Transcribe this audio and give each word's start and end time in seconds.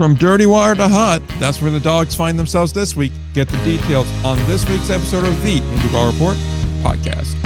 From 0.00 0.14
dirty 0.14 0.46
water 0.46 0.74
to 0.76 0.88
hot, 0.88 1.20
that's 1.38 1.60
where 1.60 1.70
the 1.70 1.78
dogs 1.78 2.14
find 2.14 2.38
themselves 2.38 2.72
this 2.72 2.96
week. 2.96 3.12
Get 3.34 3.48
the 3.48 3.58
details 3.58 4.10
on 4.24 4.38
this 4.46 4.66
week's 4.66 4.88
episode 4.88 5.26
of 5.26 5.42
the 5.42 5.60
Ball 5.92 6.10
Report 6.10 6.38
podcast. 6.82 7.36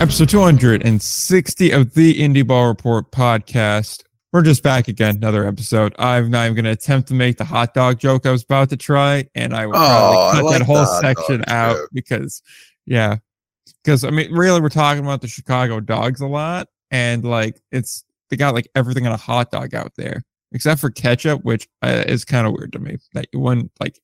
Episode 0.00 0.30
260 0.30 1.70
of 1.72 1.92
the 1.92 2.14
Indie 2.18 2.46
Ball 2.46 2.68
Report 2.68 3.10
podcast. 3.12 4.07
We're 4.38 4.44
just 4.44 4.62
back 4.62 4.86
again, 4.86 5.16
another 5.16 5.48
episode. 5.48 5.96
I'm 5.98 6.30
not 6.30 6.44
even 6.44 6.54
going 6.54 6.64
to 6.66 6.70
attempt 6.70 7.08
to 7.08 7.14
make 7.14 7.38
the 7.38 7.44
hot 7.44 7.74
dog 7.74 7.98
joke 7.98 8.24
I 8.24 8.30
was 8.30 8.44
about 8.44 8.70
to 8.70 8.76
try, 8.76 9.28
and 9.34 9.52
I 9.52 9.66
will 9.66 9.72
probably 9.72 10.16
Oh, 10.16 10.28
I 10.28 10.32
cut 10.32 10.44
like 10.44 10.58
that 10.60 10.64
whole 10.64 10.86
section 10.86 11.42
out 11.48 11.74
joke. 11.74 11.90
because, 11.92 12.40
yeah, 12.86 13.16
because 13.82 14.04
I 14.04 14.10
mean, 14.10 14.32
really, 14.32 14.60
we're 14.60 14.68
talking 14.68 15.02
about 15.02 15.22
the 15.22 15.26
Chicago 15.26 15.80
dogs 15.80 16.20
a 16.20 16.28
lot, 16.28 16.68
and 16.92 17.24
like 17.24 17.60
it's 17.72 18.04
they 18.30 18.36
got 18.36 18.54
like 18.54 18.68
everything 18.76 19.08
on 19.08 19.12
a 19.12 19.16
hot 19.16 19.50
dog 19.50 19.74
out 19.74 19.90
there 19.96 20.22
except 20.52 20.80
for 20.80 20.90
ketchup, 20.90 21.42
which 21.42 21.68
uh, 21.82 22.04
is 22.06 22.24
kind 22.24 22.46
of 22.46 22.52
weird 22.52 22.70
to 22.74 22.78
me 22.78 22.98
that 23.14 23.26
you 23.32 23.40
wouldn't 23.40 23.72
like 23.80 23.98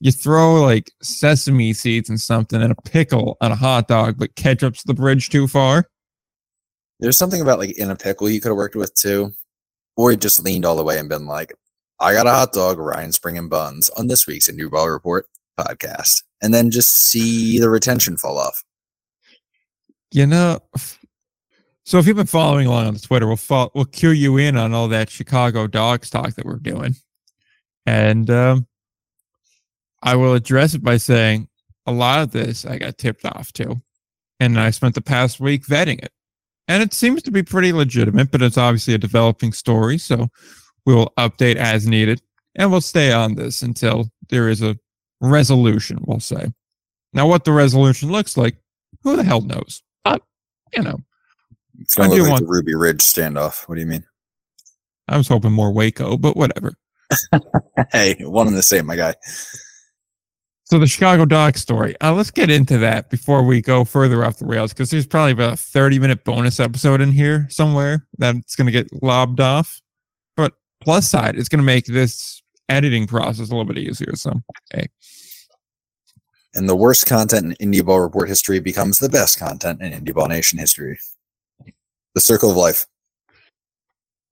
you 0.00 0.12
throw 0.12 0.60
like 0.60 0.90
sesame 1.00 1.72
seeds 1.72 2.10
and 2.10 2.20
something 2.20 2.60
and 2.60 2.72
a 2.72 2.82
pickle 2.90 3.38
on 3.40 3.50
a 3.50 3.56
hot 3.56 3.88
dog, 3.88 4.18
but 4.18 4.34
ketchup's 4.34 4.82
the 4.82 4.92
bridge 4.92 5.30
too 5.30 5.48
far. 5.48 5.86
There's 7.00 7.16
something 7.16 7.40
about 7.40 7.58
like 7.58 7.78
in 7.78 7.90
a 7.90 7.96
pickle 7.96 8.28
you 8.28 8.38
could 8.38 8.50
have 8.50 8.56
worked 8.56 8.76
with 8.76 8.94
too, 8.94 9.32
or 9.96 10.14
just 10.16 10.42
leaned 10.42 10.64
all 10.64 10.76
the 10.76 10.84
way 10.84 10.98
and 10.98 11.08
been 11.08 11.26
like, 11.26 11.52
"I 12.00 12.12
got 12.12 12.26
a 12.26 12.30
hot 12.30 12.52
dog, 12.52 12.78
Ryan 12.78 13.12
Spring 13.12 13.38
and 13.38 13.50
buns 13.50 13.88
on 13.90 14.06
this 14.06 14.26
week's 14.26 14.50
New 14.50 14.70
Ball 14.70 14.90
Report 14.90 15.26
podcast," 15.58 16.22
and 16.42 16.52
then 16.52 16.70
just 16.70 16.94
see 16.96 17.58
the 17.58 17.70
retention 17.70 18.16
fall 18.16 18.38
off. 18.38 18.64
You 20.10 20.26
know, 20.26 20.60
so 21.84 21.98
if 21.98 22.06
you've 22.06 22.16
been 22.16 22.26
following 22.26 22.66
along 22.66 22.86
on 22.86 22.94
the 22.94 23.00
Twitter, 23.00 23.26
we'll 23.26 23.70
we'll 23.74 23.84
cue 23.86 24.10
you 24.10 24.36
in 24.36 24.56
on 24.56 24.72
all 24.72 24.88
that 24.88 25.10
Chicago 25.10 25.66
dogs 25.66 26.10
talk 26.10 26.34
that 26.34 26.46
we're 26.46 26.56
doing, 26.56 26.94
and 27.86 28.30
um, 28.30 28.66
I 30.02 30.16
will 30.16 30.34
address 30.34 30.74
it 30.74 30.82
by 30.82 30.96
saying 30.96 31.48
a 31.86 31.92
lot 31.92 32.22
of 32.22 32.30
this 32.30 32.64
I 32.64 32.78
got 32.78 32.98
tipped 32.98 33.24
off 33.24 33.52
to, 33.54 33.82
and 34.38 34.58
I 34.60 34.70
spent 34.70 34.94
the 34.94 35.00
past 35.02 35.40
week 35.40 35.66
vetting 35.66 36.02
it, 36.02 36.12
and 36.68 36.82
it 36.82 36.92
seems 36.94 37.22
to 37.22 37.30
be 37.30 37.42
pretty 37.42 37.72
legitimate, 37.72 38.30
but 38.30 38.42
it's 38.42 38.58
obviously 38.58 38.94
a 38.94 38.98
developing 38.98 39.52
story, 39.52 39.98
so 39.98 40.28
we'll 40.86 41.12
update 41.18 41.56
as 41.56 41.86
needed, 41.86 42.22
and 42.56 42.70
we'll 42.70 42.80
stay 42.80 43.12
on 43.12 43.34
this 43.34 43.62
until 43.62 44.10
there 44.28 44.48
is 44.48 44.62
a 44.62 44.76
resolution. 45.20 45.98
We'll 46.06 46.20
say. 46.20 46.52
Now, 47.12 47.26
what 47.26 47.44
the 47.44 47.52
resolution 47.52 48.10
looks 48.10 48.36
like, 48.36 48.56
who 49.02 49.16
the 49.16 49.24
hell 49.24 49.40
knows? 49.42 49.82
But 50.04 50.22
you 50.74 50.82
know. 50.82 50.98
It's 51.80 51.94
gonna 51.94 52.10
I 52.10 52.12
look 52.12 52.22
like 52.22 52.30
want- 52.30 52.42
the 52.46 52.52
Ruby 52.52 52.74
Ridge 52.74 52.98
standoff. 53.00 53.68
What 53.68 53.74
do 53.76 53.80
you 53.80 53.86
mean? 53.86 54.04
I 55.08 55.16
was 55.16 55.26
hoping 55.28 55.52
more 55.52 55.72
Waco, 55.72 56.16
but 56.16 56.36
whatever. 56.36 56.74
Hey, 57.90 58.14
one 58.20 58.46
and 58.46 58.56
the 58.56 58.62
same, 58.62 58.86
my 58.86 58.96
guy. 58.96 59.14
So 60.72 60.78
the 60.78 60.86
Chicago 60.86 61.26
dog 61.26 61.58
story. 61.58 61.94
Uh, 62.00 62.14
let's 62.14 62.30
get 62.30 62.48
into 62.48 62.78
that 62.78 63.10
before 63.10 63.42
we 63.42 63.60
go 63.60 63.84
further 63.84 64.24
off 64.24 64.38
the 64.38 64.46
rails, 64.46 64.72
because 64.72 64.88
there's 64.88 65.06
probably 65.06 65.32
about 65.32 65.52
a 65.52 65.56
30 65.58 65.98
minute 65.98 66.24
bonus 66.24 66.58
episode 66.58 67.02
in 67.02 67.12
here 67.12 67.46
somewhere 67.50 68.06
that's 68.16 68.56
going 68.56 68.64
to 68.68 68.72
get 68.72 68.88
lobbed 69.02 69.38
off. 69.38 69.82
But 70.34 70.54
plus 70.80 71.06
side, 71.10 71.36
it's 71.36 71.50
going 71.50 71.58
to 71.58 71.62
make 71.62 71.84
this 71.84 72.42
editing 72.70 73.06
process 73.06 73.50
a 73.50 73.54
little 73.54 73.66
bit 73.66 73.76
easier. 73.76 74.16
So 74.16 74.40
hey, 74.72 74.86
And 76.54 76.66
the 76.66 76.74
worst 76.74 77.04
content 77.04 77.54
in 77.60 77.70
Indie 77.70 77.84
Ball 77.84 78.00
Report 78.00 78.26
history 78.26 78.58
becomes 78.58 78.98
the 78.98 79.10
best 79.10 79.38
content 79.38 79.82
in 79.82 79.92
Indie 79.92 80.14
Ball 80.14 80.28
Nation 80.28 80.58
history. 80.58 80.98
The 82.14 82.20
circle 82.22 82.50
of 82.50 82.56
life, 82.56 82.86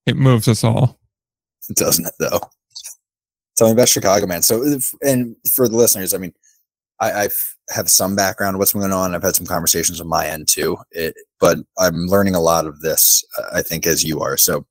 it 0.07 0.17
moves 0.17 0.49
us 0.49 0.65
all. 0.65 1.01
It 1.69 1.77
doesn't 1.77 2.07
it? 2.07 2.15
Though. 2.19 2.41
Tell 3.61 3.69
me 3.69 3.75
about 3.75 3.91
Chicago, 3.91 4.27
man. 4.27 4.41
So, 4.41 4.65
if, 4.65 4.95
and 5.03 5.37
for 5.47 5.69
the 5.69 5.77
listeners, 5.77 6.15
I 6.15 6.17
mean, 6.17 6.33
I 6.99 7.25
I've 7.25 7.57
have 7.69 7.91
some 7.91 8.17
background 8.17 8.57
what's 8.57 8.73
going 8.73 8.91
on. 8.91 9.15
I've 9.15 9.23
had 9.23 9.37
some 9.37 9.45
conversations 9.45 10.01
on 10.01 10.09
my 10.09 10.27
end 10.27 10.49
too, 10.49 10.79
it, 10.93 11.15
but 11.41 11.59
I'm 11.79 12.07
learning 12.07 12.35
a 12.35 12.41
lot 12.41 12.65
of 12.65 12.81
this. 12.81 13.23
I 13.53 13.61
think 13.61 13.87
as 13.87 14.03
you 14.03 14.21
are. 14.21 14.39
So, 14.39 14.67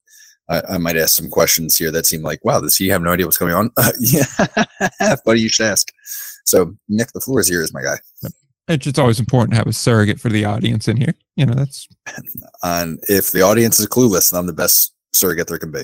I, 0.49 0.63
I 0.67 0.78
might 0.79 0.97
ask 0.97 1.16
some 1.16 1.29
questions 1.29 1.78
here 1.78 1.91
that 1.91 2.07
seem 2.07 2.23
like, 2.23 2.44
wow, 2.44 2.59
this 2.59 2.79
you 2.79 2.91
have 2.91 3.03
no 3.03 3.11
idea 3.11 3.28
what's 3.28 3.38
going 3.38 3.53
on. 3.53 3.69
Uh, 3.78 3.91
yeah, 3.99 4.23
funny 5.23 5.41
you 5.41 5.49
should 5.49 5.67
ask. 5.67 5.91
So, 6.45 6.75
Nick, 6.88 7.11
the 7.11 7.22
floor 7.22 7.41
is 7.41 7.47
yours, 7.47 7.72
my 7.72 7.83
guy. 7.83 7.99
It's 8.69 8.85
just 8.85 8.97
always 8.97 9.19
important 9.19 9.51
to 9.51 9.57
have 9.57 9.67
a 9.67 9.73
surrogate 9.73 10.19
for 10.19 10.29
the 10.29 10.45
audience 10.45 10.88
in 10.88 10.97
here. 10.97 11.13
You 11.35 11.45
know, 11.45 11.53
that's 11.53 11.88
And 12.63 12.99
if 13.03 13.33
the 13.33 13.44
audience 13.44 13.79
is 13.79 13.85
clueless, 13.85 14.31
then 14.31 14.39
I'm 14.39 14.47
the 14.47 14.53
best 14.53 14.95
surrogate 15.13 15.45
there 15.45 15.59
can 15.59 15.69
be. 15.69 15.83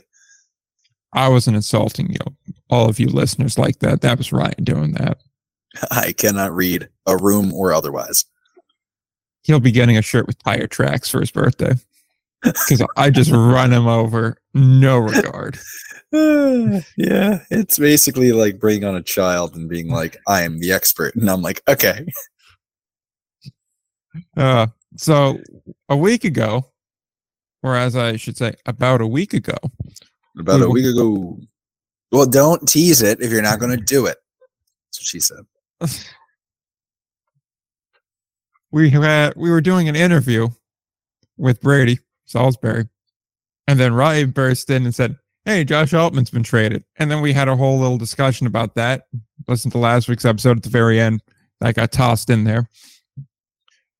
I 1.15 1.29
wasn't 1.29 1.55
insulting 1.55 2.11
you, 2.11 2.53
all 2.69 2.89
of 2.89 2.99
you 2.99 3.07
listeners 3.07 3.57
like 3.57 3.79
that. 3.79 4.01
That 4.01 4.17
was 4.17 4.31
Ryan 4.31 4.63
doing 4.63 4.91
that. 4.93 5.17
I 5.91 6.11
cannot 6.11 6.53
read 6.53 6.89
a 7.07 7.17
room 7.17 7.53
or 7.53 7.73
otherwise. 7.73 8.25
He'll 9.43 9.59
be 9.59 9.71
getting 9.71 9.97
a 9.97 10.01
shirt 10.01 10.27
with 10.27 10.43
tire 10.43 10.67
tracks 10.67 11.09
for 11.09 11.21
his 11.21 11.31
birthday 11.31 11.73
because 12.43 12.85
I 12.97 13.09
just 13.09 13.31
run 13.31 13.71
him 13.71 13.87
over, 13.87 14.37
no 14.53 14.97
regard. 14.97 15.57
yeah, 16.11 17.39
it's 17.49 17.79
basically 17.79 18.31
like 18.31 18.59
bringing 18.59 18.85
on 18.85 18.95
a 18.95 19.03
child 19.03 19.55
and 19.55 19.69
being 19.69 19.89
like, 19.89 20.17
I 20.27 20.43
am 20.43 20.59
the 20.59 20.71
expert. 20.71 21.15
And 21.15 21.29
I'm 21.29 21.41
like, 21.41 21.61
okay. 21.67 22.05
Uh, 24.37 24.67
so 24.95 25.37
a 25.89 25.97
week 25.97 26.23
ago, 26.23 26.71
or 27.61 27.75
as 27.75 27.97
I 27.97 28.15
should 28.15 28.37
say, 28.37 28.53
about 28.65 29.01
a 29.01 29.07
week 29.07 29.33
ago, 29.33 29.57
About 30.37 30.61
a 30.61 30.69
week 30.69 30.85
ago. 30.85 31.39
Well, 32.11 32.25
don't 32.25 32.67
tease 32.67 33.01
it 33.01 33.21
if 33.21 33.31
you're 33.31 33.41
not 33.41 33.59
going 33.59 33.71
to 33.77 33.83
do 33.83 34.05
it. 34.05 34.17
That's 34.87 34.99
what 34.99 35.05
she 35.05 35.19
said. 35.19 35.45
we 38.71 38.89
had 38.89 39.33
we 39.35 39.49
were 39.49 39.61
doing 39.61 39.89
an 39.89 39.95
interview 39.95 40.49
with 41.37 41.61
Brady 41.61 41.99
Salisbury, 42.25 42.87
and 43.67 43.79
then 43.79 43.93
Ryan 43.93 44.31
burst 44.31 44.69
in 44.69 44.83
and 44.83 44.93
said, 44.93 45.17
"Hey, 45.45 45.63
Josh 45.63 45.93
Altman's 45.93 46.29
been 46.29 46.43
traded," 46.43 46.83
and 46.97 47.09
then 47.09 47.21
we 47.21 47.33
had 47.33 47.47
a 47.47 47.55
whole 47.55 47.79
little 47.79 47.97
discussion 47.97 48.47
about 48.47 48.75
that. 48.75 49.07
Listen 49.47 49.71
to 49.71 49.77
last 49.77 50.07
week's 50.07 50.25
episode 50.25 50.57
at 50.57 50.63
the 50.63 50.69
very 50.69 50.99
end. 50.99 51.21
That 51.61 51.75
got 51.75 51.91
tossed 51.91 52.29
in 52.29 52.43
there. 52.43 52.69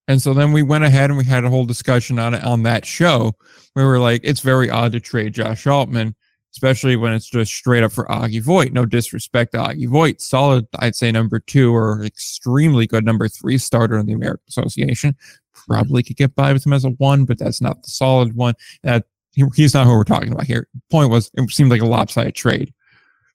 And 0.08 0.22
so 0.22 0.34
then 0.34 0.52
we 0.52 0.62
went 0.62 0.84
ahead 0.84 1.10
and 1.10 1.18
we 1.18 1.26
had 1.26 1.46
a 1.46 1.50
whole 1.50 1.66
discussion 1.66 2.20
on 2.20 2.34
it 2.34 2.44
on 2.44 2.64
that 2.64 2.86
show. 2.86 3.34
We 3.76 3.84
were 3.84 4.00
like, 4.00 4.22
it's 4.24 4.40
very 4.40 4.70
odd 4.70 4.92
to 4.92 5.00
trade 5.00 5.34
Josh 5.34 5.66
Altman, 5.66 6.16
especially 6.56 6.96
when 6.96 7.12
it's 7.12 7.30
just 7.30 7.54
straight 7.54 7.84
up 7.84 7.92
for 7.92 8.06
Augie 8.06 8.42
Voigt. 8.42 8.72
No 8.72 8.86
disrespect 8.86 9.52
to 9.52 9.58
Augie 9.58 9.90
Voigt. 9.90 10.22
Solid, 10.22 10.66
I'd 10.80 10.96
say 10.96 11.12
number 11.12 11.40
two 11.40 11.76
or 11.76 12.02
extremely 12.06 12.88
good 12.88 13.04
number 13.04 13.28
three 13.28 13.58
starter 13.58 13.98
in 13.98 14.06
the 14.06 14.14
American 14.14 14.46
Association. 14.48 15.18
Probably 15.54 16.02
could 16.02 16.16
get 16.16 16.34
by 16.34 16.54
with 16.54 16.66
him 16.66 16.72
as 16.72 16.86
a 16.86 16.92
one, 16.92 17.26
but 17.26 17.38
that's 17.38 17.60
not 17.60 17.84
the 17.84 17.90
solid 17.90 18.38
one. 18.38 18.54
That 18.84 19.06
he, 19.34 19.44
he's 19.54 19.74
not 19.74 19.86
who 19.86 19.96
we're 19.96 20.06
talking 20.06 20.32
about 20.32 20.46
here. 20.46 20.70
Point 20.90 21.10
was, 21.10 21.30
it 21.34 21.50
seemed 21.52 21.72
like 21.72 21.82
a 21.82 21.86
lopsided 21.86 22.36
trade. 22.36 22.74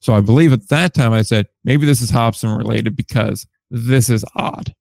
So 0.01 0.15
I 0.15 0.23
believe 0.23 0.55
at 0.55 0.69
that 0.71 0.95
time 0.95 1.13
I 1.13 1.21
said 1.21 1.47
maybe 1.63 1.85
this 1.85 2.01
is 2.01 2.09
Hobson 2.09 2.57
related 2.57 2.97
because 2.97 3.47
this 3.71 4.09
is 4.09 4.25
odd. 4.35 4.75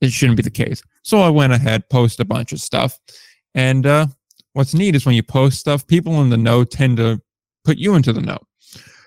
It 0.00 0.10
shouldn't 0.10 0.38
be 0.38 0.42
the 0.42 0.50
case. 0.50 0.82
So 1.02 1.20
I 1.20 1.30
went 1.30 1.52
ahead, 1.52 1.88
post 1.88 2.18
a 2.18 2.24
bunch 2.24 2.52
of 2.52 2.60
stuff, 2.60 2.98
and 3.54 3.86
uh, 3.86 4.08
what's 4.54 4.74
neat 4.74 4.96
is 4.96 5.06
when 5.06 5.14
you 5.14 5.22
post 5.22 5.60
stuff, 5.60 5.86
people 5.86 6.20
in 6.20 6.30
the 6.30 6.36
know 6.36 6.64
tend 6.64 6.96
to 6.96 7.22
put 7.66 7.78
you 7.78 7.94
into 7.94 8.12
the 8.12 8.20
know. 8.22 8.38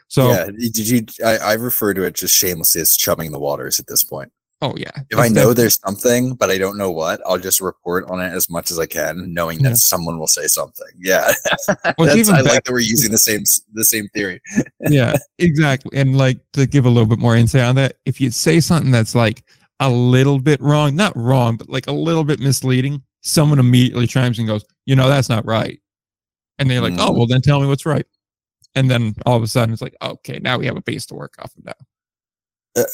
So 0.07 0.29
yeah, 0.31 0.45
did 0.47 0.77
you? 0.89 1.05
I, 1.25 1.37
I 1.37 1.53
refer 1.53 1.93
to 1.93 2.03
it 2.03 2.15
just 2.15 2.35
shamelessly 2.35 2.81
as 2.81 2.95
chumming 2.97 3.31
the 3.31 3.39
waters 3.39 3.79
at 3.79 3.87
this 3.87 4.03
point. 4.03 4.31
oh 4.61 4.73
yeah, 4.75 4.91
If 5.11 5.17
I 5.19 5.27
know 5.29 5.53
there's 5.53 5.79
something, 5.79 6.33
but 6.33 6.49
I 6.49 6.57
don't 6.57 6.77
know 6.77 6.91
what, 6.91 7.21
I'll 7.25 7.37
just 7.37 7.61
report 7.61 8.09
on 8.09 8.19
it 8.19 8.33
as 8.33 8.49
much 8.49 8.71
as 8.71 8.79
I 8.79 8.87
can, 8.87 9.33
knowing 9.33 9.61
that 9.63 9.77
someone 9.77 10.17
will 10.19 10.27
say 10.27 10.47
something. 10.47 10.87
Yeah, 10.99 11.31
Well, 11.97 12.17
even 12.17 12.33
I 12.35 12.39
better- 12.39 12.55
like 12.55 12.63
that 12.65 12.71
we're 12.73 12.79
using 12.79 13.11
the 13.11 13.17
same 13.19 13.43
the 13.73 13.85
same 13.85 14.07
theory. 14.15 14.41
yeah, 14.89 15.15
exactly. 15.37 15.97
And 15.97 16.17
like 16.17 16.39
to 16.53 16.65
give 16.65 16.85
a 16.85 16.89
little 16.89 17.07
bit 17.07 17.19
more 17.19 17.35
insight 17.37 17.61
on 17.61 17.75
that, 17.75 17.97
if 18.05 18.19
you 18.19 18.31
say 18.31 18.59
something 18.59 18.91
that's 18.91 19.13
like 19.15 19.43
a 19.79 19.89
little 19.89 20.39
bit 20.39 20.59
wrong, 20.59 20.95
not 20.95 21.15
wrong, 21.15 21.55
but 21.55 21.69
like 21.69 21.85
a 21.87 21.91
little 21.93 22.23
bit 22.25 22.39
misleading, 22.39 23.01
someone 23.21 23.59
immediately 23.59 24.07
chimes 24.07 24.39
and 24.39 24.47
goes, 24.47 24.65
you 24.85 24.95
know, 24.95 25.07
that's 25.07 25.29
not 25.29 25.45
right. 25.45 25.79
And 26.57 26.69
they're 26.69 26.81
like, 26.81 26.93
oh, 26.97 27.11
Mm. 27.11 27.17
well, 27.17 27.27
then 27.27 27.41
tell 27.41 27.61
me 27.61 27.67
what's 27.67 27.85
right. 27.85 28.05
And 28.75 28.89
then 28.89 29.15
all 29.25 29.35
of 29.35 29.43
a 29.43 29.47
sudden 29.47 29.73
it's 29.73 29.81
like, 29.81 29.95
okay, 30.01 30.39
now 30.39 30.57
we 30.57 30.65
have 30.65 30.77
a 30.77 30.81
base 30.81 31.05
to 31.07 31.15
work 31.15 31.33
off 31.39 31.51
of 31.57 31.65
now. 31.65 32.85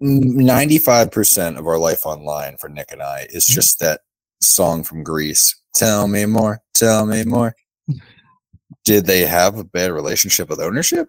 Ninety-five 0.00 1.10
percent 1.10 1.58
of 1.58 1.66
our 1.66 1.78
life 1.78 2.04
online 2.04 2.56
for 2.58 2.68
Nick 2.68 2.90
and 2.92 3.02
I 3.02 3.26
is 3.30 3.46
Mm-hmm. 3.46 3.54
just 3.54 3.78
that 3.80 4.00
song 4.42 4.82
from 4.82 5.02
Grease. 5.04 5.54
Tell 5.74 6.08
me 6.08 6.26
more. 6.26 6.60
Tell 6.74 7.06
me 7.06 7.24
more. 7.24 7.54
Did 8.84 9.06
they 9.06 9.20
have 9.20 9.56
a 9.58 9.64
bad 9.64 9.92
relationship 9.92 10.48
with 10.48 10.60
ownership? 10.60 11.08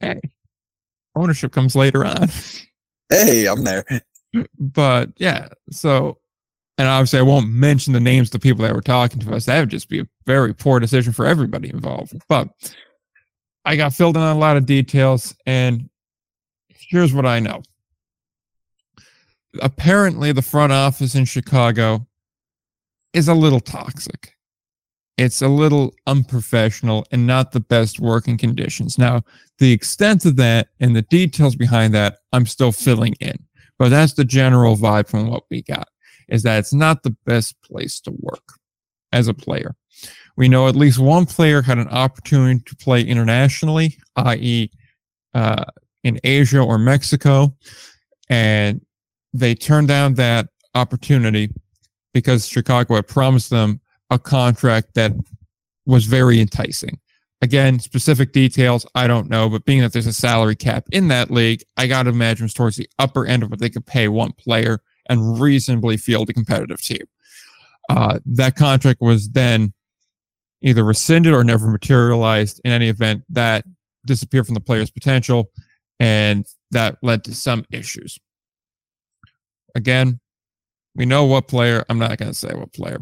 Hey, 0.00 0.20
ownership 1.16 1.50
comes 1.50 1.74
later 1.74 2.04
on. 2.04 2.28
Hey, 3.08 3.46
I'm 3.46 3.64
there. 3.64 3.84
but 4.58 5.10
yeah, 5.16 5.48
so 5.70 6.18
and 6.78 6.86
obviously 6.86 7.18
I 7.18 7.22
won't 7.22 7.50
mention 7.50 7.92
the 7.92 8.00
names 8.00 8.28
of 8.28 8.32
the 8.32 8.38
people 8.38 8.62
that 8.62 8.74
were 8.74 8.80
talking 8.80 9.18
to 9.20 9.34
us. 9.34 9.46
That 9.46 9.60
would 9.60 9.68
just 9.68 9.88
be 9.88 10.00
a 10.00 10.06
very 10.26 10.54
poor 10.54 10.78
decision 10.78 11.12
for 11.12 11.26
everybody 11.26 11.70
involved. 11.70 12.14
But 12.28 12.48
I 13.64 13.74
got 13.74 13.92
filled 13.92 14.16
in 14.16 14.22
on 14.22 14.36
a 14.36 14.38
lot 14.38 14.56
of 14.56 14.64
details, 14.64 15.34
and 15.44 15.90
here's 16.68 17.12
what 17.12 17.26
I 17.26 17.40
know. 17.40 17.62
Apparently, 19.60 20.30
the 20.30 20.40
front 20.40 20.72
office 20.72 21.16
in 21.16 21.24
Chicago 21.24 22.06
is 23.12 23.26
a 23.26 23.34
little 23.34 23.60
toxic. 23.60 24.34
It's 25.16 25.42
a 25.42 25.48
little 25.48 25.92
unprofessional 26.06 27.04
and 27.10 27.26
not 27.26 27.50
the 27.50 27.60
best 27.60 27.98
working 27.98 28.38
conditions. 28.38 28.98
Now, 28.98 29.24
the 29.58 29.72
extent 29.72 30.24
of 30.24 30.36
that 30.36 30.68
and 30.78 30.94
the 30.94 31.02
details 31.02 31.56
behind 31.56 31.92
that, 31.94 32.18
I'm 32.32 32.46
still 32.46 32.70
filling 32.70 33.14
in. 33.14 33.36
But 33.80 33.88
that's 33.88 34.12
the 34.12 34.24
general 34.24 34.76
vibe 34.76 35.08
from 35.08 35.28
what 35.28 35.44
we 35.50 35.62
got 35.62 35.88
is 36.28 36.42
that 36.42 36.58
it's 36.58 36.72
not 36.72 37.02
the 37.02 37.16
best 37.24 37.60
place 37.62 38.00
to 38.00 38.12
work 38.20 38.54
as 39.12 39.28
a 39.28 39.34
player. 39.34 39.74
We 40.36 40.48
know 40.48 40.68
at 40.68 40.76
least 40.76 40.98
one 40.98 41.26
player 41.26 41.62
had 41.62 41.78
an 41.78 41.88
opportunity 41.88 42.62
to 42.64 42.76
play 42.76 43.02
internationally, 43.02 43.98
i.e., 44.16 44.70
uh, 45.34 45.64
in 46.04 46.20
Asia 46.22 46.60
or 46.60 46.78
Mexico, 46.78 47.56
and 48.30 48.80
they 49.32 49.54
turned 49.54 49.88
down 49.88 50.14
that 50.14 50.48
opportunity 50.74 51.50
because 52.14 52.46
Chicago 52.46 52.94
had 52.94 53.08
promised 53.08 53.50
them 53.50 53.80
a 54.10 54.18
contract 54.18 54.94
that 54.94 55.12
was 55.86 56.04
very 56.04 56.40
enticing. 56.40 56.98
Again, 57.40 57.78
specific 57.78 58.32
details, 58.32 58.86
I 58.94 59.06
don't 59.06 59.28
know, 59.28 59.48
but 59.48 59.64
being 59.64 59.80
that 59.80 59.92
there's 59.92 60.06
a 60.06 60.12
salary 60.12 60.56
cap 60.56 60.86
in 60.90 61.08
that 61.08 61.30
league, 61.30 61.62
I 61.76 61.86
got 61.86 62.04
to 62.04 62.10
imagine 62.10 62.46
it's 62.46 62.54
towards 62.54 62.76
the 62.76 62.88
upper 62.98 63.26
end 63.26 63.42
of 63.42 63.50
what 63.50 63.60
they 63.60 63.70
could 63.70 63.86
pay 63.86 64.08
one 64.08 64.32
player 64.32 64.80
and 65.08 65.40
reasonably 65.40 65.96
field 65.96 66.30
a 66.30 66.32
competitive 66.32 66.80
team. 66.80 67.02
Uh, 67.88 68.18
that 68.26 68.54
contract 68.54 69.00
was 69.00 69.28
then 69.30 69.72
either 70.62 70.84
rescinded 70.84 71.32
or 71.32 71.44
never 71.44 71.68
materialized. 71.68 72.60
In 72.64 72.72
any 72.72 72.88
event, 72.88 73.22
that 73.30 73.64
disappeared 74.04 74.46
from 74.46 74.54
the 74.54 74.60
player's 74.60 74.90
potential, 74.90 75.50
and 76.00 76.46
that 76.70 76.96
led 77.02 77.24
to 77.24 77.34
some 77.34 77.64
issues. 77.70 78.18
Again, 79.74 80.20
we 80.94 81.06
know 81.06 81.24
what 81.24 81.48
player. 81.48 81.84
I'm 81.88 81.98
not 81.98 82.18
going 82.18 82.32
to 82.32 82.38
say 82.38 82.54
what 82.54 82.72
player. 82.72 82.98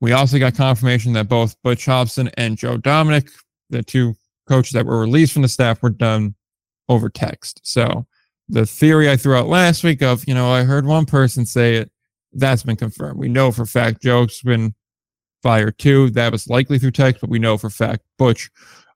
We 0.00 0.12
also 0.12 0.38
got 0.38 0.54
confirmation 0.54 1.12
that 1.14 1.28
both 1.28 1.56
Butch 1.62 1.84
Hobson 1.84 2.30
and 2.36 2.56
Joe 2.56 2.76
Dominic, 2.76 3.30
the 3.70 3.82
two 3.82 4.14
coaches 4.48 4.72
that 4.72 4.86
were 4.86 5.00
released 5.00 5.32
from 5.32 5.42
the 5.42 5.48
staff, 5.48 5.82
were 5.82 5.90
done 5.90 6.34
over 6.88 7.08
text. 7.08 7.60
So 7.62 8.06
the 8.48 8.66
theory 8.66 9.10
I 9.10 9.16
threw 9.16 9.34
out 9.34 9.48
last 9.48 9.84
week 9.84 10.02
of, 10.02 10.26
you 10.26 10.34
know, 10.34 10.50
I 10.50 10.64
heard 10.64 10.86
one 10.86 11.04
person 11.04 11.44
say 11.44 11.76
it, 11.76 11.90
that's 12.32 12.62
been 12.62 12.76
confirmed. 12.76 13.18
We 13.18 13.28
know 13.28 13.52
for 13.52 13.66
fact 13.66 14.02
Joe's 14.02 14.40
been 14.42 14.74
fired 15.42 15.78
too. 15.78 16.10
That 16.10 16.32
was 16.32 16.48
likely 16.48 16.78
through 16.78 16.92
text, 16.92 17.20
but 17.20 17.30
we 17.30 17.38
know 17.38 17.58
for 17.58 17.70
fact 17.70 18.02
Butch 18.18 18.50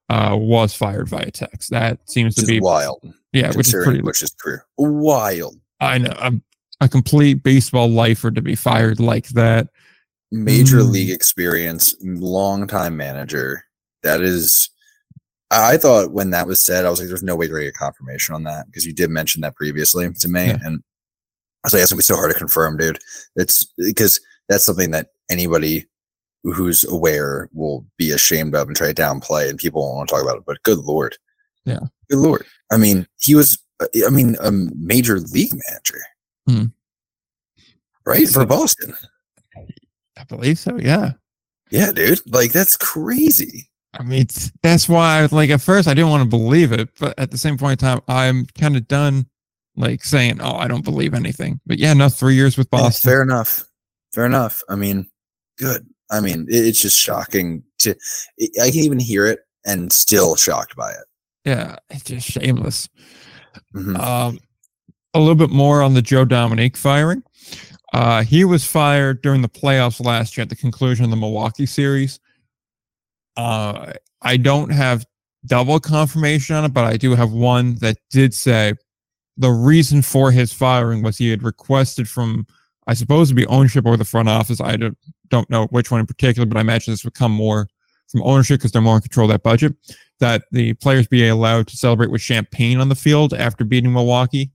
uh, 0.09 0.35
was 0.37 0.73
fired 0.73 1.09
via 1.09 1.31
text. 1.31 1.71
That 1.71 1.99
seems 2.09 2.35
which 2.35 2.45
to 2.45 2.51
be 2.51 2.59
wild. 2.59 3.03
Yeah, 3.31 3.51
which 3.55 3.73
is 3.73 3.83
pretty 3.83 4.01
Butch's 4.01 4.33
career. 4.39 4.65
Wild. 4.77 5.59
I 5.79 5.97
know. 5.97 6.13
I'm 6.19 6.43
a 6.81 6.89
complete 6.89 7.43
baseball 7.43 7.89
lifer 7.89 8.29
to 8.31 8.41
be 8.41 8.55
fired 8.55 8.99
like 8.99 9.29
that. 9.29 9.69
Major 10.31 10.79
mm. 10.79 10.91
league 10.91 11.09
experience, 11.09 11.95
long 12.01 12.67
time 12.67 12.97
manager. 12.97 13.63
That 14.03 14.21
is 14.21 14.69
I 15.53 15.77
thought 15.77 16.11
when 16.11 16.31
that 16.31 16.47
was 16.47 16.59
said, 16.59 16.85
I 16.85 16.89
was 16.89 16.99
like, 16.99 17.07
there's 17.07 17.23
no 17.23 17.35
way 17.35 17.47
to 17.47 17.59
get 17.59 17.75
confirmation 17.75 18.35
on 18.35 18.43
that 18.43 18.65
because 18.67 18.85
you 18.85 18.93
did 18.93 19.09
mention 19.09 19.41
that 19.41 19.55
previously 19.55 20.11
to 20.11 20.27
me. 20.27 20.47
Yeah. 20.47 20.57
And 20.63 20.83
I 21.63 21.67
was 21.67 21.73
like, 21.73 21.81
it's 21.81 21.91
gonna 21.91 21.99
be 21.99 22.03
so 22.03 22.15
hard 22.15 22.31
to 22.31 22.37
confirm, 22.37 22.77
dude. 22.77 22.99
It's 23.35 23.65
because 23.77 24.19
that's 24.49 24.65
something 24.65 24.91
that 24.91 25.09
anybody 25.29 25.85
who's 26.43 26.83
aware 26.83 27.49
will 27.53 27.85
be 27.97 28.11
ashamed 28.11 28.55
of 28.55 28.67
and 28.67 28.75
try 28.75 28.91
to 28.91 29.01
downplay 29.01 29.49
and 29.49 29.57
people 29.57 29.81
won't 29.81 29.95
want 29.95 30.09
to 30.09 30.15
talk 30.15 30.23
about 30.23 30.37
it. 30.37 30.43
But 30.45 30.61
good 30.63 30.79
lord. 30.79 31.17
Yeah. 31.65 31.79
Good 32.09 32.19
lord. 32.19 32.45
I 32.71 32.77
mean, 32.77 33.07
he 33.19 33.35
was 33.35 33.57
I 34.05 34.09
mean, 34.09 34.35
a 34.41 34.51
major 34.51 35.19
league 35.19 35.53
manager. 35.67 36.01
Hmm. 36.47 36.65
Right? 38.05 38.27
For 38.27 38.45
Boston. 38.45 38.95
I 40.17 40.23
believe 40.25 40.59
so, 40.59 40.77
yeah. 40.77 41.13
Yeah, 41.69 41.91
dude. 41.91 42.21
Like 42.31 42.51
that's 42.51 42.75
crazy. 42.75 43.69
I 43.93 44.03
mean, 44.03 44.27
that's 44.61 44.89
why, 44.89 45.27
like, 45.31 45.49
at 45.49 45.61
first 45.61 45.87
I 45.87 45.93
didn't 45.93 46.09
want 46.09 46.23
to 46.23 46.29
believe 46.29 46.71
it, 46.71 46.89
but 46.99 47.17
at 47.19 47.31
the 47.31 47.37
same 47.37 47.57
point 47.57 47.81
in 47.81 47.87
time, 47.87 48.01
I'm 48.07 48.45
kind 48.59 48.75
of 48.75 48.87
done, 48.87 49.27
like, 49.75 50.03
saying, 50.03 50.41
"Oh, 50.41 50.55
I 50.55 50.67
don't 50.67 50.83
believe 50.83 51.13
anything." 51.13 51.59
But 51.65 51.77
yeah, 51.77 51.93
no, 51.93 52.09
three 52.09 52.35
years 52.35 52.57
with 52.57 52.69
Boston. 52.69 53.09
Yeah, 53.09 53.13
fair 53.13 53.21
enough. 53.21 53.63
Fair 54.13 54.25
enough. 54.25 54.63
I 54.67 54.75
mean, 54.75 55.07
good. 55.57 55.85
I 56.09 56.21
mean, 56.21 56.47
it's 56.49 56.79
just 56.81 56.97
shocking 56.97 57.63
to. 57.79 57.95
I 58.61 58.71
can 58.71 58.79
even 58.79 58.99
hear 58.99 59.27
it 59.27 59.39
and 59.65 59.91
still 59.93 60.35
shocked 60.35 60.75
by 60.75 60.91
it. 60.91 61.05
Yeah, 61.45 61.75
it's 61.89 62.03
just 62.03 62.27
shameless. 62.27 62.89
Mm-hmm. 63.75 63.95
Um, 63.97 64.39
a 65.13 65.19
little 65.19 65.35
bit 65.35 65.49
more 65.49 65.81
on 65.81 65.93
the 65.93 66.01
Joe 66.01 66.25
Dominique 66.25 66.77
firing. 66.77 67.23
Uh, 67.93 68.23
he 68.23 68.43
was 68.43 68.65
fired 68.65 69.21
during 69.21 69.41
the 69.41 69.49
playoffs 69.49 70.03
last 70.03 70.35
year 70.35 70.41
at 70.41 70.49
the 70.49 70.55
conclusion 70.55 71.05
of 71.05 71.11
the 71.11 71.17
Milwaukee 71.17 71.67
series. 71.67 72.19
Uh, 73.35 73.93
I 74.21 74.37
don't 74.37 74.71
have 74.71 75.05
double 75.45 75.79
confirmation 75.79 76.55
on 76.55 76.65
it, 76.65 76.73
but 76.73 76.85
I 76.85 76.97
do 76.97 77.15
have 77.15 77.31
one 77.31 77.75
that 77.75 77.97
did 78.09 78.33
say 78.33 78.73
the 79.37 79.51
reason 79.51 80.01
for 80.01 80.31
his 80.31 80.53
firing 80.53 81.01
was 81.01 81.17
he 81.17 81.29
had 81.29 81.43
requested 81.43 82.07
from, 82.07 82.45
I 82.87 82.93
suppose, 82.93 83.29
to 83.29 83.35
be 83.35 83.47
ownership 83.47 83.85
or 83.85 83.97
the 83.97 84.05
front 84.05 84.29
office. 84.29 84.61
I 84.61 84.75
don't, 84.77 84.97
don't 85.29 85.49
know 85.49 85.65
which 85.67 85.91
one 85.91 85.99
in 85.99 86.05
particular, 86.05 86.45
but 86.45 86.57
I 86.57 86.61
imagine 86.61 86.93
this 86.93 87.03
would 87.03 87.15
come 87.15 87.31
more 87.31 87.67
from 88.07 88.21
ownership 88.23 88.59
because 88.59 88.71
they're 88.71 88.81
more 88.81 88.95
in 88.95 89.01
control 89.01 89.29
of 89.29 89.33
that 89.33 89.43
budget. 89.43 89.75
That 90.19 90.43
the 90.51 90.73
players 90.75 91.07
be 91.07 91.27
allowed 91.27 91.67
to 91.67 91.77
celebrate 91.77 92.11
with 92.11 92.21
champagne 92.21 92.79
on 92.79 92.89
the 92.89 92.95
field 92.95 93.33
after 93.33 93.65
beating 93.65 93.91
Milwaukee. 93.91 94.51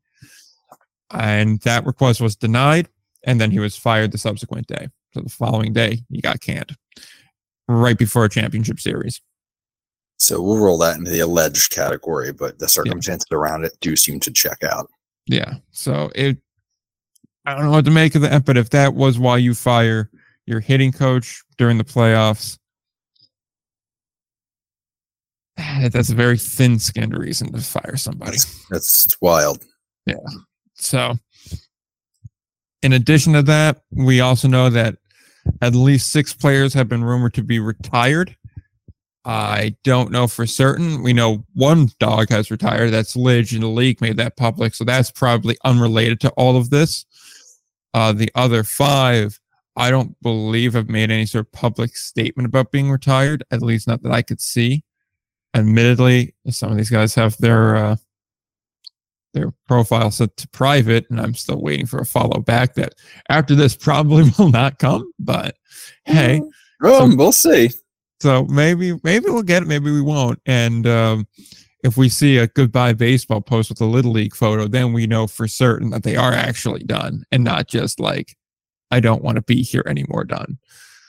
And 1.11 1.61
that 1.63 1.85
request 1.85 2.21
was 2.21 2.37
denied. 2.37 2.89
And 3.25 3.41
then 3.41 3.51
he 3.51 3.59
was 3.59 3.77
fired 3.77 4.13
the 4.13 4.19
subsequent 4.19 4.69
day. 4.69 4.89
So 5.13 5.23
the 5.23 5.29
following 5.29 5.73
day, 5.73 6.03
he 6.11 6.21
got 6.21 6.41
canned 6.41 6.77
right 7.69 7.99
before 7.99 8.25
a 8.25 8.29
championship 8.29 8.81
series. 8.81 9.21
So 10.17 10.43
we'll 10.43 10.59
roll 10.59 10.79
that 10.79 10.97
into 10.97 11.11
the 11.11 11.21
alleged 11.21 11.71
category, 11.71 12.33
but 12.33 12.59
the 12.59 12.69
circumstances 12.69 13.27
yeah. 13.31 13.37
around 13.37 13.65
it 13.65 13.77
do 13.81 13.95
seem 13.95 14.19
to 14.21 14.33
check 14.33 14.65
out. 14.65 14.91
Yeah. 15.27 15.55
So 15.71 16.11
it, 16.15 16.39
I 17.47 17.55
don't 17.55 17.67
know 17.67 17.71
what 17.71 17.85
to 17.85 17.91
make 17.91 18.15
of 18.15 18.23
that, 18.23 18.45
but 18.45 18.57
if 18.57 18.71
that 18.71 18.95
was 18.95 19.19
why 19.19 19.37
you 19.37 19.55
fire 19.55 20.11
your 20.47 20.61
hitting 20.61 20.91
coach 20.91 21.43
during 21.57 21.79
the 21.79 21.85
playoffs, 21.85 22.59
that's 25.57 26.11
a 26.11 26.15
very 26.15 26.39
thin 26.39 26.79
skinned 26.79 27.17
reason 27.17 27.53
to 27.53 27.61
fire 27.61 27.97
somebody. 27.97 28.33
That's, 28.33 28.67
that's 28.71 29.17
wild. 29.21 29.65
Yeah. 30.07 30.17
So, 30.75 31.15
in 32.83 32.93
addition 32.93 33.33
to 33.35 33.43
that, 33.43 33.83
we 33.91 34.21
also 34.21 34.49
know 34.49 34.71
that 34.71 34.97
at 35.63 35.75
least 35.75 36.11
six 36.11 36.33
players 36.33 36.75
have 36.75 36.89
been 36.89 37.05
rumored 37.05 37.35
to 37.35 37.43
be 37.43 37.59
retired. 37.59 38.37
I 39.25 39.77
don't 39.85 40.11
know 40.11 40.27
for 40.27 40.47
certain. 40.47 41.03
We 41.03 41.13
know 41.13 41.45
one 41.55 41.91
dog 41.99 42.31
has 42.31 42.51
retired. 42.51 42.91
That's 42.93 43.15
Lidge, 43.17 43.53
and 43.53 43.63
the 43.63 43.69
league 43.69 44.01
made 44.01 44.17
that 44.17 44.37
public. 44.37 44.75
So 44.75 44.85
that's 44.85 45.11
probably 45.11 45.57
unrelated 45.65 46.21
to 46.21 46.31
all 46.31 46.57
of 46.57 46.71
this. 46.71 47.05
Uh, 47.93 48.13
the 48.13 48.31
other 48.35 48.65
five, 48.65 49.39
I 49.77 49.91
don't 49.91 50.21
believe 50.23 50.73
have 50.75 50.89
made 50.89 51.11
any 51.11 51.27
sort 51.27 51.47
of 51.47 51.53
public 51.53 51.97
statement 51.97 52.47
about 52.47 52.73
being 52.73 52.91
retired, 52.91 53.45
at 53.51 53.61
least 53.63 53.87
not 53.87 54.03
that 54.03 54.13
I 54.13 54.23
could 54.23 54.41
see. 54.41 54.83
Admittedly, 55.55 56.35
some 56.49 56.71
of 56.71 56.77
these 56.77 56.91
guys 56.91 57.15
have 57.15 57.37
their 57.39 57.77
uh, 57.77 57.97
their 59.35 59.53
profile 59.67 60.11
set 60.11 60.37
to 60.39 60.49
private, 60.49 61.07
and 61.11 61.21
I'm 61.21 61.35
still 61.35 61.61
waiting 61.61 61.87
for 61.87 61.99
a 61.99 62.07
follow 62.07 62.41
back 62.41 62.75
that 62.75 62.95
after 63.29 63.55
this 63.55 63.77
probably 63.77 64.31
will 64.39 64.51
not 64.51 64.79
come. 64.79 65.13
But 65.19 65.57
hey, 66.05 66.41
um, 66.85 67.13
so, 67.13 67.17
we'll 67.17 67.33
see. 67.33 67.71
So 68.21 68.45
maybe 68.47 68.99
maybe 69.05 69.27
we'll 69.27 69.43
get 69.43 69.63
it, 69.63 69.69
maybe 69.69 69.91
we 69.91 70.03
won't. 70.03 70.41
And 70.47 70.87
um, 70.87 71.29
if 71.85 71.97
we 71.97 72.09
see 72.09 72.39
a 72.39 72.49
goodbye 72.49 72.95
baseball 72.95 73.41
post 73.41 73.71
with 73.71 73.81
a 73.81 73.87
little 73.87 74.13
league 74.13 74.35
photo, 74.35 74.67
then 74.67 74.93
we 74.93 75.07
know 75.07 75.27
for 75.27 75.47
certain 75.47 75.91
that 75.91 76.03
they 76.03 76.17
are 76.17 76.33
actually 76.33 76.83
done 76.85 77.25
and 77.31 77.45
not 77.45 77.69
just 77.69 78.01
like 78.01 78.37
I 78.91 79.01
don't 79.01 79.23
want 79.23 79.37
to 79.37 79.43
be 79.43 79.63
here 79.63 79.85
anymore. 79.87 80.25
Done. 80.25 80.59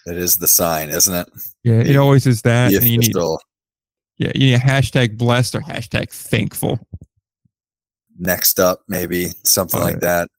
It 0.05 0.17
is 0.17 0.37
the 0.37 0.47
sign, 0.47 0.89
isn't 0.89 1.13
it? 1.13 1.29
Yeah, 1.63 1.81
it 1.81 1.95
always 1.95 2.25
is 2.25 2.41
that. 2.43 2.73
And 2.73 2.83
you 2.83 2.97
need, 2.97 3.13
yeah, 4.17 4.31
you 4.33 4.47
need 4.47 4.53
a 4.55 4.59
hashtag 4.59 5.17
blessed 5.17 5.55
or 5.55 5.61
hashtag 5.61 6.09
thankful 6.11 6.79
next 8.19 8.59
up, 8.59 8.83
maybe 8.87 9.27
something 9.43 9.79
like 9.79 9.99
that. 10.01 10.29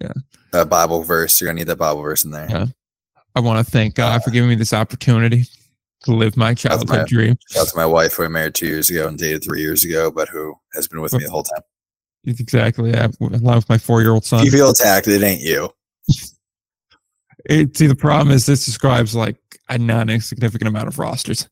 Yeah. 0.00 0.12
A 0.52 0.64
Bible 0.64 1.02
verse. 1.02 1.40
You're 1.40 1.48
gonna 1.48 1.58
need 1.58 1.68
that 1.68 1.78
Bible 1.78 2.02
verse 2.02 2.24
in 2.24 2.30
there. 2.30 2.48
Yeah. 2.48 2.66
I 3.34 3.40
want 3.40 3.64
to 3.64 3.70
thank 3.70 3.94
God 3.94 4.16
uh, 4.16 4.18
for 4.20 4.30
giving 4.30 4.48
me 4.48 4.56
this 4.56 4.72
opportunity 4.72 5.44
to 6.02 6.12
live 6.12 6.36
my 6.36 6.54
childhood 6.54 6.88
my, 6.88 7.04
dream. 7.04 7.36
That's 7.54 7.76
my 7.76 7.86
wife 7.86 8.14
who 8.14 8.24
I 8.24 8.28
married 8.28 8.54
two 8.54 8.66
years 8.66 8.90
ago 8.90 9.06
and 9.06 9.18
dated 9.18 9.44
three 9.44 9.60
years 9.60 9.84
ago, 9.84 10.10
but 10.10 10.28
who 10.28 10.54
has 10.74 10.88
been 10.88 11.00
with 11.00 11.12
me 11.12 11.24
the 11.24 11.30
whole 11.30 11.42
time. 11.42 11.62
exactly 12.26 12.90
yeah. 12.90 13.08
Along 13.20 13.56
with 13.56 13.68
my 13.68 13.78
four-year-old 13.78 14.22
If 14.22 14.28
son. 14.28 14.44
you 14.44 14.50
feel 14.50 14.70
attacked, 14.70 15.08
it 15.08 15.22
ain't 15.22 15.42
you. 15.42 15.70
It, 17.46 17.76
see, 17.76 17.86
the 17.86 17.96
problem 17.96 18.34
is 18.34 18.46
this 18.46 18.64
describes 18.64 19.14
like 19.14 19.38
a 19.68 19.78
non-insignificant 19.78 20.68
amount 20.68 20.88
of 20.88 20.98
rosters. 20.98 21.48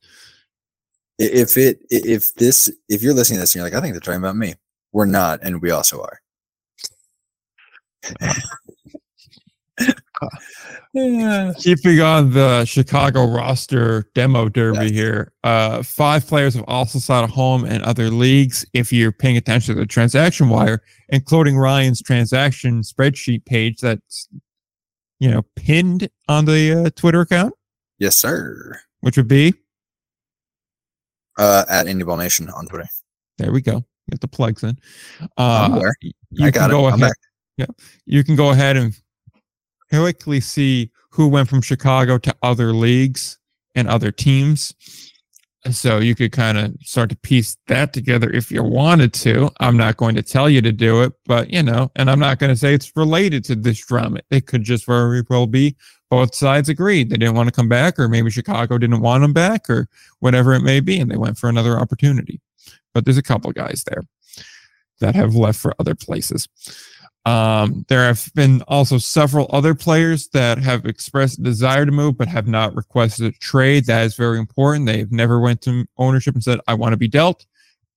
If 1.19 1.57
it, 1.57 1.81
if 1.91 2.35
this, 2.35 2.71
if 2.89 3.03
you're 3.03 3.15
listening 3.15 3.39
to 3.39 3.41
this 3.41 3.55
and 3.55 3.61
you're 3.61 3.71
like, 3.71 3.75
I 3.75 3.81
think 3.81 3.95
they're 3.95 4.01
talking 4.01 4.21
about 4.21 4.37
me. 4.37 4.55
We're 4.93 5.07
not, 5.07 5.41
and 5.43 5.61
we 5.63 5.71
also 5.71 6.03
are. 6.03 6.21
yeah. 10.95 11.53
Keeping 11.59 12.01
on 12.01 12.33
the 12.33 12.65
Chicago 12.65 13.27
roster 13.31 14.07
demo 14.15 14.49
derby 14.49 14.87
Yes. 14.87 14.91
here, 14.91 15.33
uh, 15.45 15.83
five 15.83 16.27
players 16.27 16.55
have 16.55 16.65
also 16.67 16.99
sought 16.99 17.25
a 17.25 17.27
home 17.29 17.65
in 17.65 17.83
other 17.83 18.11
leagues. 18.11 18.65
If 18.73 18.93
you're 18.93 19.13
paying 19.13 19.37
attention 19.37 19.75
to 19.75 19.81
the 19.81 19.87
transaction 19.87 20.49
wire, 20.49 20.83
including 21.11 21.57
Ryan's 21.57 22.03
transaction 22.03 22.81
spreadsheet 22.83 23.45
page 23.45 23.81
that's 23.81 24.29
you 25.21 25.31
know 25.31 25.43
pinned 25.57 26.09
on 26.29 26.47
the 26.47 26.87
uh, 26.87 26.91
Twitter 26.97 27.21
account, 27.21 27.55
Yes, 27.99 28.17
sir. 28.17 28.81
which 29.01 29.17
would 29.17 29.29
be 29.29 29.55
Uh, 31.39 31.65
at 31.69 31.87
Indie 31.87 32.05
Ball 32.07 32.17
Nation 32.17 32.49
on 32.51 32.67
Twitter. 32.67 32.89
there 33.37 33.53
we 33.53 33.61
go. 33.61 33.85
Get 34.11 34.21
the 34.21 34.29
plugs 34.29 34.63
in. 34.63 34.77
Uh, 35.37 35.81
you 36.31 36.47
I 36.47 36.51
can 36.51 36.71
it. 36.71 36.73
go 36.73 36.87
I'm 36.87 37.03
ahead. 37.03 37.13
back. 37.59 37.69
you 38.07 38.25
can 38.25 38.37
go 38.37 38.51
ahead 38.51 38.77
and 38.77 38.95
quickly 39.91 40.41
see 40.41 40.91
who 41.11 41.29
went 41.29 41.49
from 41.49 41.63
Chicago 41.63 42.19
to 42.19 42.35
other 42.43 42.73
leagues 42.73 43.39
and 43.75 43.89
other 43.89 44.11
teams. 44.11 44.75
So 45.71 45.99
you 45.99 46.15
could 46.15 46.33
kind 46.33 46.57
of 46.57 46.75
start 46.83 47.11
to 47.11 47.17
piece 47.17 47.57
that 47.67 47.93
together 47.93 48.31
if 48.31 48.51
you 48.51 48.63
wanted 48.63 49.13
to. 49.15 49.51
I'm 49.61 49.77
not 49.77 49.97
going 49.97 50.15
to 50.15 50.23
tell 50.23 50.49
you 50.49 50.63
to 50.63 50.73
do 50.73 51.03
it, 51.03 51.13
but 51.27 51.51
you 51.51 51.63
know, 51.63 51.91
and 51.97 52.11
I'm 52.11 52.21
not 52.21 52.39
going 52.39 52.51
to 52.51 52.57
say 52.57 52.73
it's 52.75 52.93
related 52.97 53.45
to 53.47 53.57
this 53.57 53.85
drama. 53.85 54.21
It 54.31 54.47
could 54.47 54.63
just 54.63 54.87
very 54.87 55.23
well 55.29 55.47
be 55.47 55.77
both 56.11 56.35
sides 56.35 56.69
agreed 56.69 57.11
they 57.11 57.17
didn't 57.17 57.35
want 57.35 57.49
to 57.49 57.55
come 57.55 57.69
back, 57.69 57.99
or 57.99 58.09
maybe 58.09 58.31
Chicago 58.31 58.79
didn't 58.79 59.01
want 59.01 59.23
them 59.23 59.33
back, 59.33 59.69
or 59.69 59.89
whatever 60.21 60.55
it 60.55 60.63
may 60.63 60.81
be, 60.81 60.99
and 61.01 61.11
they 61.11 61.17
went 61.17 61.37
for 61.37 61.49
another 61.49 61.79
opportunity. 61.79 62.41
But 62.95 63.05
there's 63.05 63.19
a 63.19 63.23
couple 63.23 63.53
guys 63.53 63.85
there 63.87 64.03
that 65.01 65.15
have 65.15 65.35
left 65.35 65.59
for 65.59 65.75
other 65.79 65.95
places. 65.95 66.49
Um, 67.25 67.85
there 67.89 68.05
have 68.05 68.31
been 68.35 68.63
also 68.69 68.97
several 68.97 69.51
other 69.51 69.75
players 69.75 70.29
that 70.29 70.59
have 70.59 70.87
expressed 70.87 71.39
a 71.39 71.43
desire 71.43 71.85
to 71.85 71.93
move 71.93 72.17
but 72.17 72.29
have 72.29 72.49
not 72.49 72.75
requested 72.75 73.27
a 73.27 73.39
trade. 73.39 73.85
That 73.87 74.07
is 74.07 74.15
very 74.17 74.39
important. 74.39 74.87
They've 74.87 75.13
never 75.13 75.39
went 75.39 75.61
to 75.63 75.85
ownership 75.99 76.35
and 76.35 76.43
said, 76.43 76.61
I 76.67 76.75
want 76.75 76.95
to 76.95 76.97
be 76.97 77.09
dealt. 77.09 77.45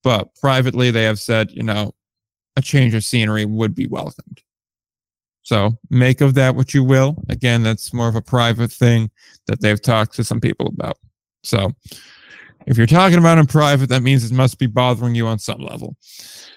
But 0.02 0.34
privately, 0.34 0.90
they 0.90 1.04
have 1.04 1.18
said, 1.18 1.50
you 1.50 1.62
know, 1.62 1.94
a 2.56 2.62
change 2.62 2.94
of 2.94 3.04
scenery 3.04 3.46
would 3.46 3.74
be 3.74 3.86
welcomed. 3.86 4.42
So 5.42 5.78
make 5.90 6.20
of 6.20 6.34
that 6.34 6.54
what 6.54 6.74
you 6.74 6.84
will. 6.84 7.22
Again, 7.28 7.62
that's 7.62 7.92
more 7.92 8.08
of 8.08 8.16
a 8.16 8.22
private 8.22 8.70
thing 8.70 9.10
that 9.46 9.60
they've 9.60 9.80
talked 9.80 10.14
to 10.16 10.24
some 10.24 10.40
people 10.40 10.66
about. 10.66 10.98
So 11.42 11.72
if 12.66 12.76
you're 12.76 12.86
talking 12.86 13.18
about 13.18 13.38
in 13.38 13.46
private, 13.46 13.88
that 13.88 14.02
means 14.02 14.24
it 14.24 14.34
must 14.34 14.58
be 14.58 14.66
bothering 14.66 15.14
you 15.14 15.26
on 15.26 15.38
some 15.38 15.60
level. 15.60 15.96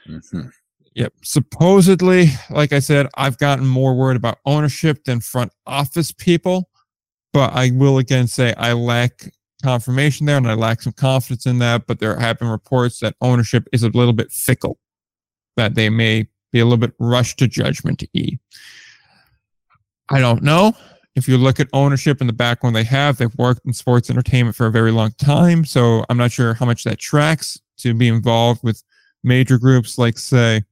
Mhm. 0.08 0.52
Yep. 0.96 1.14
Supposedly, 1.24 2.30
like 2.50 2.72
I 2.72 2.80
said, 2.80 3.08
I've 3.16 3.38
gotten 3.38 3.68
more 3.68 3.96
worried 3.96 4.16
about 4.16 4.40
ownership 4.46 5.04
than 5.04 5.20
front 5.20 5.52
office 5.66 6.12
people. 6.12 6.70
But 7.34 7.54
I 7.54 7.72
will 7.72 7.98
again 7.98 8.28
say 8.28 8.54
I 8.58 8.72
lack 8.72 9.30
confirmation 9.62 10.26
there 10.26 10.38
and 10.38 10.50
I 10.50 10.54
lack 10.54 10.82
some 10.82 10.94
confidence 10.94 11.46
in 11.46 11.60
that. 11.60 11.86
But 11.86 12.00
there 12.00 12.18
have 12.18 12.40
been 12.40 12.48
reports 12.48 13.00
that 13.00 13.16
ownership 13.20 13.68
is 13.74 13.84
a 13.84 13.90
little 13.90 14.14
bit 14.14 14.32
fickle, 14.32 14.80
that 15.58 15.76
they 15.76 15.90
may 15.90 16.28
be 16.54 16.62
a 16.62 16.64
little 16.64 16.78
bit 16.78 16.94
rushed 16.98 17.40
to 17.40 17.48
judgment 17.48 18.00
to 18.00 18.08
E. 18.14 18.38
I 20.10 20.20
don't 20.20 20.44
know. 20.44 20.78
If 21.16 21.30
you 21.30 21.38
look 21.38 21.60
at 21.60 21.70
ownership 21.72 22.20
in 22.20 22.28
the 22.28 22.34
background 22.34 22.76
they 22.76 22.84
have, 22.84 23.18
they've 23.18 23.36
worked 23.38 23.66
in 23.66 23.74
sports 23.74 24.10
entertainment 24.10 24.56
for 24.56 24.66
a 24.66 24.72
very 24.72 24.92
long 24.92 25.12
time. 25.14 25.64
So 25.64 26.04
I'm 26.10 26.18
not 26.18 26.32
sure 26.32 26.54
how 26.54 26.66
much 26.66 26.84
that 26.84 27.00
tracks 27.00 27.60
to 27.78 27.94
be 27.94 28.08
involved 28.08 28.64
with 28.64 28.84
major 29.24 29.58
groups 29.58 29.98
like, 29.98 30.18
say, 30.18 30.64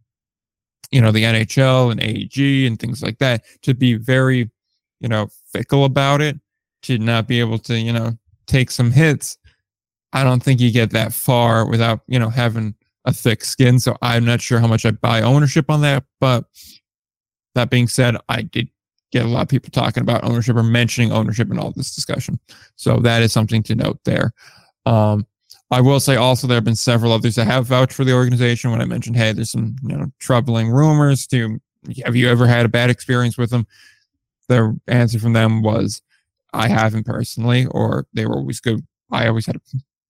you 0.91 1.01
know, 1.01 1.11
the 1.11 1.23
NHL 1.23 1.91
and 1.91 2.01
AEG 2.01 2.67
and 2.67 2.79
things 2.79 3.01
like 3.01 3.17
that, 3.19 3.43
to 3.63 3.73
be 3.73 3.95
very, 3.95 4.51
you 4.99 5.07
know, 5.07 5.29
fickle 5.51 5.85
about 5.85 6.21
it, 6.21 6.39
to 6.83 6.97
not 6.97 7.27
be 7.27 7.39
able 7.39 7.57
to, 7.59 7.79
you 7.79 7.93
know, 7.93 8.17
take 8.45 8.69
some 8.69 8.91
hits. 8.91 9.37
I 10.11 10.23
don't 10.23 10.43
think 10.43 10.59
you 10.59 10.71
get 10.71 10.91
that 10.91 11.13
far 11.13 11.65
without, 11.65 12.01
you 12.07 12.19
know, 12.19 12.29
having 12.29 12.75
a 13.05 13.13
thick 13.13 13.43
skin. 13.43 13.79
So 13.79 13.97
I'm 14.01 14.25
not 14.25 14.41
sure 14.41 14.59
how 14.59 14.67
much 14.67 14.85
I 14.85 14.91
buy 14.91 15.21
ownership 15.21 15.69
on 15.69 15.81
that. 15.81 16.03
But 16.19 16.45
that 17.55 17.69
being 17.69 17.87
said, 17.87 18.17
I 18.29 18.43
did 18.43 18.69
get 19.13 19.25
a 19.25 19.29
lot 19.29 19.43
of 19.43 19.47
people 19.47 19.69
talking 19.69 20.01
about 20.01 20.23
ownership 20.23 20.55
or 20.55 20.63
mentioning 20.63 21.11
ownership 21.11 21.51
in 21.51 21.59
all 21.59 21.71
this 21.71 21.93
discussion. 21.93 22.39
So 22.75 22.97
that 22.97 23.21
is 23.21 23.31
something 23.31 23.61
to 23.63 23.75
note 23.75 23.99
there. 24.03 24.33
Um, 24.87 25.27
I 25.69 25.81
will 25.81 25.99
say 25.99 26.15
also 26.15 26.47
there 26.47 26.57
have 26.57 26.63
been 26.63 26.75
several 26.75 27.11
others 27.11 27.35
that 27.35 27.45
have 27.45 27.67
vouched 27.67 27.93
for 27.93 28.03
the 28.03 28.13
organization 28.13 28.71
when 28.71 28.81
I 28.81 28.85
mentioned, 28.85 29.15
hey, 29.15 29.31
there's 29.31 29.51
some 29.51 29.75
you 29.83 29.95
know 29.95 30.11
troubling 30.19 30.69
rumors. 30.69 31.27
To 31.27 31.59
have 32.03 32.15
you 32.15 32.27
ever 32.27 32.47
had 32.47 32.65
a 32.65 32.69
bad 32.69 32.89
experience 32.89 33.37
with 33.37 33.51
them? 33.51 33.67
The 34.49 34.77
answer 34.87 35.19
from 35.19 35.33
them 35.33 35.61
was, 35.61 36.01
I 36.53 36.67
haven't 36.67 37.05
personally, 37.05 37.67
or 37.67 38.07
they 38.13 38.25
were 38.25 38.35
always 38.35 38.59
good. 38.59 38.85
I 39.11 39.27
always 39.27 39.45
had 39.45 39.57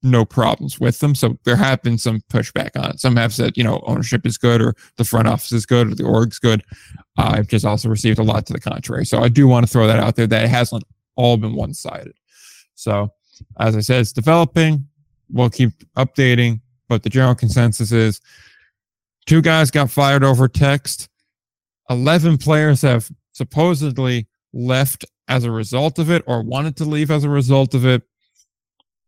no 0.03 0.25
problems 0.25 0.79
with 0.79 0.99
them. 0.99 1.15
So 1.15 1.37
there 1.45 1.55
have 1.55 1.81
been 1.81 1.97
some 1.97 2.21
pushback 2.31 2.71
on 2.75 2.91
it. 2.91 2.99
Some 2.99 3.15
have 3.15 3.33
said, 3.33 3.57
you 3.57 3.63
know, 3.63 3.81
ownership 3.85 4.25
is 4.25 4.37
good, 4.37 4.61
or 4.61 4.75
the 4.97 5.05
front 5.05 5.27
office 5.27 5.51
is 5.51 5.65
good, 5.65 5.91
or 5.91 5.95
the 5.95 6.03
org's 6.03 6.39
good. 6.39 6.63
I've 7.17 7.47
just 7.47 7.65
also 7.65 7.89
received 7.89 8.19
a 8.19 8.23
lot 8.23 8.45
to 8.47 8.53
the 8.53 8.59
contrary. 8.59 9.05
So 9.05 9.23
I 9.23 9.29
do 9.29 9.47
want 9.47 9.65
to 9.65 9.71
throw 9.71 9.87
that 9.87 9.99
out 9.99 10.15
there 10.15 10.27
that 10.27 10.45
it 10.45 10.49
hasn't 10.49 10.83
all 11.15 11.37
been 11.37 11.55
one 11.55 11.73
sided. 11.73 12.13
So 12.75 13.11
as 13.59 13.75
I 13.75 13.79
said, 13.79 14.01
it's 14.01 14.11
developing. 14.11 14.87
We'll 15.31 15.49
keep 15.49 15.71
updating, 15.97 16.61
but 16.89 17.03
the 17.03 17.09
general 17.09 17.35
consensus 17.35 17.91
is 17.91 18.21
two 19.25 19.41
guys 19.41 19.71
got 19.71 19.89
fired 19.89 20.23
over 20.23 20.47
text. 20.47 21.09
11 21.89 22.37
players 22.37 22.81
have 22.81 23.09
supposedly 23.31 24.27
left 24.53 25.05
as 25.27 25.43
a 25.43 25.51
result 25.51 25.99
of 25.99 26.11
it 26.11 26.23
or 26.27 26.43
wanted 26.43 26.75
to 26.77 26.85
leave 26.85 27.09
as 27.09 27.23
a 27.23 27.29
result 27.29 27.73
of 27.73 27.85
it. 27.85 28.03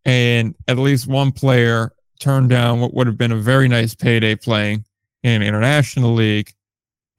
And 0.05 0.55
at 0.67 0.77
least 0.77 1.07
one 1.07 1.31
player 1.31 1.91
turned 2.19 2.49
down 2.49 2.79
what 2.79 2.93
would 2.93 3.07
have 3.07 3.17
been 3.17 3.31
a 3.31 3.37
very 3.37 3.67
nice 3.67 3.95
payday 3.95 4.35
playing 4.35 4.85
in 5.23 5.41
an 5.41 5.47
international 5.47 6.13
league, 6.13 6.53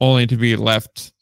only 0.00 0.26
to 0.26 0.36
be 0.36 0.56
left 0.56 1.12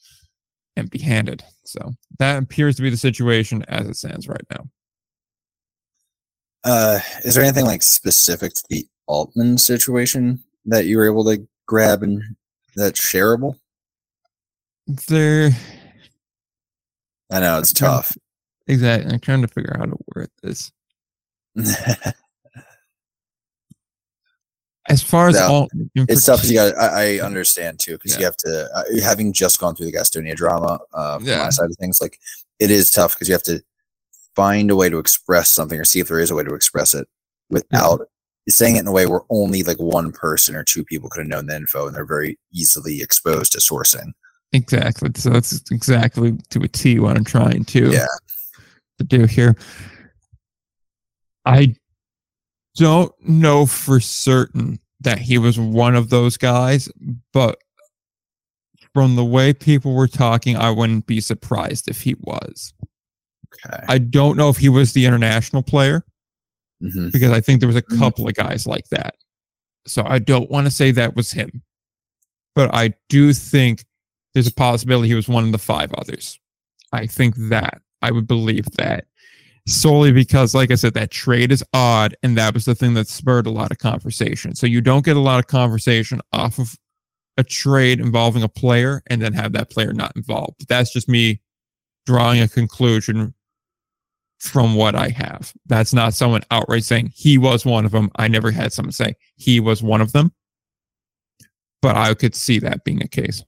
empty 0.76 0.98
handed. 0.98 1.42
So 1.64 1.92
that 2.18 2.42
appears 2.42 2.76
to 2.76 2.82
be 2.82 2.90
the 2.90 2.96
situation 2.96 3.64
as 3.68 3.88
it 3.88 3.96
stands 3.96 4.28
right 4.28 4.44
now. 4.50 4.68
Uh, 6.64 7.00
is 7.24 7.34
there 7.34 7.44
anything 7.44 7.66
like 7.66 7.82
specific 7.82 8.52
to 8.54 8.62
the 8.70 8.86
Altman 9.06 9.58
situation 9.58 10.42
that 10.66 10.86
you 10.86 10.96
were 10.96 11.06
able 11.06 11.24
to 11.24 11.46
grab 11.66 12.02
and 12.02 12.22
that's 12.74 13.00
shareable? 13.00 13.56
There, 14.86 15.50
I 17.30 17.40
know 17.40 17.58
it's 17.58 17.72
tough. 17.72 18.16
exactly. 18.66 19.12
I'm 19.12 19.20
trying 19.20 19.42
to 19.42 19.48
figure 19.48 19.72
out 19.74 19.80
how 19.80 19.86
to 19.86 19.96
word 20.14 20.30
this. 20.42 20.70
As 24.88 25.02
far 25.02 25.28
as 25.28 25.36
Yeah. 25.36 25.46
all, 25.46 25.68
it's 25.94 26.26
tough 26.26 26.38
because 26.40 26.50
you 26.50 26.56
got. 26.58 26.76
I, 26.76 27.16
I 27.16 27.20
understand 27.20 27.78
too 27.80 27.92
because 27.92 28.12
Yeah. 28.12 28.18
you 28.18 28.24
have 28.26 28.36
to. 28.38 28.68
Uh, 28.74 29.00
having 29.02 29.32
just 29.32 29.58
gone 29.58 29.74
through 29.74 29.86
the 29.86 29.92
Gastonia 29.92 30.36
drama, 30.36 30.78
uh, 30.92 31.18
from 31.18 31.26
Yeah. 31.26 31.38
my 31.38 31.48
side 31.50 31.70
of 31.70 31.76
things, 31.78 32.00
like 32.02 32.18
it 32.58 32.70
is 32.70 32.90
tough 32.90 33.14
because 33.14 33.26
you 33.28 33.32
have 33.34 33.42
to 33.44 33.62
find 34.36 34.70
a 34.70 34.76
way 34.76 34.90
to 34.90 34.98
express 34.98 35.48
something 35.50 35.80
or 35.80 35.84
see 35.86 36.00
if 36.00 36.08
there 36.08 36.18
is 36.20 36.30
a 36.30 36.34
way 36.34 36.44
to 36.44 36.54
express 36.54 36.92
it 36.92 37.08
without 37.48 38.08
saying 38.48 38.76
it 38.76 38.80
in 38.80 38.86
a 38.86 38.92
way 38.92 39.06
where 39.06 39.22
only 39.30 39.62
like 39.62 39.78
one 39.78 40.12
person 40.12 40.54
or 40.54 40.62
two 40.64 40.84
people 40.84 41.08
could 41.08 41.20
have 41.20 41.28
known 41.28 41.46
the 41.46 41.56
info 41.56 41.86
and 41.86 41.96
they're 41.96 42.04
very 42.04 42.38
easily 42.52 43.00
exposed 43.00 43.52
to 43.52 43.58
sourcing. 43.58 44.12
Exactly. 44.52 45.08
So 45.16 45.30
that's 45.30 45.62
exactly 45.70 46.36
to 46.50 46.60
a 46.60 46.68
T 46.68 46.98
what 47.00 47.16
I'm 47.16 47.24
trying 47.24 47.64
to, 47.66 47.90
Yeah. 47.90 48.06
to 48.98 49.04
do 49.04 49.24
here. 49.24 49.56
I 51.44 51.74
don't 52.76 53.12
know 53.20 53.66
for 53.66 54.00
certain 54.00 54.78
that 55.00 55.18
he 55.18 55.38
was 55.38 55.58
one 55.58 55.94
of 55.94 56.10
those 56.10 56.36
guys, 56.36 56.88
but 57.32 57.58
from 58.94 59.16
the 59.16 59.24
way 59.24 59.52
people 59.52 59.94
were 59.94 60.08
talking, 60.08 60.56
I 60.56 60.70
wouldn't 60.70 61.06
be 61.06 61.20
surprised 61.20 61.88
if 61.88 62.00
he 62.00 62.14
was. 62.20 62.72
Okay. 63.66 63.84
I 63.88 63.98
don't 63.98 64.36
know 64.36 64.48
if 64.48 64.56
he 64.56 64.68
was 64.68 64.92
the 64.92 65.06
international 65.06 65.62
player 65.62 66.04
hmm 66.80 67.08
because 67.10 67.30
I 67.30 67.40
think 67.40 67.60
there 67.60 67.68
was 67.68 67.76
a 67.76 67.82
Mhm. 67.82 67.98
couple 67.98 68.26
of 68.28 68.34
guys 68.34 68.66
like 68.66 68.88
that. 68.90 69.14
So 69.86 70.02
I 70.04 70.18
don't 70.18 70.50
want 70.50 70.66
to 70.66 70.70
say 70.70 70.90
that 70.90 71.14
was 71.14 71.30
him, 71.32 71.62
but 72.54 72.74
I 72.74 72.94
do 73.08 73.32
think 73.32 73.84
there's 74.32 74.46
a 74.48 74.52
possibility 74.52 75.08
he 75.08 75.14
was 75.14 75.28
one 75.28 75.44
of 75.44 75.52
the 75.52 75.58
five 75.58 75.92
others. 75.94 76.38
I 76.92 77.06
think 77.06 77.36
that 77.48 77.80
I 78.02 78.10
would 78.10 78.26
believe 78.26 78.66
that 78.76 79.06
solely 79.66 80.12
because, 80.12 80.54
like 80.54 80.70
I 80.70 80.74
said, 80.74 80.94
that 80.94 81.10
trade 81.10 81.50
is 81.50 81.64
odd, 81.72 82.16
and 82.22 82.36
that 82.36 82.54
was 82.54 82.64
the 82.64 82.74
thing 82.74 82.94
that 82.94 83.08
spurred 83.08 83.46
a 83.46 83.50
lot 83.50 83.70
of 83.70 83.78
conversation. 83.78 84.54
So 84.54 84.66
you 84.66 84.80
don't 84.80 85.04
get 85.04 85.16
a 85.16 85.20
lot 85.20 85.38
of 85.38 85.46
conversation 85.46 86.20
off 86.32 86.58
of 86.58 86.76
a 87.36 87.44
trade 87.44 88.00
involving 88.00 88.42
a 88.42 88.48
player 88.48 89.02
and 89.08 89.20
then 89.20 89.32
have 89.32 89.52
that 89.52 89.70
player 89.70 89.92
not 89.92 90.14
involved. 90.16 90.68
That's 90.68 90.92
just 90.92 91.08
me 91.08 91.40
drawing 92.06 92.40
a 92.40 92.48
conclusion 92.48 93.34
from 94.38 94.74
what 94.74 94.94
I 94.94 95.08
have. 95.08 95.52
That's 95.66 95.94
not 95.94 96.14
someone 96.14 96.42
outright 96.50 96.84
saying 96.84 97.12
he 97.14 97.38
was 97.38 97.64
one 97.64 97.84
of 97.84 97.92
them. 97.92 98.10
I 98.16 98.28
never 98.28 98.50
had 98.50 98.72
someone 98.72 98.92
say 98.92 99.14
he 99.36 99.58
was 99.58 99.82
one 99.82 100.00
of 100.00 100.12
them, 100.12 100.32
but 101.80 101.96
I 101.96 102.12
could 102.14 102.34
see 102.34 102.58
that 102.60 102.84
being 102.84 103.02
a 103.02 103.08
case. 103.08 103.42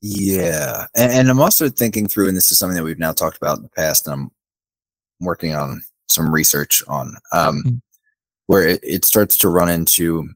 Yeah. 0.00 0.86
And, 0.96 1.12
and 1.12 1.30
I'm 1.30 1.40
also 1.40 1.68
thinking 1.68 2.08
through, 2.08 2.28
and 2.28 2.36
this 2.36 2.50
is 2.50 2.58
something 2.58 2.76
that 2.76 2.84
we've 2.84 2.98
now 2.98 3.12
talked 3.12 3.36
about 3.36 3.58
in 3.58 3.62
the 3.62 3.68
past, 3.68 4.06
and 4.06 4.14
I'm 4.14 4.30
working 5.20 5.54
on 5.54 5.82
some 6.08 6.32
research 6.32 6.82
on, 6.88 7.16
um, 7.32 7.62
mm-hmm. 7.64 7.74
where 8.46 8.66
it, 8.66 8.80
it 8.82 9.04
starts 9.04 9.36
to 9.38 9.48
run 9.48 9.68
into 9.68 10.28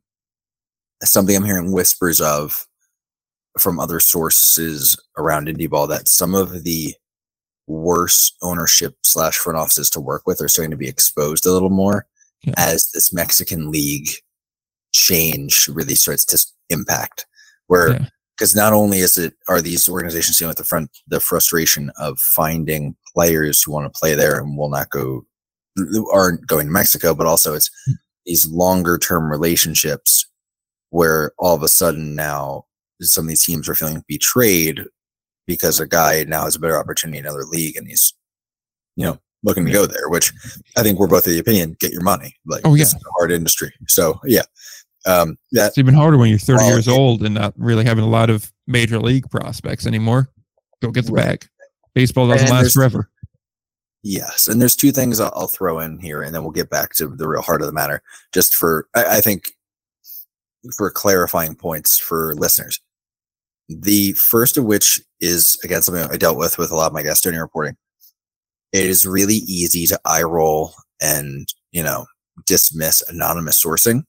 something 1.03 1.37
I'm 1.37 1.45
hearing 1.45 1.73
whispers 1.73 2.21
of 2.21 2.67
from 3.59 3.81
other 3.81 4.01
sources 4.01 4.97
around 5.17 5.49
indie 5.49 5.69
ball 5.69 5.87
that 5.89 6.09
some 6.09 6.35
of 6.35 6.65
the 6.65 6.95
worst 7.67 8.37
ownership 8.43 8.95
slash 9.03 9.37
front 9.37 9.59
offices 9.59 9.91
to 9.91 10.01
work 10.01 10.23
with 10.27 10.41
are 10.41 10.49
starting 10.49 10.71
to 10.71 10.77
be 10.77 10.89
exposed 10.89 11.47
a 11.47 11.53
little 11.53 11.71
more 11.71 12.07
yeah. 12.43 12.55
as 12.57 12.91
this 12.93 13.13
Mexican 13.13 13.71
league 13.71 14.09
change 14.93 15.69
really 15.69 15.95
starts 15.95 16.25
to 16.27 16.39
impact. 16.69 17.27
Where 17.67 18.09
because 18.37 18.57
yeah. 18.57 18.63
not 18.63 18.73
only 18.73 18.99
is 18.99 19.17
it 19.17 19.35
are 19.49 19.61
these 19.61 19.89
organizations 19.89 20.39
dealing 20.39 20.51
with 20.51 20.59
the 20.59 20.65
front 20.65 20.91
the 21.07 21.21
frustration 21.21 21.91
of 21.97 22.19
finding 22.19 22.97
players 23.15 23.63
who 23.63 23.73
want 23.73 23.93
to 23.93 23.99
play 23.99 24.15
there 24.15 24.39
and 24.39 24.57
will 24.57 24.71
not 24.71 24.91
go 24.91 25.25
aren't 26.13 26.47
going 26.47 26.67
to 26.67 26.73
Mexico, 26.73 27.15
but 27.15 27.27
also 27.27 27.55
it's 27.55 27.71
hmm. 27.87 27.93
these 28.27 28.47
longer 28.49 28.99
term 28.99 29.31
relationships 29.31 30.27
where 30.91 31.33
all 31.39 31.55
of 31.55 31.63
a 31.63 31.69
sudden 31.69 32.15
now 32.15 32.65
some 33.01 33.25
of 33.25 33.29
these 33.29 33.45
teams 33.45 33.69
are 33.69 33.75
feeling 33.75 34.05
betrayed 34.09 34.85
because 35.47 35.81
a 35.81 35.87
guy 35.87 36.25
now 36.25 36.45
has 36.45 36.55
a 36.55 36.61
better 36.61 36.79
opportunity 36.79 37.19
in 37.19 37.25
another 37.25 37.45
league 37.45 37.77
and 37.77 37.89
he's, 37.89 38.13
you 38.97 39.05
know, 39.05 39.19
looking 39.43 39.65
to 39.65 39.73
go 39.73 39.87
there, 39.87 40.09
which 40.09 40.33
I 40.77 40.83
think 40.83 40.99
we're 40.99 41.07
both 41.07 41.27
of 41.27 41.33
the 41.33 41.39
opinion, 41.39 41.77
get 41.81 41.93
your 41.93 42.03
money. 42.03 42.37
Like, 42.47 42.63
oh, 42.65 42.75
yeah. 42.75 42.83
it's 42.83 42.95
a 42.95 42.99
hard 43.19 43.33
industry. 43.33 43.73
So, 43.89 44.21
yeah. 44.25 44.43
Um, 45.07 45.39
that, 45.53 45.69
it's 45.69 45.79
even 45.79 45.95
harder 45.95 46.19
when 46.19 46.29
you're 46.29 46.39
30 46.39 46.65
years 46.67 46.87
old 46.87 47.23
and 47.23 47.35
not 47.35 47.55
really 47.57 47.87
having 47.87 48.05
a 48.05 48.09
lot 48.09 48.29
of 48.29 48.53
major 48.67 48.99
league 48.99 49.31
prospects 49.31 49.87
anymore. 49.87 50.29
Go 50.83 50.91
get 50.91 51.07
the 51.07 51.13
right. 51.13 51.25
bag. 51.25 51.49
Baseball 51.95 52.29
doesn't 52.29 52.49
and 52.49 52.57
last 52.57 52.75
forever. 52.75 53.11
Yes, 54.03 54.49
and 54.49 54.61
there's 54.61 54.77
two 54.77 54.93
things 54.93 55.21
I'll, 55.21 55.33
I'll, 55.35 55.47
throw 55.47 55.79
in 55.79 55.99
here, 55.99 56.23
and 56.23 56.35
then 56.35 56.43
we'll 56.43 56.53
get 56.53 56.71
back 56.71 56.95
to 56.95 57.09
the 57.09 57.29
real 57.29 57.43
heart 57.43 57.61
of 57.61 57.67
the 57.67 57.73
matter. 57.73 58.03
Just 58.33 58.57
for, 58.57 58.89
I, 58.95 59.19
I 59.19 59.21
think, 59.21 59.53
for 60.77 60.91
clarifying 60.91 61.55
points 61.55 61.99
for 61.99 62.35
listeners. 62.35 62.81
The 63.69 64.13
first 64.13 64.57
of 64.57 64.65
which 64.65 65.01
is 65.21 65.59
again 65.63 65.83
something 65.83 66.03
I 66.11 66.17
dealt 66.17 66.39
with 66.39 66.59
with 66.59 66.71
a 66.71 66.77
lot 66.77 66.87
of 66.87 66.93
my 66.93 67.03
Gastonia 67.03 67.41
reporting. 67.41 67.77
It 68.73 68.87
is 68.87 69.07
really 69.07 69.37
easy 69.37 69.87
to 69.89 70.01
eye 70.05 70.23
roll 70.23 70.75
and 71.01 71.47
you 71.71 71.83
know 71.83 72.07
dismiss 72.47 73.03
anonymous 73.09 73.63
sourcing. 73.63 74.05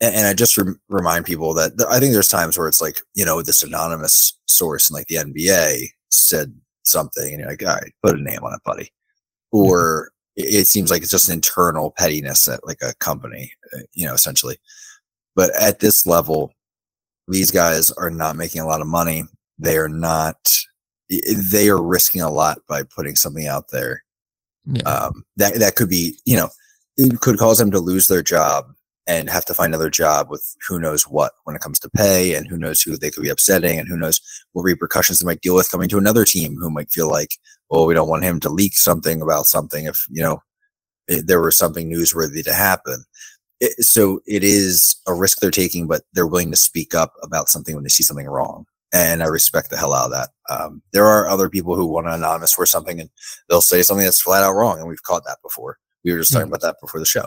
And, 0.00 0.14
and 0.14 0.26
I 0.26 0.34
just 0.34 0.58
re- 0.58 0.74
remind 0.88 1.24
people 1.24 1.54
that 1.54 1.78
th- 1.78 1.88
I 1.90 2.00
think 2.00 2.12
there's 2.12 2.28
times 2.28 2.58
where 2.58 2.68
it's 2.68 2.80
like 2.80 3.00
you 3.14 3.24
know 3.24 3.40
this 3.40 3.62
anonymous 3.62 4.38
source 4.46 4.90
in 4.90 4.94
like 4.94 5.06
the 5.06 5.16
NBA 5.16 5.88
said 6.10 6.54
something, 6.86 7.28
and 7.28 7.40
you're 7.40 7.48
like, 7.48 7.62
all 7.62 7.74
right, 7.74 7.92
put 8.02 8.18
a 8.18 8.22
name 8.22 8.42
on 8.42 8.54
it, 8.54 8.60
buddy. 8.64 8.90
Or 9.52 10.10
mm-hmm. 10.38 10.48
it, 10.48 10.60
it 10.60 10.66
seems 10.66 10.90
like 10.90 11.02
it's 11.02 11.10
just 11.10 11.28
an 11.28 11.34
internal 11.34 11.92
pettiness 11.96 12.48
at 12.48 12.66
like 12.66 12.78
a 12.82 12.94
company, 12.96 13.52
uh, 13.74 13.82
you 13.92 14.06
know, 14.06 14.14
essentially. 14.14 14.58
But 15.34 15.50
at 15.60 15.80
this 15.80 16.06
level, 16.06 16.52
these 17.28 17.50
guys 17.50 17.90
are 17.92 18.10
not 18.10 18.36
making 18.36 18.62
a 18.62 18.66
lot 18.66 18.80
of 18.80 18.86
money. 18.86 19.24
They 19.58 19.76
are 19.76 19.88
not, 19.88 20.36
they 21.08 21.68
are 21.68 21.82
risking 21.82 22.22
a 22.22 22.30
lot 22.30 22.58
by 22.68 22.82
putting 22.84 23.16
something 23.16 23.46
out 23.46 23.70
there. 23.70 24.02
Yeah. 24.64 24.82
Um, 24.82 25.24
that, 25.36 25.54
that 25.56 25.76
could 25.76 25.88
be, 25.88 26.18
you 26.24 26.36
know, 26.36 26.48
it 26.96 27.20
could 27.20 27.38
cause 27.38 27.58
them 27.58 27.70
to 27.72 27.78
lose 27.78 28.08
their 28.08 28.22
job 28.22 28.72
and 29.06 29.30
have 29.30 29.44
to 29.44 29.54
find 29.54 29.72
another 29.72 29.90
job 29.90 30.28
with 30.28 30.56
who 30.66 30.80
knows 30.80 31.04
what 31.04 31.32
when 31.44 31.54
it 31.54 31.62
comes 31.62 31.78
to 31.78 31.90
pay 31.90 32.34
and 32.34 32.46
who 32.48 32.56
knows 32.56 32.82
who 32.82 32.96
they 32.96 33.10
could 33.10 33.22
be 33.22 33.28
upsetting 33.28 33.78
and 33.78 33.88
who 33.88 33.96
knows 33.96 34.20
what 34.52 34.62
repercussions 34.62 35.18
they 35.18 35.26
might 35.26 35.40
deal 35.40 35.54
with 35.54 35.70
coming 35.70 35.88
to 35.88 35.98
another 35.98 36.24
team 36.24 36.56
who 36.56 36.70
might 36.70 36.90
feel 36.90 37.08
like, 37.08 37.30
well, 37.70 37.86
we 37.86 37.94
don't 37.94 38.08
want 38.08 38.24
him 38.24 38.40
to 38.40 38.48
leak 38.48 38.74
something 38.74 39.22
about 39.22 39.46
something 39.46 39.86
if, 39.86 40.06
you 40.10 40.22
know, 40.22 40.42
there 41.06 41.40
was 41.40 41.56
something 41.56 41.88
newsworthy 41.88 42.42
to 42.42 42.52
happen 42.52 43.04
it, 43.60 43.84
so 43.84 44.20
it 44.26 44.44
is 44.44 44.96
a 45.06 45.14
risk 45.14 45.38
they're 45.38 45.50
taking, 45.50 45.86
but 45.86 46.02
they're 46.12 46.26
willing 46.26 46.50
to 46.50 46.56
speak 46.56 46.94
up 46.94 47.14
about 47.22 47.48
something 47.48 47.74
when 47.74 47.84
they 47.84 47.88
see 47.88 48.02
something 48.02 48.26
wrong. 48.26 48.66
And 48.92 49.22
I 49.22 49.26
respect 49.26 49.70
the 49.70 49.76
hell 49.76 49.92
out 49.92 50.06
of 50.06 50.10
that. 50.12 50.30
Um, 50.48 50.82
there 50.92 51.06
are 51.06 51.28
other 51.28 51.50
people 51.50 51.74
who 51.74 51.86
want 51.86 52.06
to 52.06 52.14
anonymous 52.14 52.52
for 52.52 52.66
something 52.66 53.00
and 53.00 53.10
they'll 53.48 53.60
say 53.60 53.82
something 53.82 54.04
that's 54.04 54.20
flat 54.20 54.42
out 54.42 54.54
wrong. 54.54 54.78
And 54.78 54.88
we've 54.88 55.02
caught 55.02 55.24
that 55.26 55.38
before. 55.42 55.78
We 56.04 56.12
were 56.12 56.18
just 56.18 56.32
talking 56.32 56.46
mm-hmm. 56.46 56.54
about 56.54 56.62
that 56.62 56.76
before 56.80 57.00
the 57.00 57.06
show. 57.06 57.26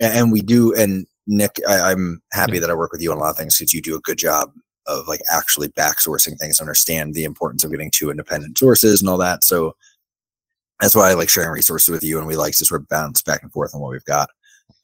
And, 0.00 0.32
we 0.32 0.40
do. 0.40 0.74
And 0.74 1.06
Nick, 1.26 1.56
I, 1.68 1.92
am 1.92 2.22
happy 2.32 2.58
that 2.58 2.70
I 2.70 2.74
work 2.74 2.92
with 2.92 3.02
you 3.02 3.10
on 3.10 3.18
a 3.18 3.20
lot 3.20 3.30
of 3.30 3.36
things 3.36 3.58
because 3.58 3.74
you 3.74 3.82
do 3.82 3.96
a 3.96 4.00
good 4.00 4.18
job 4.18 4.52
of 4.86 5.06
like 5.06 5.20
actually 5.30 5.68
back 5.68 5.98
sourcing 5.98 6.38
things, 6.38 6.60
understand 6.60 7.14
the 7.14 7.24
importance 7.24 7.64
of 7.64 7.70
getting 7.70 7.90
two 7.90 8.10
independent 8.10 8.56
sources 8.56 9.00
and 9.00 9.10
all 9.10 9.18
that. 9.18 9.44
So 9.44 9.76
that's 10.80 10.94
why 10.94 11.10
I 11.10 11.14
like 11.14 11.28
sharing 11.28 11.50
resources 11.50 11.88
with 11.88 12.04
you 12.04 12.18
and 12.18 12.26
we 12.26 12.36
like 12.36 12.56
to 12.56 12.64
sort 12.64 12.80
of 12.80 12.88
bounce 12.88 13.22
back 13.22 13.42
and 13.42 13.52
forth 13.52 13.74
on 13.74 13.80
what 13.80 13.90
we've 13.90 14.04
got. 14.04 14.30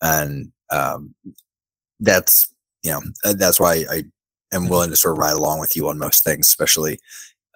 And 0.02 0.52
um, 0.70 1.14
that's 2.00 2.52
you 2.82 2.90
know 2.90 3.00
uh, 3.24 3.34
that's 3.34 3.60
why 3.60 3.84
I 3.90 4.04
am 4.52 4.68
willing 4.68 4.90
to 4.90 4.96
sort 4.96 5.12
of 5.12 5.18
ride 5.18 5.36
along 5.36 5.60
with 5.60 5.76
you 5.76 5.88
on 5.88 5.98
most 5.98 6.24
things, 6.24 6.48
especially 6.48 6.98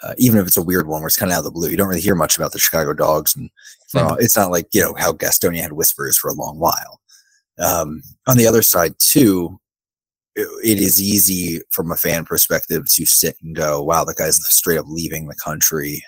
uh, 0.03 0.15
even 0.17 0.39
if 0.39 0.47
it's 0.47 0.57
a 0.57 0.63
weird 0.63 0.87
one 0.87 1.01
where 1.01 1.09
it's 1.09 1.17
kind 1.17 1.31
of 1.31 1.37
out 1.37 1.41
of 1.41 1.45
the 1.45 1.51
blue. 1.51 1.69
You 1.69 1.77
don't 1.77 1.89
really 1.89 2.01
hear 2.01 2.15
much 2.15 2.37
about 2.37 2.53
the 2.53 2.59
Chicago 2.59 2.93
Dogs, 2.95 3.35
and 3.37 3.51
uh, 3.95 4.17
it's 4.19 4.37
not 4.37 4.51
like 4.51 4.69
you 4.73 4.81
know 4.81 4.95
how 4.99 5.13
Gastonia 5.13 5.61
had 5.61 5.73
whispers 5.73 6.17
for 6.17 6.29
a 6.29 6.35
long 6.35 6.59
while. 6.59 7.01
Um, 7.61 8.03
on 8.27 8.37
the 8.37 8.47
other 8.47 8.63
side, 8.63 8.95
too, 8.99 9.59
it, 10.37 10.49
it 10.65 10.79
is 10.79 11.01
easy 11.01 11.61
from 11.71 11.91
a 11.91 11.97
fan 11.97 12.25
perspective 12.25 12.85
to 12.89 13.07
sit 13.07 13.37
and 13.43 13.57
go, 13.57 13.83
"Wow, 13.83 14.05
the 14.05 14.15
guy's 14.15 14.45
straight 14.49 14.79
up 14.79 14.87
leaving 14.89 15.27
the 15.27 15.37
country." 15.37 16.03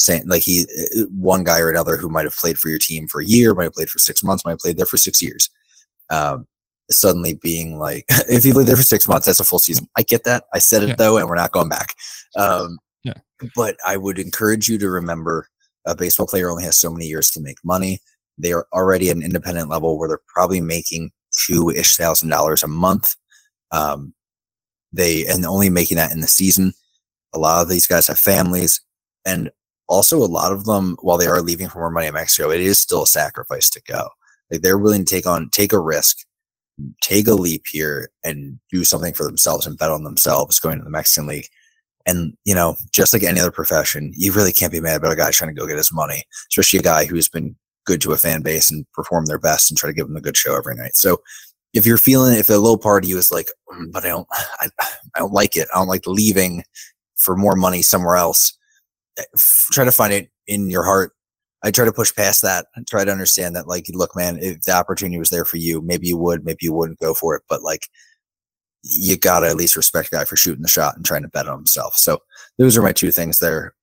Saying 0.00 0.28
like 0.28 0.42
he, 0.42 0.64
one 1.10 1.42
guy 1.42 1.58
or 1.58 1.70
another 1.70 1.96
who 1.96 2.08
might 2.08 2.24
have 2.24 2.36
played 2.36 2.58
for 2.58 2.68
your 2.68 2.78
team 2.78 3.08
for 3.08 3.20
a 3.20 3.24
year, 3.24 3.54
might 3.54 3.64
have 3.64 3.72
played 3.72 3.90
for 3.90 3.98
six 3.98 4.22
months, 4.22 4.44
might 4.44 4.52
have 4.52 4.60
played 4.60 4.76
there 4.76 4.86
for 4.86 4.96
six 4.96 5.20
years 5.20 5.50
um, 6.10 6.46
suddenly 6.90 7.34
being 7.34 7.78
like, 7.78 8.04
if 8.28 8.44
you 8.44 8.54
live 8.54 8.66
there 8.66 8.76
for 8.76 8.82
six 8.82 9.08
months, 9.08 9.26
that's 9.26 9.40
a 9.40 9.44
full 9.44 9.58
season. 9.58 9.88
I 9.96 10.02
get 10.02 10.24
that. 10.24 10.44
I 10.54 10.58
said 10.58 10.82
it 10.82 10.90
yeah. 10.90 10.94
though, 10.96 11.18
and 11.18 11.28
we're 11.28 11.36
not 11.36 11.52
going 11.52 11.68
back. 11.68 11.94
Um, 12.36 12.78
yeah. 13.04 13.14
But 13.54 13.76
I 13.86 13.96
would 13.96 14.18
encourage 14.18 14.68
you 14.68 14.78
to 14.78 14.90
remember 14.90 15.46
a 15.86 15.94
baseball 15.94 16.26
player 16.26 16.50
only 16.50 16.64
has 16.64 16.78
so 16.78 16.92
many 16.92 17.06
years 17.06 17.30
to 17.30 17.40
make 17.40 17.56
money. 17.64 18.00
They 18.38 18.52
are 18.52 18.66
already 18.72 19.10
at 19.10 19.16
an 19.16 19.22
independent 19.22 19.68
level 19.68 19.98
where 19.98 20.08
they're 20.08 20.20
probably 20.26 20.60
making 20.60 21.10
two 21.46 21.70
ish 21.70 21.96
thousand 21.96 22.28
dollars 22.28 22.62
a 22.62 22.68
month. 22.68 23.14
Um, 23.70 24.14
they 24.92 25.26
and 25.26 25.44
only 25.44 25.70
making 25.70 25.96
that 25.96 26.12
in 26.12 26.20
the 26.20 26.28
season. 26.28 26.72
A 27.34 27.38
lot 27.38 27.62
of 27.62 27.68
these 27.68 27.86
guys 27.86 28.06
have 28.06 28.18
families, 28.18 28.80
and 29.26 29.50
also 29.88 30.18
a 30.18 30.24
lot 30.26 30.52
of 30.52 30.64
them, 30.64 30.96
while 31.02 31.18
they 31.18 31.26
are 31.26 31.42
leaving 31.42 31.68
for 31.68 31.78
more 31.78 31.90
money 31.90 32.06
in 32.06 32.14
Mexico, 32.14 32.50
it 32.50 32.60
is 32.60 32.78
still 32.78 33.02
a 33.02 33.06
sacrifice 33.06 33.68
to 33.70 33.82
go. 33.82 34.08
Like 34.50 34.62
they're 34.62 34.78
willing 34.78 35.04
to 35.04 35.14
take 35.14 35.26
on, 35.26 35.50
take 35.50 35.72
a 35.72 35.80
risk, 35.80 36.18
take 37.00 37.26
a 37.26 37.34
leap 37.34 37.66
here 37.66 38.10
and 38.24 38.58
do 38.70 38.84
something 38.84 39.14
for 39.14 39.24
themselves 39.24 39.66
and 39.66 39.78
bet 39.78 39.90
on 39.90 40.04
themselves 40.04 40.60
going 40.60 40.78
to 40.78 40.84
the 40.84 40.90
Mexican 40.90 41.26
League. 41.28 41.48
And, 42.06 42.34
you 42.44 42.54
know, 42.54 42.76
just 42.92 43.12
like 43.12 43.22
any 43.22 43.40
other 43.40 43.50
profession, 43.50 44.12
you 44.16 44.32
really 44.32 44.52
can't 44.52 44.72
be 44.72 44.80
mad 44.80 44.96
about 44.96 45.12
a 45.12 45.16
guy 45.16 45.30
trying 45.30 45.54
to 45.54 45.60
go 45.60 45.66
get 45.66 45.76
his 45.76 45.92
money, 45.92 46.22
especially 46.50 46.78
a 46.78 46.82
guy 46.82 47.04
who's 47.04 47.28
been 47.28 47.54
good 47.88 48.00
to 48.02 48.12
a 48.12 48.16
fan 48.16 48.42
base 48.42 48.70
and 48.70 48.86
perform 48.92 49.26
their 49.26 49.38
best 49.38 49.70
and 49.70 49.78
try 49.78 49.88
to 49.88 49.94
give 49.94 50.06
them 50.06 50.16
a 50.16 50.20
good 50.20 50.36
show 50.36 50.56
every 50.56 50.76
night. 50.76 50.94
So 50.94 51.22
if 51.72 51.86
you're 51.86 51.98
feeling, 51.98 52.38
if 52.38 52.46
the 52.46 52.58
low 52.58 52.76
part 52.76 53.04
of 53.04 53.10
you 53.10 53.18
is 53.18 53.32
like, 53.32 53.48
mm, 53.72 53.90
but 53.90 54.04
I 54.04 54.08
don't, 54.08 54.28
I, 54.60 54.68
I 55.14 55.18
don't 55.18 55.32
like 55.32 55.56
it. 55.56 55.68
I 55.74 55.78
don't 55.78 55.88
like 55.88 56.06
leaving 56.06 56.62
for 57.16 57.36
more 57.36 57.56
money 57.56 57.82
somewhere 57.82 58.16
else. 58.16 58.56
Eh, 59.18 59.24
try 59.72 59.84
to 59.84 59.92
find 59.92 60.12
it 60.12 60.30
in 60.46 60.70
your 60.70 60.84
heart 60.84 61.12
I 61.62 61.70
try 61.70 61.84
to 61.84 61.92
push 61.92 62.14
past 62.14 62.42
that 62.42 62.66
and 62.76 62.86
try 62.86 63.04
to 63.04 63.10
understand 63.10 63.56
that, 63.56 63.66
like, 63.66 63.86
look, 63.92 64.14
man, 64.14 64.38
if 64.40 64.62
the 64.62 64.72
opportunity 64.72 65.18
was 65.18 65.30
there 65.30 65.44
for 65.44 65.56
you, 65.56 65.80
maybe 65.80 66.06
you 66.06 66.16
would, 66.16 66.44
maybe 66.44 66.58
you 66.62 66.72
wouldn't 66.72 67.00
go 67.00 67.14
for 67.14 67.34
it, 67.34 67.42
but 67.48 67.62
like, 67.62 67.88
you 68.82 69.16
gotta 69.16 69.48
at 69.48 69.56
least 69.56 69.76
respect 69.76 70.08
a 70.08 70.16
guy 70.16 70.24
for 70.24 70.36
shooting 70.36 70.62
the 70.62 70.68
shot 70.68 70.96
and 70.96 71.04
trying 71.04 71.22
to 71.22 71.28
bet 71.28 71.48
on 71.48 71.58
himself. 71.58 71.96
So 71.96 72.18
those 72.58 72.76
are 72.76 72.82
my 72.82 72.92
two 72.92 73.10
things 73.10 73.40
there 73.40 73.74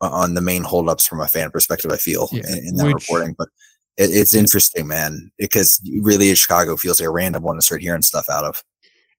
on 0.00 0.34
the 0.34 0.40
main 0.40 0.62
holdups 0.62 1.06
from 1.06 1.20
a 1.20 1.28
fan 1.28 1.50
perspective. 1.50 1.90
I 1.90 1.96
feel 1.96 2.28
yeah, 2.32 2.42
in, 2.48 2.68
in, 2.68 2.74
that 2.76 2.86
which, 2.86 3.08
reporting, 3.08 3.34
but 3.36 3.48
it, 3.96 4.10
it's 4.10 4.34
interesting, 4.34 4.86
man, 4.86 5.30
because 5.38 5.80
really, 6.00 6.34
Chicago 6.34 6.76
feels 6.76 7.00
like 7.00 7.08
a 7.08 7.12
random 7.12 7.42
one 7.42 7.56
to 7.56 7.62
start 7.62 7.82
hearing 7.82 8.02
stuff 8.02 8.28
out 8.28 8.44
of. 8.44 8.62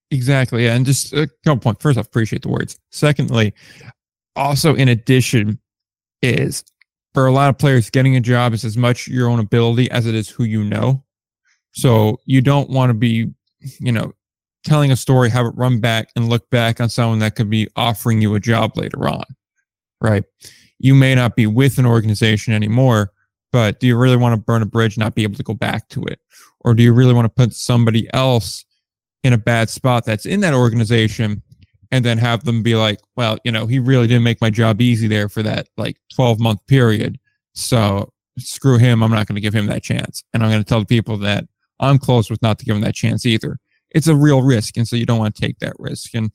Exactly, 0.09 0.65
yeah, 0.65 0.75
and 0.75 0.85
just 0.85 1.13
a 1.13 1.29
couple 1.45 1.61
points. 1.61 1.81
First 1.81 1.97
off, 1.97 2.07
appreciate 2.07 2.41
the 2.41 2.49
words. 2.49 2.77
Secondly, 2.91 3.53
also 4.35 4.75
in 4.75 4.89
addition, 4.89 5.59
is 6.21 6.63
for 7.13 7.27
a 7.27 7.31
lot 7.31 7.49
of 7.49 7.57
players, 7.57 7.89
getting 7.89 8.15
a 8.15 8.21
job 8.21 8.53
is 8.53 8.63
as 8.63 8.77
much 8.77 9.07
your 9.07 9.29
own 9.29 9.39
ability 9.39 9.89
as 9.91 10.05
it 10.05 10.15
is 10.15 10.29
who 10.29 10.43
you 10.43 10.63
know. 10.63 11.03
So 11.73 12.19
you 12.25 12.41
don't 12.41 12.69
want 12.69 12.89
to 12.89 12.93
be, 12.93 13.31
you 13.79 13.91
know, 13.91 14.13
telling 14.63 14.91
a 14.91 14.95
story, 14.95 15.29
have 15.29 15.45
it 15.45 15.55
run 15.55 15.79
back 15.79 16.09
and 16.15 16.29
look 16.29 16.49
back 16.49 16.79
on 16.79 16.89
someone 16.89 17.19
that 17.19 17.35
could 17.35 17.49
be 17.49 17.67
offering 17.75 18.21
you 18.21 18.35
a 18.35 18.39
job 18.39 18.77
later 18.77 19.07
on, 19.07 19.23
right? 19.99 20.23
You 20.81 20.95
may 20.95 21.13
not 21.13 21.35
be 21.35 21.45
with 21.45 21.77
an 21.77 21.85
organization 21.85 22.53
anymore, 22.53 23.11
but 23.51 23.79
do 23.79 23.87
you 23.87 23.97
really 23.97 24.17
want 24.17 24.33
to 24.33 24.41
burn 24.41 24.61
a 24.61 24.65
bridge, 24.65 24.97
not 24.97 25.13
be 25.13 25.23
able 25.23 25.35
to 25.35 25.43
go 25.43 25.53
back 25.53 25.87
to 25.89 26.03
it? 26.05 26.19
Or 26.61 26.73
do 26.73 26.81
you 26.81 26.91
really 26.91 27.13
want 27.13 27.25
to 27.25 27.29
put 27.29 27.53
somebody 27.53 28.11
else 28.13 28.65
in 29.23 29.33
a 29.33 29.37
bad 29.37 29.69
spot 29.69 30.05
that's 30.05 30.25
in 30.25 30.39
that 30.41 30.53
organization 30.53 31.43
and 31.91 32.03
then 32.03 32.17
have 32.17 32.45
them 32.45 32.63
be 32.63 32.75
like, 32.75 32.99
well, 33.15 33.37
you 33.43 33.51
know, 33.51 33.67
he 33.67 33.77
really 33.77 34.07
didn't 34.07 34.23
make 34.23 34.41
my 34.41 34.49
job 34.49 34.81
easy 34.81 35.07
there 35.07 35.29
for 35.29 35.43
that 35.43 35.67
like 35.77 35.97
12 36.15 36.39
month 36.39 36.65
period. 36.65 37.19
So 37.53 38.11
screw 38.39 38.77
him. 38.77 39.03
I'm 39.03 39.11
not 39.11 39.27
going 39.27 39.35
to 39.35 39.41
give 39.41 39.53
him 39.53 39.67
that 39.67 39.83
chance. 39.83 40.23
And 40.33 40.41
I'm 40.41 40.49
going 40.49 40.63
to 40.63 40.67
tell 40.67 40.79
the 40.79 40.85
people 40.85 41.17
that 41.17 41.45
I'm 41.79 41.99
close 41.99 42.29
with 42.29 42.41
not 42.41 42.57
to 42.59 42.65
give 42.65 42.75
him 42.75 42.81
that 42.81 42.95
chance 42.95 43.25
either. 43.25 43.59
It's 43.91 44.07
a 44.07 44.15
real 44.15 44.41
risk. 44.41 44.77
And 44.77 44.87
so 44.87 44.95
you 44.95 45.05
don't 45.05 45.19
want 45.19 45.35
to 45.35 45.41
take 45.41 45.59
that 45.59 45.73
risk. 45.77 46.15
And 46.15 46.31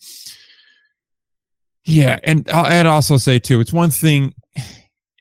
yeah. 1.87 2.19
And 2.25 2.49
I'd 2.51 2.87
also 2.87 3.17
say 3.17 3.39
too, 3.39 3.61
it's 3.61 3.73
one 3.73 3.91
thing 3.91 4.35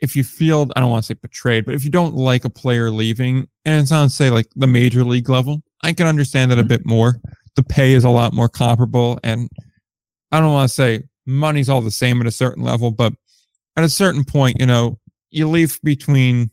if 0.02 0.16
you 0.16 0.24
feel, 0.24 0.68
I 0.76 0.82
don't 0.82 0.90
want 0.90 1.04
to 1.04 1.08
say 1.08 1.20
betrayed, 1.20 1.66
but 1.66 1.76
if 1.76 1.86
you 1.86 1.92
don't 1.92 2.16
like 2.16 2.44
a 2.44 2.50
player 2.50 2.90
leaving 2.92 3.48
and 3.64 3.82
it's 3.82 3.92
on 3.92 4.10
say 4.10 4.30
like 4.30 4.48
the 4.56 4.68
major 4.68 5.04
league 5.04 5.30
level, 5.30 5.62
I 5.84 5.94
can 5.94 6.08
understand 6.08 6.52
that 6.52 6.58
a 6.58 6.62
mm-hmm. 6.62 6.70
bit 6.70 6.86
more. 6.86 7.22
The 7.56 7.64
pay 7.64 7.94
is 7.94 8.04
a 8.04 8.10
lot 8.10 8.34
more 8.34 8.50
comparable. 8.50 9.20
And 9.24 9.50
I 10.32 10.40
don't 10.40 10.54
want 10.54 10.68
to 10.68 10.76
say 10.76 11.04
money's 11.26 11.70
all 11.70 11.82
the 11.82 11.92
same 11.92 12.20
at 12.20 12.28
a 12.28 12.32
certain 12.32 12.64
level, 12.64 12.92
but 12.92 13.14
at 13.78 13.84
a 13.84 13.90
certain 13.90 14.24
point, 14.24 14.60
you 14.60 14.66
know, 14.66 15.00
you 15.30 15.48
leave 15.48 15.80
between 15.84 16.50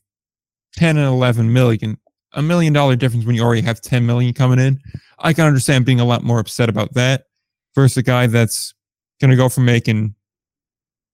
10 0.77 0.99
and 0.99 1.07
11 1.07 1.53
million, 1.53 1.99
a 2.35 2.43
million 2.43 2.73
dollar 2.73 2.97
difference 2.97 3.25
when 3.25 3.35
you 3.35 3.43
already 3.43 3.63
have 3.63 3.81
10 3.81 4.05
million 4.05 4.35
coming 4.35 4.59
in. 4.59 4.79
I 5.19 5.33
can 5.33 5.47
understand 5.47 5.87
being 5.87 6.01
a 6.01 6.05
lot 6.05 6.23
more 6.23 6.39
upset 6.39 6.69
about 6.69 6.93
that 6.95 7.25
versus 7.75 7.97
a 7.97 8.03
guy 8.03 8.27
that's 8.27 8.75
going 9.23 9.31
to 9.31 9.37
go 9.37 9.49
from 9.49 9.65
making 9.65 10.15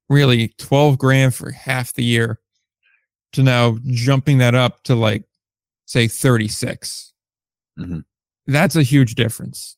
really 0.09 0.49
12 0.59 0.99
grand 0.99 1.35
for 1.35 1.53
half 1.53 1.93
the 1.93 2.03
year 2.03 2.41
to 3.35 3.43
now 3.43 3.77
jumping 3.87 4.39
that 4.39 4.55
up 4.55 4.83
to 4.85 4.95
like, 4.95 5.25
say, 5.85 6.09
36. 6.09 7.13
Mm-hmm. 7.79 8.01
That's 8.47 8.77
a 8.77 8.83
huge 8.83 9.15
difference, 9.15 9.77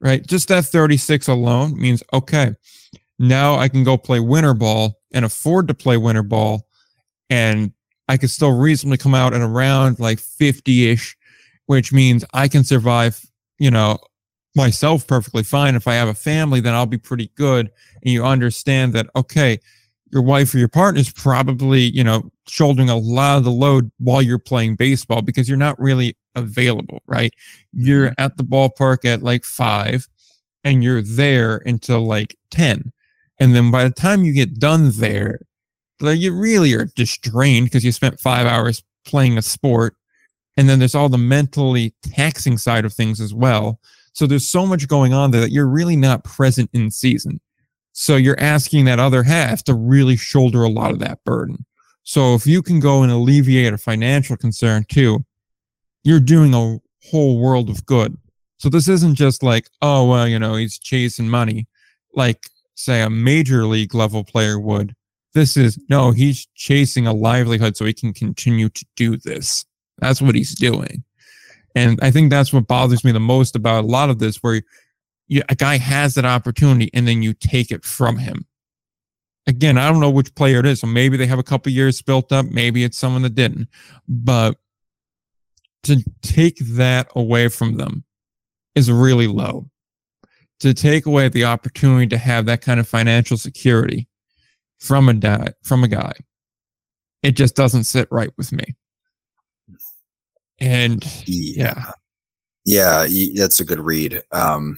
right? 0.00 0.24
Just 0.24 0.46
that 0.48 0.64
36 0.64 1.26
alone 1.26 1.78
means, 1.78 2.02
okay, 2.12 2.54
now 3.18 3.56
I 3.56 3.68
can 3.68 3.82
go 3.82 3.98
play 3.98 4.20
winter 4.20 4.54
ball 4.54 5.00
and 5.12 5.24
afford 5.24 5.66
to 5.66 5.74
play 5.74 5.96
winter 5.96 6.22
ball 6.22 6.68
and 7.28 7.72
I 8.08 8.16
can 8.16 8.28
still 8.28 8.56
reasonably 8.56 8.98
come 8.98 9.16
out 9.16 9.34
at 9.34 9.40
around 9.40 9.98
like 9.98 10.20
50 10.20 10.90
ish, 10.90 11.16
which 11.66 11.92
means 11.92 12.24
I 12.32 12.46
can 12.46 12.62
survive, 12.62 13.20
you 13.58 13.72
know, 13.72 13.98
myself 14.58 15.06
perfectly 15.06 15.42
fine. 15.42 15.74
If 15.74 15.88
I 15.88 15.94
have 15.94 16.08
a 16.08 16.14
family, 16.14 16.60
then 16.60 16.74
I'll 16.74 16.84
be 16.84 16.98
pretty 16.98 17.30
good. 17.36 17.70
And 18.02 18.12
you 18.12 18.24
understand 18.24 18.92
that, 18.92 19.06
okay, 19.16 19.58
your 20.12 20.22
wife 20.22 20.54
or 20.54 20.58
your 20.58 20.68
partner 20.68 21.00
is 21.00 21.10
probably, 21.10 21.80
you 21.80 22.04
know, 22.04 22.30
shouldering 22.46 22.90
a 22.90 22.96
lot 22.96 23.38
of 23.38 23.44
the 23.44 23.50
load 23.50 23.90
while 23.98 24.22
you're 24.22 24.38
playing 24.38 24.76
baseball 24.76 25.22
because 25.22 25.48
you're 25.48 25.58
not 25.58 25.78
really 25.78 26.16
available, 26.34 27.02
right? 27.06 27.32
You're 27.72 28.10
mm-hmm. 28.10 28.22
at 28.22 28.36
the 28.36 28.44
ballpark 28.44 29.04
at 29.04 29.22
like 29.22 29.44
five 29.44 30.06
and 30.64 30.82
you're 30.82 31.02
there 31.02 31.62
until 31.64 32.06
like 32.06 32.36
10. 32.50 32.92
And 33.38 33.54
then 33.54 33.70
by 33.70 33.84
the 33.84 33.90
time 33.90 34.24
you 34.24 34.32
get 34.32 34.58
done 34.58 34.90
there, 34.96 35.40
like 36.00 36.18
you 36.18 36.32
really 36.34 36.74
are 36.74 36.86
just 36.96 37.22
drained 37.22 37.66
because 37.66 37.84
you 37.84 37.92
spent 37.92 38.20
five 38.20 38.46
hours 38.46 38.82
playing 39.04 39.38
a 39.38 39.42
sport. 39.42 39.94
And 40.56 40.68
then 40.68 40.80
there's 40.80 40.94
all 40.94 41.08
the 41.08 41.18
mentally 41.18 41.94
taxing 42.02 42.58
side 42.58 42.84
of 42.84 42.92
things 42.92 43.20
as 43.20 43.32
well. 43.32 43.78
So 44.18 44.26
there's 44.26 44.48
so 44.48 44.66
much 44.66 44.88
going 44.88 45.14
on 45.14 45.30
there 45.30 45.42
that 45.42 45.52
you're 45.52 45.68
really 45.68 45.94
not 45.94 46.24
present 46.24 46.70
in 46.72 46.90
season. 46.90 47.40
So 47.92 48.16
you're 48.16 48.40
asking 48.40 48.86
that 48.86 48.98
other 48.98 49.22
half 49.22 49.62
to 49.62 49.74
really 49.74 50.16
shoulder 50.16 50.64
a 50.64 50.68
lot 50.68 50.90
of 50.90 50.98
that 50.98 51.22
burden. 51.22 51.64
So 52.02 52.34
if 52.34 52.44
you 52.44 52.60
can 52.60 52.80
go 52.80 53.04
and 53.04 53.12
alleviate 53.12 53.72
a 53.72 53.78
financial 53.78 54.36
concern 54.36 54.86
too, 54.88 55.24
you're 56.02 56.18
doing 56.18 56.52
a 56.52 56.80
whole 57.08 57.38
world 57.38 57.70
of 57.70 57.86
good. 57.86 58.18
So 58.56 58.68
this 58.68 58.88
isn't 58.88 59.14
just 59.14 59.44
like, 59.44 59.68
oh, 59.82 60.08
well, 60.08 60.26
you 60.26 60.40
know, 60.40 60.56
he's 60.56 60.80
chasing 60.80 61.28
money 61.28 61.68
like, 62.12 62.48
say, 62.74 63.02
a 63.02 63.10
major 63.10 63.66
league 63.66 63.94
level 63.94 64.24
player 64.24 64.58
would. 64.58 64.96
This 65.32 65.56
is 65.56 65.78
no, 65.88 66.10
he's 66.10 66.48
chasing 66.56 67.06
a 67.06 67.12
livelihood 67.12 67.76
so 67.76 67.84
he 67.84 67.94
can 67.94 68.12
continue 68.12 68.68
to 68.68 68.84
do 68.96 69.16
this. 69.16 69.64
That's 69.98 70.20
what 70.20 70.34
he's 70.34 70.56
doing. 70.56 71.04
And 71.74 71.98
I 72.02 72.10
think 72.10 72.30
that's 72.30 72.52
what 72.52 72.66
bothers 72.66 73.04
me 73.04 73.12
the 73.12 73.20
most 73.20 73.54
about 73.54 73.84
a 73.84 73.86
lot 73.86 74.10
of 74.10 74.18
this, 74.18 74.36
where 74.36 74.62
you, 75.28 75.42
a 75.48 75.54
guy 75.54 75.78
has 75.78 76.14
that 76.14 76.24
opportunity 76.24 76.90
and 76.94 77.06
then 77.06 77.22
you 77.22 77.34
take 77.34 77.70
it 77.70 77.84
from 77.84 78.18
him. 78.18 78.46
Again, 79.46 79.78
I 79.78 79.88
don't 79.88 80.00
know 80.00 80.10
which 80.10 80.34
player 80.34 80.60
it 80.60 80.66
is. 80.66 80.80
So 80.80 80.86
maybe 80.86 81.16
they 81.16 81.26
have 81.26 81.38
a 81.38 81.44
couple 81.44 81.72
years 81.72 82.02
built 82.02 82.32
up. 82.32 82.46
Maybe 82.46 82.84
it's 82.84 82.98
someone 82.98 83.22
that 83.22 83.34
didn't. 83.34 83.68
But 84.08 84.58
to 85.84 86.02
take 86.22 86.58
that 86.58 87.08
away 87.14 87.48
from 87.48 87.76
them 87.76 88.04
is 88.74 88.90
really 88.90 89.26
low. 89.26 89.70
To 90.60 90.74
take 90.74 91.06
away 91.06 91.28
the 91.28 91.44
opportunity 91.44 92.08
to 92.08 92.18
have 92.18 92.46
that 92.46 92.62
kind 92.62 92.80
of 92.80 92.88
financial 92.88 93.36
security 93.36 94.08
from 94.78 95.08
a 95.08 95.14
guy, 95.14 95.52
from 95.62 95.84
a 95.84 95.88
guy, 95.88 96.12
it 97.22 97.32
just 97.32 97.54
doesn't 97.54 97.84
sit 97.84 98.08
right 98.10 98.30
with 98.36 98.52
me. 98.52 98.74
And 100.60 101.04
yeah, 101.26 101.92
yeah, 102.64 103.06
that's 103.34 103.60
a 103.60 103.64
good 103.64 103.80
read. 103.80 104.22
Um, 104.32 104.76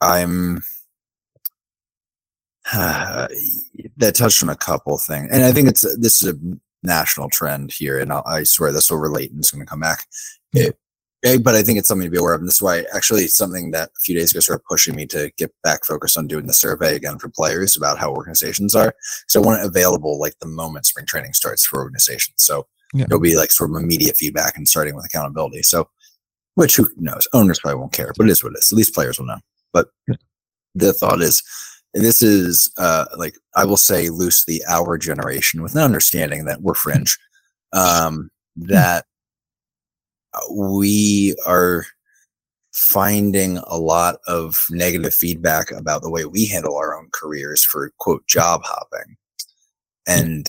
I'm 0.00 0.62
uh, 2.72 3.28
that 3.96 4.14
touched 4.14 4.42
on 4.42 4.48
a 4.48 4.56
couple 4.56 4.96
things, 4.98 5.28
and 5.32 5.44
I 5.44 5.52
think 5.52 5.68
it's 5.68 5.82
this 5.98 6.22
is 6.22 6.34
a 6.34 6.38
national 6.82 7.28
trend 7.30 7.72
here, 7.72 7.98
and 7.98 8.12
I'll, 8.12 8.22
i 8.26 8.42
swear 8.44 8.72
this 8.72 8.90
will 8.90 8.98
relate 8.98 9.30
and 9.30 9.40
it's 9.40 9.50
going 9.50 9.64
to 9.64 9.70
come 9.70 9.80
back. 9.80 10.06
It, 10.52 10.78
eh, 11.24 11.38
but 11.38 11.54
I 11.54 11.62
think 11.62 11.78
it's 11.78 11.88
something 11.88 12.06
to 12.06 12.10
be 12.10 12.18
aware 12.18 12.34
of, 12.34 12.40
and 12.40 12.48
this 12.48 12.56
is 12.56 12.62
why 12.62 12.84
actually 12.94 13.26
something 13.26 13.72
that 13.72 13.90
a 13.90 14.00
few 14.00 14.16
days 14.16 14.30
ago 14.30 14.40
started 14.40 14.64
pushing 14.68 14.94
me 14.94 15.06
to 15.06 15.30
get 15.36 15.52
back 15.64 15.84
focused 15.84 16.16
on 16.16 16.28
doing 16.28 16.46
the 16.46 16.54
survey 16.54 16.94
again 16.94 17.18
for 17.18 17.28
players 17.28 17.76
about 17.76 17.98
how 17.98 18.12
organizations 18.12 18.74
are. 18.74 18.94
So 19.26 19.42
I 19.42 19.46
want 19.46 19.60
it 19.60 19.66
available 19.66 20.20
like 20.20 20.38
the 20.38 20.46
moment 20.46 20.86
spring 20.86 21.06
training 21.06 21.32
starts 21.32 21.66
for 21.66 21.80
organizations. 21.80 22.36
So 22.38 22.66
yeah. 22.94 23.04
it'll 23.04 23.20
be 23.20 23.36
like 23.36 23.52
sort 23.52 23.70
of 23.70 23.76
immediate 23.76 24.16
feedback 24.16 24.56
and 24.56 24.68
starting 24.68 24.94
with 24.94 25.04
accountability. 25.04 25.62
So, 25.62 25.88
which 26.54 26.76
who 26.76 26.88
knows? 26.96 27.28
Owners 27.32 27.60
probably 27.60 27.78
won't 27.78 27.92
care, 27.92 28.12
but 28.16 28.26
it 28.26 28.30
is 28.30 28.42
what 28.42 28.52
it 28.52 28.58
is. 28.58 28.72
At 28.72 28.76
least 28.76 28.94
players 28.94 29.18
will 29.18 29.26
know. 29.26 29.38
But 29.72 29.88
yeah. 30.08 30.16
the 30.74 30.92
thought 30.92 31.20
is, 31.20 31.42
this 31.94 32.22
is 32.22 32.70
uh, 32.78 33.06
like 33.16 33.36
I 33.56 33.64
will 33.64 33.76
say 33.76 34.08
loosely 34.08 34.60
our 34.68 34.98
generation, 34.98 35.62
with 35.62 35.74
an 35.74 35.82
understanding 35.82 36.44
that 36.46 36.62
we're 36.62 36.74
fringe, 36.74 37.16
um, 37.72 38.30
that 38.56 39.04
we 40.50 41.34
are 41.46 41.86
finding 42.72 43.58
a 43.66 43.76
lot 43.76 44.16
of 44.26 44.64
negative 44.70 45.12
feedback 45.12 45.70
about 45.70 46.02
the 46.02 46.10
way 46.10 46.24
we 46.24 46.46
handle 46.46 46.76
our 46.76 46.96
own 46.96 47.08
careers 47.12 47.64
for 47.64 47.92
quote 47.98 48.26
job 48.26 48.62
hopping, 48.64 49.16
and 50.06 50.48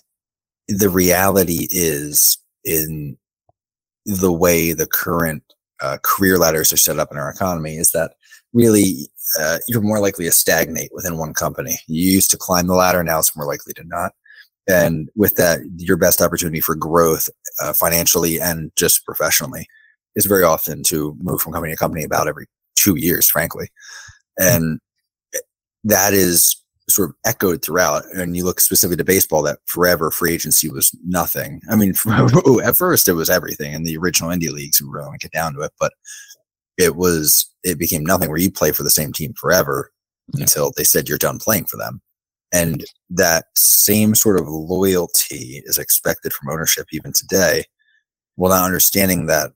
the 0.69 0.89
reality 0.89 1.67
is 1.71 2.38
in 2.63 3.17
the 4.05 4.32
way 4.32 4.71
the 4.71 4.86
current 4.86 5.43
uh, 5.82 5.97
career 6.03 6.38
ladders 6.38 6.71
are 6.71 6.77
set 6.77 6.99
up 6.99 7.10
in 7.12 7.17
our 7.17 7.29
economy 7.29 7.75
is 7.75 7.91
that 7.91 8.13
really 8.53 9.10
uh, 9.39 9.58
you're 9.67 9.82
more 9.82 9.99
likely 9.99 10.25
to 10.25 10.32
stagnate 10.32 10.91
within 10.93 11.17
one 11.17 11.34
company. 11.34 11.79
You 11.88 12.12
used 12.12 12.29
to 12.32 12.38
climb 12.38 12.67
the 12.67 12.75
ladder, 12.75 13.03
now 13.03 13.19
it's 13.19 13.36
more 13.36 13.47
likely 13.47 13.73
to 13.73 13.84
not. 13.86 14.13
And 14.67 15.10
with 15.15 15.36
that, 15.36 15.60
your 15.77 15.97
best 15.97 16.21
opportunity 16.21 16.60
for 16.60 16.75
growth 16.75 17.29
uh, 17.60 17.73
financially 17.73 18.39
and 18.39 18.71
just 18.75 19.05
professionally 19.05 19.67
is 20.15 20.27
very 20.27 20.43
often 20.43 20.84
to 20.84 21.17
move 21.19 21.41
from 21.41 21.53
company 21.53 21.73
to 21.73 21.77
company 21.77 22.03
about 22.03 22.27
every 22.27 22.45
two 22.75 22.95
years, 22.95 23.27
frankly. 23.27 23.69
And 24.38 24.79
that 25.84 26.13
is 26.13 26.55
sort 26.89 27.10
of 27.10 27.15
echoed 27.25 27.63
throughout. 27.63 28.04
And 28.13 28.36
you 28.36 28.43
look 28.43 28.60
specifically 28.60 28.97
to 28.97 29.04
baseball, 29.04 29.41
that 29.43 29.60
forever 29.65 30.12
free 30.12 30.34
agency 30.34 30.69
was 30.69 30.95
nothing. 31.06 31.62
I 31.69 31.75
mean, 31.75 31.93
at 32.63 32.75
first 32.75 33.08
it 33.08 33.13
was 33.13 33.30
everything 33.30 33.73
in 33.73 33.84
the 33.84 33.97
original 33.97 34.32
indie 34.32 34.52
leagues. 34.52 34.80
And 34.80 34.89
We 34.89 34.99
really 34.99 35.17
get 35.19 35.32
down 35.32 35.54
to 35.54 35.62
it, 35.62 35.71
but 35.80 35.93
it 36.78 36.95
was 36.95 37.49
it 37.63 37.78
became 37.78 38.06
nothing 38.06 38.30
where 38.30 38.38
you 38.38 38.52
play 38.52 38.71
for 38.71 38.84
the 38.84 38.89
same 38.89 39.12
team 39.12 39.34
forever 39.34 39.91
yeah. 40.34 40.43
until 40.43 40.71
they 40.75 40.84
said 40.84 41.10
you're 41.10 41.17
done 41.17 41.39
playing 41.39 41.65
for 41.65 41.78
them. 41.78 42.02
And 42.52 42.84
that 43.12 43.45
same 43.56 44.15
sort 44.15 44.39
of 44.39 44.47
loyalty 44.47 45.62
is 45.65 45.78
expected 45.78 46.34
from 46.34 46.49
ownership 46.49 46.88
even 46.91 47.13
today. 47.13 47.65
Well, 48.38 48.52
now 48.52 48.65
understanding 48.65 49.28
that 49.28 49.52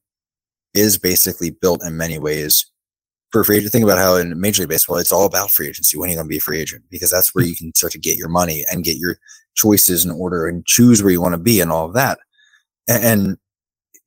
is 0.74 0.98
basically 0.98 1.50
built 1.50 1.84
in 1.84 1.98
many 1.98 2.20
ways 2.20 2.66
for 3.34 3.44
free 3.44 3.58
agent. 3.58 3.72
Think 3.72 3.84
about 3.84 3.98
how 3.98 4.16
in 4.16 4.40
Major 4.40 4.62
League 4.62 4.70
Baseball, 4.70 4.98
it's 4.98 5.12
all 5.12 5.26
about 5.26 5.52
free 5.52 5.68
agency. 5.68 5.98
When 5.98 6.08
are 6.08 6.12
you 6.12 6.18
going 6.18 6.28
to 6.28 6.30
be 6.30 6.38
a 6.38 6.42
free 6.42 6.62
agent? 6.62 6.84
Because 6.90 7.10
that's 7.10 7.34
where 7.34 7.44
hmm. 7.44 7.50
you 7.50 7.56
can 7.56 7.76
start 7.76 7.92
to 7.94 8.00
get 8.00 8.18
your 8.18 8.30
money 8.30 8.64
and 8.72 8.84
get 8.84 8.98
your 8.98 9.18
choices 9.56 10.06
in 10.06 10.12
order 10.12 10.48
and 10.48 10.66
choose 10.66 11.04
where 11.04 11.12
you 11.12 11.20
want 11.20 11.34
to 11.34 11.40
be 11.40 11.60
and 11.60 11.72
all 11.72 11.86
of 11.86 11.94
that. 11.94 12.20
And 12.88 13.38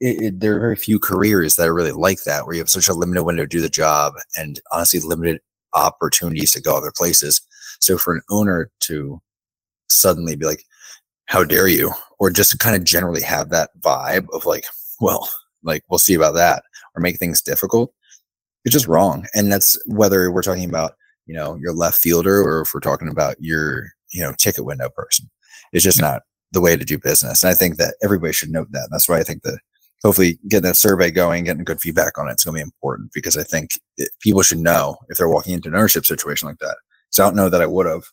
it, 0.01 0.23
it, 0.23 0.41
there 0.41 0.57
are 0.57 0.61
very 0.61 0.77
few 0.77 0.99
careers 0.99 1.57
that 1.57 1.69
are 1.69 1.75
really 1.75 1.93
like 1.93 2.23
that, 2.23 2.47
where 2.47 2.55
you 2.55 2.61
have 2.61 2.71
such 2.71 2.89
a 2.89 2.95
limited 2.95 3.25
window 3.25 3.43
to 3.43 3.49
do 3.49 3.61
the 3.61 3.69
job, 3.69 4.15
and 4.37 4.61
honestly, 4.71 5.01
limited 5.01 5.41
opportunities 5.75 6.53
to 6.53 6.61
go 6.61 6.77
other 6.77 6.93
places. 6.95 7.41
So 7.81 7.99
for 7.99 8.15
an 8.15 8.23
owner 8.31 8.71
to 8.81 9.21
suddenly 9.89 10.37
be 10.37 10.45
like, 10.45 10.65
"How 11.27 11.45
dare 11.45 11.69
you?" 11.69 11.93
or 12.19 12.31
just 12.31 12.59
kind 12.59 12.77
of 12.77 12.85
generally 12.85 13.23
have 13.23 13.49
that 13.51 13.71
vibe 13.81 14.27
of 14.35 14.45
like, 14.45 14.67
"Well, 15.01 15.29
like 15.63 15.83
we'll 15.89 15.99
see 15.99 16.15
about 16.15 16.35
that," 16.35 16.63
or 16.95 17.01
make 17.01 17.19
things 17.19 17.41
difficult, 17.41 17.95
it's 18.67 18.75
just 18.75 18.89
wrong. 18.89 19.27
And 19.33 19.51
that's 19.51 19.79
whether 19.87 20.31
we're 20.31 20.43
talking 20.43 20.69
about 20.69 20.97
you 21.27 21.35
know 21.35 21.55
your 21.57 21.73
left 21.73 21.99
fielder 21.99 22.43
or 22.43 22.63
if 22.63 22.75
we're 22.75 22.81
talking 22.81 23.09
about 23.09 23.37
your 23.41 23.87
you 24.13 24.21
know 24.21 24.33
ticket 24.37 24.67
window 24.67 24.91
person. 24.91 25.31
It's 25.73 25.85
just 25.85 26.01
not 26.01 26.23
the 26.53 26.61
way 26.61 26.77
to 26.77 26.85
do 26.85 26.99
business. 26.99 27.43
And 27.43 27.51
I 27.51 27.55
think 27.55 27.77
that 27.77 27.95
everybody 28.03 28.33
should 28.33 28.51
note 28.51 28.71
that. 28.73 28.89
That's 28.91 29.09
why 29.09 29.19
I 29.19 29.25
think 29.25 29.43
that 29.43 29.59
hopefully 30.03 30.39
getting 30.49 30.69
that 30.69 30.77
survey 30.77 31.11
going, 31.11 31.45
getting 31.45 31.65
good 31.65 31.81
feedback 31.81 32.19
on 32.19 32.29
it, 32.29 32.33
it's 32.33 32.45
going 32.45 32.55
to 32.55 32.59
be 32.59 32.63
important 32.63 33.11
because 33.13 33.37
I 33.37 33.43
think 33.43 33.79
it, 33.97 34.11
people 34.21 34.43
should 34.43 34.59
know 34.59 34.97
if 35.09 35.19
they're 35.19 35.29
walking 35.29 35.55
into 35.55 35.69
an 35.69 35.75
ownership 35.75 36.07
situation 36.07 36.49
like 36.49 36.59
that. 36.59 36.77
So 37.11 37.25
I 37.25 37.27
don't 37.27 37.37
know 37.37 37.49
that 37.49 37.63
I 37.63 37.67
would 37.67 37.87
have. 37.87 38.05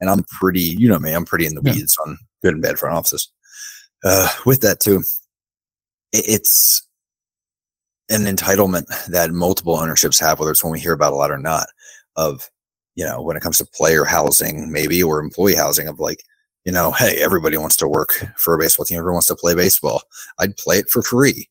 And 0.00 0.08
I'm 0.08 0.24
pretty, 0.38 0.60
you 0.60 0.88
know 0.88 0.98
me, 0.98 1.12
I'm 1.12 1.24
pretty 1.24 1.46
in 1.46 1.54
the 1.54 1.62
yeah. 1.64 1.72
weeds 1.72 1.96
on 2.06 2.16
good 2.42 2.54
and 2.54 2.62
bad 2.62 2.78
front 2.78 2.96
offices. 2.96 3.30
Uh, 4.04 4.28
with 4.46 4.60
that 4.62 4.80
too, 4.80 5.02
it, 6.12 6.24
it's 6.26 6.86
an 8.10 8.24
entitlement 8.24 8.84
that 9.06 9.30
multiple 9.30 9.76
ownerships 9.76 10.18
have, 10.20 10.38
whether 10.38 10.50
it's 10.50 10.64
when 10.64 10.72
we 10.72 10.80
hear 10.80 10.92
about 10.92 11.12
a 11.12 11.16
lot 11.16 11.30
or 11.30 11.38
not, 11.38 11.66
of, 12.16 12.50
you 12.96 13.04
know, 13.04 13.22
when 13.22 13.36
it 13.36 13.42
comes 13.42 13.58
to 13.58 13.64
player 13.64 14.04
housing, 14.04 14.70
maybe, 14.70 15.02
or 15.02 15.20
employee 15.20 15.54
housing, 15.54 15.88
of 15.88 16.00
like, 16.00 16.22
you 16.64 16.72
know, 16.72 16.90
hey, 16.92 17.16
everybody 17.22 17.56
wants 17.56 17.76
to 17.76 17.88
work 17.88 18.24
for 18.36 18.54
a 18.54 18.58
baseball 18.58 18.84
team. 18.84 18.98
Everyone 18.98 19.14
wants 19.14 19.28
to 19.28 19.36
play 19.36 19.54
baseball. 19.54 20.02
I'd 20.38 20.56
play 20.56 20.78
it 20.78 20.90
for 20.90 21.02
free. 21.02 21.48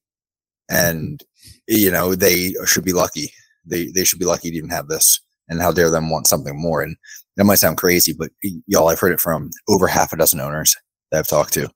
And, 0.70 1.24
you 1.68 1.90
know, 1.90 2.14
they 2.14 2.54
should 2.66 2.86
be 2.86 2.94
lucky. 2.94 3.32
They, 3.66 3.88
they 3.88 4.04
should 4.04 4.20
be 4.20 4.26
lucky 4.26 4.52
to 4.52 4.58
even 4.58 4.70
have 4.70 4.88
this. 4.88 5.20
And 5.48 5.62
how 5.62 5.72
dare 5.72 5.90
them 5.90 6.12
want 6.12 6.28
something 6.28 6.60
more? 6.60 6.84
And 6.84 6.96
that 7.38 7.46
might 7.46 7.56
sound 7.56 7.78
crazy, 7.78 8.14
but 8.14 8.30
y'all, 8.68 8.90
I've 8.90 9.00
heard 9.00 9.14
it 9.14 9.20
from 9.20 9.50
over 9.68 9.88
half 9.88 10.14
a 10.14 10.18
dozen 10.18 10.40
owners 10.40 10.76
that 11.12 11.20
I've 11.20 11.28
talked 11.28 11.54
to. 11.54 11.70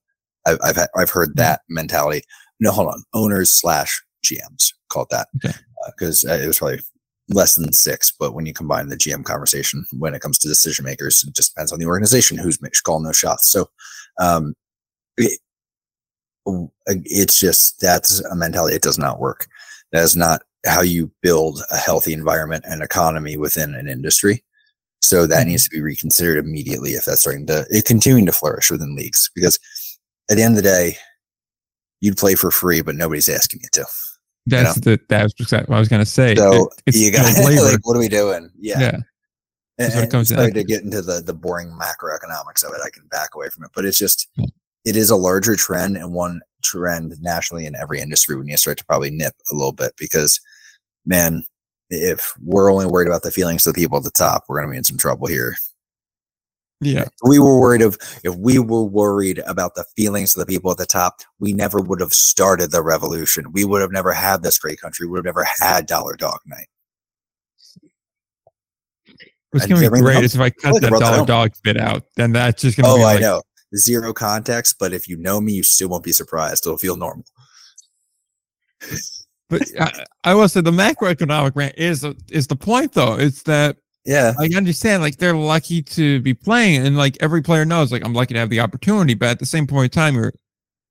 I've, 0.45 0.59
I've, 0.63 0.77
I've 0.95 1.09
heard 1.09 1.29
hmm. 1.29 1.39
that 1.39 1.61
mentality. 1.69 2.23
No, 2.59 2.71
hold 2.71 2.89
on. 2.89 3.03
Owners 3.13 3.49
slash 3.49 4.03
GMs, 4.23 4.73
called 4.89 5.07
that. 5.11 5.27
Because 5.85 6.23
okay. 6.23 6.35
uh, 6.35 6.43
it 6.43 6.47
was 6.47 6.59
probably 6.59 6.81
less 7.29 7.55
than 7.55 7.71
six, 7.71 8.11
but 8.17 8.33
when 8.33 8.45
you 8.45 8.53
combine 8.53 8.89
the 8.89 8.97
GM 8.97 9.23
conversation, 9.23 9.85
when 9.97 10.13
it 10.13 10.21
comes 10.21 10.37
to 10.39 10.47
decision 10.47 10.85
makers, 10.85 11.23
it 11.27 11.35
just 11.35 11.53
depends 11.53 11.71
on 11.71 11.79
the 11.79 11.85
organization 11.85 12.37
who's 12.37 12.57
calling 12.83 13.03
those 13.03 13.17
shots. 13.17 13.49
So, 13.51 13.69
um, 14.19 14.53
it, 15.17 15.39
it's 16.85 17.39
just 17.39 17.79
that's 17.79 18.19
a 18.25 18.35
mentality. 18.35 18.75
It 18.75 18.81
does 18.81 18.97
not 18.97 19.19
work. 19.19 19.47
That 19.91 20.03
is 20.03 20.15
not 20.15 20.41
how 20.65 20.81
you 20.81 21.11
build 21.21 21.61
a 21.71 21.77
healthy 21.77 22.13
environment 22.13 22.65
and 22.67 22.81
economy 22.81 23.37
within 23.37 23.75
an 23.75 23.87
industry. 23.87 24.43
So 25.01 25.27
that 25.27 25.41
mm-hmm. 25.41 25.49
needs 25.49 25.65
to 25.65 25.69
be 25.69 25.81
reconsidered 25.81 26.43
immediately 26.43 26.91
if 26.91 27.05
that's 27.05 27.21
starting 27.21 27.45
to 27.47 27.65
it 27.69 27.85
continuing 27.85 28.25
to 28.25 28.31
flourish 28.31 28.71
within 28.71 28.95
leagues. 28.95 29.29
Because 29.35 29.59
at 30.29 30.37
the 30.37 30.43
end 30.43 30.57
of 30.57 30.63
the 30.63 30.69
day, 30.69 30.97
you'd 31.99 32.17
play 32.17 32.35
for 32.35 32.51
free, 32.51 32.81
but 32.81 32.95
nobody's 32.95 33.29
asking 33.29 33.61
you 33.63 33.69
to. 33.73 33.85
That's 34.45 34.77
you 34.77 34.91
know? 34.91 34.97
the 34.97 35.01
that's 35.07 35.33
what 35.39 35.69
I 35.69 35.79
was 35.79 35.87
going 35.87 36.01
to 36.01 36.09
say. 36.09 36.35
So 36.35 36.69
it, 36.85 36.95
you 36.95 37.11
got 37.11 37.25
like, 37.43 37.85
what 37.85 37.95
are 37.95 37.99
we 37.99 38.09
doing? 38.09 38.49
Yeah. 38.59 38.79
Yeah. 38.79 38.97
And, 39.79 39.93
and 39.93 40.11
comes 40.11 40.29
starting 40.29 40.53
to 40.53 40.63
get 40.63 40.83
into 40.83 41.01
the 41.01 41.21
the 41.21 41.33
boring 41.33 41.69
macroeconomics 41.69 42.63
of 42.63 42.73
it, 42.73 42.81
I 42.85 42.89
can 42.91 43.07
back 43.07 43.29
away 43.35 43.49
from 43.49 43.63
it. 43.63 43.71
But 43.73 43.85
it's 43.85 43.97
just 43.97 44.29
it 44.85 44.95
is 44.95 45.09
a 45.09 45.15
larger 45.15 45.55
trend 45.55 45.97
and 45.97 46.13
one 46.13 46.41
trend 46.61 47.13
nationally 47.21 47.65
in 47.65 47.75
every 47.75 47.99
industry 47.99 48.35
we 48.35 48.45
need 48.45 48.53
to 48.53 48.57
start 48.57 48.77
to 48.77 48.85
probably 48.85 49.09
nip 49.09 49.33
a 49.51 49.55
little 49.55 49.71
bit 49.71 49.93
because 49.97 50.39
man, 51.05 51.43
if 51.89 52.33
we're 52.41 52.71
only 52.71 52.85
worried 52.85 53.07
about 53.07 53.23
the 53.23 53.31
feelings 53.31 53.65
of 53.65 53.73
the 53.73 53.81
people 53.81 53.97
at 53.97 54.03
the 54.03 54.11
top, 54.11 54.43
we're 54.47 54.59
gonna 54.59 54.71
be 54.71 54.77
in 54.77 54.83
some 54.83 54.97
trouble 54.97 55.27
here. 55.27 55.55
Yeah. 56.85 57.05
We 57.23 57.39
were 57.39 57.59
worried 57.59 57.81
of 57.81 57.97
if 58.23 58.35
we 58.35 58.59
were 58.59 58.83
worried 58.83 59.39
about 59.45 59.75
the 59.75 59.85
feelings 59.95 60.35
of 60.35 60.39
the 60.39 60.45
people 60.45 60.71
at 60.71 60.77
the 60.77 60.85
top, 60.85 61.21
we 61.39 61.53
never 61.53 61.79
would 61.79 61.99
have 61.99 62.13
started 62.13 62.71
the 62.71 62.83
revolution. 62.83 63.51
We 63.51 63.65
would 63.65 63.81
have 63.81 63.91
never 63.91 64.13
had 64.13 64.43
this 64.43 64.57
great 64.57 64.79
country. 64.79 65.07
We 65.07 65.11
would 65.11 65.25
have 65.25 65.35
never 65.35 65.45
had 65.59 65.85
Dollar 65.85 66.15
Dog 66.15 66.39
Night. 66.45 66.67
What's 69.51 69.67
going 69.67 69.81
to 69.81 69.91
be 69.91 69.99
great 69.99 70.23
is 70.23 70.33
if 70.33 70.41
I 70.41 70.49
cut 70.49 70.81
that 70.81 70.89
Dollar 70.89 71.25
Dog 71.25 71.53
bit 71.63 71.79
out, 71.79 72.03
then 72.15 72.31
that's 72.31 72.61
just 72.63 72.75
going 72.75 72.85
to 72.85 72.91
oh, 72.91 72.95
be. 72.95 73.01
Oh, 73.01 73.05
like, 73.05 73.17
I 73.17 73.21
know. 73.21 73.41
Zero 73.75 74.13
context, 74.13 74.75
but 74.79 74.93
if 74.93 75.07
you 75.07 75.17
know 75.17 75.41
me, 75.41 75.53
you 75.53 75.63
still 75.63 75.89
won't 75.89 76.03
be 76.03 76.11
surprised. 76.11 76.65
It'll 76.65 76.77
feel 76.77 76.95
normal. 76.95 77.25
but 79.49 79.61
I, 79.79 80.05
I 80.23 80.35
will 80.35 80.47
say 80.47 80.61
the 80.61 80.71
macroeconomic 80.71 81.55
rant 81.55 81.75
is 81.77 82.03
uh, 82.03 82.13
is 82.29 82.47
the 82.47 82.55
point 82.55 82.93
though. 82.93 83.15
It's 83.15 83.43
that 83.43 83.77
yeah. 84.05 84.33
I 84.39 84.49
understand 84.55 85.01
like 85.01 85.17
they're 85.17 85.35
lucky 85.35 85.81
to 85.81 86.21
be 86.21 86.33
playing 86.33 86.85
and 86.85 86.97
like 86.97 87.17
every 87.21 87.41
player 87.41 87.65
knows 87.65 87.91
like 87.91 88.05
I'm 88.05 88.13
lucky 88.13 88.33
to 88.33 88.39
have 88.39 88.49
the 88.49 88.59
opportunity, 88.59 89.13
but 89.13 89.29
at 89.29 89.39
the 89.39 89.45
same 89.45 89.67
point 89.67 89.95
in 89.95 89.99
time 89.99 90.15
you're 90.15 90.33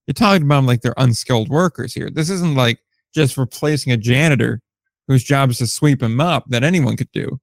you're 0.06 0.14
talking 0.14 0.42
about 0.42 0.64
like 0.64 0.80
they're 0.80 0.94
unskilled 0.96 1.48
workers 1.48 1.94
here. 1.94 2.10
This 2.10 2.30
isn't 2.30 2.54
like 2.54 2.80
just 3.14 3.36
replacing 3.36 3.92
a 3.92 3.96
janitor 3.96 4.60
whose 5.08 5.24
job 5.24 5.50
is 5.50 5.58
to 5.58 5.66
sweep 5.66 6.02
and 6.02 6.16
mop 6.16 6.44
that 6.48 6.64
anyone 6.64 6.96
could 6.96 7.10
do. 7.12 7.40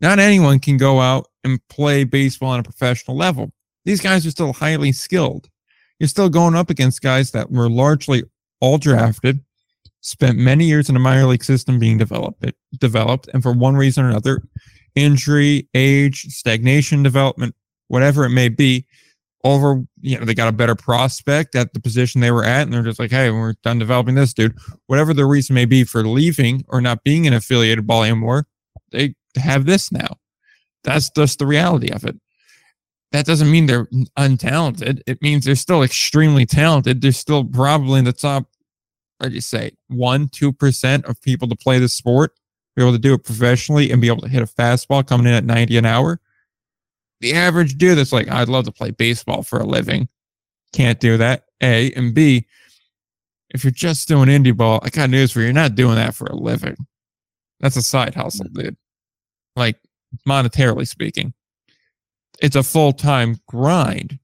Not 0.00 0.18
anyone 0.18 0.58
can 0.58 0.76
go 0.76 1.00
out 1.00 1.28
and 1.44 1.60
play 1.68 2.04
baseball 2.04 2.50
on 2.50 2.60
a 2.60 2.64
professional 2.64 3.16
level. 3.16 3.52
These 3.84 4.00
guys 4.00 4.26
are 4.26 4.30
still 4.30 4.52
highly 4.52 4.92
skilled. 4.92 5.48
You're 5.98 6.08
still 6.08 6.28
going 6.28 6.54
up 6.54 6.70
against 6.70 7.02
guys 7.02 7.30
that 7.32 7.50
were 7.50 7.68
largely 7.68 8.24
all 8.60 8.78
drafted, 8.78 9.40
spent 10.00 10.38
many 10.38 10.64
years 10.64 10.88
in 10.88 10.96
a 10.96 11.00
minor 11.00 11.26
league 11.26 11.44
system 11.44 11.78
being 11.78 11.98
developed, 11.98 12.44
developed, 12.78 13.28
and 13.32 13.42
for 13.42 13.52
one 13.52 13.76
reason 13.76 14.04
or 14.04 14.08
another, 14.08 14.42
injury, 14.94 15.68
age, 15.74 16.26
stagnation, 16.26 17.02
development, 17.02 17.54
whatever 17.88 18.24
it 18.24 18.30
may 18.30 18.48
be, 18.48 18.86
over, 19.42 19.82
you 20.02 20.18
know, 20.18 20.24
they 20.24 20.34
got 20.34 20.48
a 20.48 20.52
better 20.52 20.74
prospect 20.74 21.54
at 21.54 21.72
the 21.72 21.80
position 21.80 22.20
they 22.20 22.30
were 22.30 22.44
at, 22.44 22.62
and 22.62 22.72
they're 22.72 22.82
just 22.82 22.98
like, 22.98 23.10
hey, 23.10 23.30
we're 23.30 23.54
done 23.62 23.78
developing 23.78 24.14
this 24.14 24.34
dude. 24.34 24.54
Whatever 24.86 25.14
the 25.14 25.24
reason 25.24 25.54
may 25.54 25.64
be 25.64 25.84
for 25.84 26.06
leaving 26.06 26.64
or 26.68 26.80
not 26.80 27.04
being 27.04 27.26
an 27.26 27.32
affiliated 27.32 27.86
ball 27.86 28.02
anymore, 28.02 28.46
they 28.92 29.14
have 29.36 29.64
this 29.64 29.90
now. 29.90 30.18
That's 30.84 31.10
just 31.10 31.38
the 31.38 31.46
reality 31.46 31.90
of 31.90 32.04
it. 32.04 32.16
That 33.12 33.26
doesn't 33.26 33.50
mean 33.50 33.66
they're 33.66 33.88
untalented. 34.18 35.00
It 35.06 35.20
means 35.22 35.44
they're 35.44 35.56
still 35.56 35.82
extremely 35.82 36.46
talented. 36.46 37.00
They're 37.00 37.12
still 37.12 37.44
probably 37.44 37.98
in 37.98 38.04
the 38.04 38.12
top, 38.12 38.44
what 39.18 39.30
do 39.30 39.34
you 39.34 39.40
say, 39.40 39.72
one, 39.88 40.28
2% 40.28 41.04
of 41.04 41.20
people 41.22 41.48
to 41.48 41.56
play 41.56 41.78
the 41.78 41.88
sport 41.88 42.32
be 42.80 42.88
able 42.88 42.96
to 42.96 42.98
do 42.98 43.14
it 43.14 43.24
professionally 43.24 43.90
and 43.90 44.00
be 44.00 44.08
able 44.08 44.22
to 44.22 44.28
hit 44.28 44.42
a 44.42 44.46
fastball 44.46 45.06
coming 45.06 45.26
in 45.26 45.34
at 45.34 45.44
90 45.44 45.76
an 45.76 45.86
hour. 45.86 46.20
The 47.20 47.34
average 47.34 47.76
dude 47.76 47.98
that's 47.98 48.12
like, 48.12 48.28
I'd 48.28 48.48
love 48.48 48.64
to 48.64 48.72
play 48.72 48.90
baseball 48.90 49.42
for 49.42 49.58
a 49.58 49.66
living, 49.66 50.08
can't 50.72 51.00
do 51.00 51.16
that. 51.18 51.44
A 51.62 51.92
and 51.92 52.14
B, 52.14 52.46
if 53.50 53.64
you're 53.64 53.70
just 53.70 54.08
doing 54.08 54.28
indie 54.28 54.56
ball, 54.56 54.80
I 54.82 54.88
got 54.88 55.10
news 55.10 55.32
for 55.32 55.40
you. 55.40 55.46
You're 55.46 55.52
not 55.52 55.74
doing 55.74 55.96
that 55.96 56.14
for 56.14 56.26
a 56.26 56.34
living. 56.34 56.76
That's 57.60 57.76
a 57.76 57.82
side 57.82 58.14
hustle, 58.14 58.46
mm. 58.46 58.54
dude. 58.54 58.76
Like 59.56 59.76
monetarily 60.26 60.88
speaking, 60.88 61.34
it's 62.40 62.56
a 62.56 62.62
full 62.62 62.92
time 62.92 63.40
grind. 63.46 64.18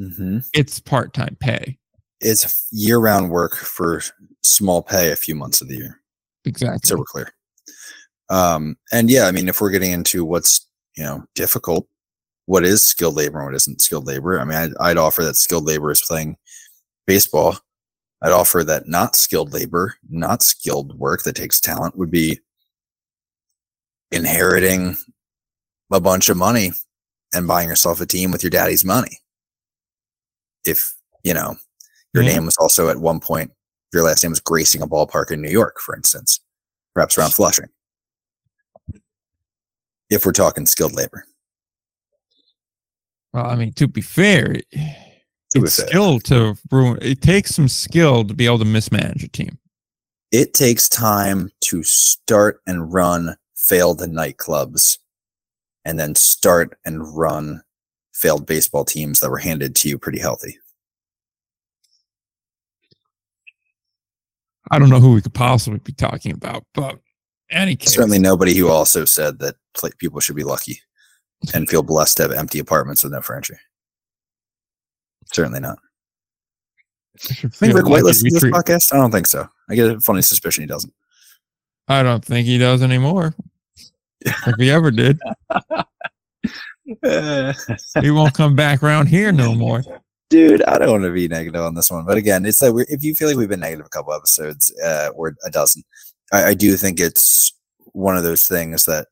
Mm-hmm. 0.00 0.38
It's 0.54 0.78
part 0.78 1.12
time 1.12 1.36
pay. 1.40 1.78
It's 2.20 2.68
year 2.70 2.98
round 2.98 3.30
work 3.30 3.56
for 3.56 4.02
small 4.42 4.82
pay 4.82 5.10
a 5.10 5.16
few 5.16 5.34
months 5.34 5.60
of 5.60 5.68
the 5.68 5.76
year. 5.76 6.00
Exactly. 6.44 6.80
So 6.84 6.96
we're 6.96 7.04
clear. 7.04 7.32
Um, 8.30 8.76
and 8.92 9.10
yeah, 9.10 9.26
I 9.26 9.32
mean, 9.32 9.48
if 9.48 9.60
we're 9.60 9.70
getting 9.70 9.92
into 9.92 10.24
what's 10.24 10.66
you 10.96 11.02
know 11.02 11.24
difficult, 11.34 11.86
what 12.46 12.64
is 12.64 12.82
skilled 12.82 13.16
labor 13.16 13.38
and 13.38 13.46
what 13.46 13.54
isn't 13.54 13.82
skilled 13.82 14.06
labor? 14.06 14.40
I 14.40 14.44
mean, 14.44 14.56
I'd, 14.56 14.72
I'd 14.80 14.96
offer 14.96 15.22
that 15.24 15.36
skilled 15.36 15.66
labor 15.66 15.90
is 15.90 16.02
playing 16.02 16.36
baseball. 17.06 17.58
I'd 18.22 18.32
offer 18.32 18.62
that 18.64 18.88
not 18.88 19.16
skilled 19.16 19.52
labor, 19.52 19.94
not 20.08 20.42
skilled 20.42 20.98
work 20.98 21.22
that 21.24 21.36
takes 21.36 21.60
talent 21.60 21.96
would 21.96 22.10
be 22.10 22.40
inheriting 24.12 24.96
a 25.92 26.00
bunch 26.00 26.28
of 26.28 26.36
money 26.36 26.72
and 27.34 27.48
buying 27.48 27.68
yourself 27.68 28.00
a 28.00 28.06
team 28.06 28.30
with 28.30 28.42
your 28.42 28.50
daddy's 28.50 28.84
money. 28.84 29.18
If, 30.64 30.92
you 31.24 31.32
know, 31.32 31.56
your 32.12 32.22
mm-hmm. 32.24 32.34
name 32.34 32.44
was 32.44 32.56
also 32.58 32.88
at 32.88 32.98
one 32.98 33.20
point, 33.20 33.52
your 33.92 34.02
last 34.02 34.22
name 34.22 34.30
was 34.30 34.40
gracing 34.40 34.82
a 34.82 34.86
ballpark 34.86 35.30
in 35.30 35.40
New 35.40 35.50
York, 35.50 35.80
for 35.80 35.96
instance, 35.96 36.40
perhaps 36.94 37.16
around 37.16 37.32
Flushing 37.32 37.68
if 40.10 40.26
we're 40.26 40.32
talking 40.32 40.66
skilled 40.66 40.94
labor. 40.94 41.24
Well, 43.32 43.46
I 43.46 43.54
mean, 43.54 43.72
to 43.74 43.86
be 43.86 44.00
fair, 44.00 44.54
to 44.54 44.60
it's 45.54 45.80
be 45.80 45.86
skill 45.86 46.18
to 46.20 46.56
ruin. 46.70 46.98
It 47.00 47.22
takes 47.22 47.54
some 47.54 47.68
skill 47.68 48.24
to 48.24 48.34
be 48.34 48.46
able 48.46 48.58
to 48.58 48.64
mismanage 48.64 49.22
a 49.22 49.28
team. 49.28 49.58
It 50.32 50.52
takes 50.52 50.88
time 50.88 51.50
to 51.62 51.82
start 51.82 52.60
and 52.66 52.92
run 52.92 53.36
failed 53.56 54.00
nightclubs, 54.00 54.98
and 55.84 55.98
then 55.98 56.14
start 56.16 56.76
and 56.84 57.16
run 57.16 57.62
failed 58.12 58.46
baseball 58.46 58.84
teams 58.84 59.20
that 59.20 59.30
were 59.30 59.38
handed 59.38 59.74
to 59.76 59.88
you 59.88 59.98
pretty 59.98 60.18
healthy. 60.18 60.58
I 64.72 64.78
don't 64.78 64.88
know 64.88 65.00
who 65.00 65.14
we 65.14 65.22
could 65.22 65.34
possibly 65.34 65.80
be 65.80 65.92
talking 65.92 66.32
about, 66.32 66.64
but 66.74 66.98
any 67.50 67.76
case, 67.76 67.94
Certainly 67.94 68.20
nobody 68.20 68.54
who 68.54 68.68
also 68.68 69.04
said 69.04 69.38
that 69.40 69.56
people 69.98 70.20
should 70.20 70.36
be 70.36 70.44
lucky 70.44 70.80
and 71.54 71.68
feel 71.68 71.82
blessed 71.82 72.18
to 72.18 72.24
have 72.24 72.32
empty 72.32 72.58
apartments 72.58 73.02
with 73.02 73.12
no 73.12 73.20
furniture. 73.20 73.58
Certainly 75.32 75.60
not. 75.60 75.78
I 77.28 77.48
think 77.48 77.74
Rick 77.74 77.86
White 77.86 78.02
listens 78.02 78.38
to 78.38 78.46
this 78.46 78.56
podcast. 78.56 78.94
I 78.94 78.96
don't 78.96 79.10
think 79.10 79.26
so. 79.26 79.48
I 79.68 79.74
get 79.74 79.90
a 79.90 80.00
funny 80.00 80.22
suspicion 80.22 80.62
he 80.62 80.68
doesn't. 80.68 80.92
I 81.88 82.02
don't 82.02 82.24
think 82.24 82.46
he 82.46 82.58
does 82.58 82.82
anymore. 82.82 83.34
if 84.20 84.54
he 84.58 84.70
ever 84.70 84.90
did, 84.90 85.18
he 88.00 88.10
won't 88.10 88.34
come 88.34 88.54
back 88.54 88.82
around 88.82 89.06
here 89.06 89.32
no 89.32 89.54
more. 89.54 89.82
Dude, 90.28 90.62
I 90.64 90.78
don't 90.78 90.90
want 90.90 91.04
to 91.04 91.10
be 91.10 91.26
negative 91.26 91.60
on 91.60 91.74
this 91.74 91.90
one, 91.90 92.06
but 92.06 92.16
again, 92.16 92.46
it's 92.46 92.60
that 92.60 92.72
we're, 92.72 92.86
if 92.88 93.02
you 93.02 93.16
feel 93.16 93.28
like 93.28 93.36
we've 93.36 93.48
been 93.48 93.60
negative 93.60 93.86
a 93.86 93.88
couple 93.88 94.12
episodes 94.12 94.72
uh, 94.84 95.08
or 95.16 95.34
a 95.44 95.50
dozen, 95.50 95.82
I, 96.32 96.48
I 96.48 96.54
do 96.54 96.76
think 96.76 97.00
it's 97.00 97.52
one 97.92 98.16
of 98.16 98.22
those 98.22 98.46
things 98.46 98.84
that 98.84 99.08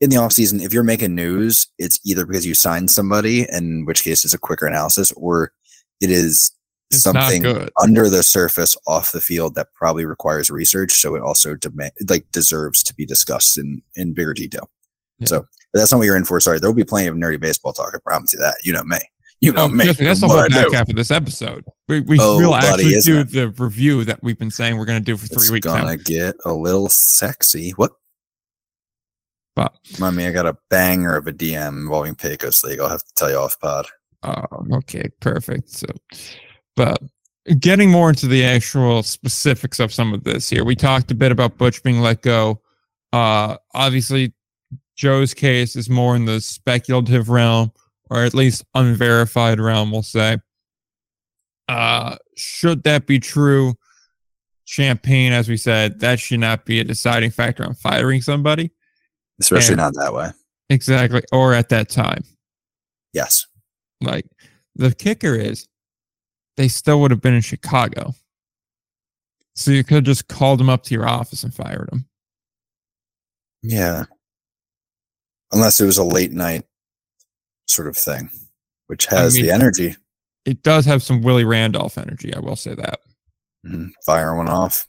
in 0.00 0.10
the 0.10 0.16
off 0.16 0.32
season, 0.32 0.60
if 0.60 0.72
you're 0.72 0.82
making 0.82 1.14
news, 1.14 1.66
it's 1.78 1.98
either 2.04 2.26
because 2.26 2.46
you 2.46 2.54
signed 2.54 2.90
somebody, 2.90 3.46
in 3.50 3.84
which 3.86 4.02
case 4.02 4.24
it's 4.24 4.34
a 4.34 4.38
quicker 4.38 4.66
analysis, 4.66 5.10
or 5.12 5.52
it 6.00 6.10
is 6.10 6.52
It's 6.90 7.02
something 7.02 7.68
under 7.82 8.10
the 8.10 8.22
surface 8.22 8.76
off 8.86 9.12
the 9.12 9.20
field 9.20 9.54
that 9.54 9.72
probably 9.74 10.04
requires 10.04 10.50
research. 10.50 10.92
So 10.92 11.14
it 11.14 11.22
also 11.22 11.54
demand 11.54 11.92
like 12.08 12.30
deserves 12.30 12.82
to 12.84 12.94
be 12.94 13.06
discussed 13.06 13.56
in 13.58 13.82
in 13.94 14.12
bigger 14.12 14.34
detail. 14.34 14.70
Yeah. 15.18 15.26
So 15.28 15.46
but 15.72 15.80
that's 15.80 15.92
not 15.92 15.98
what 15.98 16.04
you're 16.04 16.16
in 16.16 16.24
for. 16.24 16.38
Sorry, 16.40 16.60
there 16.60 16.68
will 16.68 16.74
be 16.74 16.84
plenty 16.84 17.08
of 17.08 17.16
nerdy 17.16 17.40
baseball 17.40 17.72
talk. 17.72 17.92
I 17.94 17.98
promise 18.04 18.34
you 18.34 18.38
that. 18.40 18.56
You 18.62 18.74
know 18.74 18.84
me. 18.84 18.98
You 19.40 19.52
know 19.52 19.64
Oh, 19.64 19.76
that's 19.76 19.98
the 20.20 20.28
whole 20.28 20.48
back 20.48 20.72
half 20.72 20.88
of 20.88 20.96
this 20.96 21.10
episode. 21.10 21.64
We, 21.88 22.00
we 22.00 22.18
Oh, 22.20 22.38
will 22.38 22.50
buddy, 22.52 22.66
actually 22.96 23.00
do 23.00 23.20
it? 23.20 23.32
the 23.32 23.48
review 23.62 24.02
that 24.04 24.22
we've 24.22 24.38
been 24.38 24.50
saying 24.50 24.78
we're 24.78 24.86
going 24.86 24.98
to 25.00 25.04
do 25.04 25.16
for 25.16 25.26
three 25.26 25.42
It's 25.42 25.50
weeks 25.50 25.66
now. 25.66 25.80
gonna 25.80 25.96
get 25.98 26.36
a 26.44 26.52
little 26.54 26.88
sexy. 26.88 27.70
What? 27.72 27.92
But 29.54 29.74
Mommy, 29.98 30.26
I 30.26 30.32
got 30.32 30.46
a 30.46 30.56
banger 30.70 31.16
of 31.16 31.26
a 31.26 31.32
DM 31.32 31.68
involving 31.68 32.14
Pecos 32.14 32.62
League. 32.64 32.80
I'll 32.80 32.88
have 32.88 33.04
to 33.04 33.12
tell 33.14 33.30
you 33.30 33.36
off 33.36 33.58
pod. 33.60 33.86
Um, 34.22 34.70
okay, 34.72 35.08
perfect. 35.20 35.70
So, 35.70 35.86
but 36.74 37.00
getting 37.60 37.90
more 37.90 38.10
into 38.10 38.26
the 38.26 38.44
actual 38.44 39.02
specifics 39.02 39.80
of 39.80 39.92
some 39.94 40.12
of 40.12 40.24
this 40.24 40.48
here, 40.50 40.64
we 40.64 40.74
talked 40.76 41.10
a 41.10 41.14
bit 41.14 41.32
about 41.32 41.56
Butch 41.56 41.82
being 41.82 42.00
let 42.00 42.20
go. 42.22 42.60
Uh, 43.12 43.56
obviously, 43.74 44.34
Joe's 44.96 45.32
case 45.32 45.74
is 45.76 45.88
more 45.88 46.16
in 46.16 46.24
the 46.26 46.40
speculative 46.40 47.28
realm, 47.30 47.72
or 48.10 48.24
at 48.24 48.34
least 48.34 48.64
unverified 48.74 49.60
realm, 49.60 49.90
we'll 49.90 50.02
say. 50.02 50.38
Uh, 51.68 52.16
should 52.36 52.82
that 52.84 53.06
be 53.06 53.18
true? 53.18 53.74
Champagne, 54.64 55.32
as 55.32 55.48
we 55.48 55.56
said, 55.56 56.00
that 56.00 56.18
should 56.18 56.40
not 56.40 56.64
be 56.64 56.80
a 56.80 56.84
deciding 56.84 57.30
factor 57.30 57.64
on 57.64 57.74
firing 57.74 58.20
somebody. 58.20 58.70
Especially 59.40 59.74
And- 59.74 59.78
not 59.78 59.94
that 59.94 60.12
way. 60.12 60.30
Exactly. 60.70 61.22
Or 61.32 61.54
at 61.54 61.68
that 61.68 61.88
time. 61.88 62.24
Yes. 63.12 63.46
Like 64.00 64.26
the 64.74 64.92
kicker 64.92 65.34
is 65.34 65.68
they 66.56 66.66
still 66.68 67.00
would 67.00 67.12
have 67.12 67.20
been 67.20 67.34
in 67.34 67.40
Chicago. 67.42 68.14
So 69.54 69.70
you 69.70 69.84
could 69.84 69.94
have 69.94 70.04
just 70.04 70.26
called 70.28 70.58
them 70.60 70.68
up 70.68 70.82
to 70.84 70.94
your 70.94 71.08
office 71.08 71.44
and 71.44 71.54
fired 71.54 71.88
them. 71.90 72.08
Yeah. 73.62 74.04
Unless 75.52 75.80
it 75.80 75.86
was 75.86 75.98
a 75.98 76.04
late 76.04 76.32
night 76.32 76.64
sort 77.66 77.88
of 77.88 77.96
thing, 77.96 78.30
which 78.86 79.06
has 79.06 79.34
mean- 79.34 79.46
the 79.46 79.50
energy. 79.52 79.96
It 80.44 80.62
does 80.62 80.84
have 80.86 81.02
some 81.02 81.22
Willie 81.22 81.44
Randolph 81.44 81.98
energy, 81.98 82.32
I 82.32 82.38
will 82.38 82.54
say 82.54 82.74
that. 82.76 83.00
Mhm. 83.66 83.90
Fire 84.04 84.36
one 84.36 84.48
off. 84.48 84.86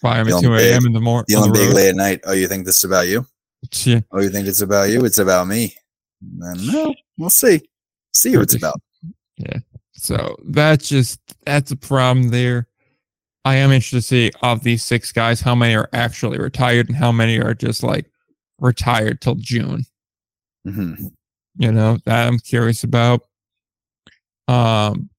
Fire 0.00 0.20
at 0.20 0.40
2 0.40 0.54
a.m. 0.54 0.86
in 0.86 0.92
the 0.92 1.00
morning. 1.00 1.24
Feeling 1.28 1.52
big 1.52 1.74
late 1.74 1.88
at 1.88 1.96
night. 1.96 2.20
Oh, 2.24 2.32
you 2.32 2.46
think 2.46 2.64
this 2.64 2.76
is 2.78 2.84
about 2.84 3.08
you? 3.08 3.26
Yeah. 3.84 4.00
Oh, 4.12 4.20
you 4.20 4.30
think 4.30 4.46
it's 4.46 4.60
about 4.60 4.88
you? 4.90 5.04
It's 5.04 5.18
about 5.18 5.48
me. 5.48 5.74
Then, 6.20 6.64
no, 6.68 6.94
we'll 7.16 7.28
see. 7.28 7.60
See 8.12 8.36
what 8.36 8.44
it's 8.44 8.54
about. 8.54 8.80
Yeah. 9.36 9.58
So 9.94 10.36
that's 10.44 10.88
just 10.88 11.18
that's 11.44 11.72
a 11.72 11.76
problem 11.76 12.28
there. 12.28 12.68
I 13.44 13.56
am 13.56 13.72
interested 13.72 13.96
to 13.96 14.02
see 14.02 14.30
of 14.42 14.62
these 14.62 14.84
six 14.84 15.10
guys 15.10 15.40
how 15.40 15.56
many 15.56 15.74
are 15.74 15.88
actually 15.92 16.38
retired 16.38 16.86
and 16.88 16.96
how 16.96 17.10
many 17.10 17.40
are 17.40 17.52
just 17.54 17.82
like 17.82 18.06
retired 18.60 19.20
till 19.20 19.34
June. 19.34 19.84
hmm 20.64 20.94
you 21.58 21.72
know 21.72 21.98
that 22.04 22.26
i'm 22.26 22.38
curious 22.38 22.84
about. 22.84 23.22
Um 24.46 25.10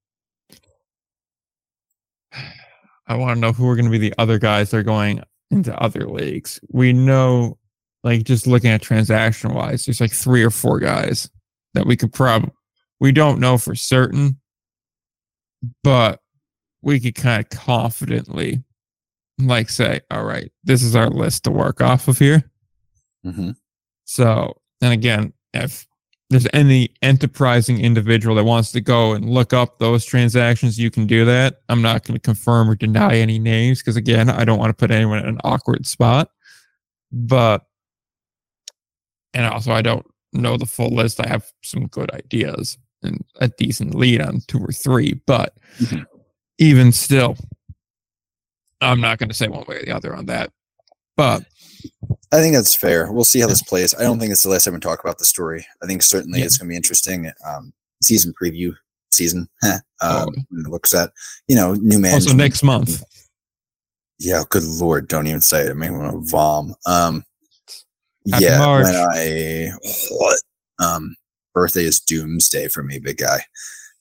i 3.08 3.15
want 3.15 3.36
to 3.36 3.39
know 3.39 3.52
who 3.52 3.67
are 3.69 3.75
going 3.75 3.86
to 3.86 3.91
be 3.91 3.97
the 3.97 4.13
other 4.17 4.39
guys 4.39 4.71
that 4.71 4.78
are 4.78 4.84
going 4.84 5.23
into 5.52 5.75
other 5.80 6.08
leagues. 6.08 6.60
We 6.69 6.93
know 6.93 7.58
like 8.04 8.23
just 8.23 8.47
looking 8.47 8.71
at 8.71 8.82
transaction 8.82 9.54
wise 9.54 9.86
there's 9.86 10.02
like 10.02 10.13
three 10.13 10.43
or 10.43 10.52
four 10.52 10.80
guys 10.80 11.30
that 11.73 11.86
we 11.86 11.95
could 11.95 12.13
probably 12.13 12.52
we 12.99 13.12
don't 13.12 13.39
know 13.39 13.58
for 13.58 13.75
certain 13.75 14.39
but 15.84 16.21
we 16.82 16.99
could 16.99 17.15
kind 17.15 17.43
of 17.43 17.49
confidently 17.49 18.63
like 19.38 19.69
say 19.69 19.99
all 20.10 20.23
right 20.23 20.52
this 20.63 20.82
is 20.82 20.95
our 20.95 21.10
list 21.10 21.43
to 21.43 21.52
work 21.52 21.82
off 21.82 22.08
of 22.08 22.17
here. 22.17 22.49
Hmm 23.23 23.52
so, 24.10 24.60
and 24.82 24.91
again, 24.91 25.34
if 25.54 25.86
there's 26.29 26.47
any 26.53 26.89
enterprising 27.01 27.79
individual 27.79 28.35
that 28.35 28.43
wants 28.43 28.71
to 28.73 28.81
go 28.81 29.13
and 29.13 29.29
look 29.29 29.51
up 29.51 29.79
those 29.79 30.05
transactions, 30.05 30.77
you 30.77 30.91
can 30.91 31.07
do 31.07 31.25
that. 31.25 31.61
I'm 31.69 31.81
not 31.81 32.05
going 32.05 32.15
to 32.15 32.21
confirm 32.21 32.69
or 32.69 32.75
deny 32.75 33.15
any 33.17 33.39
names 33.39 33.79
because, 33.79 33.95
again, 33.95 34.29
I 34.29 34.45
don't 34.45 34.59
want 34.59 34.69
to 34.69 34.73
put 34.75 34.91
anyone 34.91 35.19
in 35.19 35.25
an 35.25 35.39
awkward 35.43 35.87
spot. 35.87 36.29
But, 37.11 37.65
and 39.33 39.45
also, 39.45 39.71
I 39.71 39.81
don't 39.81 40.05
know 40.31 40.55
the 40.55 40.67
full 40.67 40.89
list. 40.93 41.19
I 41.19 41.27
have 41.27 41.51
some 41.63 41.87
good 41.87 42.11
ideas 42.13 42.77
and 43.01 43.23
a 43.41 43.47
decent 43.47 43.95
lead 43.95 44.21
on 44.21 44.41
two 44.47 44.59
or 44.59 44.71
three. 44.71 45.19
But 45.25 45.57
Mhm. 45.79 46.05
even 46.59 46.91
still, 46.91 47.37
I'm 48.81 49.01
not 49.01 49.17
going 49.17 49.29
to 49.29 49.35
say 49.35 49.47
one 49.47 49.65
way 49.67 49.77
or 49.77 49.85
the 49.85 49.95
other 49.95 50.15
on 50.15 50.27
that. 50.27 50.51
But 51.17 51.43
I 52.31 52.37
think 52.41 52.55
that's 52.55 52.75
fair. 52.75 53.11
We'll 53.11 53.23
see 53.25 53.39
how 53.39 53.47
this 53.47 53.63
plays. 53.63 53.95
I 53.95 54.03
don't 54.03 54.19
think 54.19 54.31
it's 54.31 54.43
the 54.43 54.49
last 54.49 54.65
time 54.65 54.75
we 54.75 54.79
talk 54.79 54.99
about 55.03 55.17
the 55.17 55.25
story. 55.25 55.65
I 55.81 55.87
think 55.87 56.03
certainly 56.03 56.39
Yeah. 56.39 56.45
it's 56.45 56.57
going 56.57 56.67
to 56.67 56.71
be 56.71 56.75
interesting. 56.75 57.31
Um, 57.47 57.73
season 58.03 58.33
preview 58.41 58.75
season. 59.11 59.49
um, 59.63 59.81
Oh. 60.01 60.31
looks 60.51 60.93
at 60.93 61.11
you 61.47 61.55
know 61.55 61.73
new 61.73 61.99
man. 61.99 62.13
also 62.13 62.33
next 62.33 62.61
month, 62.63 63.03
Yeah, 64.19 64.43
good 64.49 64.63
lord, 64.63 65.07
don't 65.07 65.27
even 65.27 65.41
say 65.41 65.61
it. 65.61 65.69
It 65.69 65.75
made 65.75 65.91
me 65.91 65.97
want 65.97 66.11
to 66.25 66.29
vom. 66.31 66.75
Um, 66.85 67.23
Happy 68.31 68.45
yeah, 68.45 68.59
March. 68.59 68.83
when 68.85 68.95
I 68.95 69.71
what? 70.11 70.39
Um, 70.79 71.15
birthday 71.53 71.83
is 71.83 71.99
doomsday 71.99 72.67
for 72.67 72.83
me, 72.83 72.99
big 72.99 73.17
guy. 73.17 73.43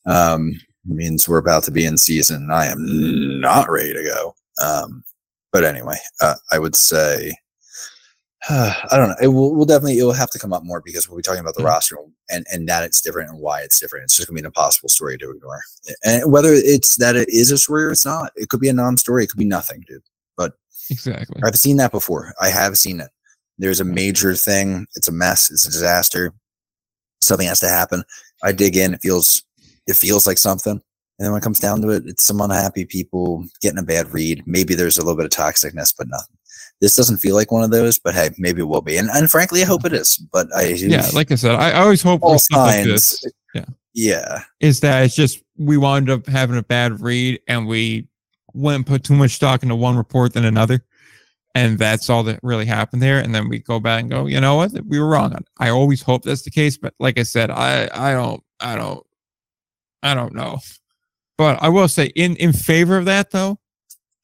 Um, 0.07 0.61
means 0.85 1.29
we're 1.29 1.39
about 1.39 1.65
to 1.65 1.71
be 1.71 1.85
in 1.87 1.97
season. 1.99 2.43
and 2.45 2.53
I 2.53 2.67
am 2.67 3.41
not 3.41 3.71
ready 3.71 3.93
to 3.95 4.05
go. 4.05 4.35
Um, 4.63 5.03
but 5.53 5.65
anyway, 5.65 5.97
uh, 6.21 6.35
I 6.53 6.59
would 6.59 6.77
say. 6.77 7.35
I 8.51 8.87
don't 8.93 9.09
know. 9.09 9.17
It 9.21 9.29
will, 9.29 9.55
will 9.55 9.65
definitely 9.65 9.99
it 9.99 10.05
will 10.05 10.13
have 10.13 10.31
to 10.31 10.39
come 10.39 10.53
up 10.53 10.63
more 10.65 10.81
because 10.85 11.09
we'll 11.09 11.17
be 11.17 11.23
talking 11.23 11.41
about 11.41 11.55
the 11.57 11.63
Mhm. 11.63 11.67
roster 11.67 11.97
and 12.31 12.47
and 12.53 12.69
that 12.69 12.85
it's 12.85 13.01
different 13.01 13.31
and 13.31 13.41
why 13.41 13.61
it's 13.63 13.81
different. 13.81 14.05
It's 14.05 14.17
just 14.17 14.29
gonna 14.29 14.37
be 14.37 14.41
an 14.43 14.47
impossible 14.47 14.89
story 14.89 15.19
to 15.19 15.31
ignore. 15.31 15.61
And 16.05 16.31
whether 16.31 16.53
it's 16.53 16.97
that 16.97 17.17
it 17.17 17.29
is 17.31 17.51
a 17.51 17.59
story 17.59 17.85
or 17.85 17.91
it's 17.91 18.05
not, 18.07 18.33
it 18.37 18.49
could 18.49 18.61
be 18.61 18.69
a 18.69 18.73
non-story. 18.73 19.25
It 19.25 19.29
could 19.31 19.39
be 19.39 19.45
nothing, 19.45 19.85
dude. 19.89 20.03
But 20.37 20.55
exactly. 20.89 21.41
I've 21.45 21.57
seen 21.59 21.79
that 21.79 21.91
before. 21.91 22.33
I 22.41 22.49
have 22.49 22.79
seen 22.79 23.01
it. 23.01 23.11
There's 23.59 23.81
a 23.81 23.85
major 23.85 24.37
thing. 24.37 24.87
It's 24.95 25.09
a 25.09 25.13
mess. 25.13 25.51
It's 25.51 25.67
a 25.67 25.71
disaster. 25.71 26.33
Something 27.21 27.49
has 27.49 27.59
to 27.61 27.69
happen. 27.69 28.05
I 28.45 28.53
dig 28.53 28.77
in. 28.77 28.95
It 28.95 29.01
feels 29.03 29.43
it 29.89 29.97
feels 29.97 30.29
like 30.29 30.39
something. 30.39 30.81
And 31.19 31.25
then 31.27 31.33
when 31.33 31.41
it 31.41 31.43
comes 31.45 31.59
down 31.59 31.83
to 31.83 31.89
it, 31.91 32.05
it's 32.07 32.25
some 32.25 32.41
unhappy 32.41 32.85
people 32.85 33.45
getting 33.61 33.81
a 33.81 33.83
bad 33.83 34.13
read. 34.15 34.45
Maybe 34.47 34.75
there's 34.77 34.97
a 34.99 35.01
little 35.03 35.17
bit 35.17 35.25
of 35.25 35.33
toxicness, 35.33 35.93
but 35.99 36.07
nothing. 36.09 36.37
This 36.81 36.95
doesn't 36.95 37.19
feel 37.19 37.35
like 37.35 37.51
one 37.51 37.65
of 37.65 37.71
those, 37.71 37.99
but 37.99 38.15
hey, 38.15 38.31
maybe 38.39 38.61
it 38.61 38.67
will 38.67 38.81
be. 38.81 38.97
And, 38.97 39.09
and 39.11 39.31
frankly, 39.31 39.63
I 39.63 39.67
hope 39.67 39.85
it 39.85 39.93
mm-hmm. 39.93 39.97
is. 39.97 40.17
But 40.33 40.47
I 40.55 40.69
yeah, 40.69 41.09
like 41.15 41.33
I 41.33 41.35
said, 41.35 41.57
I, 41.57 41.71
I 41.71 41.81
always 41.81 42.03
hope 42.03 42.23
all 42.23 42.33
like 42.33 42.41
signs. 42.41 42.87
this 42.87 43.25
Yeah. 43.55 43.65
Yeah. 43.95 44.43
is 44.61 44.81
that 44.81 45.05
it's 45.05 45.17
just 45.17 45.43
we 45.57 45.77
wound 45.77 46.09
up 46.09 46.27
having 46.27 46.57
a 46.57 46.63
bad 46.63 47.01
read 47.01 47.41
and 47.49 47.67
we 47.67 48.07
went 48.55 48.77
and 48.77 48.87
put 48.87 49.05
too 49.05 49.15
much 49.15 49.33
stock 49.33 49.63
into 49.63 49.75
one 49.75 49.97
report 49.97 50.35
than 50.35 50.45
another. 50.45 50.85
And 51.55 51.79
that's 51.79 52.09
all 52.09 52.23
that 52.25 52.39
really 52.43 52.67
happened 52.67 53.03
there. 53.03 53.19
And 53.19 53.35
then 53.35 53.49
we 53.49 53.59
go 53.59 53.81
back 53.81 54.03
and 54.03 54.11
go, 54.11 54.27
you 54.27 54.41
know 54.41 54.55
what? 54.55 54.73
We 54.87 55.01
were 55.01 55.09
wrong. 55.09 55.35
I 55.59 55.71
always 55.71 56.03
hope 56.03 56.23
that's 56.23 56.43
the 56.43 56.51
case. 56.51 56.77
But 56.77 56.95
like 57.01 57.19
I 57.19 57.25
said, 57.25 57.51
I 57.51 57.89
I 57.93 58.13
don't 58.13 58.43
I 58.61 58.77
don't 58.77 59.05
I 60.03 60.15
don't 60.15 60.35
know. 60.35 60.61
But 61.37 61.61
I 61.63 61.69
will 61.69 61.89
say 61.89 62.07
in 62.15 62.37
in 62.37 62.53
favor 62.53 62.97
of 62.97 63.07
that 63.07 63.33
though, 63.33 63.59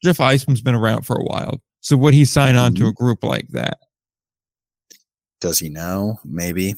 Jeff 0.03 0.17
Isom's 0.17 0.61
been 0.61 0.75
around 0.75 1.01
for 1.01 1.17
a 1.17 1.23
while. 1.23 1.61
So 1.85 1.95
would 1.97 2.15
he 2.15 2.25
sign 2.25 2.55
on 2.55 2.73
to 2.75 2.87
a 2.87 2.91
group 2.91 3.23
like 3.23 3.47
that? 3.49 3.77
Does 5.39 5.59
he 5.59 5.69
know? 5.69 6.19
Maybe. 6.25 6.73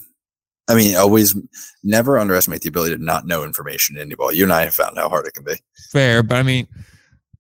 I 0.68 0.76
mean, 0.76 0.97
always 0.97 1.34
never 1.82 2.20
underestimate 2.20 2.62
the 2.62 2.68
ability 2.68 2.97
to 2.97 3.01
not 3.01 3.26
know 3.26 3.45
information 3.45 3.95
in 3.95 4.01
any 4.01 4.16
ball. 4.16 4.34
You 4.34 4.43
and 4.43 4.51
I 4.51 4.66
have 4.66 4.76
found 4.76 4.97
how 4.97 5.08
hard 5.08 5.26
it 5.26 5.34
can 5.34 5.45
be. 5.45 5.53
fair, 5.93 6.24
but 6.24 6.36
I 6.36 6.43
mean, 6.43 6.68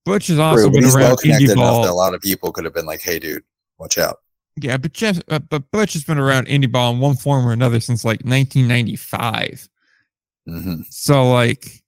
Butch 0.05 0.27
has 0.27 0.39
also 0.39 0.69
True, 0.69 0.75
been 0.75 0.85
he's 0.85 0.95
well 0.95 1.07
around 1.07 1.17
connected 1.17 1.49
indie 1.49 1.61
enough 1.61 1.83
that 1.83 1.91
a 1.91 1.93
lot 1.93 2.13
of 2.13 2.21
people 2.21 2.53
could 2.53 2.63
have 2.63 2.73
been 2.73 2.85
like, 2.85 3.01
"Hey, 3.01 3.19
dude, 3.19 3.43
watch 3.77 3.97
out." 3.97 4.19
Yeah, 4.55 4.77
but 4.77 4.93
Jeff, 4.93 5.19
uh, 5.27 5.39
but 5.39 5.69
Butch 5.69 5.91
has 5.91 6.05
been 6.05 6.17
around 6.17 6.47
indie 6.47 6.71
ball 6.71 6.93
in 6.93 7.01
one 7.01 7.17
form 7.17 7.45
or 7.45 7.51
another 7.51 7.81
since 7.81 8.05
like 8.05 8.23
1995. 8.23 9.67
hmm 10.47 10.83
So 10.89 11.29
like, 11.29 11.83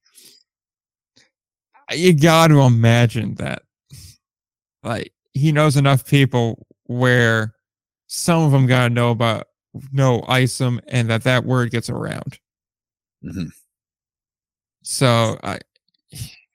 you 1.90 2.14
got 2.20 2.48
to 2.50 2.60
imagine 2.60 3.36
that, 3.36 3.62
like, 4.84 5.14
he 5.34 5.52
knows 5.52 5.78
enough 5.78 6.06
people 6.06 6.66
where 6.86 7.56
some 8.08 8.44
of 8.44 8.52
them 8.52 8.66
got 8.66 8.88
to 8.88 8.94
know 8.94 9.12
about 9.12 9.48
know 9.92 10.24
Isom 10.28 10.82
and 10.88 11.10
that 11.10 11.24
that 11.24 11.46
word 11.46 11.72
gets 11.72 11.90
around. 11.90 12.40
hmm 13.22 13.46
So 14.82 15.38
I, 15.44 15.60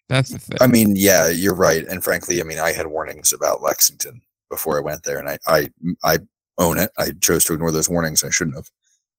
that's 0.08 0.30
the 0.30 0.38
thing. 0.38 0.58
I 0.60 0.66
mean, 0.66 0.94
yeah, 0.96 1.28
you're 1.28 1.54
right. 1.54 1.86
And 1.86 2.02
frankly, 2.02 2.40
I 2.40 2.44
mean, 2.44 2.58
I 2.58 2.72
had 2.72 2.88
warnings 2.88 3.32
about 3.32 3.62
Lexington 3.62 4.20
before 4.50 4.76
I 4.76 4.82
went 4.82 5.04
there, 5.04 5.18
and 5.18 5.28
I, 5.28 5.38
I, 5.46 5.70
I 6.02 6.18
own 6.58 6.78
it. 6.78 6.90
I 6.98 7.10
chose 7.20 7.44
to 7.46 7.54
ignore 7.54 7.72
those 7.72 7.88
warnings. 7.88 8.22
I 8.22 8.30
shouldn't 8.30 8.56
have. 8.56 8.70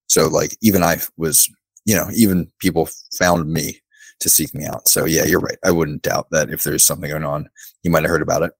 So, 0.07 0.27
like, 0.27 0.55
even 0.61 0.83
I 0.83 0.97
was, 1.17 1.49
you 1.85 1.95
know, 1.95 2.07
even 2.13 2.51
people 2.59 2.89
found 3.17 3.51
me 3.51 3.81
to 4.19 4.29
seek 4.29 4.53
me 4.53 4.65
out. 4.65 4.87
So, 4.87 5.05
yeah, 5.05 5.25
you're 5.25 5.39
right. 5.39 5.57
I 5.63 5.71
wouldn't 5.71 6.03
doubt 6.03 6.27
that 6.31 6.49
if 6.49 6.63
there's 6.63 6.85
something 6.85 7.09
going 7.09 7.23
on, 7.23 7.49
you 7.83 7.89
might 7.89 8.03
have 8.03 8.11
heard 8.11 8.21
about 8.21 8.43
it. 8.43 8.51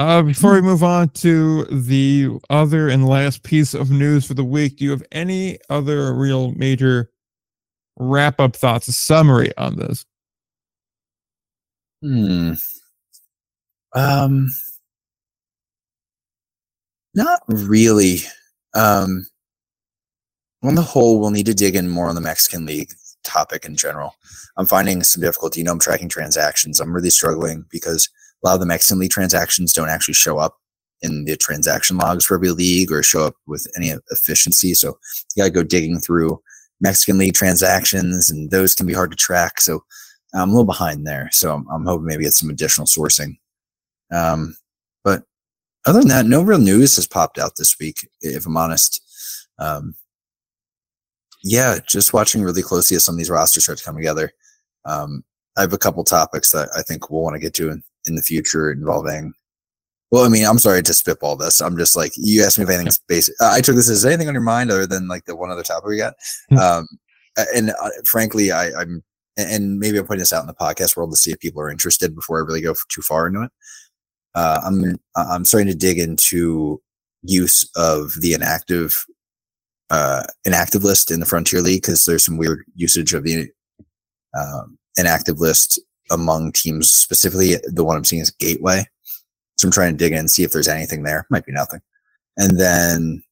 Uh, 0.00 0.22
before 0.22 0.54
we 0.54 0.62
move 0.62 0.82
on 0.82 1.10
to 1.10 1.64
the 1.64 2.30
other 2.48 2.88
and 2.88 3.06
last 3.06 3.42
piece 3.42 3.74
of 3.74 3.90
news 3.90 4.24
for 4.24 4.32
the 4.32 4.42
week, 4.42 4.78
do 4.78 4.84
you 4.86 4.90
have 4.90 5.02
any 5.12 5.58
other 5.68 6.14
real 6.14 6.52
major 6.52 7.10
wrap 7.98 8.40
up 8.40 8.56
thoughts, 8.56 8.88
a 8.88 8.94
summary 8.94 9.54
on 9.58 9.76
this? 9.76 10.06
Hmm. 12.00 12.54
Um. 13.94 14.48
Not 17.14 17.42
really. 17.46 18.20
Um. 18.72 19.26
On 20.62 20.76
the 20.76 20.82
whole, 20.82 21.20
we'll 21.20 21.28
need 21.28 21.44
to 21.44 21.52
dig 21.52 21.76
in 21.76 21.90
more 21.90 22.08
on 22.08 22.14
the 22.14 22.22
Mexican 22.22 22.64
League 22.64 22.94
topic 23.22 23.66
in 23.66 23.76
general. 23.76 24.14
I'm 24.56 24.64
finding 24.64 25.02
some 25.02 25.20
know, 25.64 25.72
I'm 25.72 25.78
tracking 25.78 26.08
transactions. 26.08 26.80
I'm 26.80 26.94
really 26.94 27.10
struggling 27.10 27.66
because 27.70 28.08
a 28.42 28.48
lot 28.48 28.54
of 28.54 28.60
the 28.60 28.66
Mexican 28.66 28.98
League 28.98 29.10
transactions 29.10 29.72
don't 29.72 29.88
actually 29.88 30.14
show 30.14 30.38
up 30.38 30.56
in 31.02 31.24
the 31.24 31.36
transaction 31.36 31.96
logs 31.96 32.24
for 32.24 32.34
every 32.34 32.50
league 32.50 32.92
or 32.92 33.02
show 33.02 33.24
up 33.24 33.34
with 33.46 33.66
any 33.76 33.94
efficiency. 34.10 34.74
So 34.74 34.98
you 35.34 35.42
got 35.42 35.46
to 35.46 35.50
go 35.50 35.62
digging 35.62 35.98
through 35.98 36.40
Mexican 36.80 37.18
League 37.18 37.34
transactions, 37.34 38.30
and 38.30 38.50
those 38.50 38.74
can 38.74 38.86
be 38.86 38.94
hard 38.94 39.10
to 39.10 39.16
track. 39.16 39.60
So 39.60 39.84
I'm 40.34 40.48
a 40.48 40.52
little 40.52 40.64
behind 40.64 41.06
there. 41.06 41.28
So 41.32 41.54
I'm, 41.54 41.66
I'm 41.70 41.86
hoping 41.86 42.06
maybe 42.06 42.24
get 42.24 42.34
some 42.34 42.50
additional 42.50 42.86
sourcing. 42.86 43.38
Um, 44.12 44.56
but 45.04 45.22
other 45.86 46.00
than 46.00 46.08
that, 46.08 46.26
no 46.26 46.42
real 46.42 46.58
news 46.58 46.96
has 46.96 47.06
popped 47.06 47.38
out 47.38 47.56
this 47.56 47.76
week, 47.78 48.08
if 48.20 48.46
I'm 48.46 48.56
honest. 48.56 49.00
Um, 49.58 49.94
yeah, 51.42 51.78
just 51.88 52.12
watching 52.12 52.42
really 52.42 52.62
closely 52.62 52.96
as 52.96 53.04
some 53.04 53.14
of 53.14 53.18
these 53.18 53.30
rosters 53.30 53.64
start 53.64 53.78
to 53.78 53.84
come 53.84 53.96
together. 53.96 54.32
Um, 54.84 55.24
I 55.56 55.62
have 55.62 55.72
a 55.72 55.78
couple 55.78 56.04
topics 56.04 56.50
that 56.52 56.68
I 56.76 56.82
think 56.82 57.10
we'll 57.10 57.22
want 57.22 57.34
to 57.34 57.40
get 57.40 57.54
to 57.54 57.70
in, 57.70 57.82
in 58.06 58.14
the 58.14 58.22
future 58.22 58.70
involving. 58.70 59.32
Well, 60.10 60.24
I 60.24 60.28
mean, 60.28 60.44
I'm 60.44 60.58
sorry 60.58 60.82
to 60.82 60.94
spitball 60.94 61.36
this. 61.36 61.60
I'm 61.60 61.76
just 61.76 61.94
like 61.94 62.12
you 62.16 62.42
asked 62.42 62.58
me 62.58 62.64
if 62.64 62.70
anything's 62.70 62.98
basic. 63.08 63.34
I 63.40 63.60
took 63.60 63.76
this 63.76 63.88
as 63.88 64.04
anything 64.04 64.28
on 64.28 64.34
your 64.34 64.42
mind 64.42 64.70
other 64.70 64.86
than 64.86 65.08
like 65.08 65.24
the 65.24 65.36
one 65.36 65.50
other 65.50 65.62
topic 65.62 65.88
we 65.88 65.96
got. 65.98 66.14
Um, 66.60 66.86
and 67.54 67.70
uh, 67.70 67.90
frankly, 68.04 68.50
I, 68.50 68.72
I'm 68.72 69.04
and 69.36 69.78
maybe 69.78 69.98
I'm 69.98 70.06
putting 70.06 70.20
this 70.20 70.32
out 70.32 70.42
in 70.42 70.48
the 70.48 70.54
podcast 70.54 70.96
world 70.96 71.12
to 71.12 71.16
see 71.16 71.30
if 71.30 71.38
people 71.38 71.62
are 71.62 71.70
interested 71.70 72.14
before 72.14 72.38
I 72.38 72.44
really 72.44 72.60
go 72.60 72.74
too 72.88 73.02
far 73.02 73.26
into 73.26 73.42
it. 73.42 73.52
Uh, 74.34 74.60
I'm 74.64 74.96
I'm 75.16 75.44
starting 75.44 75.68
to 75.68 75.78
dig 75.78 75.98
into 75.98 76.82
use 77.22 77.68
of 77.76 78.12
the 78.20 78.34
inactive 78.34 79.04
uh, 79.90 80.24
inactive 80.44 80.84
list 80.84 81.10
in 81.10 81.20
the 81.20 81.26
Frontier 81.26 81.60
League 81.60 81.82
because 81.82 82.04
there's 82.04 82.24
some 82.24 82.36
weird 82.36 82.64
usage 82.74 83.12
of 83.14 83.24
the 83.24 83.48
um, 84.38 84.78
inactive 84.96 85.40
list 85.40 85.80
among 86.10 86.52
teams. 86.52 86.90
Specifically, 86.90 87.56
the 87.64 87.84
one 87.84 87.96
I'm 87.96 88.04
seeing 88.04 88.22
is 88.22 88.30
Gateway. 88.30 88.84
So 89.56 89.68
I'm 89.68 89.72
trying 89.72 89.92
to 89.92 89.98
dig 89.98 90.12
in 90.12 90.18
and 90.18 90.30
see 90.30 90.42
if 90.42 90.52
there's 90.52 90.68
anything 90.68 91.02
there. 91.02 91.26
Might 91.30 91.44
be 91.44 91.52
nothing. 91.52 91.80
And 92.36 92.58
then 92.58 93.22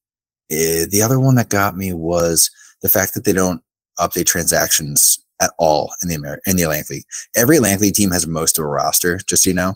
uh, 0.51 0.85
the 0.89 1.01
other 1.03 1.19
one 1.19 1.35
that 1.35 1.49
got 1.49 1.75
me 1.75 1.93
was 1.93 2.51
the 2.81 2.89
fact 2.89 3.13
that 3.13 3.25
they 3.25 3.33
don't 3.33 3.61
update 3.99 4.25
transactions 4.25 5.19
at 5.41 5.51
all 5.57 5.91
in 6.01 6.09
the 6.09 6.15
Amer- 6.15 6.41
in 6.45 6.55
the 6.55 6.63
Atlantic 6.63 6.89
League. 6.89 7.03
Every 7.35 7.57
Atlantic 7.57 7.81
League 7.81 7.93
team 7.95 8.11
has 8.11 8.27
most 8.27 8.57
of 8.59 8.65
a 8.65 8.67
roster, 8.67 9.19
just 9.27 9.43
so 9.43 9.49
you 9.49 9.55
know, 9.55 9.75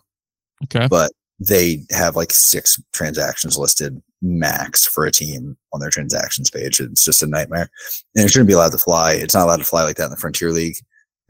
Okay. 0.66 0.88
but 0.88 1.12
they 1.40 1.84
have 1.92 2.16
like 2.16 2.32
six 2.32 2.82
transactions 2.94 3.58
listed 3.58 4.02
max 4.22 4.86
for 4.86 5.06
a 5.06 5.12
team 5.12 5.58
on 5.74 5.80
their 5.80 5.90
transactions 5.90 6.50
page. 6.50 6.80
It's 6.80 7.04
just 7.04 7.24
a 7.24 7.28
nightmare, 7.28 7.70
and 8.16 8.26
it 8.26 8.30
shouldn't 8.30 8.48
be 8.48 8.54
allowed 8.54 8.72
to 8.74 8.78
fly. 8.78 9.14
It's 9.14 9.34
not 9.34 9.44
allowed 9.46 9.58
to 9.58 9.66
fly 9.66 9.84
like 9.84 9.96
that 9.98 10.06
in 10.06 10.12
the 10.12 10.18
Frontier 10.18 10.52
League. 10.52 10.78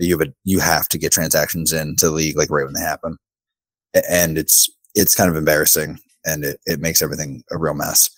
You 0.05 0.19
have 0.19 0.27
a, 0.27 0.33
you 0.43 0.59
have 0.59 0.89
to 0.89 0.97
get 0.97 1.11
transactions 1.11 1.73
into 1.73 2.07
the 2.07 2.11
league 2.11 2.37
like 2.37 2.49
right 2.49 2.65
when 2.65 2.73
they 2.73 2.81
happen, 2.81 3.17
and 4.09 4.37
it's 4.37 4.69
it's 4.95 5.15
kind 5.15 5.29
of 5.29 5.35
embarrassing, 5.35 5.99
and 6.25 6.43
it, 6.43 6.59
it 6.65 6.79
makes 6.79 7.01
everything 7.01 7.43
a 7.51 7.57
real 7.57 7.73
mess. 7.73 8.09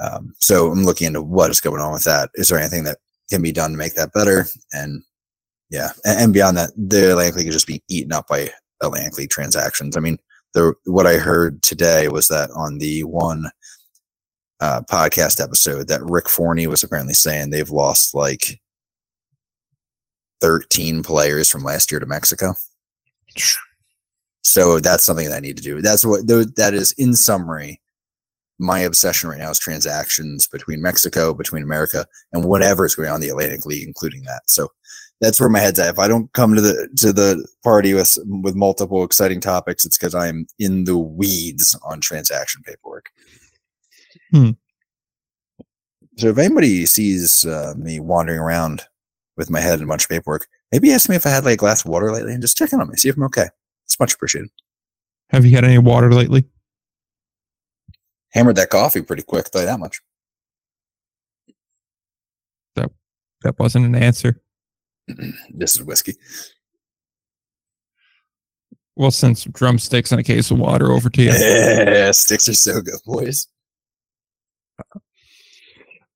Um, 0.00 0.34
so 0.38 0.70
I'm 0.70 0.84
looking 0.84 1.08
into 1.08 1.22
what 1.22 1.50
is 1.50 1.60
going 1.60 1.80
on 1.80 1.92
with 1.92 2.04
that. 2.04 2.30
Is 2.34 2.48
there 2.48 2.58
anything 2.58 2.84
that 2.84 2.98
can 3.30 3.42
be 3.42 3.52
done 3.52 3.72
to 3.72 3.76
make 3.76 3.94
that 3.94 4.12
better? 4.12 4.46
And 4.72 5.02
yeah, 5.70 5.90
and, 6.04 6.20
and 6.20 6.32
beyond 6.32 6.56
that, 6.56 6.70
the 6.76 7.10
Atlantic 7.10 7.36
League 7.36 7.46
could 7.46 7.52
just 7.52 7.66
be 7.66 7.82
eaten 7.88 8.12
up 8.12 8.28
by 8.28 8.50
Atlantic 8.82 9.18
League 9.18 9.30
transactions. 9.30 9.96
I 9.96 10.00
mean, 10.00 10.18
the 10.54 10.74
what 10.84 11.06
I 11.06 11.14
heard 11.14 11.62
today 11.62 12.08
was 12.08 12.28
that 12.28 12.50
on 12.52 12.78
the 12.78 13.04
one 13.04 13.50
uh, 14.60 14.82
podcast 14.90 15.42
episode 15.42 15.88
that 15.88 16.04
Rick 16.04 16.28
Forney 16.28 16.66
was 16.66 16.82
apparently 16.82 17.14
saying 17.14 17.50
they've 17.50 17.70
lost 17.70 18.14
like 18.14 18.60
13 20.40 21.02
players 21.02 21.48
from 21.48 21.64
last 21.64 21.90
year 21.90 22.00
to 22.00 22.06
Mexico. 22.06 22.54
So 24.42 24.80
that's 24.80 25.04
something 25.04 25.28
that 25.28 25.36
I 25.36 25.40
need 25.40 25.56
to 25.58 25.62
do. 25.62 25.82
That's 25.82 26.04
what 26.04 26.26
that 26.26 26.72
is 26.74 26.92
in 26.92 27.14
summary. 27.14 27.80
My 28.58 28.80
obsession 28.80 29.28
right 29.28 29.38
now 29.38 29.50
is 29.50 29.58
transactions 29.58 30.48
between 30.48 30.82
Mexico, 30.82 31.32
between 31.32 31.62
America, 31.62 32.06
and 32.32 32.44
whatever 32.44 32.84
is 32.84 32.94
going 32.94 33.08
on 33.08 33.16
in 33.16 33.20
the 33.20 33.28
Atlantic 33.28 33.66
League, 33.66 33.86
including 33.86 34.22
that. 34.24 34.42
So 34.46 34.68
that's 35.20 35.40
where 35.40 35.48
my 35.48 35.60
head's 35.60 35.78
at. 35.78 35.90
If 35.90 35.98
I 35.98 36.08
don't 36.08 36.32
come 36.32 36.54
to 36.54 36.60
the 36.60 36.88
to 36.96 37.12
the 37.12 37.46
party 37.62 37.94
with 37.94 38.16
with 38.26 38.54
multiple 38.54 39.04
exciting 39.04 39.40
topics, 39.40 39.84
it's 39.84 39.98
because 39.98 40.14
I'm 40.14 40.46
in 40.58 40.84
the 40.84 40.96
weeds 40.96 41.76
on 41.84 42.00
transaction 42.00 42.62
paperwork. 42.64 43.10
Hmm. 44.32 44.50
So 46.16 46.28
if 46.28 46.38
anybody 46.38 46.84
sees 46.86 47.44
uh, 47.44 47.74
me 47.76 48.00
wandering 48.00 48.40
around 48.40 48.84
with 49.38 49.48
my 49.48 49.60
head 49.60 49.74
and 49.74 49.84
a 49.84 49.86
bunch 49.86 50.04
of 50.04 50.10
paperwork, 50.10 50.46
maybe 50.70 50.92
ask 50.92 51.08
me 51.08 51.16
if 51.16 51.24
I 51.24 51.30
had 51.30 51.44
like 51.44 51.54
a 51.54 51.56
glass 51.56 51.84
of 51.84 51.90
water 51.90 52.12
lately 52.12 52.34
and 52.34 52.42
just 52.42 52.58
check 52.58 52.72
in 52.72 52.80
on 52.80 52.88
me, 52.88 52.96
see 52.96 53.08
if 53.08 53.16
I'm 53.16 53.22
okay. 53.24 53.46
It's 53.86 53.98
much 53.98 54.12
appreciated. 54.12 54.50
Have 55.30 55.46
you 55.46 55.54
had 55.54 55.64
any 55.64 55.78
water 55.78 56.12
lately? 56.12 56.44
Hammered 58.32 58.56
that 58.56 58.68
coffee 58.68 59.00
pretty 59.00 59.22
quick, 59.22 59.46
tell 59.46 59.62
you 59.62 59.66
that 59.66 59.80
much. 59.80 60.02
That 63.42 63.58
wasn't 63.58 63.86
an 63.86 63.94
answer. 63.94 64.40
this 65.50 65.76
is 65.76 65.82
whiskey. 65.82 66.14
We'll 68.96 69.12
send 69.12 69.38
some 69.38 69.52
drumsticks 69.52 70.10
and 70.10 70.20
a 70.20 70.24
case 70.24 70.50
of 70.50 70.58
water 70.58 70.90
over 70.90 71.08
to 71.08 71.22
you. 71.22 71.30
Yeah, 71.30 72.10
sticks 72.12 72.48
are 72.48 72.54
so 72.54 72.80
good, 72.80 72.98
boys. 73.06 73.46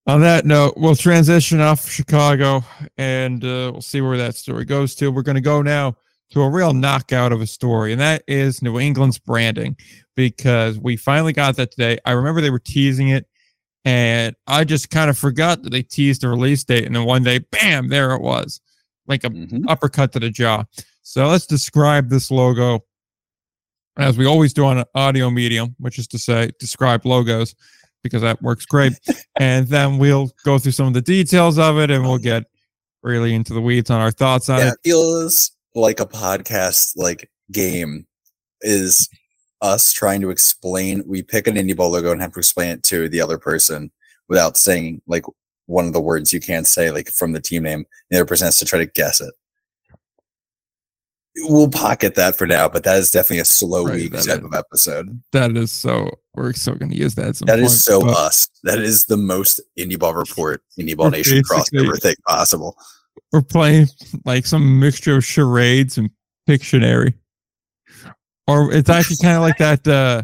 On 0.06 0.20
that 0.22 0.44
note, 0.44 0.74
we'll 0.76 0.96
transition 0.96 1.60
off 1.60 1.88
Chicago 1.88 2.64
and 2.98 3.44
uh, 3.44 3.70
we'll 3.72 3.80
see 3.82 4.00
where 4.00 4.16
that 4.16 4.34
story 4.34 4.64
goes 4.64 4.96
to. 4.96 5.12
We're 5.12 5.22
going 5.22 5.36
to 5.36 5.40
go 5.40 5.62
now 5.62 5.96
to 6.30 6.42
a 6.42 6.50
real 6.50 6.72
knockout 6.72 7.30
of 7.30 7.40
a 7.40 7.46
story, 7.46 7.92
and 7.92 8.00
that 8.00 8.24
is 8.26 8.62
New 8.62 8.80
England's 8.80 9.18
branding 9.18 9.76
because 10.16 10.78
we 10.78 10.96
finally 10.96 11.32
got 11.32 11.56
that 11.56 11.70
today. 11.70 11.98
I 12.04 12.12
remember 12.12 12.40
they 12.40 12.50
were 12.50 12.58
teasing 12.58 13.10
it, 13.10 13.26
and 13.84 14.34
I 14.46 14.64
just 14.64 14.90
kind 14.90 15.08
of 15.08 15.16
forgot 15.16 15.62
that 15.62 15.70
they 15.70 15.82
teased 15.82 16.22
the 16.22 16.28
release 16.28 16.64
date, 16.64 16.84
and 16.84 16.96
then 16.96 17.04
one 17.04 17.22
day, 17.22 17.38
bam, 17.52 17.88
there 17.88 18.12
it 18.12 18.22
was, 18.22 18.60
like 19.06 19.22
a 19.24 19.30
Mhm. 19.30 19.64
uppercut 19.68 20.12
to 20.12 20.20
the 20.20 20.30
jaw. 20.30 20.64
So 21.02 21.28
let's 21.28 21.46
describe 21.46 22.08
this 22.08 22.30
logo 22.30 22.80
as 23.98 24.16
we 24.16 24.24
always 24.26 24.54
do 24.54 24.64
on 24.64 24.78
an 24.78 24.84
audio 24.94 25.30
medium, 25.30 25.76
which 25.78 25.98
is 25.98 26.06
to 26.08 26.18
say, 26.18 26.50
describe 26.58 27.04
logos 27.04 27.54
because 28.02 28.22
that 28.22 28.40
works 28.42 28.66
great. 28.66 28.92
and 29.38 29.66
then 29.68 29.98
we'll 29.98 30.30
go 30.44 30.58
through 30.58 30.72
some 30.72 30.86
of 30.86 30.94
the 30.94 31.00
details 31.02 31.58
of 31.58 31.78
it 31.78 31.90
and 31.90 32.02
we'll 32.04 32.18
get 32.18 32.44
really 33.02 33.34
into 33.34 33.52
the 33.54 33.60
weeds 33.60 33.90
on 33.90 34.00
our 34.00 34.10
thoughts 34.10 34.48
on 34.48 34.58
Yeah, 34.58 34.68
it. 34.68 34.72
it 34.74 34.78
feels 34.84 35.52
like 35.74 36.00
a 36.00 36.06
podcast 36.06 36.96
like 36.96 37.30
game 37.50 38.06
is 38.60 39.08
us 39.60 39.92
trying 39.92 40.20
to 40.20 40.30
explain 40.30 41.02
we 41.06 41.22
pick 41.22 41.46
an 41.46 41.54
indie 41.56 41.76
ball 41.76 41.90
logo 41.90 42.12
and 42.12 42.20
have 42.20 42.32
to 42.32 42.38
explain 42.38 42.70
it 42.70 42.82
to 42.84 43.08
the 43.08 43.20
other 43.20 43.38
person 43.38 43.90
without 44.28 44.56
saying 44.56 45.00
like 45.06 45.24
one 45.66 45.86
of 45.86 45.92
the 45.92 46.00
words 46.00 46.32
you 46.32 46.40
can't 46.40 46.66
say 46.66 46.90
like 46.90 47.08
from 47.08 47.32
the 47.32 47.40
team 47.40 47.62
name 47.62 47.84
the 48.10 48.16
other 48.16 48.26
person 48.26 48.44
has 48.44 48.58
to 48.58 48.64
try 48.64 48.78
to 48.78 48.86
guess 48.86 49.20
it 49.20 49.32
we'll 51.36 51.68
pocket 51.68 52.14
that 52.16 52.36
for 52.36 52.46
now, 52.46 52.68
but 52.68 52.84
that 52.84 52.98
is 52.98 53.10
definitely 53.10 53.40
a 53.40 53.44
slow 53.44 53.84
Right, 53.86 53.94
week 53.96 54.12
type 54.12 54.20
is- 54.20 54.28
of 54.28 54.54
episode. 54.54 55.22
That 55.32 55.56
is 55.56 55.70
so. 55.72 56.10
We're 56.34 56.52
still 56.54 56.74
going 56.76 56.90
to 56.90 56.96
use 56.96 57.14
that. 57.16 57.34
That 57.36 57.46
point, 57.46 57.60
is 57.60 57.84
so 57.84 58.00
but 58.00 58.16
us. 58.16 58.48
That 58.62 58.78
is 58.78 59.04
the 59.04 59.16
most 59.18 59.60
indie 59.78 59.98
ball 59.98 60.14
report, 60.14 60.62
indie 60.78 60.96
ball 60.96 61.10
nation 61.10 61.42
crossover 61.42 62.00
thing 62.00 62.14
possible. 62.26 62.76
We're 63.32 63.42
playing 63.42 63.88
like 64.24 64.46
some 64.46 64.80
mixture 64.80 65.16
of 65.16 65.24
charades 65.24 65.98
and 65.98 66.10
Pictionary, 66.48 67.14
or 68.48 68.72
it's 68.72 68.88
actually 68.90 69.16
kind 69.22 69.36
of 69.36 69.42
like 69.42 69.58
that. 69.58 69.86
uh 69.86 70.22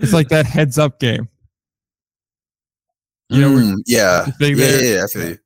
It's 0.00 0.12
like 0.12 0.28
that 0.30 0.46
heads 0.46 0.78
up 0.78 0.98
game. 0.98 1.28
You 3.28 3.40
know, 3.40 3.48
Mm, 3.50 3.76
yeah, 3.86 4.26
yeah, 4.40 4.48
yeah, 4.48 4.80
yeah, 4.96 5.04
I 5.04 5.06
feel 5.06 5.28
you. 5.28 5.38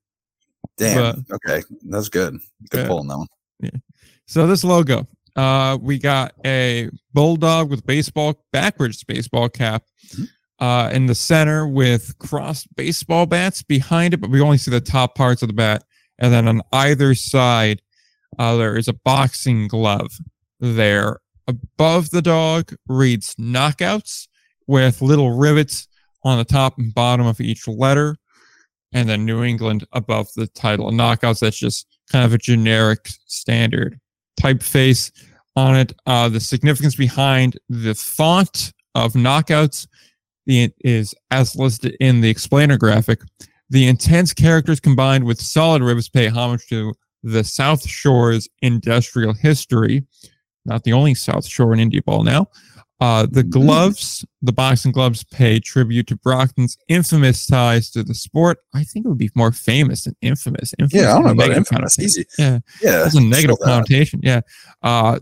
Damn. 0.77 1.27
okay, 1.33 1.63
that's 1.83 2.09
good. 2.09 2.39
Good 2.71 2.81
Yeah. 2.81 2.87
pull 2.87 2.99
on 3.01 3.07
that 3.09 3.19
one. 3.19 3.83
So 4.27 4.47
this 4.47 4.65
logo, 4.65 5.07
uh, 5.37 5.79
we 5.81 5.99
got 5.99 6.33
a 6.45 6.91
bulldog 7.15 7.71
with 7.71 7.87
baseball 7.87 8.45
backwards 8.53 9.05
baseball 9.05 9.49
cap, 9.49 9.85
Mhm. 10.15 10.29
uh, 10.59 10.91
in 10.93 11.07
the 11.07 11.15
center 11.15 11.67
with 11.67 12.19
crossed 12.19 12.67
baseball 12.77 13.27
bats 13.27 13.63
behind 13.63 14.15
it, 14.15 14.19
but 14.19 14.31
we 14.31 14.41
only 14.41 14.59
see 14.59 14.71
the 14.71 14.81
top 14.81 15.15
parts 15.15 15.43
of 15.43 15.49
the 15.49 15.55
bat, 15.55 15.85
and 16.19 16.33
then 16.33 16.49
on 16.49 16.63
either 16.73 17.15
side, 17.15 17.83
uh, 18.39 18.57
there 18.57 18.77
is 18.77 18.89
a 18.89 18.93
boxing 18.93 19.69
glove 19.69 20.19
there. 20.61 21.19
Above 21.47 22.11
the 22.11 22.23
dog 22.23 22.75
reads 22.89 23.35
knockouts 23.37 24.27
with 24.67 25.01
little 25.01 25.31
rivets 25.37 25.87
on 26.25 26.39
the 26.39 26.45
top 26.45 26.77
and 26.79 26.93
bottom 26.93 27.27
of 27.27 27.41
each 27.41 27.69
letter, 27.69 28.17
and 28.93 29.09
then 29.09 29.25
New 29.25 29.45
England 29.45 29.85
above 29.93 30.27
the 30.35 30.49
title. 30.49 30.91
Knockouts, 30.91 31.39
that's 31.41 31.59
just 31.59 31.87
kind 32.11 32.25
of 32.25 32.33
a 32.33 32.39
generic 32.39 33.11
standard 33.27 34.01
typeface 34.41 35.11
on 35.57 35.77
it. 35.77 35.93
Uh, 36.07 36.29
the 36.29 36.41
significance 36.41 36.95
behind 36.95 37.59
the 37.69 37.95
font 37.95 38.73
of 38.95 39.15
knockouts 39.15 39.87
is 40.47 41.15
as 41.31 41.57
listed 41.57 41.97
in 42.01 42.21
the 42.21 42.31
explainer 42.31 42.79
graphic. 42.79 43.21
The 43.69 43.89
intense 43.89 44.33
characters 44.33 44.79
combined 44.79 45.25
with 45.25 45.41
solid 45.41 45.83
ribs 45.83 46.09
pay 46.09 46.29
homage 46.29 46.67
to 46.69 46.95
the 47.23 47.43
South 47.43 47.87
Shore's 47.87 48.49
industrial 48.63 49.35
history. 49.35 50.07
Not 50.65 50.85
the 50.85 50.93
only 50.93 51.15
South 51.15 51.47
Shore 51.47 51.73
in 51.75 51.81
Indie 51.81 52.05
Ball 52.05 52.23
now. 52.23 52.49
Uh, 52.99 53.27
the 53.31 53.43
Mhm. 53.45 53.51
gloves, 53.51 54.25
the 54.41 54.53
boxing 54.53 54.91
gloves, 54.91 55.23
pay 55.25 55.61
tribute 55.61 56.07
to 56.07 56.17
Brockton's 56.17 56.79
infamous 56.89 57.45
ties 57.45 57.91
to 57.91 58.03
the 58.03 58.15
sport. 58.15 58.59
I 58.75 58.85
think 58.85 59.05
it 59.05 59.09
would 59.11 59.19
be 59.19 59.31
more 59.35 59.53
famous 59.53 60.05
than 60.05 60.17
infamous. 60.23 60.73
infamous 60.79 60.95
Yeah, 61.05 61.11
I 61.11 61.15
don't 61.15 61.25
know 61.37 61.45
about 61.45 61.57
infamous. 61.57 61.99
Easy. 61.99 62.25
Yeah. 62.39 62.61
Yeah, 62.83 62.99
That's 63.03 63.15
a 63.15 63.21
negative 63.21 63.59
connotation. 63.63 64.21
Yeah. 64.23 64.41
Uh, 64.83 65.19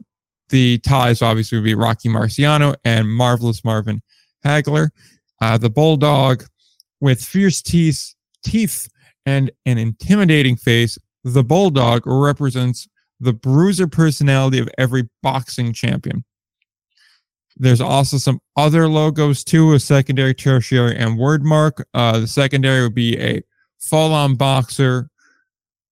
the 0.51 0.79
ties 0.79 1.21
obviously 1.21 1.59
would 1.59 1.65
be 1.65 1.75
Rocky 1.75 2.09
Marciano 2.09 2.77
and 2.85 3.09
Marvelous 3.11 3.65
Marvin 3.65 4.03
Hagler. 4.45 4.91
Uh, 5.41 5.59
the 5.59 5.71
Bulldog 5.71 6.45
with 7.01 7.25
fierce 7.25 7.61
teeth, 7.61 8.15
teeth 8.45 8.89
and 9.27 9.51
an 9.67 9.79
intimidating 9.79 10.55
face. 10.55 10.97
The 11.25 11.43
Bulldog 11.43 12.03
represents 12.07 12.87
the 13.19 13.33
bruiser 13.33 13.89
personality 13.89 14.59
of 14.61 14.69
every 14.79 15.09
boxing 15.25 15.73
champion. 15.73 16.25
There's 17.57 17.81
also 17.81 18.19
some 18.19 18.41
other 18.57 18.89
logos 18.89 19.45
too, 19.45 19.75
a 19.75 19.81
secondary, 19.81 20.35
tertiary, 20.35 20.97
and 20.97 21.19
word 21.19 21.45
mark. 21.45 21.87
Uh, 21.95 22.21
the 22.21 22.27
secondary 22.27 22.83
would 22.83 22.95
be 22.95 23.19
a 23.21 23.43
fall-on 23.79 24.35
boxer 24.35 25.09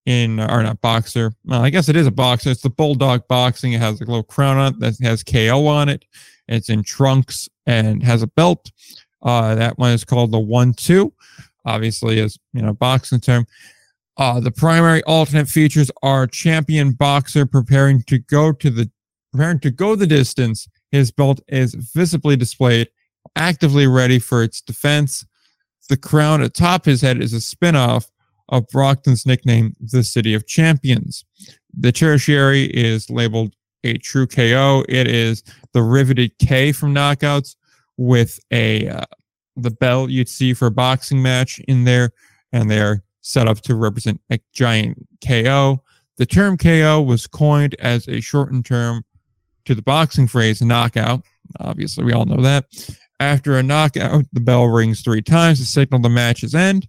in 0.06 0.40
or 0.40 0.62
not 0.62 0.80
boxer. 0.80 1.32
Well, 1.44 1.62
I 1.62 1.70
guess 1.70 1.88
it 1.88 1.96
is 1.96 2.06
a 2.06 2.12
boxer. 2.12 2.50
It's 2.50 2.62
the 2.62 2.70
Bulldog 2.70 3.28
Boxing. 3.28 3.72
It 3.72 3.80
has 3.80 4.00
a 4.00 4.04
little 4.04 4.22
crown 4.22 4.56
on 4.56 4.74
it 4.74 4.80
that 4.80 5.06
has 5.06 5.22
KO 5.22 5.66
on 5.66 5.88
it. 5.88 6.04
It's 6.48 6.68
in 6.68 6.82
trunks 6.82 7.48
and 7.66 8.02
has 8.02 8.22
a 8.22 8.26
belt. 8.26 8.70
Uh, 9.22 9.54
that 9.54 9.78
one 9.78 9.92
is 9.92 10.04
called 10.04 10.32
the 10.32 10.40
one 10.40 10.74
two. 10.74 11.12
Obviously, 11.64 12.18
is 12.18 12.38
you 12.52 12.62
know 12.62 12.72
boxing 12.72 13.20
term. 13.20 13.46
Uh, 14.16 14.40
the 14.40 14.50
primary 14.50 15.02
alternate 15.04 15.48
features 15.48 15.90
are 16.02 16.26
champion 16.26 16.92
boxer 16.92 17.46
preparing 17.46 18.02
to 18.02 18.18
go 18.18 18.52
to 18.52 18.68
the 18.68 18.90
preparing 19.30 19.60
to 19.60 19.70
go 19.70 19.94
the 19.94 20.06
distance. 20.06 20.68
His 20.93 21.11
belt 21.11 21.40
is 21.49 21.74
visibly 21.74 22.36
displayed, 22.36 22.88
actively 23.34 23.86
ready 23.86 24.18
for 24.18 24.43
its 24.43 24.61
defense. 24.61 25.26
The 25.88 25.97
crown 25.97 26.43
atop 26.43 26.84
his 26.84 27.01
head 27.01 27.20
is 27.20 27.32
a 27.32 27.40
spin-off 27.40 28.11
of 28.51 28.68
Brockton's 28.68 29.26
nickname, 29.26 29.74
the 29.80 30.05
City 30.05 30.34
of 30.34 30.47
Champions. 30.47 31.24
The 31.76 31.90
tertiary 31.90 32.64
is 32.66 33.11
labeled 33.11 33.55
a 33.84 33.99
true 33.99 34.26
KO. 34.26 34.84
It 34.88 35.09
is 35.09 35.43
the 35.72 35.82
riveted 35.82 36.38
K 36.38 36.70
from 36.72 36.95
knockouts 36.95 37.57
with 37.97 38.38
a 38.51 38.88
uh, 38.88 39.05
the 39.57 39.70
bell 39.70 40.09
you'd 40.09 40.28
see 40.28 40.55
for 40.55 40.66
a 40.66 40.70
boxing 40.70 41.22
match 41.22 41.59
in 41.68 41.84
there, 41.84 42.11
and 42.53 42.70
they're 42.70 43.03
set 43.22 43.49
up 43.49 43.61
to 43.62 43.74
represent 43.74 44.20
a 44.30 44.38
giant 44.53 45.07
KO. 45.26 45.82
The 46.18 46.26
term 46.26 46.57
KO 46.57 47.01
was 47.01 47.26
coined 47.26 47.74
as 47.78 48.07
a 48.09 48.20
shortened 48.20 48.66
term 48.66 49.05
to 49.64 49.74
the 49.74 49.82
boxing 49.82 50.26
phrase 50.26 50.62
knockout. 50.62 51.22
Obviously, 51.60 52.04
we 52.04 52.12
all 52.12 52.24
know 52.24 52.42
that. 52.42 52.66
After 53.20 53.56
a 53.56 53.62
knockout, 53.62 54.24
the 54.32 54.40
bell 54.40 54.66
rings 54.66 55.02
three 55.02 55.22
times 55.22 55.58
to 55.60 55.64
signal 55.64 56.00
the 56.00 56.08
match's 56.08 56.54
end. 56.54 56.88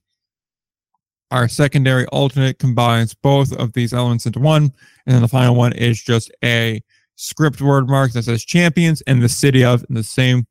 Our 1.31 1.47
secondary 1.47 2.05
alternate 2.07 2.59
combines 2.59 3.13
both 3.13 3.53
of 3.53 3.73
these 3.73 3.93
elements 3.93 4.25
into 4.25 4.39
one, 4.39 4.71
and 5.05 5.15
then 5.15 5.21
the 5.21 5.27
final 5.27 5.55
one 5.55 5.73
is 5.73 6.01
just 6.01 6.31
a 6.43 6.81
script 7.15 7.61
word 7.61 7.87
mark 7.87 8.11
that 8.13 8.23
says 8.23 8.43
champions 8.43 9.01
and 9.07 9.21
the 9.21 9.29
city 9.29 9.63
of 9.63 9.83
in 9.89 9.95
the 9.95 10.03
same 10.03 10.45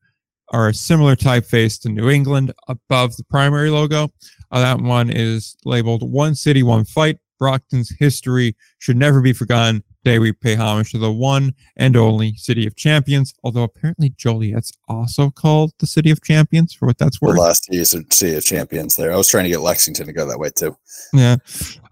or 0.52 0.68
a 0.68 0.74
similar 0.74 1.16
typeface 1.16 1.80
to 1.80 1.88
New 1.88 2.10
England 2.10 2.52
above 2.68 3.16
the 3.16 3.24
primary 3.24 3.70
logo. 3.70 4.10
Uh, 4.50 4.60
that 4.60 4.80
one 4.80 5.10
is 5.10 5.56
labeled 5.64 6.02
One 6.02 6.34
City, 6.34 6.62
One 6.62 6.84
Fight. 6.84 7.18
Brockton's 7.38 7.90
history 7.98 8.54
should 8.78 8.96
never 8.96 9.20
be 9.20 9.32
forgotten. 9.32 9.82
Today 10.04 10.18
we 10.18 10.32
pay 10.32 10.56
homage 10.56 10.90
to 10.90 10.98
the 10.98 11.12
one 11.12 11.54
and 11.76 11.96
only 11.96 12.34
City 12.34 12.66
of 12.66 12.74
Champions, 12.74 13.34
although 13.44 13.62
apparently 13.62 14.10
Joliet's 14.10 14.72
also 14.88 15.30
called 15.30 15.72
the 15.78 15.86
City 15.86 16.10
of 16.10 16.20
Champions, 16.24 16.74
for 16.74 16.86
what 16.86 16.98
that's 16.98 17.20
worth. 17.20 17.36
The 17.36 17.40
last 17.40 18.12
Sea 18.12 18.34
of 18.34 18.44
Champions 18.44 18.96
there. 18.96 19.12
I 19.12 19.16
was 19.16 19.28
trying 19.28 19.44
to 19.44 19.50
get 19.50 19.60
Lexington 19.60 20.06
to 20.06 20.12
go 20.12 20.26
that 20.26 20.40
way 20.40 20.50
too. 20.50 20.76
Yeah. 21.12 21.36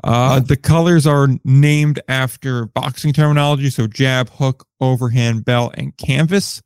Uh, 0.02 0.40
the 0.40 0.56
colors 0.56 1.06
are 1.06 1.28
named 1.44 2.00
after 2.08 2.66
boxing 2.66 3.12
terminology. 3.12 3.70
So 3.70 3.86
jab, 3.86 4.28
hook, 4.30 4.66
overhand, 4.80 5.44
bell, 5.44 5.70
and 5.74 5.96
canvas. 5.96 6.62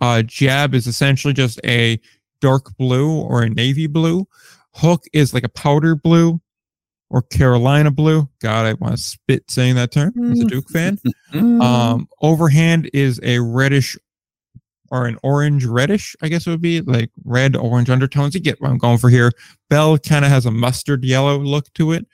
Uh, 0.00 0.22
jab 0.22 0.76
is 0.76 0.86
essentially 0.86 1.34
just 1.34 1.60
a 1.64 2.00
dark 2.40 2.76
blue 2.76 3.20
or 3.20 3.42
a 3.42 3.50
navy 3.50 3.88
blue. 3.88 4.28
Hook 4.74 5.02
is 5.12 5.34
like 5.34 5.44
a 5.44 5.48
powder 5.48 5.96
blue 5.96 6.40
or 7.14 7.22
Carolina 7.22 7.92
blue. 7.92 8.28
God, 8.40 8.66
I 8.66 8.72
want 8.72 8.96
to 8.96 9.00
spit 9.00 9.48
saying 9.48 9.76
that 9.76 9.92
term 9.92 10.12
as 10.32 10.40
a 10.40 10.44
Duke 10.44 10.68
fan. 10.68 10.98
Um, 11.34 12.08
overhand 12.22 12.88
is 12.92 13.18
a 13.24 13.40
reddish 13.40 13.96
or 14.90 15.06
an 15.06 15.18
orange 15.24 15.64
reddish, 15.64 16.14
I 16.22 16.28
guess 16.28 16.46
it 16.46 16.50
would 16.50 16.60
be 16.60 16.80
like 16.80 17.10
red 17.24 17.56
orange 17.56 17.90
undertones. 17.90 18.34
You 18.34 18.40
get 18.40 18.60
what 18.60 18.70
I'm 18.70 18.78
going 18.78 18.98
for 18.98 19.10
here. 19.10 19.32
Bell 19.68 19.98
kind 19.98 20.24
of 20.24 20.30
has 20.30 20.46
a 20.46 20.52
mustard 20.52 21.04
yellow 21.04 21.38
look 21.38 21.72
to 21.74 21.90
it. 21.92 22.06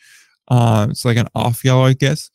Um, 0.49 0.91
it's 0.91 1.05
like 1.05 1.19
an 1.19 1.29
off 1.35 1.65
yellow, 1.65 1.85
I 1.85 1.93
guess. 1.93 2.31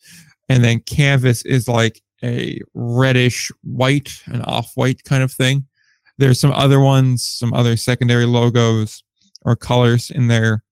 And 0.47 0.63
then 0.63 0.79
canvas 0.81 1.43
is 1.43 1.67
like 1.67 2.01
a 2.23 2.59
reddish 2.75 3.51
white, 3.63 4.21
an 4.27 4.43
off 4.43 4.71
white 4.75 5.03
kind 5.03 5.23
of 5.23 5.31
thing. 5.31 5.65
There's 6.19 6.39
some 6.39 6.51
other 6.51 6.79
ones, 6.79 7.23
some 7.23 7.53
other 7.53 7.77
secondary 7.77 8.25
logos 8.25 9.03
or 9.43 9.55
colors 9.55 10.11
in 10.11 10.27
there 10.27 10.64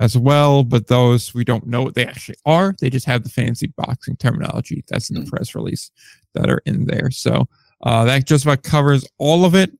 as 0.00 0.16
well, 0.16 0.62
but 0.62 0.86
those 0.86 1.34
we 1.34 1.44
don't 1.44 1.66
know 1.66 1.82
what 1.82 1.94
they 1.94 2.06
actually 2.06 2.38
are. 2.46 2.74
They 2.80 2.90
just 2.90 3.06
have 3.06 3.24
the 3.24 3.30
fancy 3.30 3.68
boxing 3.76 4.16
terminology 4.16 4.84
that's 4.88 5.10
in 5.10 5.16
the 5.16 5.22
Mm. 5.22 5.30
press 5.30 5.54
release 5.54 5.90
that 6.34 6.48
are 6.48 6.62
in 6.66 6.86
there. 6.86 7.10
So 7.10 7.48
uh, 7.82 8.04
that 8.04 8.26
just 8.26 8.44
about 8.44 8.62
covers 8.62 9.06
all 9.18 9.44
of 9.44 9.54
it. 9.54 9.72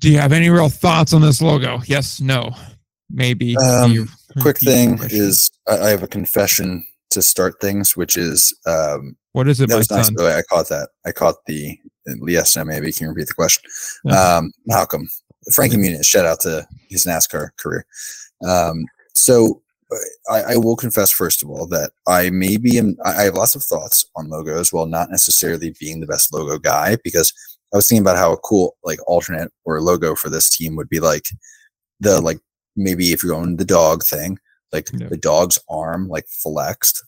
Do 0.00 0.10
you 0.10 0.18
have 0.18 0.32
any 0.32 0.50
real 0.50 0.68
thoughts 0.68 1.12
on 1.12 1.22
this 1.22 1.40
logo? 1.40 1.80
Yes, 1.86 2.20
no, 2.20 2.50
maybe. 3.10 3.56
Um, 3.56 4.08
Quick 4.40 4.58
thing 4.58 4.98
is, 5.04 5.50
I, 5.68 5.88
have 5.88 6.02
a 6.02 6.08
confession 6.08 6.84
to 7.10 7.22
start 7.22 7.60
things, 7.60 7.96
which 7.96 8.16
is 8.16 8.54
um, 8.66 9.16
what 9.32 9.48
is 9.48 9.60
it, 9.60 9.68
that 9.68 9.76
was 9.76 9.90
nice. 9.90 10.06
son? 10.06 10.14
by 10.14 10.22
the 10.22 10.28
way. 10.28 10.34
I 10.36 10.42
caught 10.42 10.68
that. 10.68 10.90
I 11.06 11.12
caught 11.12 11.36
the 11.46 11.78
yes. 12.26 12.56
No, 12.56 12.64
maybe 12.64 12.88
you 12.88 12.92
can 12.92 13.08
repeat 13.08 13.28
the 13.28 13.34
question. 13.34 13.70
Yeah. 14.04 14.36
Um, 14.36 14.52
Malcolm, 14.66 15.08
Frankie 15.54 15.76
Muniz. 15.76 16.06
Shout 16.06 16.26
out 16.26 16.40
to 16.40 16.66
his 16.88 17.04
NASCAR 17.06 17.50
career. 17.58 17.84
Um, 18.46 18.84
so 19.14 19.62
uh, 19.92 20.32
I, 20.32 20.54
I 20.54 20.56
will 20.56 20.76
confess 20.76 21.10
first 21.10 21.42
of 21.42 21.48
all 21.50 21.66
that 21.68 21.92
I 22.06 22.30
maybe 22.30 22.78
am. 22.78 22.96
I 23.04 23.10
I 23.16 23.22
have 23.22 23.34
lots 23.34 23.54
of 23.54 23.62
thoughts 23.62 24.04
on 24.16 24.28
logos, 24.28 24.72
while 24.72 24.86
not 24.86 25.10
necessarily 25.10 25.74
being 25.80 26.00
the 26.00 26.06
best 26.06 26.32
logo 26.32 26.58
guy, 26.58 26.96
because 27.02 27.32
I 27.72 27.76
was 27.76 27.88
thinking 27.88 28.02
about 28.02 28.16
how 28.16 28.32
a 28.32 28.36
cool 28.38 28.76
like 28.84 28.98
alternate 29.06 29.50
or 29.64 29.80
logo 29.80 30.14
for 30.14 30.30
this 30.30 30.48
team 30.50 30.76
would 30.76 30.88
be 30.88 31.00
like 31.00 31.24
the 32.00 32.20
like 32.20 32.38
maybe 32.76 33.12
if 33.12 33.22
you're 33.22 33.32
going 33.32 33.56
the 33.56 33.64
dog 33.64 34.04
thing, 34.04 34.38
like 34.72 34.88
Yeah. 34.92 35.08
the 35.08 35.16
dog's 35.16 35.58
arm 35.68 36.08
like 36.08 36.26
flexed, 36.28 37.02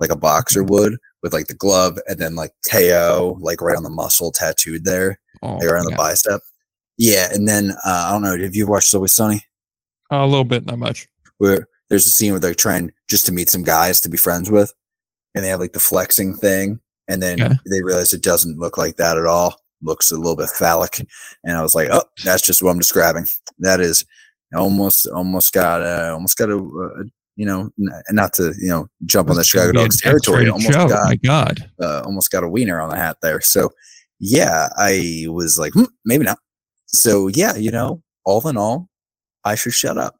like 0.00 0.10
a 0.10 0.16
boxer 0.16 0.62
would, 0.64 0.96
with 1.22 1.32
like 1.32 1.46
the 1.46 1.54
glove 1.54 1.98
and 2.08 2.18
then 2.18 2.34
like 2.34 2.50
KO 2.70 3.38
like 3.40 3.62
right 3.62 3.76
on 3.76 3.84
the 3.84 3.90
muscle 3.90 4.30
tattooed 4.32 4.84
there, 4.84 5.18
Oh, 5.42 5.54
like 5.56 5.64
around 5.68 5.84
the 5.86 5.92
yeah. 5.92 5.96
bicep. 5.96 6.40
Yeah, 6.98 7.28
and 7.32 7.48
then 7.48 7.72
uh, 7.84 8.06
I 8.08 8.12
don't 8.12 8.22
know. 8.22 8.38
Have 8.38 8.54
you 8.54 8.66
watched 8.66 8.94
Always 8.94 9.14
Sunny? 9.14 9.44
a 10.10 10.26
little 10.26 10.44
bit, 10.44 10.64
not 10.64 10.78
much. 10.78 11.08
Where 11.38 11.66
there's 11.88 12.06
a 12.06 12.10
scene 12.10 12.32
where 12.32 12.40
they're 12.40 12.54
trying 12.54 12.92
just 13.08 13.26
to 13.26 13.32
meet 13.32 13.48
some 13.48 13.64
guys 13.64 14.00
to 14.02 14.08
be 14.08 14.16
friends 14.16 14.50
with, 14.50 14.72
and 15.34 15.44
they 15.44 15.48
have 15.48 15.60
like 15.60 15.72
the 15.72 15.80
flexing 15.80 16.34
thing, 16.34 16.80
and 17.08 17.22
then 17.22 17.38
they 17.38 17.82
realize 17.82 18.12
it 18.12 18.22
doesn't 18.22 18.58
look 18.58 18.78
like 18.78 18.96
that 18.96 19.18
at 19.18 19.26
all. 19.26 19.60
Looks 19.82 20.10
a 20.10 20.16
little 20.16 20.36
bit 20.36 20.48
phallic, 20.50 21.00
and 21.42 21.56
I 21.56 21.62
was 21.62 21.74
like, 21.74 21.88
oh, 21.90 22.04
that's 22.24 22.42
just 22.42 22.62
what 22.62 22.70
I'm 22.70 22.78
describing. 22.78 23.26
That 23.58 23.80
is 23.80 24.04
almost 24.54 25.06
almost 25.08 25.52
got 25.52 25.82
uh, 25.82 26.12
almost 26.12 26.38
got 26.38 26.50
a 26.50 26.56
uh, 26.56 27.02
you 27.36 27.44
know 27.44 27.70
n- 27.78 28.02
not 28.12 28.32
to 28.34 28.54
you 28.58 28.68
know 28.68 28.88
jump 29.04 29.30
on 29.30 29.36
the 29.36 29.44
Chicago 29.44 29.72
Dogs 29.72 30.00
territory. 30.00 30.48
Almost 30.48 30.72
show. 30.72 30.88
got 30.88 31.04
My 31.08 31.16
God. 31.16 31.70
uh, 31.80 32.02
almost 32.04 32.30
got 32.30 32.44
a 32.44 32.48
wiener 32.48 32.80
on 32.80 32.88
the 32.88 32.96
hat 32.96 33.16
there. 33.20 33.40
So 33.40 33.70
yeah, 34.20 34.68
I 34.78 35.26
was 35.28 35.58
like, 35.58 35.72
hmm, 35.72 35.84
maybe 36.04 36.24
not. 36.24 36.38
So 36.94 37.28
yeah, 37.28 37.56
you 37.56 37.70
know, 37.70 38.02
all 38.24 38.46
in 38.48 38.56
all, 38.56 38.88
I 39.44 39.54
should 39.54 39.72
shut 39.74 39.98
up. 39.98 40.16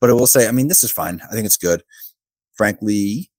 But 0.00 0.10
I 0.10 0.12
will 0.12 0.26
say, 0.26 0.46
I 0.46 0.52
mean, 0.52 0.68
this 0.68 0.84
is 0.84 0.92
fine. 0.92 1.20
I 1.30 1.32
think 1.32 1.46
it's 1.46 1.56
good. 1.56 1.82
Frankly, 2.56 3.30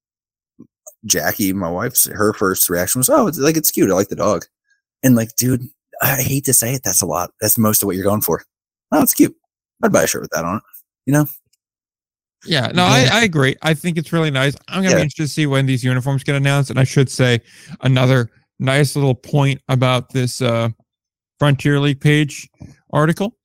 Jackie, 1.05 1.53
my 1.53 1.69
wife's 1.69 2.05
her 2.05 2.33
first 2.33 2.69
reaction 2.69 2.99
was, 2.99 3.09
"Oh, 3.09 3.27
it's 3.27 3.37
like 3.39 3.57
it's 3.57 3.71
cute. 3.71 3.89
I 3.91 3.93
like 3.93 4.09
the 4.09 4.15
dog." 4.15 4.45
And 5.03 5.15
like, 5.15 5.35
dude, 5.35 5.63
I 6.01 6.21
hate 6.21 6.45
to 6.45 6.53
say 6.53 6.73
it, 6.73 6.81
that's 6.83 7.01
a 7.01 7.05
lot. 7.05 7.31
That's 7.41 7.57
most 7.57 7.81
of 7.83 7.87
what 7.87 7.95
you're 7.95 8.03
going 8.05 8.21
for. 8.21 8.43
Oh, 8.91 9.01
it's 9.03 9.13
cute. 9.13 9.35
I'd 9.83 9.91
buy 9.91 10.03
a 10.03 10.07
shirt 10.07 10.21
with 10.23 10.31
that 10.31 10.43
on 10.45 10.57
it. 10.57 10.63
You 11.05 11.13
know? 11.13 11.25
Yeah, 12.45 12.67
no, 12.73 12.85
Yeah. 12.85 13.09
I, 13.11 13.19
I 13.19 13.23
agree. 13.23 13.55
I 13.61 13.73
think 13.73 13.97
it's 13.97 14.11
really 14.11 14.31
nice. 14.31 14.55
I'm 14.67 14.81
gonna 14.81 14.89
Yeah. 14.89 14.95
be 14.97 15.01
interested 15.03 15.23
to 15.23 15.27
see 15.27 15.45
when 15.45 15.65
these 15.65 15.83
uniforms 15.83 16.23
get 16.23 16.35
announced. 16.35 16.69
And 16.69 16.79
I 16.79 16.83
should 16.83 17.09
say 17.09 17.39
another 17.81 18.29
nice 18.59 18.95
little 18.95 19.15
point 19.15 19.61
about 19.69 20.13
this 20.13 20.41
uh, 20.41 20.69
Frontier 21.39 21.79
League 21.79 22.01
page 22.01 22.49
article 22.93 23.35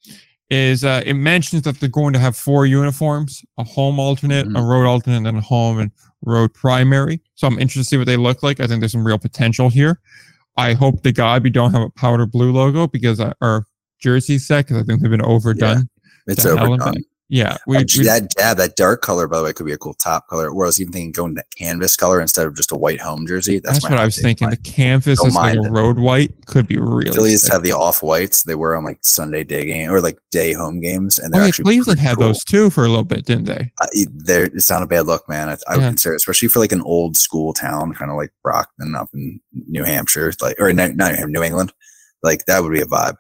is 0.51 0.85
uh, 0.85 1.03
it 1.07 1.15
mentions 1.15 1.63
that 1.63 1.81
they're 1.81 1.89
going 1.89 2.13
to 2.13 2.19
have 2.19 2.37
four 2.37 2.67
uniforms: 2.67 3.45
a 3.59 3.65
home 3.65 3.99
alternate, 3.99 4.47
a 4.47 4.51
Mhm. 4.51 4.69
road 4.69 4.87
alternate, 4.87 5.27
and 5.27 5.39
a 5.39 5.41
home 5.41 5.79
and 5.79 5.91
road 6.25 6.53
primary. 6.55 7.21
So 7.35 7.47
I'm 7.47 7.55
interested 7.59 7.81
to 7.81 7.85
see 7.85 7.97
what 7.97 8.07
they 8.07 8.17
look 8.17 8.43
like. 8.43 8.61
I 8.61 8.67
think 8.67 8.81
there's 8.81 8.93
some 8.93 9.07
real 9.07 9.19
potential 9.19 9.69
here. 9.71 10.01
I 10.57 10.75
hope 10.75 11.03
to 11.03 11.13
God 11.13 11.43
we 11.43 11.51
don't 11.51 11.73
have 11.73 11.83
a 11.83 11.91
powder 11.91 12.27
blue 12.27 12.53
logo 12.53 12.87
because 12.87 13.19
our 13.41 13.67
jersey 13.99 14.39
set 14.39 14.67
because 14.67 14.83
I 14.83 14.85
think 14.85 15.01
they've 15.01 15.11
been 15.11 15.23
overdone. 15.23 15.89
It's 16.27 16.45
hell 16.45 16.59
and 16.75 16.83
overdone. 16.83 17.03
Yeah, 17.35 17.57
we, 17.67 17.79
Actually, 17.79 18.03
we- 18.03 18.07
that 18.09 18.35
yeah, 18.37 18.53
that 18.53 18.77
dark 18.77 19.01
color, 19.01 19.27
by 19.27 19.39
the 19.39 19.45
way, 19.45 19.55
could 19.55 19.65
be 19.65 19.73
a 19.73 19.79
cool 19.79 19.95
top 19.95 20.29
color. 20.29 20.53
Where 20.53 20.67
I 20.67 20.69
was 20.69 20.79
even 20.79 20.93
thinking 20.93 21.13
going 21.13 21.35
to 21.37 21.43
canvas 21.57 21.97
color 21.97 22.21
instead 22.21 22.47
of 22.47 22.55
just 22.55 22.73
a 22.73 22.77
white 22.77 23.01
home 23.01 23.27
jersey. 23.27 23.59
That's, 23.59 23.77
That's, 23.81 23.91
what 23.91 23.99
I 23.99 24.05
was 24.05 24.21
thinking. 24.21 24.49
My 24.49 24.55
The 24.55 24.61
canvas 24.61 25.19
Don't 25.19 25.29
is 25.29 25.35
like 25.35 25.57
a 25.57 25.71
road 25.71 25.99
white 25.99 26.45
could 26.45 26.69
be 26.69 26.77
really. 26.77 27.11
Phillies 27.11 27.49
have 27.51 27.63
the 27.63 27.73
off 27.73 28.03
whites 28.03 28.43
they 28.43 28.55
wear 28.55 28.77
on 28.77 28.85
like 28.85 28.99
Sunday 29.01 29.45
day 29.45 29.65
game 29.65 29.91
or 29.91 30.03
like 30.03 30.19
day 30.31 30.53
home 30.53 30.79
games, 30.83 31.19
and 31.19 31.29
Oh, 31.29 31.39
they're 31.39 31.41
yeah, 31.45 31.49
actually 31.49 31.65
Cleveland 31.65 32.01
had 32.01 32.17
cool. 32.19 32.27
those 32.27 32.45
too 32.45 32.69
for 32.69 32.85
a 32.85 32.89
little 32.89 33.03
bit, 33.03 33.25
didn't 33.25 33.45
they? 33.47 33.73
Uh, 33.81 33.87
it- 33.93 34.53
it's 34.55 34.69
not 34.69 34.83
a 34.83 34.87
bad 34.87 35.07
look, 35.07 35.27
man. 35.27 35.49
I, 35.49 35.57
I 35.69 35.77
would 35.79 35.85
consider, 35.85 36.13
it, 36.13 36.17
especially 36.17 36.49
for 36.49 36.59
like 36.61 36.73
an 36.73 36.83
old 36.83 37.17
school 37.17 37.55
town, 37.55 37.95
kind 37.95 38.11
of 38.11 38.19
like 38.19 38.33
Brockton 38.43 38.95
up 38.95 39.09
in 39.15 39.41
New 39.69 39.85
Hampshire, 39.85 40.35
like 40.43 40.57
or 40.61 40.71
not, 40.75 40.97
not 40.97 41.15
New 41.29 41.43
England. 41.43 41.73
Like 42.23 42.45
that 42.45 42.63
would 42.63 42.73
be 42.75 42.83
a 42.83 42.85
vibe. 42.85 43.17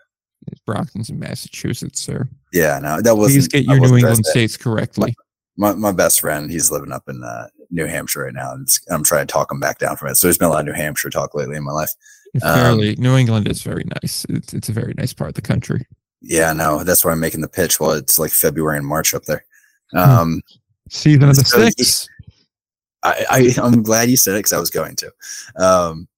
Brockton's 0.66 1.08
in 1.08 1.18
Massachusetts, 1.18 1.98
sir. 2.02 2.28
Yeah, 2.52 2.78
no, 2.78 3.00
that 3.00 3.16
was. 3.16 3.32
Please 3.32 3.48
get 3.48 3.64
your 3.64 3.80
New 3.80 3.96
England 3.96 4.26
states 4.26 4.56
correctly. 4.56 5.14
my, 5.56 5.74
my 5.74 5.92
best 5.92 6.20
friend, 6.20 6.50
he's 6.50 6.70
living 6.70 6.92
up 6.92 7.04
in 7.08 7.22
uh, 7.24 7.46
New 7.70 7.86
Hampshire 7.86 8.24
right 8.24 8.34
now, 8.34 8.52
and 8.52 8.62
it's, 8.62 8.80
I'm 8.90 9.04
trying 9.04 9.26
to 9.26 9.32
talk 9.32 9.50
him 9.50 9.60
back 9.60 9.78
down 9.78 9.96
from 9.96 10.08
it. 10.08 10.16
So 10.16 10.26
there's 10.26 10.38
been 10.38 10.48
a 10.48 10.50
lot 10.50 10.60
of 10.60 10.66
New 10.66 10.72
Hampshire 10.72 11.10
talk 11.10 11.34
lately 11.34 11.56
in 11.56 11.64
my 11.64 11.72
life. 11.72 11.90
um, 12.42 12.78
New 12.78 13.16
England 13.16 13.48
is 13.48 13.62
very 13.62 13.84
nice. 14.02 14.24
It's, 14.28 14.54
it's 14.54 14.68
a 14.68 14.72
very 14.72 14.94
nice 14.96 15.12
part 15.12 15.28
of 15.28 15.34
the 15.34 15.42
country. 15.42 15.86
Yeah, 16.20 16.52
no, 16.52 16.84
that's 16.84 17.04
why 17.04 17.12
I'm 17.12 17.20
making 17.20 17.40
the 17.40 17.48
pitch. 17.48 17.80
Well, 17.80 17.90
it's 17.92 18.18
like 18.18 18.30
February 18.30 18.78
and 18.78 18.86
March 18.86 19.12
up 19.14 19.24
there. 19.24 19.44
Hmm. 19.92 19.98
Um, 19.98 20.42
Season 20.88 21.22
of 21.24 21.36
the 21.36 21.44
So, 21.44 21.68
six. 21.70 22.08
I, 23.02 23.24
I 23.30 23.54
I'm 23.62 23.82
glad 23.82 24.08
you 24.10 24.16
said 24.16 24.34
it 24.34 24.38
because 24.40 24.52
I 24.52 24.60
was 24.60 24.70
going 24.70 24.96
to. 24.96 25.06
Um, 25.56 26.08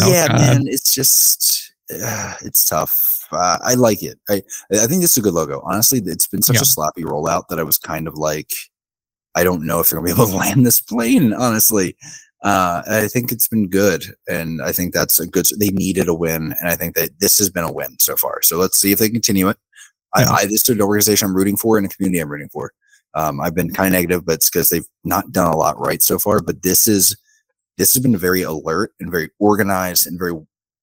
Oh, 0.00 0.10
yeah, 0.10 0.28
God. 0.28 0.38
man, 0.38 0.62
it's 0.66 0.94
just 0.94 1.72
uh, 1.94 2.34
it's 2.42 2.64
tough. 2.64 3.17
Uh, 3.30 3.58
I 3.62 3.74
like 3.74 4.02
it. 4.02 4.18
I 4.28 4.42
I 4.72 4.86
think 4.86 5.02
this 5.02 5.12
is 5.12 5.18
a 5.18 5.22
good 5.22 5.34
logo. 5.34 5.60
Honestly, 5.64 6.00
it's 6.04 6.26
been 6.26 6.42
such 6.42 6.56
Yeah. 6.56 6.62
a 6.62 6.66
sloppy 6.66 7.02
rollout 7.02 7.48
that 7.48 7.58
I 7.58 7.62
was 7.62 7.76
kind 7.78 8.08
of 8.08 8.14
like, 8.14 8.50
I 9.34 9.44
don't 9.44 9.66
know 9.66 9.80
if 9.80 9.90
they're 9.90 9.98
gonna 10.00 10.14
be 10.14 10.20
able 10.20 10.30
to 10.30 10.36
land 10.36 10.64
this 10.66 10.80
plane. 10.80 11.32
Honestly, 11.34 11.96
uh, 12.42 12.82
I 12.88 13.08
think 13.08 13.32
it's 13.32 13.48
been 13.48 13.68
good, 13.68 14.04
and 14.28 14.62
I 14.62 14.72
think 14.72 14.94
that's 14.94 15.18
a 15.18 15.26
good. 15.26 15.46
They 15.58 15.70
needed 15.70 16.08
a 16.08 16.14
win, 16.14 16.54
and 16.60 16.68
I 16.68 16.76
think 16.76 16.94
that 16.96 17.10
this 17.20 17.38
has 17.38 17.50
been 17.50 17.64
a 17.64 17.72
win 17.72 17.98
so 17.98 18.16
far. 18.16 18.42
So 18.42 18.56
let's 18.58 18.78
see 18.80 18.92
if 18.92 18.98
they 18.98 19.10
continue 19.10 19.48
it. 19.48 19.56
Yeah. 20.16 20.30
I, 20.30 20.34
I 20.34 20.44
this 20.46 20.62
is 20.62 20.68
an 20.70 20.80
organization 20.80 21.28
I'm 21.28 21.36
rooting 21.36 21.56
for 21.56 21.76
and 21.76 21.86
a 21.86 21.88
community 21.90 22.20
I'm 22.20 22.30
rooting 22.30 22.48
for. 22.50 22.72
Um, 23.14 23.40
I've 23.40 23.54
been 23.54 23.70
kind 23.72 23.88
of 23.88 23.92
negative, 23.92 24.24
but 24.24 24.34
it's 24.36 24.48
because 24.50 24.70
they've 24.70 24.86
not 25.04 25.32
done 25.32 25.52
a 25.52 25.56
lot 25.56 25.78
right 25.78 26.02
so 26.02 26.18
far. 26.18 26.40
But 26.40 26.62
this 26.62 26.86
is 26.86 27.16
this 27.76 27.92
has 27.94 28.02
been 28.02 28.16
very 28.16 28.42
alert 28.42 28.92
and 29.00 29.10
very 29.10 29.30
organized 29.38 30.06
and 30.06 30.18
very. 30.18 30.32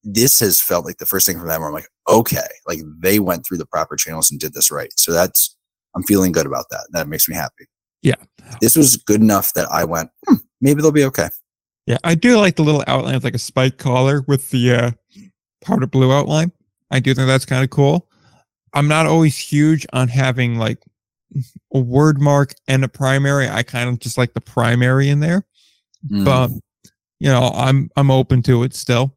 This 0.06 0.40
has 0.40 0.62
felt 0.62 0.86
like 0.86 0.98
the 0.98 1.06
first 1.06 1.26
thing 1.26 1.38
from 1.38 1.48
them 1.48 1.62
where 1.62 1.70
I'm 1.70 1.74
like, 1.74 1.90
okay, 2.08 2.48
like 2.68 2.80
they 3.00 3.20
went 3.20 3.46
through 3.46 3.58
the 3.58 3.66
proper 3.66 3.96
channels 3.96 4.32
and 4.32 4.40
did 4.40 4.54
this 4.54 4.72
right. 4.72 4.92
So 4.98 5.12
that's 5.12 5.56
I'm 5.96 6.04
feeling 6.04 6.32
good 6.32 6.46
about 6.46 6.66
that. 6.70 6.88
That 6.92 7.08
makes 7.08 7.28
me 7.28 7.36
happy. 7.36 7.66
Yeah. 8.02 8.16
this 8.62 8.76
was 8.76 8.98
good 8.98 9.22
enough 9.22 9.54
that 9.54 9.68
I 9.72 9.84
went, 9.84 10.12
hmm, 10.28 10.36
maybe 10.62 10.82
they'll 10.82 10.92
be 10.92 11.06
okay. 11.06 11.30
Yeah, 11.88 11.98
I 12.04 12.16
do 12.16 12.38
like 12.38 12.56
the 12.56 12.64
little 12.64 12.84
outline 12.88 13.16
of 13.16 13.24
like 13.24 13.36
a 13.36 13.40
spike 13.40 13.78
collar 13.78 14.24
with 14.28 14.50
the 14.52 14.74
uh, 14.74 14.92
powder 15.64 15.88
blue 15.88 16.12
outline. 16.12 16.52
I 16.92 17.00
do 17.00 17.14
think 17.14 17.28
that's 17.28 17.46
kind 17.46 17.64
of 17.64 17.72
cool. 17.72 18.08
I'm 18.74 18.88
not 18.88 19.08
always 19.08 19.38
huge 19.38 19.88
on 19.94 20.08
having 20.08 20.58
like 20.58 20.84
a 21.74 21.80
word 21.80 22.22
mark 22.22 22.54
and 22.68 22.84
a 22.84 22.88
primary. 22.88 23.50
I 23.50 23.64
kind 23.64 23.90
of 23.90 24.00
just 24.00 24.18
like 24.18 24.34
the 24.34 24.42
primary 24.42 25.10
in 25.10 25.20
there. 25.20 25.46
Mm. 26.12 26.24
but 26.24 26.52
you 27.20 27.30
know 27.30 27.52
i'm 27.56 27.90
i'm 27.96 28.12
open 28.12 28.42
to 28.44 28.64
it 28.64 28.74
still 28.74 29.16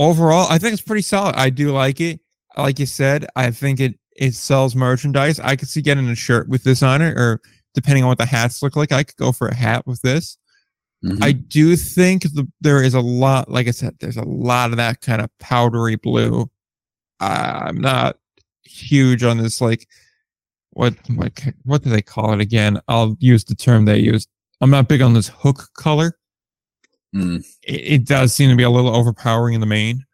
overall 0.00 0.46
i 0.50 0.58
think 0.58 0.72
it's 0.72 0.82
pretty 0.82 1.02
solid. 1.02 1.36
I 1.36 1.50
do 1.50 1.70
like 1.72 2.00
it. 2.00 2.18
Like 2.56 2.78
you 2.80 2.86
said 2.86 3.26
i 3.36 3.50
think 3.52 3.78
it 3.78 3.94
it 4.16 4.34
sells 4.34 4.74
merchandise. 4.74 5.38
I 5.40 5.54
could 5.56 5.68
see 5.68 5.80
getting 5.80 6.08
a 6.08 6.14
shirt 6.16 6.48
with 6.48 6.64
this 6.64 6.82
on 6.82 7.00
it 7.00 7.16
or 7.16 7.40
depending 7.74 8.02
on 8.02 8.08
what 8.08 8.18
the 8.18 8.26
hats 8.26 8.62
look 8.62 8.74
like 8.74 8.90
i 8.92 9.04
could 9.04 9.16
go 9.16 9.30
for 9.32 9.46
a 9.48 9.54
hat 9.54 9.86
with 9.86 10.02
this. 10.02 10.36
Mhm. 11.04 11.22
i 11.22 11.32
do 11.32 11.76
think 11.76 12.22
the, 12.24 12.46
there 12.60 12.82
is 12.82 12.94
a 12.94 13.00
lot 13.00 13.50
like 13.50 13.68
i 13.68 13.70
said 13.70 13.94
there's 14.00 14.16
a 14.18 14.24
lot 14.24 14.70
of 14.70 14.76
that 14.78 15.00
kind 15.00 15.22
of 15.22 15.30
powdery 15.38 15.96
blue. 15.96 16.50
I'm 17.20 17.78
not 17.80 18.16
huge 18.64 19.22
on 19.22 19.36
this 19.38 19.60
like 19.60 19.86
what 20.70 20.94
what 21.16 21.32
what 21.64 21.82
do 21.82 21.90
they 21.90 22.02
call 22.02 22.32
it 22.32 22.40
again? 22.40 22.80
I'll 22.88 23.16
use 23.20 23.44
the 23.44 23.54
term 23.54 23.84
they 23.86 23.98
used 23.98 24.28
i'm 24.60 24.70
not 24.70 24.88
big 24.88 25.02
on 25.02 25.14
this 25.14 25.28
hook 25.28 25.68
color 25.74 26.18
Mm. 27.14 27.44
it, 27.62 27.72
it 27.72 28.06
does 28.06 28.32
seem 28.32 28.50
to 28.50 28.56
be 28.56 28.62
a 28.62 28.70
little 28.70 28.94
overpowering 28.94 29.54
in 29.54 29.60
the 29.60 29.66
main. 29.66 30.04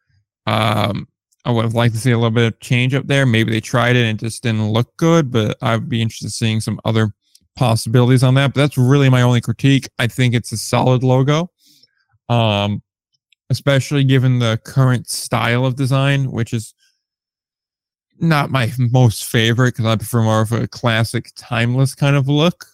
Um, 0.46 1.06
I 1.44 1.50
would 1.50 1.64
have 1.64 1.74
liked 1.74 1.94
to 1.94 2.00
see 2.00 2.10
a 2.10 2.16
little 2.16 2.30
bit 2.30 2.52
of 2.52 2.60
change 2.60 2.94
up 2.94 3.06
there. 3.06 3.26
Maybe 3.26 3.52
they 3.52 3.60
tried 3.60 3.96
it 3.96 4.04
and 4.04 4.20
it 4.20 4.24
just 4.24 4.42
didn't 4.42 4.70
look 4.70 4.96
good, 4.96 5.30
but 5.30 5.56
I'd 5.62 5.88
be 5.88 6.02
interested 6.02 6.26
in 6.26 6.30
seeing 6.30 6.60
some 6.60 6.80
other 6.84 7.12
possibilities 7.54 8.22
on 8.22 8.34
that. 8.34 8.54
But 8.54 8.60
that's 8.62 8.78
really 8.78 9.08
my 9.08 9.22
only 9.22 9.40
critique. 9.40 9.88
I 9.98 10.08
think 10.08 10.34
it's 10.34 10.52
a 10.52 10.56
solid 10.56 11.04
logo. 11.04 11.50
Um, 12.28 12.82
especially 13.50 14.02
given 14.02 14.40
the 14.40 14.60
current 14.64 15.08
style 15.08 15.64
of 15.64 15.76
design, 15.76 16.32
which 16.32 16.52
is 16.52 16.74
not 18.18 18.50
my 18.50 18.72
most 18.78 19.26
favorite 19.26 19.74
because 19.74 19.86
I 19.86 19.96
prefer 19.96 20.22
more 20.22 20.40
of 20.40 20.52
a 20.52 20.66
classic, 20.66 21.30
timeless 21.36 21.94
kind 21.94 22.16
of 22.16 22.28
look. 22.28 22.66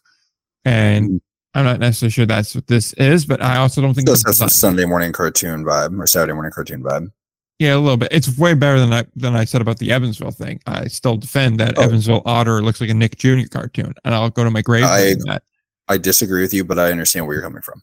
And 0.64 1.20
I'm 1.54 1.64
not 1.64 1.80
necessarily 1.80 2.12
sure 2.12 2.26
that's 2.26 2.54
what 2.54 2.66
this 2.66 2.92
is, 2.94 3.26
but 3.26 3.42
I 3.42 3.58
also 3.58 3.80
don't 3.82 3.94
think 3.94 4.08
have 4.08 4.18
some 4.18 4.30
design- 4.32 4.48
Sunday 4.48 4.84
morning 4.86 5.12
cartoon 5.12 5.64
vibe 5.64 5.98
or 5.98 6.06
Saturday 6.06 6.32
morning 6.32 6.52
cartoon 6.52 6.82
vibe. 6.82 7.10
Yeah, 7.58 7.76
a 7.76 7.78
little 7.78 7.98
bit. 7.98 8.08
It's 8.10 8.36
way 8.38 8.54
better 8.54 8.80
than 8.80 8.92
I 8.92 9.04
than 9.14 9.36
I 9.36 9.44
said 9.44 9.60
about 9.60 9.78
the 9.78 9.92
Evansville 9.92 10.30
thing. 10.32 10.60
I 10.66 10.88
still 10.88 11.16
defend 11.16 11.60
that 11.60 11.78
Oh. 11.78 11.82
Evansville 11.82 12.22
Otter 12.24 12.62
looks 12.62 12.80
like 12.80 12.90
a 12.90 12.94
Nick 12.94 13.18
Jr. 13.18 13.46
cartoon, 13.50 13.94
and 14.04 14.14
I'll 14.14 14.30
go 14.30 14.42
to 14.44 14.50
my 14.50 14.62
grave. 14.62 14.84
I- 14.84 15.14
that. 15.26 15.42
I 15.88 15.98
disagree 15.98 16.40
with 16.42 16.54
you, 16.54 16.64
but 16.64 16.78
I 16.78 16.90
understand 16.90 17.26
where 17.26 17.34
you're 17.34 17.42
coming 17.42 17.60
from. 17.62 17.82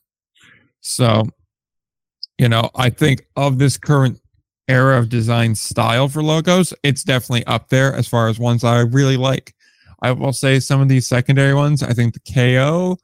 So, 0.82 1.24
you 2.38 2.50
know, 2.50 2.72
I 2.76 2.90
think 2.90 3.26
of 3.36 3.60
this 3.60 3.78
current 3.78 4.20
era 4.68 4.98
of 4.98 5.10
design 5.10 5.54
style 5.56 6.08
for 6.08 6.24
logos, 6.24 6.74
it's 6.84 7.04
definitely 7.04 7.46
up 7.46 7.70
there 7.70 7.94
as 7.94 8.08
far 8.08 8.28
as 8.30 8.40
ones 8.40 8.64
I 8.64 8.80
really 8.82 9.18
like. 9.18 9.54
I 10.02 10.12
will 10.12 10.34
say 10.34 10.60
some 10.60 10.80
of 10.82 10.88
these 10.88 11.08
secondary 11.08 11.54
ones, 11.54 11.84
I 11.84 11.94
think 11.94 12.14
the 12.14 12.20
KO. 12.34 12.98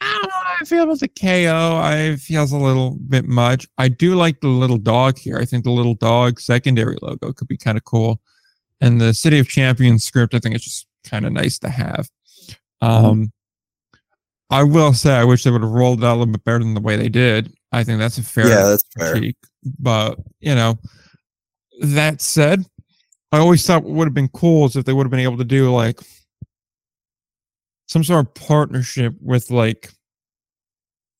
I 0.00 0.12
don't 0.12 0.22
know 0.24 0.30
how 0.32 0.54
I 0.60 0.64
feel 0.64 0.82
about 0.84 1.00
the 1.00 1.08
KO. 1.08 1.80
I 1.82 2.16
feels 2.16 2.52
a 2.52 2.58
little 2.58 2.96
bit 3.08 3.26
much. 3.26 3.66
I 3.78 3.88
do 3.88 4.14
like 4.14 4.40
the 4.40 4.48
little 4.48 4.78
dog 4.78 5.18
here. 5.18 5.38
I 5.38 5.44
think 5.44 5.64
the 5.64 5.70
little 5.70 5.94
dog 5.94 6.40
secondary 6.40 6.96
logo 7.02 7.32
could 7.32 7.48
be 7.48 7.56
kind 7.56 7.78
of 7.78 7.84
cool. 7.84 8.20
And 8.80 9.00
the 9.00 9.14
City 9.14 9.38
of 9.38 9.48
Champions 9.48 10.04
script, 10.04 10.34
I 10.34 10.38
think 10.38 10.54
it's 10.54 10.64
just 10.64 10.86
kind 11.04 11.24
of 11.24 11.32
nice 11.32 11.58
to 11.60 11.70
have. 11.70 12.08
Um, 12.80 13.32
I 14.50 14.62
will 14.62 14.92
say 14.92 15.14
I 15.14 15.24
wish 15.24 15.44
they 15.44 15.50
would 15.50 15.62
have 15.62 15.70
rolled 15.70 16.02
it 16.02 16.06
out 16.06 16.16
a 16.16 16.18
little 16.18 16.32
bit 16.32 16.44
better 16.44 16.58
than 16.58 16.74
the 16.74 16.80
way 16.80 16.96
they 16.96 17.08
did. 17.08 17.52
I 17.72 17.82
think 17.82 17.98
that's 17.98 18.18
a 18.18 18.22
fair 18.22 18.48
yeah, 18.48 18.68
that's 18.68 18.84
fair. 18.96 19.12
critique. 19.12 19.36
But 19.78 20.18
you 20.40 20.54
know, 20.54 20.78
that 21.80 22.20
said, 22.20 22.64
I 23.32 23.38
always 23.38 23.66
thought 23.66 23.82
what 23.82 23.94
would 23.94 24.06
have 24.06 24.14
been 24.14 24.28
cool 24.28 24.66
is 24.66 24.76
if 24.76 24.84
they 24.84 24.92
would 24.92 25.04
have 25.04 25.10
been 25.10 25.20
able 25.20 25.38
to 25.38 25.44
do 25.44 25.72
like 25.72 25.98
some 27.86 28.04
sort 28.04 28.26
of 28.26 28.34
partnership 28.34 29.14
with 29.20 29.50
like 29.50 29.90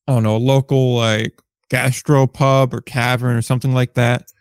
I 0.07 0.13
don't 0.13 0.23
know, 0.23 0.35
a 0.35 0.37
local 0.37 0.95
like 0.95 1.39
gastro 1.69 2.27
pub 2.27 2.73
or 2.73 2.81
tavern 2.81 3.35
or 3.35 3.41
something 3.41 3.73
like 3.73 3.95
that, 3.95 4.31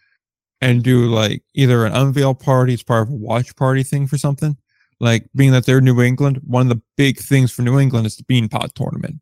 and 0.60 0.82
do 0.82 1.06
like 1.06 1.42
either 1.54 1.84
an 1.86 1.92
unveil 1.92 2.34
party 2.34 2.74
as 2.74 2.82
part 2.82 3.06
of 3.06 3.12
a 3.12 3.16
watch 3.16 3.56
party 3.56 3.82
thing 3.82 4.06
for 4.06 4.18
something. 4.18 4.56
Like 5.00 5.26
being 5.34 5.52
that 5.52 5.66
they're 5.66 5.80
New 5.80 6.00
England, 6.00 6.40
one 6.46 6.62
of 6.62 6.68
the 6.68 6.82
big 6.96 7.18
things 7.18 7.50
for 7.50 7.62
New 7.62 7.78
England 7.78 8.06
is 8.06 8.16
the 8.16 8.24
Beanpot 8.24 8.72
tournament. 8.74 9.20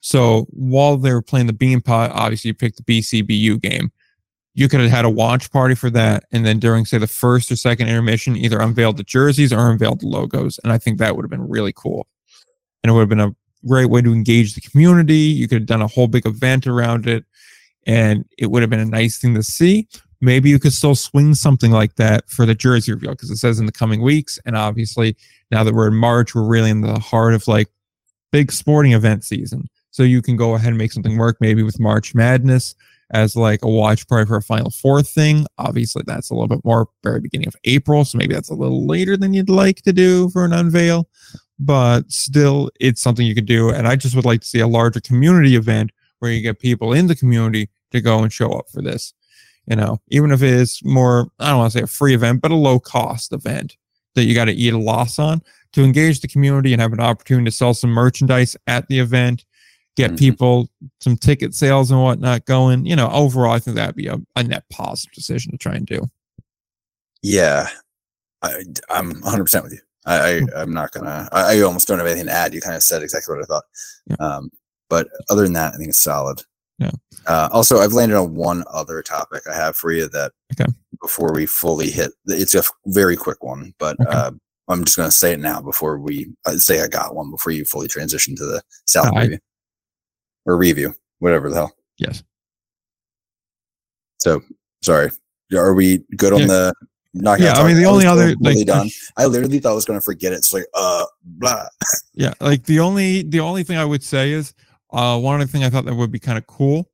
So 0.00 0.46
while 0.50 0.96
they 0.96 1.12
were 1.12 1.22
playing 1.22 1.46
the 1.46 1.52
Beanpot, 1.52 2.10
obviously 2.12 2.48
you 2.48 2.54
picked 2.54 2.84
the 2.84 3.00
BCBU 3.00 3.60
game. 3.60 3.92
You 4.54 4.68
could 4.68 4.80
have 4.80 4.90
had 4.90 5.04
a 5.04 5.10
watch 5.10 5.50
party 5.50 5.74
for 5.74 5.88
that, 5.90 6.24
and 6.30 6.44
then 6.44 6.58
during 6.58 6.84
say 6.84 6.98
the 6.98 7.06
first 7.06 7.50
or 7.50 7.56
second 7.56 7.88
intermission, 7.88 8.36
either 8.36 8.60
unveiled 8.60 8.98
the 8.98 9.04
jerseys 9.04 9.52
or 9.52 9.70
unveiled 9.70 10.00
the 10.00 10.08
logos, 10.08 10.58
and 10.62 10.72
I 10.72 10.78
think 10.78 10.98
that 10.98 11.16
would 11.16 11.24
have 11.24 11.30
been 11.30 11.48
really 11.48 11.72
cool. 11.74 12.06
And 12.82 12.90
it 12.90 12.92
would 12.92 13.00
have 13.00 13.08
been 13.08 13.20
a 13.20 13.34
great 13.66 13.90
way 13.90 14.02
to 14.02 14.12
engage 14.12 14.54
the 14.54 14.60
community. 14.60 15.14
You 15.14 15.48
could 15.48 15.60
have 15.60 15.66
done 15.66 15.82
a 15.82 15.86
whole 15.86 16.08
big 16.08 16.26
event 16.26 16.66
around 16.66 17.06
it, 17.06 17.24
and 17.86 18.24
it 18.38 18.50
would 18.50 18.62
have 18.62 18.70
been 18.70 18.80
a 18.80 18.84
nice 18.84 19.18
thing 19.18 19.34
to 19.34 19.42
see. 19.42 19.88
Maybe 20.20 20.50
you 20.50 20.58
could 20.58 20.72
still 20.72 20.94
swing 20.94 21.34
something 21.34 21.72
like 21.72 21.96
that 21.96 22.28
for 22.30 22.46
the 22.46 22.54
jersey 22.54 22.92
reveal 22.92 23.10
because 23.10 23.30
it 23.30 23.38
says 23.38 23.58
in 23.58 23.66
the 23.66 23.72
coming 23.72 24.02
weeks. 24.02 24.38
And 24.46 24.56
obviously, 24.56 25.16
now 25.50 25.64
that 25.64 25.74
we're 25.74 25.88
in 25.88 25.96
March, 25.96 26.34
we're 26.34 26.46
really 26.46 26.70
in 26.70 26.80
the 26.80 26.98
heart 26.98 27.34
of 27.34 27.48
like 27.48 27.68
big 28.30 28.52
sporting 28.52 28.92
event 28.92 29.24
season. 29.24 29.68
So 29.90 30.04
you 30.04 30.22
can 30.22 30.36
go 30.36 30.54
ahead 30.54 30.68
and 30.68 30.78
make 30.78 30.92
something 30.92 31.18
work, 31.18 31.36
maybe 31.40 31.62
with 31.62 31.80
March 31.80 32.14
Madness 32.14 32.74
as 33.12 33.36
like 33.36 33.62
a 33.62 33.68
watch 33.68 34.08
party 34.08 34.26
for 34.26 34.36
a 34.36 34.42
Final 34.42 34.70
Four 34.70 35.02
thing. 35.02 35.46
Obviously, 35.58 36.02
that's 36.06 36.30
a 36.30 36.34
little 36.34 36.48
bit 36.48 36.64
more 36.64 36.88
very 37.02 37.20
beginning 37.20 37.48
of 37.48 37.56
April, 37.64 38.04
so 38.04 38.18
maybe 38.18 38.34
that's 38.34 38.48
a 38.48 38.54
little 38.54 38.86
later 38.86 39.16
than 39.16 39.34
you'd 39.34 39.50
like 39.50 39.82
to 39.82 39.92
do 39.92 40.30
for 40.30 40.44
an 40.44 40.52
unveil. 40.52 41.08
But 41.64 42.10
still, 42.10 42.70
it's 42.80 43.00
something 43.00 43.26
you 43.26 43.34
could 43.34 43.46
do. 43.46 43.70
And 43.70 43.86
I 43.86 43.96
just 43.96 44.16
would 44.16 44.24
like 44.24 44.40
to 44.40 44.46
see 44.46 44.60
a 44.60 44.66
larger 44.66 45.00
community 45.00 45.54
event 45.54 45.92
where 46.18 46.30
you 46.30 46.40
get 46.40 46.58
people 46.58 46.92
in 46.92 47.06
the 47.06 47.14
community 47.14 47.68
to 47.90 48.00
go 48.00 48.20
and 48.20 48.32
show 48.32 48.52
up 48.52 48.68
for 48.70 48.82
this. 48.82 49.12
You 49.66 49.76
know, 49.76 50.00
even 50.08 50.32
if 50.32 50.42
it 50.42 50.52
is 50.52 50.80
more, 50.82 51.28
I 51.38 51.50
don't 51.50 51.58
want 51.58 51.72
to 51.72 51.78
say 51.78 51.84
a 51.84 51.86
free 51.86 52.14
event, 52.14 52.42
but 52.42 52.50
a 52.50 52.56
low 52.56 52.80
cost 52.80 53.32
event 53.32 53.76
that 54.14 54.24
you 54.24 54.34
got 54.34 54.46
to 54.46 54.52
eat 54.52 54.74
a 54.74 54.78
loss 54.78 55.18
on 55.18 55.40
to 55.72 55.84
engage 55.84 56.20
the 56.20 56.28
community 56.28 56.72
and 56.72 56.82
have 56.82 56.92
an 56.92 57.00
opportunity 57.00 57.44
to 57.44 57.56
sell 57.56 57.72
some 57.72 57.90
merchandise 57.90 58.56
at 58.66 58.88
the 58.88 58.98
event 58.98 59.44
get 59.96 60.08
mm-hmm. 60.08 60.16
people 60.16 60.68
some 61.00 61.16
ticket 61.16 61.54
sales 61.54 61.90
and 61.90 62.02
whatnot 62.02 62.44
going. 62.44 62.86
You 62.86 62.96
know, 62.96 63.10
overall, 63.10 63.52
I 63.52 63.58
think 63.58 63.76
that'd 63.76 63.96
be 63.96 64.06
a, 64.06 64.18
a 64.36 64.42
net 64.42 64.64
positive 64.70 65.14
decision 65.14 65.52
to 65.52 65.58
try 65.58 65.74
and 65.74 65.86
do. 65.86 66.08
Yeah, 67.22 67.68
I, 68.42 68.64
I'm 68.90 69.12
100 69.20 69.44
percent 69.44 69.64
with 69.64 69.72
you. 69.74 69.80
I, 70.04 70.42
I 70.54 70.62
am 70.62 70.72
not 70.72 70.92
gonna. 70.92 71.28
I, 71.32 71.56
I, 71.56 71.60
almost 71.60 71.86
don't 71.86 71.98
have 71.98 72.08
anything 72.08 72.26
to 72.26 72.32
add. 72.32 72.54
You 72.54 72.60
kind 72.60 72.76
of 72.76 72.82
said 72.82 73.02
exactly 73.02 73.34
what 73.34 73.44
I 73.44 73.46
thought. 73.46 73.64
Yeah. 74.06 74.16
Um, 74.16 74.50
but 74.88 75.08
other 75.30 75.42
than 75.44 75.52
that, 75.54 75.74
I 75.74 75.76
think 75.76 75.90
it's 75.90 76.00
solid. 76.00 76.42
Yeah. 76.78 76.90
Uh, 77.26 77.48
also, 77.52 77.78
I've 77.78 77.92
landed 77.92 78.16
on 78.16 78.34
one 78.34 78.64
other 78.72 79.02
topic 79.02 79.42
I 79.48 79.54
have 79.54 79.76
for 79.76 79.92
you 79.92 80.08
that 80.08 80.32
okay. 80.52 80.70
before 81.00 81.32
we 81.32 81.46
fully 81.46 81.90
hit, 81.90 82.12
it's 82.26 82.54
a 82.54 82.62
very 82.86 83.16
quick 83.16 83.44
one, 83.44 83.74
but 83.78 83.98
okay. 84.00 84.10
uh, 84.10 84.32
I'm 84.68 84.84
just 84.84 84.96
going 84.96 85.08
to 85.08 85.16
say 85.16 85.32
it 85.32 85.40
now 85.40 85.60
before 85.60 85.98
we 85.98 86.32
uh, 86.46 86.56
say 86.56 86.82
I 86.82 86.88
got 86.88 87.14
one 87.14 87.30
before 87.30 87.52
you 87.52 87.64
fully 87.64 87.88
transition 87.88 88.34
to 88.36 88.44
the 88.44 88.62
South 88.86 89.16
uh, 89.16 89.36
or 90.46 90.56
review, 90.56 90.94
whatever 91.20 91.48
the 91.48 91.56
hell. 91.56 91.76
Yes. 91.98 92.22
So 94.18 94.42
sorry. 94.82 95.10
Are 95.54 95.74
we 95.74 96.04
good 96.16 96.32
on 96.32 96.46
the 96.46 96.74
not 97.14 97.40
yeah, 97.40 97.52
I 97.52 97.66
mean 97.66 97.76
the 97.76 97.84
only 97.84 98.06
other 98.06 98.34
like 98.40 98.64
done. 98.64 98.88
I 99.16 99.26
literally 99.26 99.58
thought 99.58 99.72
I 99.72 99.74
was 99.74 99.84
gonna 99.84 100.00
forget 100.00 100.32
it. 100.32 100.36
It's 100.36 100.52
like 100.52 100.66
uh 100.74 101.04
blah. 101.24 101.66
Yeah, 102.14 102.34
like 102.40 102.64
the 102.64 102.80
only 102.80 103.22
the 103.22 103.40
only 103.40 103.62
thing 103.62 103.76
I 103.78 103.84
would 103.84 104.02
say 104.02 104.32
is 104.32 104.54
uh 104.90 105.18
one 105.18 105.40
of 105.40 105.46
the 105.46 105.52
thing 105.52 105.64
I 105.64 105.70
thought 105.70 105.84
that 105.84 105.94
would 105.94 106.12
be 106.12 106.18
kind 106.18 106.38
of 106.38 106.46
cool 106.46 106.90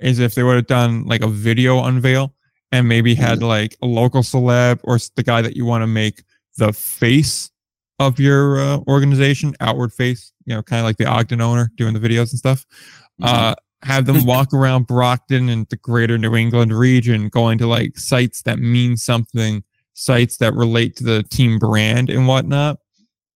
is 0.00 0.18
if 0.18 0.34
they 0.34 0.42
would 0.42 0.56
have 0.56 0.66
done 0.66 1.04
like 1.04 1.22
a 1.22 1.28
video 1.28 1.84
unveil 1.84 2.34
and 2.72 2.86
maybe 2.86 3.14
had 3.14 3.38
mm-hmm. 3.38 3.46
like 3.46 3.76
a 3.82 3.86
local 3.86 4.22
celeb 4.22 4.80
or 4.84 4.98
the 5.16 5.22
guy 5.22 5.42
that 5.42 5.56
you 5.56 5.64
want 5.64 5.82
to 5.82 5.86
make 5.86 6.22
the 6.58 6.72
face 6.72 7.50
of 7.98 8.20
your 8.20 8.60
uh, 8.60 8.78
organization, 8.86 9.54
outward 9.60 9.92
face, 9.92 10.32
you 10.44 10.54
know, 10.54 10.62
kind 10.62 10.80
of 10.80 10.84
like 10.84 10.96
the 10.96 11.06
Ogden 11.06 11.40
owner 11.40 11.70
doing 11.76 11.94
the 11.94 12.00
videos 12.00 12.30
and 12.30 12.38
stuff. 12.38 12.64
Mm-hmm. 13.20 13.24
Uh, 13.24 13.54
have 13.82 14.06
them 14.06 14.24
walk 14.26 14.52
around 14.52 14.86
Brockton 14.86 15.48
and 15.48 15.66
the 15.68 15.76
greater 15.76 16.18
New 16.18 16.34
England 16.34 16.72
region, 16.72 17.28
going 17.28 17.58
to 17.58 17.66
like 17.66 17.98
sites 17.98 18.42
that 18.42 18.58
mean 18.58 18.96
something, 18.96 19.62
sites 19.94 20.38
that 20.38 20.54
relate 20.54 20.96
to 20.96 21.04
the 21.04 21.22
team 21.24 21.58
brand 21.58 22.10
and 22.10 22.26
whatnot. 22.26 22.78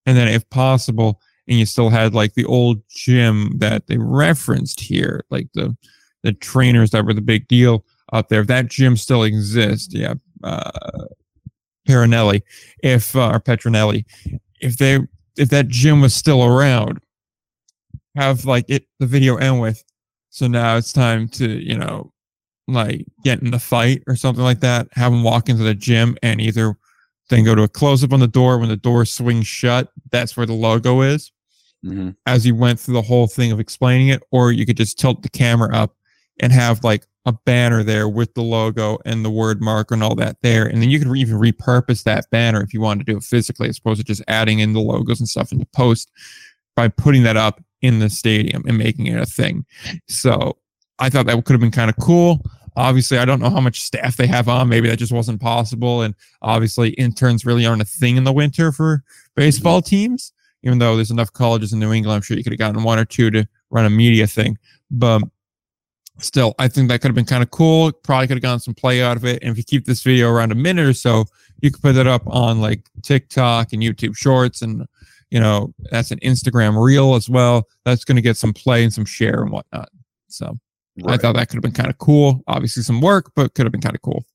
And 0.07 0.17
then, 0.17 0.29
if 0.29 0.49
possible, 0.51 1.21
and 1.49 1.59
you 1.59 1.67
still 1.67 1.91
had 1.91 2.15
like 2.15 2.35
the 2.35 2.45
old 2.45 2.83
gym 2.89 3.59
that 3.59 3.87
they 3.87 3.99
referenced 3.99 4.81
here, 4.81 5.25
like 5.31 5.49
the 5.55 5.77
the 6.23 6.33
trainers 6.33 6.91
that 6.91 7.05
were 7.05 7.15
the 7.15 7.21
big 7.21 7.49
deal 7.49 7.85
out 8.13 8.29
there. 8.29 8.41
If 8.41 8.47
that 8.49 8.69
gym 8.69 8.97
still 8.97 9.23
exists, 9.23 9.93
yeah, 9.95 10.15
uh, 10.43 11.07
Peronelli, 11.89 12.43
if 12.83 13.15
uh, 13.17 13.31
or 13.31 13.41
Petronelli, 13.41 14.05
if 14.61 14.79
they 14.79 15.01
if 15.37 15.49
that 15.51 15.69
gym 15.69 16.01
was 16.01 16.15
still 16.15 16.45
around, 16.45 17.01
have 18.17 18.45
like 18.45 18.67
it 18.69 18.87
the 18.99 19.07
video 19.07 19.37
end 19.37 19.61
with. 19.61 19.83
So 20.33 20.47
now 20.47 20.79
it's 20.79 20.93
time 20.93 21.29
to 21.29 21.47
you 21.47 21.77
know 21.77 22.11
like 22.67 23.05
get 23.23 23.43
in 23.43 23.51
the 23.51 23.59
fight 23.59 24.03
or 24.07 24.17
something 24.17 24.43
like 24.43 24.61
that. 24.61 24.89
Have 24.93 25.13
them 25.13 25.23
walk 25.23 25.49
into 25.49 25.63
the 25.63 25.75
gym 25.75 26.17
and 26.23 26.41
either 26.41 26.75
then 27.29 27.45
go 27.45 27.55
to 27.55 27.63
a 27.63 27.69
close 27.69 28.03
up 28.03 28.13
on 28.13 28.21
the 28.21 28.27
door 28.27 28.59
when 28.59 28.71
the 28.71 28.77
door 28.77 29.05
swings 29.05 29.47
shut. 29.47 29.89
That's 30.11 30.37
where 30.37 30.47
the 30.47 30.55
logo 30.55 31.03
is. 31.03 31.31
Mm-hmm. 31.85 32.11
As 32.27 32.47
you 32.47 32.55
went 32.55 32.81
through 32.81 32.95
the 32.95 33.03
whole 33.03 33.27
thing 33.27 33.53
of 33.53 33.61
explaining 33.61 34.09
it, 34.09 34.23
or 34.31 34.53
you 34.53 34.65
could 34.65 34.77
just 34.77 34.99
tilt 34.99 35.23
the 35.23 35.29
camera 35.29 35.77
up 35.77 35.95
and 36.41 36.51
have 36.51 36.83
like 36.83 37.07
a 37.27 37.33
banner 37.45 37.83
there 37.83 38.09
with 38.09 38.33
the 38.35 38.43
logo 38.43 38.99
and 39.05 39.25
the 39.25 39.31
word 39.31 39.61
marker 39.61 39.95
and 39.95 40.03
all 40.03 40.15
that 40.15 40.37
there. 40.43 40.67
And 40.67 40.81
then 40.81 40.89
you 40.89 40.99
could 40.99 41.15
even 41.15 41.39
repurpose 41.39 42.05
that 42.05 42.31
banner 42.31 42.63
if 42.63 42.73
you 42.73 42.81
wanted 42.81 43.07
to 43.07 43.13
do 43.13 43.19
it 43.19 43.25
physically, 43.25 43.69
as 43.69 43.79
opposed 43.79 44.01
to 44.01 44.05
just 44.05 44.23
adding 44.29 44.61
in 44.61 44.73
the 44.73 44.81
logos 44.81 45.21
and 45.21 45.29
stuff 45.29 45.53
in 45.53 45.59
the 45.59 45.69
post 45.75 46.11
by 46.75 46.89
putting 46.89 47.23
that 47.25 47.37
up 47.37 47.61
in 47.83 47.99
the 47.99 48.09
stadium 48.09 48.65
and 48.67 48.79
making 48.79 49.07
it 49.07 49.19
a 49.19 49.27
thing. 49.27 49.67
So 50.09 50.57
I 50.99 51.11
thought 51.11 51.27
that 51.27 51.45
could 51.45 51.53
have 51.53 51.61
been 51.61 51.71
kind 51.71 51.91
of 51.91 51.97
cool. 51.97 52.45
Obviously, 52.77 53.19
I 53.19 53.27
don't 53.27 53.41
know 53.41 53.51
how 53.51 53.61
much 53.61 53.83
staff 53.83 54.17
they 54.17 54.27
have 54.27 54.49
on. 54.49 54.69
Maybe 54.69 54.89
that 54.89 54.97
just 54.97 55.13
wasn't 55.13 55.41
possible. 55.41 56.03
And 56.03 56.15
obviously, 56.41 56.91
interns 56.91 57.45
really 57.45 57.67
aren't 57.67 57.83
a 57.83 57.87
thing 57.87 58.17
in 58.17 58.25
the 58.25 58.33
winter 58.33 58.73
for 58.73 59.03
baseball 59.35 59.81
mm-hmm. 59.81 59.91
teams, 59.91 60.33
even 60.63 60.79
though 60.79 60.97
there's 60.97 61.11
enough 61.11 61.33
colleges 61.33 61.73
in 61.73 61.81
New 61.81 61.93
England. 61.93 62.17
I'm 62.17 62.23
sure 62.23 62.37
you 62.37 62.43
could 62.43 62.53
have 62.53 62.59
gotten 62.59 62.83
one 62.83 62.99
or 62.99 63.05
two 63.05 63.31
to 63.31 63.47
run 63.71 63.85
a 63.85 63.91
media 63.91 64.27
thing. 64.27 64.57
But 64.91 65.23
still, 66.19 66.55
I 66.59 66.69
think 66.69 66.89
that 66.89 67.03
could 67.03 67.09
have 67.09 67.15
been 67.15 67.27
kind 67.27 67.43
of 67.43 67.51
cool. 67.51 67.93
Probably 67.93 68.27
could 68.27 68.39
have 68.39 68.43
gotten 68.43 68.61
some 68.61 68.75
play 68.75 69.03
out 69.03 69.19
of 69.19 69.25
it. 69.27 69.43
And 69.43 69.51
if 69.51 69.59
you 69.59 69.65
keep 69.65 69.85
this 69.85 70.03
video 70.03 70.31
around 70.31 70.53
a 70.53 70.55
minute 70.55 70.87
or 70.87 70.95
so, 70.95 71.27
you 71.61 71.71
could 71.71 71.83
put 71.83 71.97
it 71.97 72.07
up 72.07 72.23
on 72.27 72.61
like 72.61 72.89
TikTok 73.03 73.73
and 73.73 73.83
YouTube 73.83 74.17
Shorts, 74.17 74.63
and 74.63 74.87
you 75.33 75.41
know 75.41 75.73
that's 75.91 76.11
an 76.11 76.19
Instagram 76.19 76.81
Reel 76.81 77.15
as 77.15 77.31
well. 77.31 77.67
That's 77.87 78.05
going 78.05 78.17
to 78.17 78.23
get 78.23 78.37
some 78.37 78.53
play 78.53 78.85
and 78.85 78.93
some 78.93 79.07
share 79.07 79.43
and 79.43 79.51
whatnot. 79.51 79.89
So 80.29 80.59
right. 81.03 81.15
I 81.15 81.17
thought 81.17 81.37
that 81.37 81.49
could 81.49 81.57
have 81.57 81.63
been 81.63 81.73
kind 81.73 81.89
of 81.89 81.97
cool. 81.97 82.43
Obviously, 82.47 82.83
some 82.83 83.01
work, 83.01 83.33
but 83.35 83.55
could 83.55 83.65
have 83.65 83.73
been 83.73 83.81
kind 83.81 83.97
of 83.97 84.03
cool. 84.03 84.27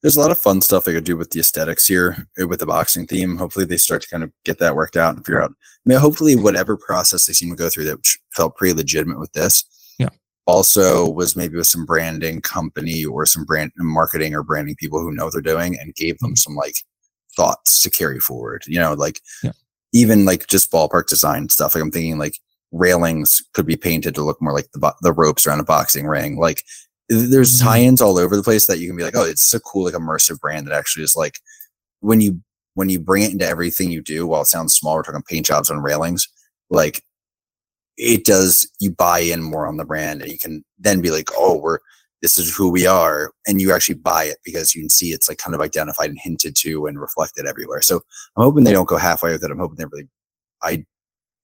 There's 0.00 0.16
a 0.16 0.20
lot 0.20 0.30
of 0.30 0.38
fun 0.38 0.60
stuff 0.60 0.84
they 0.84 0.92
could 0.92 1.04
do 1.04 1.16
with 1.16 1.30
the 1.30 1.40
aesthetics 1.40 1.86
here 1.86 2.28
eh, 2.38 2.44
with 2.44 2.60
the 2.60 2.66
boxing 2.66 3.08
theme. 3.08 3.36
Hopefully, 3.36 3.64
they 3.64 3.76
start 3.76 4.02
to 4.02 4.08
kind 4.08 4.22
of 4.22 4.30
get 4.44 4.60
that 4.60 4.76
worked 4.76 4.96
out 4.96 5.16
and 5.16 5.26
figure 5.26 5.42
out. 5.42 5.50
I 5.50 5.54
mean, 5.84 5.98
hopefully, 5.98 6.36
whatever 6.36 6.76
process 6.76 7.26
they 7.26 7.32
seem 7.32 7.50
to 7.50 7.56
go 7.56 7.68
through 7.68 7.86
that 7.86 8.06
felt 8.36 8.56
pretty 8.56 8.74
legitimate 8.74 9.18
with 9.18 9.32
this 9.32 9.64
Yeah. 9.98 10.10
also 10.46 11.10
was 11.10 11.34
maybe 11.34 11.56
with 11.56 11.66
some 11.66 11.84
branding 11.84 12.40
company 12.40 13.04
or 13.04 13.26
some 13.26 13.44
brand 13.44 13.72
marketing 13.76 14.32
or 14.32 14.44
branding 14.44 14.76
people 14.76 15.00
who 15.00 15.10
know 15.10 15.24
what 15.24 15.32
they're 15.32 15.42
doing 15.42 15.76
and 15.80 15.92
gave 15.96 16.20
them 16.20 16.30
mm-hmm. 16.30 16.36
some 16.36 16.54
like 16.54 16.76
thoughts 17.34 17.80
to 17.80 17.88
carry 17.88 18.20
forward 18.20 18.62
you 18.66 18.78
know 18.78 18.92
like 18.92 19.18
yeah. 19.42 19.52
Even 19.92 20.24
like 20.24 20.46
just 20.46 20.70
ballpark 20.70 21.06
design 21.06 21.48
stuff 21.48 21.74
like 21.74 21.82
i'm 21.82 21.90
thinking 21.90 22.18
like 22.18 22.38
railings 22.72 23.42
could 23.52 23.66
be 23.66 23.76
painted 23.76 24.14
to 24.14 24.22
look 24.22 24.40
more 24.40 24.52
like 24.52 24.66
the, 24.72 24.94
the 25.02 25.12
ropes 25.12 25.46
around 25.46 25.60
a 25.60 25.64
boxing 25.64 26.06
ring 26.06 26.38
like 26.38 26.64
there's 27.08 27.58
mm-hmm. 27.58 27.68
tie-ins 27.68 28.00
all 28.00 28.18
over 28.18 28.36
the 28.36 28.42
place 28.42 28.66
that 28.66 28.78
you 28.78 28.88
can 28.88 28.96
be 28.96 29.02
like 29.02 29.16
oh 29.16 29.24
it's 29.24 29.52
a 29.52 29.60
cool 29.60 29.84
like 29.84 29.94
immersive 29.94 30.40
brand 30.40 30.66
that 30.66 30.74
actually 30.74 31.04
is 31.04 31.16
like 31.16 31.38
when 32.00 32.20
you 32.20 32.40
when 32.74 32.88
you 32.88 32.98
bring 32.98 33.22
it 33.22 33.32
into 33.32 33.46
everything 33.46 33.90
you 33.90 34.00
do 34.00 34.26
while 34.26 34.42
it 34.42 34.46
sounds 34.46 34.74
small 34.74 34.94
we're 34.94 35.02
talking 35.02 35.22
paint 35.22 35.46
jobs 35.46 35.70
on 35.70 35.82
railings 35.82 36.26
like 36.70 37.02
it 37.98 38.24
does 38.24 38.70
you 38.80 38.90
buy 38.90 39.18
in 39.18 39.42
more 39.42 39.66
on 39.66 39.76
the 39.76 39.84
brand 39.84 40.22
and 40.22 40.32
you 40.32 40.38
can 40.38 40.64
then 40.78 41.02
be 41.02 41.10
like 41.10 41.28
oh 41.36 41.56
we're 41.58 41.78
this 42.22 42.38
is 42.38 42.56
who 42.56 42.70
we 42.70 42.86
are 42.86 43.32
and 43.46 43.60
you 43.60 43.72
actually 43.72 43.96
buy 43.96 44.24
it 44.24 44.38
because 44.44 44.74
you 44.74 44.80
can 44.80 44.88
see 44.88 45.12
it's 45.12 45.28
like 45.28 45.38
kind 45.38 45.54
of 45.54 45.60
identified 45.60 46.08
and 46.08 46.18
hinted 46.20 46.54
to 46.56 46.86
and 46.86 47.00
reflected 47.00 47.46
everywhere 47.46 47.82
so 47.82 47.96
i'm 48.36 48.44
hoping 48.44 48.64
they 48.64 48.72
don't 48.72 48.88
go 48.88 48.96
halfway 48.96 49.32
with 49.32 49.44
it 49.44 49.50
i'm 49.50 49.58
hoping 49.58 49.76
they 49.76 49.84
really 49.84 50.08
i 50.62 50.84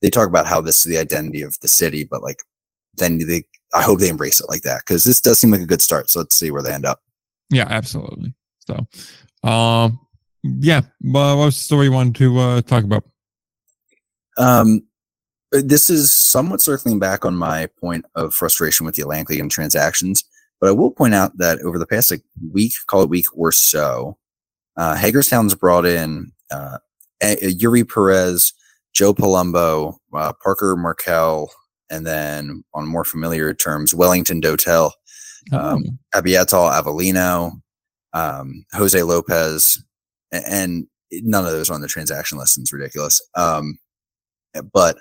they 0.00 0.10
talk 0.10 0.28
about 0.28 0.46
how 0.46 0.60
this 0.60 0.78
is 0.78 0.84
the 0.84 0.98
identity 0.98 1.42
of 1.42 1.58
the 1.60 1.68
city, 1.68 2.04
but 2.04 2.22
like 2.22 2.42
then 2.94 3.18
they 3.26 3.44
I 3.74 3.82
hope 3.82 4.00
they 4.00 4.08
embrace 4.08 4.40
it 4.40 4.48
like 4.48 4.62
that 4.62 4.80
because 4.80 5.04
this 5.04 5.20
does 5.20 5.38
seem 5.40 5.50
like 5.50 5.60
a 5.60 5.66
good 5.66 5.82
start. 5.82 6.08
So 6.10 6.20
let's 6.20 6.38
see 6.38 6.50
where 6.50 6.62
they 6.62 6.72
end 6.72 6.86
up. 6.86 7.00
Yeah, 7.50 7.66
absolutely. 7.68 8.34
So, 8.60 8.86
um, 9.48 9.98
yeah. 10.42 10.82
Well, 11.02 11.38
what 11.38 11.46
was 11.46 11.56
the 11.56 11.64
story 11.64 11.86
you 11.86 11.92
wanted 11.92 12.14
to 12.16 12.38
uh, 12.38 12.62
talk 12.62 12.84
about? 12.84 13.04
Um, 14.38 14.82
this 15.50 15.90
is 15.90 16.12
somewhat 16.12 16.60
circling 16.60 16.98
back 16.98 17.24
on 17.24 17.34
my 17.34 17.68
point 17.80 18.04
of 18.14 18.34
frustration 18.34 18.86
with 18.86 18.94
the 18.94 19.02
Atlantic 19.02 19.30
League 19.30 19.40
and 19.40 19.50
transactions, 19.50 20.24
but 20.60 20.68
I 20.68 20.72
will 20.72 20.90
point 20.90 21.14
out 21.14 21.36
that 21.38 21.60
over 21.60 21.78
the 21.78 21.86
past 21.86 22.10
like 22.10 22.22
week, 22.52 22.72
call 22.86 23.02
it 23.02 23.10
week 23.10 23.26
or 23.36 23.52
so, 23.52 24.16
uh, 24.76 24.96
Hagerstown's 24.96 25.54
brought 25.54 25.86
in 25.86 26.32
uh, 26.50 26.78
Yuri 27.22 27.84
Perez, 27.84 28.52
Joe 28.92 29.14
Palumbo, 29.14 29.96
uh, 30.14 30.32
Parker 30.42 30.76
Markel, 30.76 31.50
and 31.90 32.06
then 32.06 32.64
on 32.74 32.86
more 32.86 33.04
familiar 33.04 33.54
terms, 33.54 33.94
Wellington 33.94 34.40
Dotel, 34.40 34.92
um, 35.52 35.84
oh. 36.14 36.20
Abiatal 36.20 36.70
Avellino, 36.72 37.60
um, 38.12 38.64
Jose 38.72 39.02
Lopez, 39.02 39.82
and 40.32 40.86
none 41.10 41.44
of 41.44 41.52
those 41.52 41.70
are 41.70 41.74
on 41.74 41.80
the 41.80 41.88
transaction 41.88 42.38
list. 42.38 42.58
It's 42.58 42.72
ridiculous. 42.72 43.20
Um, 43.34 43.78
but 44.72 44.98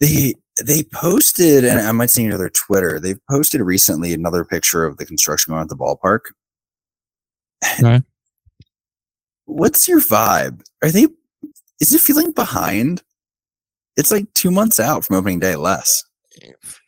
they 0.00 0.34
they 0.62 0.82
posted, 0.82 1.64
and 1.64 1.80
I 1.80 1.92
might 1.92 2.10
see 2.10 2.28
their 2.28 2.50
Twitter. 2.50 3.00
They've 3.00 3.20
posted 3.30 3.60
recently 3.60 4.12
another 4.12 4.44
picture 4.44 4.84
of 4.84 4.98
the 4.98 5.06
construction 5.06 5.52
going 5.52 5.62
at 5.62 5.68
the 5.68 5.76
ballpark. 5.76 6.32
What's 9.46 9.88
your 9.88 10.00
vibe? 10.00 10.62
Are 10.82 10.90
they? 10.90 11.06
Is 11.80 11.92
it 11.94 12.00
feeling 12.00 12.32
behind? 12.32 13.02
It's 13.96 14.10
like 14.10 14.32
two 14.34 14.50
months 14.50 14.80
out 14.80 15.04
from 15.04 15.16
opening 15.16 15.40
day, 15.40 15.56
less. 15.56 16.04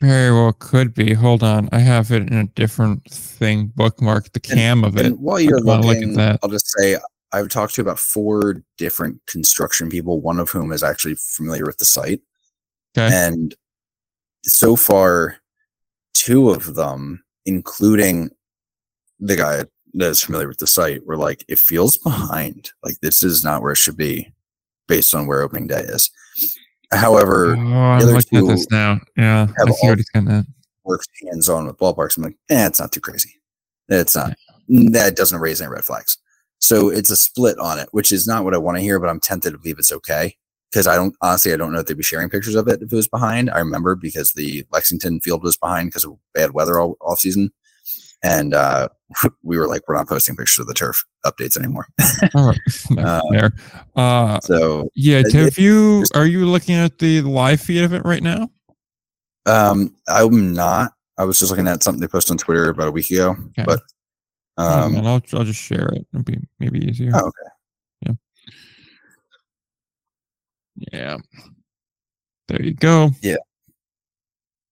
Very 0.00 0.32
well 0.32 0.52
could 0.52 0.94
be. 0.94 1.12
Hold 1.12 1.42
on, 1.42 1.68
I 1.72 1.78
have 1.78 2.10
it 2.10 2.22
in 2.22 2.34
a 2.34 2.44
different 2.44 3.04
thing. 3.10 3.72
Bookmark 3.74 4.32
the 4.32 4.40
cam 4.40 4.84
and, 4.84 4.98
of 4.98 5.04
it. 5.04 5.18
while 5.18 5.40
you're 5.40 5.60
looking, 5.60 5.86
look 5.86 5.98
at 5.98 6.14
that. 6.14 6.40
I'll 6.42 6.50
just 6.50 6.70
say 6.78 6.96
I've 7.32 7.48
talked 7.48 7.74
to 7.74 7.80
about 7.80 7.98
four 7.98 8.62
different 8.78 9.20
construction 9.26 9.90
people, 9.90 10.20
one 10.20 10.38
of 10.38 10.50
whom 10.50 10.72
is 10.72 10.82
actually 10.82 11.16
familiar 11.16 11.64
with 11.64 11.78
the 11.78 11.84
site. 11.84 12.20
Okay. 12.96 13.14
And 13.14 13.54
so 14.44 14.76
far, 14.76 15.36
two 16.12 16.50
of 16.50 16.74
them, 16.74 17.24
including 17.46 18.30
the 19.18 19.36
guy 19.36 19.64
that 19.94 20.10
is 20.10 20.22
familiar 20.22 20.48
with 20.48 20.58
the 20.58 20.66
site, 20.66 21.04
were 21.06 21.16
like, 21.16 21.44
it 21.48 21.58
feels 21.58 21.98
behind. 21.98 22.70
Like 22.82 23.00
this 23.00 23.22
is 23.22 23.44
not 23.44 23.62
where 23.62 23.72
it 23.72 23.78
should 23.78 23.96
be 23.96 24.32
based 24.86 25.14
on 25.14 25.26
where 25.26 25.42
opening 25.42 25.66
day 25.66 25.80
is. 25.80 26.10
However, 26.92 27.56
oh, 27.56 27.60
I'm 27.60 28.06
looking 28.06 28.38
at 28.38 28.46
this 28.46 28.70
now. 28.70 29.00
Yeah, 29.16 29.48
I 29.58 29.70
see 29.70 29.88
what 29.88 29.98
he's 29.98 30.10
getting. 30.10 30.46
Works 30.84 31.06
hands 31.22 31.48
on 31.48 31.66
with 31.66 31.78
ballparks. 31.78 32.16
I'm 32.16 32.24
like, 32.24 32.36
eh, 32.50 32.66
it's 32.66 32.78
not 32.78 32.92
too 32.92 33.00
crazy. 33.00 33.40
It's 33.88 34.14
not. 34.14 34.34
Yeah. 34.68 34.90
That 34.92 35.16
doesn't 35.16 35.40
raise 35.40 35.60
any 35.60 35.70
red 35.70 35.84
flags. 35.84 36.18
So 36.58 36.90
it's 36.90 37.10
a 37.10 37.16
split 37.16 37.58
on 37.58 37.78
it, 37.78 37.88
which 37.92 38.12
is 38.12 38.26
not 38.26 38.44
what 38.44 38.54
I 38.54 38.58
want 38.58 38.76
to 38.76 38.82
hear, 38.82 39.00
but 39.00 39.08
I'm 39.08 39.20
tempted 39.20 39.52
to 39.52 39.58
believe 39.58 39.78
it's 39.78 39.92
okay 39.92 40.36
because 40.74 40.88
I 40.88 40.96
don't 40.96 41.14
honestly 41.20 41.52
I 41.52 41.56
don't 41.56 41.72
know 41.72 41.78
if 41.78 41.86
they'd 41.86 41.96
be 41.96 42.02
sharing 42.02 42.28
pictures 42.28 42.56
of 42.56 42.66
it 42.66 42.82
if 42.82 42.92
it 42.92 42.96
was 42.96 43.06
behind. 43.06 43.48
I 43.48 43.60
remember 43.60 43.94
because 43.94 44.32
the 44.32 44.66
Lexington 44.72 45.20
field 45.20 45.44
was 45.44 45.56
behind 45.56 45.88
because 45.88 46.04
of 46.04 46.16
bad 46.34 46.50
weather 46.50 46.80
all 46.80 46.96
off 47.00 47.20
season, 47.20 47.52
and 48.24 48.54
uh, 48.54 48.88
we 49.44 49.56
were 49.56 49.68
like, 49.68 49.82
we're 49.86 49.94
not 49.94 50.08
posting 50.08 50.34
pictures 50.34 50.58
of 50.58 50.66
the 50.66 50.74
turf 50.74 51.04
updates 51.24 51.56
anymore. 51.56 51.86
all 52.34 52.48
right, 52.48 52.98
uh, 52.98 53.22
there. 53.30 53.52
Uh, 53.94 54.40
so 54.40 54.88
yeah, 54.96 55.22
have 55.32 55.58
you 55.58 56.04
are 56.14 56.26
you 56.26 56.44
looking 56.44 56.74
at 56.74 56.98
the 56.98 57.22
live 57.22 57.60
feed 57.60 57.84
of 57.84 57.92
it 57.92 58.04
right 58.04 58.22
now? 58.22 58.50
Um, 59.46 59.94
I'm 60.08 60.52
not. 60.52 60.92
I 61.18 61.24
was 61.24 61.38
just 61.38 61.52
looking 61.52 61.68
at 61.68 61.84
something 61.84 62.00
they 62.00 62.08
posted 62.08 62.32
on 62.32 62.38
Twitter 62.38 62.70
about 62.70 62.88
a 62.88 62.90
week 62.90 63.12
ago, 63.12 63.36
okay. 63.50 63.64
but 63.64 63.80
um, 64.56 64.96
I'll 64.96 65.22
I'll 65.34 65.44
just 65.44 65.60
share 65.60 65.86
it. 65.90 66.04
It'll 66.12 66.24
be 66.24 66.38
maybe 66.58 66.84
easier. 66.84 67.12
Oh, 67.14 67.28
okay. 67.28 67.50
Yeah. 68.06 68.12
Yeah. 70.76 71.18
There 72.48 72.62
you 72.62 72.74
go. 72.74 73.10
Yeah. 73.22 73.36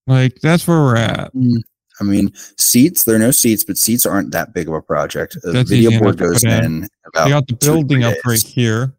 Like 0.06 0.34
that's 0.42 0.66
where 0.66 0.78
we're 0.78 0.96
at. 0.96 1.32
Mm. 1.34 1.62
I 2.00 2.04
mean, 2.04 2.32
seats, 2.58 3.04
there 3.04 3.16
are 3.16 3.20
no 3.20 3.30
seats, 3.30 3.64
but 3.64 3.76
seats 3.76 4.06
aren't 4.06 4.32
that 4.32 4.52
big 4.52 4.68
of 4.68 4.74
a 4.74 4.82
project. 4.82 5.36
The 5.42 5.52
That's 5.52 5.70
video 5.70 5.98
board 6.00 6.18
goes 6.18 6.42
in. 6.42 6.64
in 6.64 6.88
about. 7.06 7.26
You 7.26 7.34
got 7.34 7.46
the 7.46 7.54
building 7.54 8.02
up 8.02 8.16
right 8.26 8.42
here. 8.42 8.94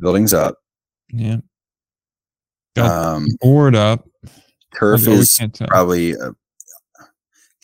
Building's 0.00 0.34
up. 0.34 0.56
Yeah. 1.12 1.38
Got 2.76 2.90
um, 2.90 3.26
board 3.40 3.74
up. 3.74 4.08
Turf 4.78 5.08
is 5.08 5.40
probably 5.66 6.14
uh, 6.14 6.30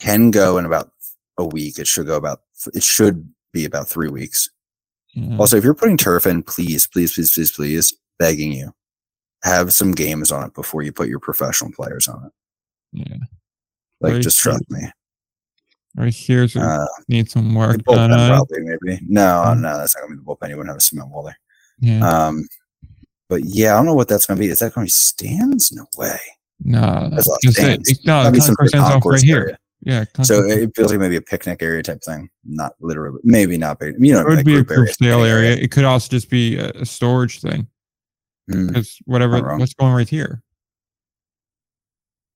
can 0.01 0.31
go 0.33 0.59
in 0.59 0.65
about 0.65 0.91
a 1.39 1.45
week. 1.45 1.79
It 1.79 1.87
should 1.87 2.07
go 2.07 2.17
about. 2.17 2.41
It 2.75 2.83
should 2.83 3.33
be 3.53 3.65
about 3.65 3.89
three 3.89 4.09
weeks. 4.09 4.49
Yeah. 5.15 5.37
Also, 5.39 5.57
if 5.57 5.65
you're 5.65 5.75
putting 5.75 5.97
turf 5.97 6.27
in, 6.27 6.43
please, 6.43 6.87
please, 6.87 7.15
please, 7.15 7.33
please, 7.33 7.53
please, 7.53 7.95
begging 8.19 8.53
you, 8.53 8.73
have 9.43 9.73
some 9.73 9.93
games 9.93 10.33
on 10.33 10.45
it 10.45 10.55
before 10.55 10.83
you 10.83 10.93
put 10.93 11.09
your 11.09 11.21
professional 11.21 11.71
players 11.73 12.09
on 12.09 12.25
it. 12.27 12.33
Yeah. 12.93 13.17
Like, 14.01 14.15
right 14.15 14.23
just 14.23 14.39
trust 14.39 14.65
me. 14.71 14.81
Right 15.97 16.15
here's 16.15 16.55
uh, 16.57 16.87
need 17.09 17.31
some 17.31 17.55
work 17.55 17.83
done. 17.85 18.11
Probably, 18.11 18.61
maybe. 18.61 19.01
No, 19.09 19.45
mm. 19.47 19.61
no, 19.61 19.79
that's 19.79 19.97
not 19.97 20.03
gonna 20.03 20.17
be 20.17 20.23
the 20.23 20.25
bullpen. 20.25 20.51
You 20.51 20.57
wouldn't 20.57 20.69
have 20.69 20.77
a 20.77 20.81
cement 20.81 21.09
wall 21.09 21.23
there. 21.23 21.39
Yeah. 21.81 22.07
Um, 22.07 22.47
but 23.29 23.41
yeah, 23.45 23.73
I 23.73 23.77
don't 23.79 23.87
know 23.87 23.95
what 23.95 24.09
that's 24.09 24.27
gonna 24.27 24.39
be. 24.39 24.49
Is 24.49 24.59
that 24.59 24.75
gonna 24.75 24.85
be 24.85 24.91
stands? 24.91 25.73
No 25.73 25.87
way. 25.97 26.19
No, 26.63 27.09
that's 27.11 27.31
stands. 27.57 27.91
It, 27.91 27.99
no, 28.05 28.31
the 28.31 28.39
concourse 28.39 28.69
stands 28.69 29.07
right 29.07 29.23
here. 29.23 29.39
Area. 29.39 29.59
Yeah. 29.83 30.05
So 30.23 30.43
it 30.45 30.75
feels 30.75 30.91
like 30.91 31.01
maybe 31.01 31.17
a 31.17 31.23
picnic 31.23 31.63
area 31.63 31.83
type 31.83 32.03
thing. 32.03 32.29
Not 32.45 32.75
literally, 32.81 33.21
maybe 33.25 33.57
not 33.57 33.79
big. 33.79 33.95
You 33.99 34.15
know, 34.15 34.21
it 34.21 34.29
would 34.29 34.37
like 34.39 34.47
be 34.47 34.57
a 34.57 34.63
group 34.63 34.89
sale 34.91 35.23
area. 35.23 35.51
area. 35.51 35.63
It 35.63 35.71
could 35.71 35.85
also 35.85 36.11
just 36.11 36.29
be 36.29 36.59
a, 36.59 36.71
a 36.71 36.85
storage 36.85 37.41
thing. 37.41 37.67
Because 38.47 38.89
mm, 38.89 39.01
whatever, 39.07 39.57
what's 39.57 39.75
going 39.75 39.93
right 39.93 40.09
here? 40.09 40.43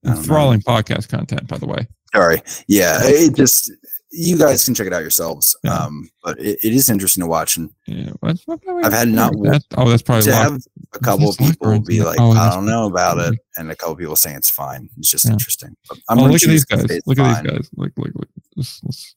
Enthralling 0.04 0.61
podcast 0.61 1.08
content, 1.08 1.46
by 1.46 1.58
the 1.58 1.66
way. 1.66 1.86
Sorry. 2.14 2.42
Yeah, 2.66 2.98
it 3.02 3.36
just 3.36 3.70
you 4.12 4.36
guys 4.36 4.64
can 4.64 4.74
check 4.74 4.86
it 4.86 4.92
out 4.92 5.02
yourselves. 5.02 5.56
Yeah. 5.62 5.74
Um, 5.74 6.11
but 6.24 6.38
it, 6.40 6.58
it 6.64 6.72
is 6.72 6.90
interesting 6.90 7.22
to 7.22 7.28
watch, 7.28 7.56
and 7.56 7.70
yeah, 7.86 8.11
I've 8.22 8.92
had 8.92 9.08
not. 9.08 9.34
That's, 9.40 9.66
oh, 9.76 9.88
that's 9.88 10.02
probably 10.02 10.24
to 10.24 10.34
have 10.34 10.61
a 10.94 10.98
couple 10.98 11.28
of 11.28 11.38
people 11.38 11.78
be 11.80 12.02
like, 12.02 12.18
oh, 12.18 12.32
"I 12.32 12.50
don't 12.54 12.66
know 12.66 12.86
about 12.86 13.18
it," 13.18 13.38
and 13.56 13.70
a 13.70 13.76
couple 13.76 13.94
people 13.96 14.16
saying 14.16 14.36
it's 14.36 14.50
fine. 14.50 14.88
It's 14.96 15.11
just 15.11 15.26
yeah. 15.26 15.32
interesting. 15.32 15.76
But 15.88 15.98
I'm 16.08 16.18
oh, 16.18 16.24
look 16.24 16.42
at 16.42 16.48
these 16.48 16.64
guys. 16.64 16.82
Look 17.06 17.18
fine. 17.18 17.26
at 17.26 17.44
these 17.44 17.52
guys. 17.52 17.70
Look, 17.76 17.92
look, 17.96 18.11
look. 18.14 18.28
Let's, 18.56 18.80
let's... 18.82 19.14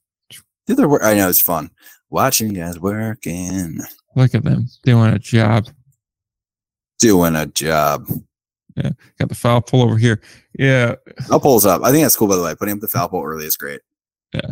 Do 0.68 0.76
their 0.76 0.88
work. 0.88 1.04
I 1.04 1.16
know 1.16 1.30
it's 1.30 1.42
fun 1.42 1.72
watching 2.14 2.54
guys 2.54 2.80
working. 2.80 3.80
Look 4.16 4.36
at 4.36 4.44
them 4.44 4.68
doing 4.84 5.14
a 5.14 5.20
job. 5.20 5.68
Doing 7.04 7.36
a 7.36 7.46
job. 7.48 8.08
Yeah, 8.78 8.92
got 9.20 9.28
the 9.28 9.36
foul 9.36 9.60
pole 9.60 9.84
over 9.84 9.98
here. 9.98 10.22
Yeah, 10.58 10.96
foul 11.28 11.42
pole's 11.42 11.66
up. 11.66 11.84
I 11.84 11.92
think 11.92 12.06
that's 12.06 12.16
cool. 12.16 12.30
By 12.30 12.38
the 12.38 12.44
way, 12.44 12.56
putting 12.56 12.76
up 12.76 12.80
the 12.80 12.88
foul 12.88 13.10
pole 13.10 13.26
early 13.26 13.46
is 13.46 13.58
great. 13.58 13.82
Yeah, 14.34 14.52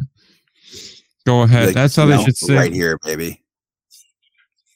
go 1.26 1.44
ahead. 1.44 1.68
Like, 1.68 1.76
that's 1.76 1.96
how 1.96 2.08
they 2.08 2.22
should 2.22 2.36
say 2.36 2.58
right 2.58 2.74
here, 2.74 3.00
baby. 3.06 3.42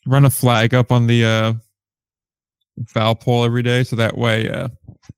Run 0.05 0.23
a 0.23 0.29
flag 0.29 0.73
up 0.73 0.89
on 0.89 1.05
the 1.05 1.25
uh, 1.25 1.53
foul 2.87 3.13
pole 3.13 3.43
every 3.43 3.61
day, 3.61 3.83
so 3.83 3.97
that 3.97 4.17
way 4.17 4.49
uh, 4.49 4.69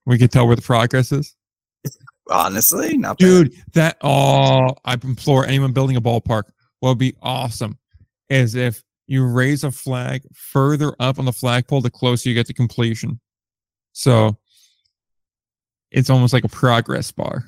we 0.08 0.18
can 0.18 0.28
tell 0.28 0.47
where 0.47 0.55
the 0.55 0.62
progress 0.64 1.12
is. 1.12 1.36
Honestly, 2.32 2.97
not 2.97 3.20
dude. 3.20 3.51
Bad. 3.51 3.74
That 3.74 3.97
oh, 4.01 4.72
I 4.84 4.93
implore 4.93 5.45
anyone 5.45 5.74
building 5.74 5.95
a 5.95 6.01
ballpark. 6.01 6.45
What 6.80 6.89
would 6.89 6.97
be 6.97 7.16
awesome 7.22 7.78
is 8.30 8.55
if 8.55 8.84
you 9.08 9.26
raise 9.26 9.64
a 9.64 9.72
flag 9.72 10.24
further 10.34 10.93
up 10.99 11.18
on 11.18 11.26
the 11.26 11.34
flagpole, 11.34 11.82
the 11.82 11.89
closer 11.89 12.30
you 12.30 12.36
get 12.36 12.45
to 12.47 12.53
completion. 12.53 13.20
So 13.93 14.38
it's 15.91 16.10
almost 16.10 16.34
like 16.34 16.43
a 16.43 16.49
progress 16.49 17.12
bar. 17.12 17.45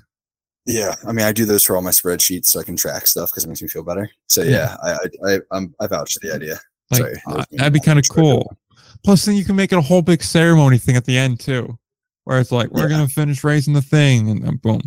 Yeah, 0.66 0.95
I 1.07 1.12
mean, 1.12 1.26
I 1.26 1.32
do 1.32 1.45
those 1.45 1.64
for 1.64 1.76
all 1.76 1.82
my 1.82 1.89
spreadsheets 1.89 2.47
so 2.47 2.60
I 2.60 2.64
can 2.64 2.76
track 2.76 3.07
stuff 3.07 3.32
because 3.32 3.43
it 3.43 3.47
makes 3.47 3.62
me 3.62 3.68
feel 3.68 3.84
better. 3.84 4.10
So 4.28 4.43
yeah, 4.43 4.76
I 4.84 4.91
I 4.91 5.34
I, 5.34 5.39
I'm, 5.51 5.76
I 5.80 5.88
vouch 5.88 6.14
for 6.14 6.20
the 6.22 6.34
idea. 6.34 6.60
Like, 6.91 7.01
Sorry, 7.01 7.22
uh, 7.28 7.45
that'd 7.51 7.74
be 7.74 7.80
kind 7.80 7.99
of 7.99 8.05
cool. 8.10 8.55
Plus, 9.03 9.26
then 9.26 9.36
you 9.36 9.45
can 9.45 9.55
make 9.55 9.72
it 9.72 9.78
a 9.78 9.82
whole 9.82 10.01
big 10.01 10.22
ceremony 10.22 10.78
thing 10.78 10.95
at 10.95 11.05
the 11.05 11.18
end 11.18 11.39
too, 11.39 11.78
where 12.26 12.39
it's 12.39 12.51
like 12.51 12.70
we're 12.70 12.84
yeah. 12.84 12.89
gonna 12.89 13.07
finish 13.07 13.43
raising 13.43 13.74
the 13.74 13.82
thing, 13.82 14.30
and 14.30 14.43
then 14.43 14.57
boom. 14.57 14.82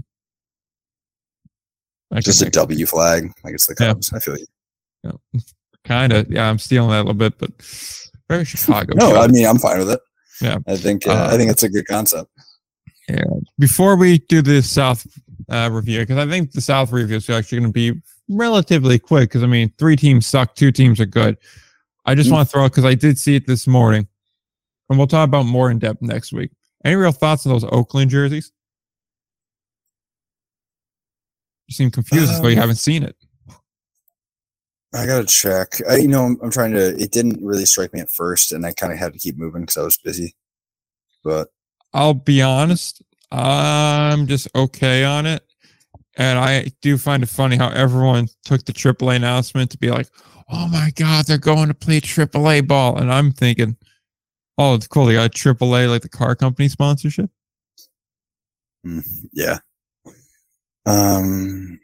Just 2.20 2.42
a 2.42 2.50
W 2.50 2.86
flag, 2.86 3.32
like 3.42 3.54
it's 3.54 3.66
the 3.66 3.74
Cubs. 3.74 4.10
Yeah. 4.12 4.16
I 4.16 4.20
feel 4.20 4.38
you. 4.38 4.46
Yeah. 5.04 5.40
Kind 5.84 6.12
of, 6.12 6.30
yeah. 6.30 6.48
I'm 6.48 6.58
stealing 6.58 6.90
that 6.90 6.98
a 6.98 7.04
little 7.04 7.14
bit, 7.14 7.38
but 7.38 7.50
very 8.28 8.44
Chicago. 8.46 8.94
no, 8.94 9.16
I 9.16 9.26
mean 9.28 9.46
I'm 9.46 9.58
fine 9.58 9.78
with 9.78 9.90
it. 9.90 10.00
Yeah, 10.40 10.58
I 10.66 10.76
think 10.76 11.06
uh, 11.06 11.12
uh, 11.12 11.28
I 11.32 11.36
think 11.36 11.50
it's 11.50 11.62
a 11.62 11.68
good 11.68 11.86
concept. 11.86 12.30
Yeah. 13.08 13.24
Before 13.58 13.96
we 13.96 14.18
do 14.18 14.42
the 14.42 14.62
South 14.62 15.06
uh, 15.50 15.68
review, 15.72 16.00
because 16.00 16.18
I 16.18 16.28
think 16.28 16.52
the 16.52 16.60
South 16.60 16.92
review 16.92 17.16
is 17.16 17.28
actually 17.28 17.58
going 17.60 17.72
to 17.72 17.72
be 17.72 18.00
relatively 18.28 18.98
quick. 18.98 19.28
Because 19.28 19.42
I 19.42 19.46
mean, 19.46 19.72
three 19.78 19.96
teams 19.96 20.26
suck, 20.26 20.54
two 20.54 20.72
teams 20.72 21.00
are 21.00 21.06
good. 21.06 21.36
I 22.04 22.14
just 22.14 22.30
mm. 22.30 22.32
want 22.32 22.48
to 22.48 22.52
throw 22.52 22.68
because 22.68 22.84
I 22.84 22.94
did 22.94 23.18
see 23.18 23.36
it 23.36 23.46
this 23.46 23.66
morning, 23.66 24.06
and 24.88 24.98
we'll 24.98 25.08
talk 25.08 25.26
about 25.26 25.46
more 25.46 25.70
in 25.70 25.78
depth 25.78 26.02
next 26.02 26.32
week. 26.32 26.50
Any 26.84 26.96
real 26.96 27.12
thoughts 27.12 27.46
on 27.46 27.52
those 27.52 27.64
Oakland 27.64 28.10
jerseys? 28.10 28.52
You 31.68 31.74
seem 31.74 31.90
confused 31.90 32.42
though 32.42 32.48
you 32.48 32.56
Um, 32.56 32.60
haven't 32.60 32.76
seen 32.76 33.02
it. 33.02 33.16
I 34.95 35.07
gotta 35.07 35.24
check. 35.24 35.80
I, 35.88 35.97
you 35.97 36.09
know, 36.09 36.24
I'm, 36.24 36.38
I'm 36.43 36.51
trying 36.51 36.72
to. 36.72 36.88
It 36.97 37.12
didn't 37.12 37.43
really 37.43 37.64
strike 37.64 37.95
me 37.95 38.01
at 38.01 38.11
first, 38.11 38.53
and 38.53 38.66
I 38.66 38.72
kind 38.72 38.93
of 38.93 38.99
had 38.99 39.12
to 39.14 39.18
keep 39.18 39.38
moving 39.38 39.62
because 39.62 39.76
I 39.76 39.82
was 39.82 39.97
busy. 39.99 40.36
But 41.24 41.49
I'll 41.95 42.14
be 42.14 42.43
honest, 42.43 43.03
I'm 43.30 44.26
just 44.26 44.49
okay 44.55 45.05
on 45.05 45.26
it. 45.26 45.43
And 46.16 46.38
I 46.38 46.66
do 46.82 46.99
find 46.99 47.22
it 47.22 47.28
funny 47.28 47.57
how 47.57 47.70
everyone 47.70 48.28
took 48.45 48.64
the 48.64 48.72
AAA 48.72 49.16
announcement 49.16 49.70
to 49.70 49.78
be 49.78 49.90
like, 49.90 50.09
oh 50.51 50.68
my 50.68 50.93
God, 50.95 51.24
they're 51.26 51.38
going 51.38 51.68
to 51.68 51.74
play 51.74 52.01
AAA 52.01 52.66
ball. 52.68 52.99
And 52.99 53.11
I'm 53.11 53.32
thinking, 53.32 53.76
oh, 54.59 54.74
it's 54.74 54.86
cool. 54.86 55.07
They 55.07 55.14
got 55.14 55.32
AAA, 55.32 55.88
like 55.88 56.03
the 56.03 56.11
car 56.11 56.34
company 56.34 56.68
sponsorship. 56.68 57.30
yeah. 59.32 59.59
Um, 60.84 61.80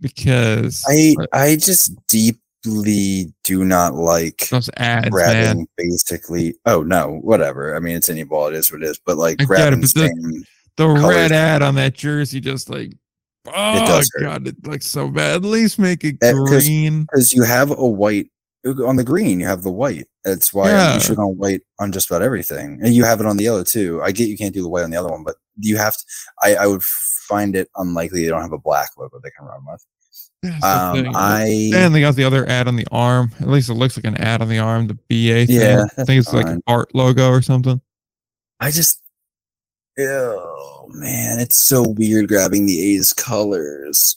Because 0.00 0.84
I 0.88 1.14
uh, 1.20 1.26
I 1.32 1.56
just 1.56 1.92
deeply 2.08 3.32
do 3.44 3.64
not 3.64 3.94
like 3.94 4.48
those 4.50 4.70
ads, 4.76 5.10
grabbing 5.10 5.58
man. 5.60 5.66
basically. 5.76 6.54
Oh 6.66 6.82
no, 6.82 7.18
whatever. 7.22 7.74
I 7.76 7.80
mean, 7.80 7.96
it's 7.96 8.08
any 8.08 8.24
ball. 8.24 8.48
It 8.48 8.54
is 8.54 8.70
what 8.72 8.82
it 8.82 8.88
is. 8.88 9.00
But 9.04 9.16
like 9.16 9.40
I 9.40 9.44
get 9.44 9.72
it, 9.72 9.80
but 9.80 9.94
the- 9.94 10.44
The 10.76 10.88
red 10.88 11.32
ad 11.32 11.62
on 11.62 11.74
that 11.76 11.94
jersey 11.94 12.40
just 12.40 12.70
like, 12.70 12.92
oh 13.46 13.86
does 13.86 14.10
hurt. 14.14 14.22
God, 14.22 14.46
it 14.46 14.66
looks 14.66 14.86
so 14.86 15.08
bad. 15.08 15.36
At 15.36 15.42
least 15.42 15.78
make 15.78 16.04
it 16.04 16.20
'cause- 16.20 16.34
green. 16.48 17.02
because 17.02 17.32
you 17.32 17.42
have 17.42 17.70
a 17.70 17.88
white 17.88 18.30
on 18.84 18.96
the 18.96 19.04
green. 19.04 19.40
You 19.40 19.46
have 19.46 19.62
the 19.62 19.70
white. 19.72 20.06
That's 20.24 20.52
why 20.52 20.68
Yeah. 20.70 20.94
you 20.94 21.00
should 21.00 21.18
on 21.18 21.36
white 21.38 21.62
on 21.80 21.90
just 21.90 22.10
about 22.10 22.22
everything, 22.22 22.78
and 22.82 22.92
you 22.94 23.02
have 23.04 23.18
it 23.20 23.26
on 23.26 23.36
the 23.38 23.44
yellow 23.44 23.64
too. 23.64 24.00
I 24.02 24.12
get 24.12 24.28
you 24.28 24.36
can't 24.36 24.52
do 24.54 24.62
the 24.62 24.68
white 24.68 24.84
on 24.84 24.90
the 24.90 24.96
other 24.98 25.08
one, 25.08 25.24
but 25.24 25.36
you 25.58 25.76
have 25.78 25.96
to. 25.96 26.04
I, 26.42 26.54
I 26.56 26.66
would 26.66 26.82
find 27.28 27.54
it 27.54 27.68
unlikely 27.76 28.22
they 28.22 28.28
don't 28.28 28.42
have 28.42 28.52
a 28.52 28.58
black 28.58 28.90
logo 28.96 29.20
they 29.22 29.30
can 29.30 29.46
run 29.46 29.64
with. 29.70 29.84
Um. 30.62 31.14
I 31.14 31.70
And 31.74 31.94
they 31.94 32.00
got 32.00 32.16
the 32.16 32.24
other 32.24 32.48
ad 32.48 32.68
on 32.68 32.76
the 32.76 32.86
arm. 32.90 33.32
At 33.40 33.48
least 33.48 33.70
it 33.70 33.74
looks 33.74 33.96
like 33.96 34.06
an 34.06 34.16
ad 34.16 34.40
on 34.40 34.48
the 34.48 34.58
arm. 34.58 34.86
The 34.86 34.94
BA 34.94 35.46
thing. 35.46 35.60
Yeah, 35.60 35.84
I 35.98 36.04
think 36.04 36.20
it's 36.20 36.32
like 36.32 36.46
an 36.46 36.62
art 36.66 36.94
logo 36.94 37.30
or 37.30 37.42
something. 37.42 37.80
I 38.60 38.70
just. 38.70 39.02
Oh 40.00 40.88
man, 40.92 41.40
it's 41.40 41.56
so 41.56 41.82
weird 41.82 42.28
grabbing 42.28 42.66
the 42.66 42.94
A's 42.94 43.12
colors. 43.12 44.16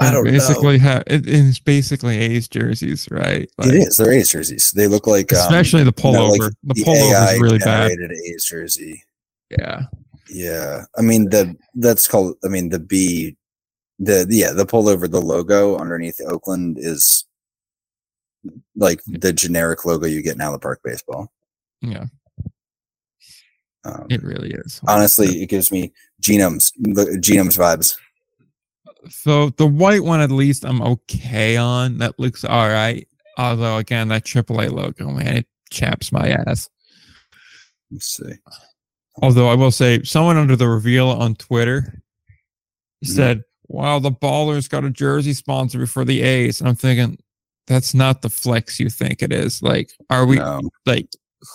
I 0.00 0.10
don't 0.10 0.24
know. 0.24 0.32
basically 0.32 0.78
have 0.78 1.04
it 1.06 1.26
is 1.26 1.60
basically 1.60 2.18
A's 2.18 2.48
jerseys, 2.48 3.08
right? 3.10 3.48
Like, 3.58 3.68
It 3.68 3.74
is. 3.74 3.96
They're 3.96 4.12
A's 4.12 4.28
jerseys. 4.28 4.72
They 4.72 4.86
look 4.86 5.06
like 5.06 5.32
um, 5.32 5.38
especially 5.38 5.84
the 5.84 5.94
you 5.96 6.12
know, 6.12 6.26
like 6.28 6.40
pullover. 6.40 6.54
the 6.64 6.74
the 6.74 6.84
pullover 6.84 7.34
is 7.34 7.40
really 7.40 7.58
bad. 7.58 7.90
generated 7.90 8.10
A's 8.26 8.44
jersey. 8.44 9.02
Yeah, 9.50 9.84
Yeah, 10.28 10.84
I 10.96 11.02
mean 11.02 11.28
the 11.30 11.54
that's 11.74 12.08
called. 12.08 12.36
I 12.44 12.48
mean 12.48 12.70
the 12.70 12.78
B, 12.78 13.36
the 13.98 14.26
yeah 14.30 14.52
the 14.52 14.66
pullover 14.66 15.10
the 15.10 15.20
logo 15.20 15.76
underneath 15.78 16.20
Oakland 16.26 16.78
is 16.78 17.26
like 18.76 19.00
the 19.06 19.32
generic 19.32 19.84
logo 19.84 20.06
you 20.06 20.22
get 20.22 20.34
in 20.34 20.40
Allen 20.40 20.60
Park 20.60 20.80
baseball. 20.84 21.30
yeah, 21.80 22.06
Um, 23.84 24.06
it 24.10 24.22
really 24.22 24.50
is. 24.50 24.80
honestly, 24.88 25.42
it 25.42 25.48
gives 25.48 25.70
me 25.70 25.92
genomes 26.22 26.72
genomes 27.20 27.58
vibes. 27.58 27.98
So 29.10 29.50
the 29.50 29.66
white 29.66 30.02
one, 30.02 30.20
at 30.22 30.30
least, 30.30 30.64
I'm 30.64 30.80
okay 30.80 31.58
on. 31.58 31.98
That 31.98 32.18
looks 32.18 32.44
all 32.44 32.68
right. 32.68 33.06
Although 33.36 33.76
again, 33.76 34.08
that 34.08 34.24
AAA 34.24 34.70
logo, 34.72 35.10
man, 35.10 35.36
it 35.36 35.46
chaps 35.70 36.10
my 36.12 36.30
ass. 36.30 36.70
Let's 37.90 38.16
see. 38.16 38.32
Although 39.22 39.48
I 39.48 39.54
will 39.54 39.70
say, 39.70 40.02
someone 40.02 40.36
under 40.36 40.56
the 40.56 40.68
reveal 40.68 41.08
on 41.08 41.34
Twitter 41.36 42.02
Mhm. 43.04 43.08
said, 43.08 43.42
"Wow, 43.68 43.98
the 43.98 44.10
Ballers 44.10 44.68
got 44.68 44.84
a 44.84 44.90
jersey 44.90 45.34
sponsor 45.34 45.78
before 45.78 46.04
the 46.04 46.22
A's," 46.22 46.60
and 46.60 46.68
I'm 46.68 46.76
thinking, 46.76 47.18
that's 47.66 47.94
not 47.94 48.22
the 48.22 48.28
flex 48.30 48.78
you 48.80 48.90
think 48.90 49.22
it 49.22 49.32
is. 49.32 49.62
Like, 49.62 49.90
are 50.10 50.26
we 50.26 50.36
No. 50.36 50.60
like 50.86 51.08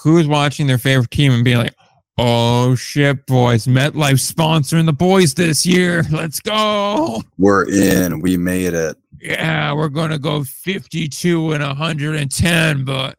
who's 0.03 0.25
watching 0.27 0.67
their 0.67 0.77
favorite 0.77 1.11
team 1.11 1.31
and 1.33 1.43
being 1.43 1.57
like, 1.57 1.75
"Oh 2.17 2.75
shit, 2.75 3.25
boys, 3.27 3.65
MetLife 3.67 4.19
sponsoring 4.33 4.85
the 4.85 4.93
boys 4.93 5.33
this 5.35 5.65
year. 5.65 6.03
Let's 6.11 6.39
go." 6.39 7.21
We're 7.37 7.69
in. 7.69 8.21
We 8.21 8.37
made 8.37 8.73
it. 8.73 8.97
yeah, 9.21 9.73
we're 9.73 9.89
gonna 9.89 10.17
go 10.17 10.43
52 10.45 11.51
and 11.51 11.61
110, 11.63 12.85
but 12.85 13.17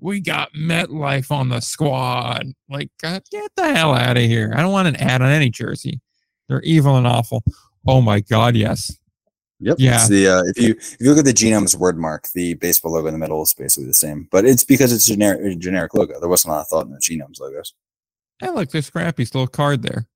we 0.00 0.20
got 0.20 0.52
MetLife 0.54 1.30
on 1.30 1.48
the 1.48 1.60
squad. 1.60 2.46
Like, 2.68 2.90
God, 3.02 3.22
get 3.30 3.50
the 3.56 3.74
hell 3.74 3.94
out 3.94 4.16
of 4.16 4.22
here. 4.22 4.52
I 4.56 4.62
don't 4.62 4.72
want 4.72 4.88
an 4.88 4.96
ad 4.96 5.22
on 5.22 5.30
any 5.30 5.50
jersey. 5.50 6.00
They're 6.48 6.62
evil 6.62 6.96
and 6.96 7.06
awful. 7.06 7.44
Oh 7.86 8.00
my 8.00 8.20
God, 8.20 8.56
yes. 8.56 8.96
Yep. 9.60 9.76
Yeah. 9.78 9.96
It's 9.96 10.08
the 10.08 10.26
uh, 10.28 10.42
if 10.46 10.58
you 10.58 10.70
if 10.78 10.96
you 11.00 11.10
look 11.10 11.18
at 11.18 11.24
the 11.26 11.32
genomes 11.34 11.76
word 11.76 11.98
mark, 11.98 12.28
the 12.34 12.54
baseball 12.54 12.92
logo 12.92 13.08
in 13.08 13.12
the 13.12 13.18
middle 13.18 13.42
is 13.42 13.52
basically 13.52 13.86
the 13.86 13.94
same, 13.94 14.26
but 14.30 14.44
it's 14.46 14.64
because 14.64 14.90
it's 14.92 15.04
generic 15.06 15.58
generic 15.58 15.92
logo. 15.94 16.18
There 16.18 16.28
wasn't 16.30 16.52
a 16.52 16.54
lot 16.56 16.60
of 16.62 16.68
thought 16.68 16.86
in 16.86 16.92
the 16.92 16.98
genomes 16.98 17.40
logos. 17.40 17.74
I 18.42 18.48
like 18.48 18.70
there's 18.70 18.86
Scrappy's 18.86 19.34
little 19.34 19.46
card 19.46 19.82
there. 19.82 20.06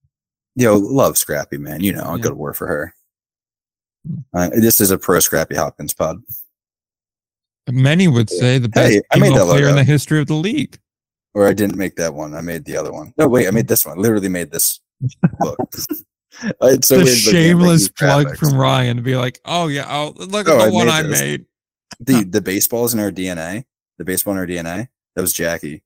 Yo, 0.57 0.77
love 0.79 1.19
Scrappy, 1.19 1.59
man. 1.59 1.83
You 1.83 1.93
know, 1.93 2.05
I 2.05 2.17
Yeah. 2.17 2.23
go 2.23 2.29
to 2.31 2.35
war 2.35 2.55
for 2.55 2.67
her. 2.67 2.95
Hmm. 4.07 4.21
Uh, 4.33 4.49
this 4.49 4.81
is 4.81 4.91
a 4.91 4.97
pro 4.99 5.21
Scrappy 5.21 5.57
Hopkins 5.57 5.93
pod. 5.93 6.23
Many 7.71 8.09
would 8.09 8.29
say 8.31 8.59
the 8.59 8.69
best 8.69 8.93
Hey, 8.93 9.01
I 9.13 9.19
made 9.19 9.29
female 9.29 9.47
that 9.47 9.53
player 9.53 9.69
in 9.69 9.77
the 9.77 9.85
history 9.85 10.21
of 10.21 10.27
the 10.27 10.35
league. 10.35 10.79
Or 11.33 11.49
I 11.49 11.53
didn't 11.53 11.77
make 11.77 11.97
that 11.97 12.15
one. 12.15 12.35
I 12.35 12.41
made 12.43 12.65
the 12.65 12.77
other 12.77 12.93
one. 12.93 13.13
No, 13.17 13.27
wait, 13.27 13.49
I 13.49 13.51
made 13.51 13.67
this 13.69 13.85
one. 13.87 13.99
Literally 13.99 14.29
made 14.29 14.51
this 14.51 14.81
look. 15.41 15.59
Uh, 16.43 16.51
it's 16.67 16.89
so 16.89 16.97
the 16.99 17.05
weird 17.05 17.17
looking 17.19 17.29
at 17.29 17.43
shameless 17.45 17.89
plug 17.91 18.27
graphics. 18.27 18.39
from 18.39 18.55
Ryan 18.59 18.97
to 18.97 19.03
be 19.05 19.15
like, 19.15 19.39
oh 19.45 19.69
yeah, 19.69 19.87
oh, 19.89 20.13
look 20.17 20.49
Oh, 20.49 20.57
at 20.57 20.63
I 20.63 20.67
the 20.67 20.73
one 20.75 20.87
made 20.89 20.93
I 20.93 21.03
this. 21.05 21.21
made. 21.21 21.47
the 22.01 22.25
the 22.25 22.41
baseballs 22.41 22.93
in 22.93 22.99
our 22.99 23.13
DNA. 23.13 23.65
The 23.99 24.05
baseball 24.05 24.33
in 24.35 24.41
our 24.41 24.47
DNA. 24.47 24.89
That 25.15 25.23
was 25.23 25.33
Jackie. 25.33 25.85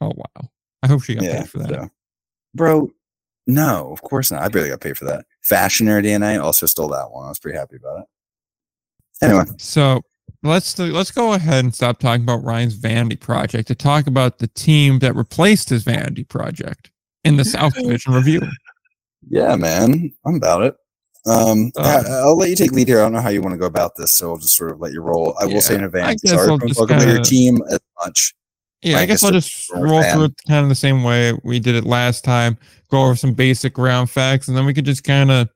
Oh 0.00 0.12
wow. 0.14 0.48
I 0.84 0.86
hope 0.86 1.02
she 1.02 1.16
got 1.16 1.24
Yeah, 1.24 1.40
paid 1.40 1.50
for 1.50 1.58
that. 1.58 1.68
so- 1.70 1.90
bro. 2.54 2.92
No, 3.48 3.90
of 3.92 4.00
course 4.00 4.30
not. 4.30 4.42
I 4.42 4.48
barely 4.48 4.68
got 4.68 4.80
paid 4.80 4.96
for 4.96 5.06
that. 5.06 5.26
Fashion 5.42 5.88
in 5.88 5.92
our 5.92 6.00
DNA 6.00 6.40
also 6.40 6.66
stole 6.66 6.88
that 6.90 7.10
one. 7.10 7.26
I 7.26 7.30
was 7.30 7.40
pretty 7.40 7.58
happy 7.58 7.74
about 7.74 7.98
it. 8.02 8.06
Anyway, 9.22 9.44
So 9.58 10.02
let's 10.44 10.78
let's 10.78 11.10
go 11.10 11.32
ahead 11.32 11.64
and 11.64 11.74
stop 11.74 11.98
talking 11.98 12.22
about 12.22 12.44
Ryan's 12.44 12.74
vanity 12.74 13.16
project 13.16 13.68
to 13.68 13.74
talk 13.74 14.06
about 14.06 14.38
the 14.38 14.46
team 14.48 14.98
that 15.00 15.14
replaced 15.16 15.70
his 15.70 15.82
vanity 15.82 16.24
project 16.24 16.90
in 17.24 17.36
the 17.36 17.44
South 17.44 17.74
Division 17.74 18.12
review. 18.14 18.42
yeah, 19.28 19.56
man, 19.56 20.12
I'm 20.26 20.36
about 20.36 20.62
it. 20.62 20.76
Um, 21.26 21.72
Uh, 21.76 22.02
I- 22.06 22.10
I'll 22.18 22.36
let 22.36 22.50
you 22.50 22.56
take 22.56 22.72
lead 22.72 22.86
here. 22.86 22.98
I 23.00 23.02
don't 23.04 23.12
know 23.14 23.20
how 23.22 23.30
you 23.30 23.40
want 23.40 23.54
to 23.54 23.58
go 23.58 23.64
about 23.66 23.96
this, 23.96 24.12
so 24.12 24.30
I'll 24.32 24.36
just 24.38 24.56
sort 24.56 24.72
of 24.72 24.80
let 24.80 24.92
you 24.92 25.00
roll. 25.00 25.34
I 25.40 25.46
will 25.46 25.62
say 25.62 25.74
in 25.74 25.80
Yeah, 25.80 25.84
I 25.84 25.86
advance, 25.86 26.22
guess 26.22 26.32
sorry 26.32 26.48
I'll 26.50 26.58
for 26.58 26.66
just 26.68 26.78
talking 26.80 26.96
about 26.96 27.08
your 27.08 27.22
team 27.22 27.58
as 27.70 27.80
much. 28.04 28.34
Yeah, 28.82 28.96
I 28.96 29.00
Like, 29.00 29.08
guess 29.08 29.14
it's 29.22 29.24
I'll 29.24 29.30
just 29.32 29.70
roll 29.72 30.02
fan. 30.02 30.14
through 30.14 30.24
it 30.26 30.32
kind 30.46 30.62
of 30.62 30.68
the 30.68 30.74
same 30.74 31.02
way 31.02 31.32
we 31.42 31.58
did 31.58 31.74
it 31.74 31.84
last 31.86 32.22
time. 32.24 32.58
Go 32.90 33.02
over 33.04 33.16
some 33.16 33.32
basic 33.32 33.72
ground 33.72 34.10
facts, 34.10 34.48
and 34.48 34.56
then 34.56 34.66
we 34.66 34.74
could 34.74 34.84
just 34.84 35.02
kind 35.04 35.30
of 35.30 35.48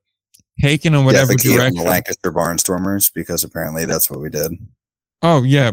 take 0.63 0.87
it 0.87 0.95
in 0.95 1.05
whatever 1.05 1.33
on 1.33 1.37
direction. 1.37 1.75
the 1.77 1.83
Lancaster 1.83 2.33
Barnstormers 2.33 3.13
because 3.15 3.45
apparently 3.45 3.85
that's 3.85 4.11
what 4.11 4.21
we 4.21 4.31
did. 4.31 4.53
Oh 5.23 5.43
yeah, 5.43 5.73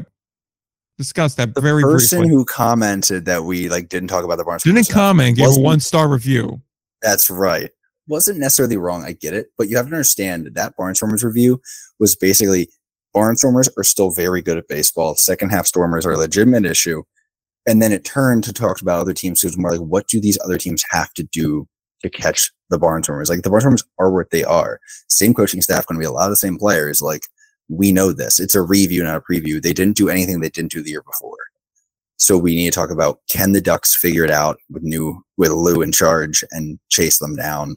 discuss 0.98 1.36
that 1.36 1.54
The 1.56 1.62
very 1.62 1.84
person 1.84 2.20
briefly. 2.20 2.36
who 2.36 2.46
commented 2.46 3.26
that 3.26 3.44
we 3.44 3.70
like 3.70 3.90
didn't 3.90 4.10
talk 4.10 4.24
about 4.24 4.38
the 4.38 4.44
Barnstormers 4.46 4.64
Didn't 4.64 4.90
comment, 4.90 5.38
gave 5.38 5.58
a 5.58 5.60
one 5.60 5.80
star 5.80 6.08
review. 6.08 6.62
That's 7.02 7.30
right. 7.30 7.70
Wasn't 8.08 8.40
necessarily 8.40 8.78
wrong. 8.78 9.04
I 9.04 9.14
get 9.14 9.34
it, 9.34 9.48
but 9.58 9.68
you 9.70 9.78
have 9.78 9.88
to 9.88 9.94
understand 9.94 10.52
that 10.54 10.78
Barnstormers 10.78 11.24
review 11.24 11.62
was 12.00 12.16
basically 12.16 12.70
Barnstormers 13.16 13.70
are 13.78 13.84
still 13.84 14.12
very 14.12 14.42
good 14.42 14.58
at 14.58 14.68
baseball. 14.68 15.16
Second 15.16 15.50
half 15.50 15.66
Stormers 15.66 16.06
are 16.06 16.12
a 16.12 16.18
legitimate 16.18 16.66
issue. 16.66 17.04
And 17.68 17.82
then 17.82 17.92
it 17.92 18.04
turned 18.06 18.44
to 18.44 18.54
talk 18.54 18.82
about 18.82 19.00
other 19.00 19.14
teams. 19.14 19.42
So 19.42 19.48
was 19.48 19.58
more 19.58 19.72
like, 19.72 19.80
what 19.80 20.08
do 20.08 20.20
these 20.22 20.38
other 20.44 20.58
teams 20.58 20.84
have 20.92 21.12
to 21.14 21.24
do 21.24 21.68
to 22.04 22.10
catch 22.10 22.52
the 22.70 22.78
Barnstormers? 22.78 23.30
Like 23.30 23.42
the 23.42 23.50
Barnstormers 23.50 23.84
are 23.98 24.12
what 24.12 24.30
they 24.32 24.44
are. 24.44 24.80
Same 25.08 25.34
coaching 25.34 25.62
staff, 25.62 25.88
going 25.88 25.96
to 25.96 26.00
be 26.00 26.06
a 26.06 26.12
lot 26.12 26.26
of 26.26 26.30
the 26.32 26.36
same 26.36 26.58
players. 26.58 27.02
Like 27.02 27.22
we 27.70 27.92
know 27.92 28.12
this. 28.12 28.40
It's 28.40 28.56
a 28.56 28.62
review, 28.62 29.04
not 29.04 29.18
a 29.18 29.22
preview. 29.22 29.62
They 29.62 29.74
didn't 29.74 29.98
do 29.98 30.10
anything 30.10 30.40
they 30.40 30.50
didn't 30.50 30.72
do 30.72 30.84
the 30.84 30.92
year 30.92 31.04
before. 31.04 31.38
So 32.18 32.38
we 32.38 32.56
need 32.56 32.72
to 32.72 32.76
talk 32.76 32.92
about 32.92 33.20
can 33.30 33.52
the 33.52 33.62
Ducks 33.62 33.96
figure 33.96 34.24
it 34.24 34.32
out 34.32 34.58
with 34.70 34.84
new 34.84 35.22
with 35.38 35.52
Lou 35.52 35.82
in 35.82 35.92
charge 35.92 36.44
and 36.52 36.80
chase 36.90 37.20
them 37.20 37.36
down? 37.36 37.76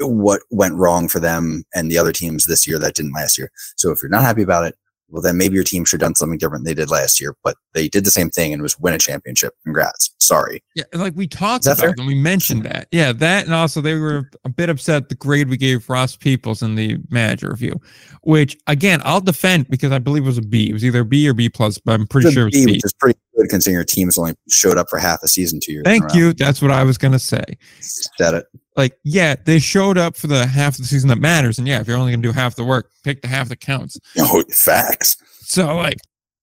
What 0.00 0.42
went 0.50 0.74
wrong 0.74 1.08
for 1.08 1.20
them 1.20 1.64
and 1.74 1.90
the 1.90 1.98
other 1.98 2.12
teams 2.12 2.46
this 2.46 2.66
year 2.66 2.78
that 2.78 2.94
didn't 2.94 3.14
last 3.14 3.38
year? 3.38 3.50
So 3.76 3.90
if 3.90 4.00
you're 4.02 4.10
not 4.10 4.22
happy 4.22 4.42
about 4.42 4.66
it, 4.66 4.76
well 5.08 5.22
then 5.22 5.36
maybe 5.36 5.54
your 5.54 5.64
team 5.64 5.84
should 5.84 6.00
have 6.00 6.08
done 6.08 6.14
something 6.14 6.38
different 6.38 6.64
than 6.64 6.74
they 6.74 6.80
did 6.80 6.90
last 6.90 7.20
year. 7.20 7.34
But 7.42 7.56
they 7.74 7.88
did 7.88 8.04
the 8.04 8.10
same 8.10 8.30
thing 8.30 8.52
and 8.52 8.60
it 8.60 8.62
was 8.62 8.78
win 8.78 8.94
a 8.94 8.98
championship. 8.98 9.54
Congrats. 9.64 10.14
Sorry. 10.18 10.62
Yeah, 10.74 10.84
like 10.92 11.14
we 11.16 11.26
talked 11.26 11.66
about 11.66 11.78
fair? 11.78 11.94
them. 11.94 12.06
We 12.06 12.14
mentioned 12.14 12.64
that. 12.64 12.88
Yeah, 12.92 13.12
that 13.12 13.44
and 13.44 13.54
also 13.54 13.80
they 13.80 13.94
were 13.94 14.30
a 14.44 14.48
bit 14.48 14.68
upset 14.68 15.08
the 15.08 15.14
grade 15.14 15.48
we 15.48 15.56
gave 15.56 15.88
Ross 15.88 16.16
Peoples 16.16 16.62
in 16.62 16.74
the 16.74 16.98
manager 17.10 17.48
review, 17.50 17.80
which 18.22 18.56
again 18.66 19.00
I'll 19.04 19.20
defend 19.20 19.68
because 19.68 19.92
I 19.92 19.98
believe 19.98 20.24
it 20.24 20.26
was 20.26 20.38
a 20.38 20.42
B. 20.42 20.70
It 20.70 20.72
was 20.72 20.84
either 20.84 21.04
B 21.04 21.28
or 21.28 21.34
B 21.34 21.48
plus, 21.48 21.78
but 21.78 21.92
I'm 21.92 22.06
pretty 22.06 22.30
sure 22.30 22.42
it 22.42 22.46
was 22.46 22.54
B, 22.54 22.66
B. 22.66 22.72
which 22.72 22.84
is 22.84 22.92
pretty 22.92 23.18
good 23.38 23.48
considering 23.48 23.76
your 23.76 23.84
teams 23.84 24.18
only 24.18 24.34
showed 24.48 24.78
up 24.78 24.88
for 24.90 24.98
half 24.98 25.22
a 25.22 25.28
season 25.28 25.60
two 25.60 25.72
years. 25.72 25.84
Thank 25.84 26.14
you. 26.14 26.32
That's 26.32 26.60
what 26.60 26.70
I 26.70 26.82
was 26.82 26.98
gonna 26.98 27.18
say. 27.18 27.44
Said 27.80 28.34
it. 28.34 28.46
Like, 28.76 28.98
yeah, 29.04 29.34
they 29.44 29.58
showed 29.58 29.98
up 29.98 30.16
for 30.16 30.26
the 30.26 30.46
half 30.46 30.74
of 30.74 30.78
the 30.78 30.86
season 30.86 31.08
that 31.08 31.18
matters, 31.18 31.58
and 31.58 31.66
yeah, 31.66 31.80
if 31.80 31.88
you're 31.88 31.96
only 31.96 32.12
gonna 32.12 32.22
do 32.22 32.32
half 32.32 32.56
the 32.56 32.64
work, 32.64 32.90
pick 33.04 33.22
the 33.22 33.28
half 33.28 33.48
that 33.48 33.60
counts. 33.60 33.98
Oh, 34.18 34.42
facts. 34.50 35.16
So, 35.40 35.76
like, 35.76 35.96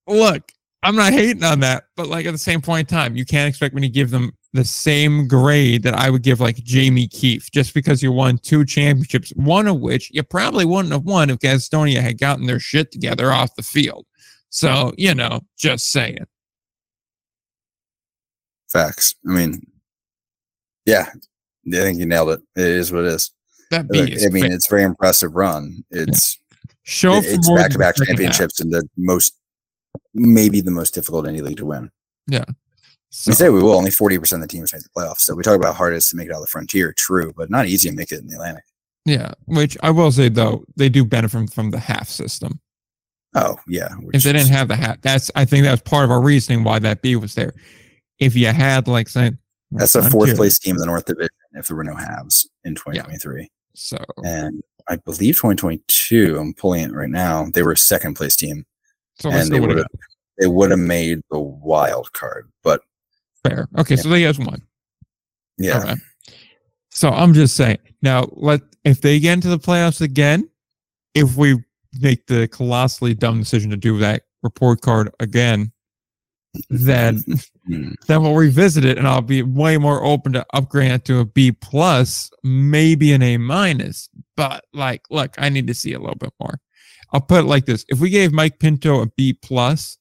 look, 0.08 0.52
I'm 0.82 0.96
not 0.96 1.14
hating 1.14 1.44
on 1.44 1.60
that, 1.62 1.86
but 1.96 2.08
like 2.08 2.26
at 2.26 2.32
the 2.32 2.38
same 2.38 2.62
point 2.62 2.92
in 2.92 2.96
time, 2.96 3.16
you 3.16 3.26
can't 3.26 3.50
expect 3.50 3.76
me 3.76 3.82
to 3.82 3.90
give 3.90 4.12
them 4.12 4.32
the 4.54 4.64
same 4.64 5.28
grade 5.28 5.84
that 5.84 5.94
I 5.94 6.10
would 6.10 6.24
give 6.24 6.40
like 6.40 6.58
Jamie 6.58 7.08
Keefe 7.08 7.52
just 7.52 7.74
because 7.74 8.02
you 8.02 8.12
won 8.12 8.38
two 8.38 8.64
championships, 8.66 9.32
one 9.36 9.68
of 9.68 9.80
which 9.80 10.10
you 10.14 10.24
probably 10.24 10.64
wouldn't 10.64 10.94
have 10.94 11.04
won 11.04 11.30
if 11.30 11.40
Gastonia 11.40 12.02
had 12.02 12.18
gotten 12.18 12.46
their 12.46 12.60
shit 12.60 12.92
together 12.92 13.32
off 13.32 13.56
the 13.56 13.64
field. 13.64 14.06
So, 14.50 14.94
you 14.98 15.14
know, 15.14 15.42
just 15.58 15.92
saying. 15.92 16.26
Facts. 18.72 19.16
I 19.28 19.32
mean, 19.32 19.66
yeah, 20.86 21.08
I 21.68 21.72
think 21.72 22.00
you 22.00 22.06
nailed 22.06 22.30
it. 22.30 22.42
It 22.56 22.66
is 22.68 22.92
what 22.92 23.06
it 23.06 23.14
is. 23.14 23.32
That 23.72 23.90
B 23.90 24.02
Look, 24.02 24.10
is 24.12 24.26
I 24.26 24.30
mean, 24.30 24.52
it's 24.52 24.68
a 24.68 24.70
very 24.70 24.84
impressive 24.84 25.34
run. 25.36 25.84
It's 25.90 26.40
show 26.84 27.22
for 27.22 27.28
it's 27.28 27.50
back 27.50 27.72
to 27.72 27.80
back 27.80 27.98
half. 27.98 28.08
championships 28.08 28.60
and 28.60 28.72
the 28.72 28.88
most, 28.98 29.34
maybe 30.14 30.62
the 30.62 30.72
most 30.72 30.94
difficult 30.94 31.28
any 31.28 31.42
league 31.42 31.58
to 31.58 31.66
win. 31.66 31.90
So, 33.10 33.32
We 33.32 33.34
say 33.36 33.50
we 33.50 33.64
will. 33.64 33.74
Only 33.74 33.92
forty 33.92 34.20
percent 34.20 34.44
of 34.44 34.50
the 34.50 34.54
teams 34.54 34.74
make 34.74 34.84
the 34.84 34.90
playoffs. 34.90 35.22
So 35.22 35.34
we 35.36 35.42
talk 35.44 35.56
about 35.56 35.76
hardest 35.76 36.10
to 36.12 36.18
make 36.18 36.28
it 36.28 36.32
out 36.32 36.38
of 36.38 36.42
the 36.42 36.48
frontier. 36.48 36.94
True, 36.94 37.34
but 37.36 37.50
not 37.50 37.66
easy 37.66 37.90
to 37.90 37.96
make 37.96 38.12
it 38.12 38.20
in 38.20 38.28
the 38.28 38.34
Atlantic. 38.36 38.66
yeah, 39.06 39.32
which 39.46 39.78
I 39.82 39.90
will 39.92 40.12
say 40.12 40.28
though, 40.30 40.66
they 40.76 40.90
do 40.90 41.06
benefit 41.06 41.32
from, 41.32 41.48
from 41.48 41.72
the 41.72 41.80
half 41.80 42.10
system. 42.10 42.60
Oh 43.34 43.58
yeah. 43.68 43.90
if 44.14 44.24
they 44.24 44.34
didn't 44.34 44.50
have 44.50 44.68
the 44.68 44.76
hat, 44.76 45.00
that's 45.02 45.32
I 45.36 45.46
think 45.46 45.64
that's 45.64 45.82
part 45.82 46.06
of 46.06 46.12
our 46.12 46.22
reasoning 46.22 46.64
why 46.64 46.80
that 46.80 47.02
B 47.02 47.16
was 47.16 47.36
there. 47.36 47.54
If 48.20 48.36
you 48.36 48.48
had 48.48 48.88
like 48.88 49.10
saying 49.10 49.38
that's 49.72 49.96
a 49.96 50.10
fourth 50.10 50.36
place 50.36 50.60
team 50.60 50.76
in 50.76 50.80
the 50.80 50.86
North 50.86 51.06
Division 51.06 51.30
if 51.54 51.68
there 51.68 51.78
were 51.78 51.84
no 51.84 51.96
halves 51.96 52.50
in 52.64 52.76
2023. 52.76 53.50
So 53.74 53.98
And 54.24 54.62
I 54.88 54.98
believe 54.98 55.36
2022, 55.36 56.38
I'm 56.38 56.54
pulling 56.54 56.86
it 56.86 56.94
right 56.94 57.10
now, 57.10 57.46
they 57.54 57.64
were 57.64 57.74
a 57.74 57.78
second 57.78 58.16
place 58.16 58.36
team. 58.36 58.66
so 59.20 59.30
and 59.32 59.50
they 59.50 59.60
would 59.60 59.78
have 59.78 59.88
they 60.38 60.48
would 60.48 60.72
have 60.72 60.80
made 60.80 61.22
the 61.32 61.40
wild 61.40 62.12
card. 62.14 62.52
But 62.64 62.82
fair. 63.44 63.68
Okay, 63.78 63.96
so 63.96 64.10
they 64.10 64.24
has 64.24 64.38
one. 64.38 64.62
yeah, 65.58 65.82
right. 65.82 65.98
So 66.92 67.10
I'm 67.10 67.34
just 67.34 67.56
saying 67.56 67.80
now 68.02 68.30
let 68.32 68.62
if 68.84 69.02
they 69.02 69.20
get 69.20 69.34
into 69.34 69.50
the 69.50 69.60
playoffs 69.60 70.02
again, 70.02 70.50
if 71.14 71.36
we 71.36 71.64
make 72.00 72.28
the 72.28 72.48
colossally 72.50 73.14
dumb 73.14 73.40
decision 73.40 73.70
to 73.72 73.78
do 73.78 73.98
that 74.00 74.24
report 74.44 74.82
card 74.82 75.14
again, 75.20 75.72
then 76.70 77.24
Hmm. 77.68 77.94
then 78.08 78.22
we'll 78.22 78.36
revisit 78.36 78.86
it 78.86 79.00
and 79.00 79.08
I'll 79.08 79.22
be 79.24 79.42
way 79.42 79.80
more 79.80 80.04
open 80.04 80.34
to 80.34 80.46
upgrade 80.54 80.92
it 80.92 81.04
to 81.06 81.18
a 81.18 81.26
B 81.26 81.52
plus, 81.52 82.30
maybe 82.44 83.12
an 83.12 83.24
A 83.24 83.38
minus. 83.38 84.08
But 84.38 84.66
like, 84.72 85.02
look, 85.10 85.34
I 85.40 85.50
need 85.50 85.66
to 85.66 85.74
see 85.74 85.94
a 85.94 86.00
little 86.00 86.14
bit 86.14 86.32
more. 86.40 86.60
I'll 87.12 87.22
put 87.22 87.40
it 87.40 87.48
like 87.48 87.66
this: 87.66 87.84
if 87.90 88.00
we 88.00 88.12
gave 88.12 88.32
Mike 88.32 88.60
Pinto 88.60 89.02
a 89.02 89.08
B 89.08 89.34
plus, 89.34 89.98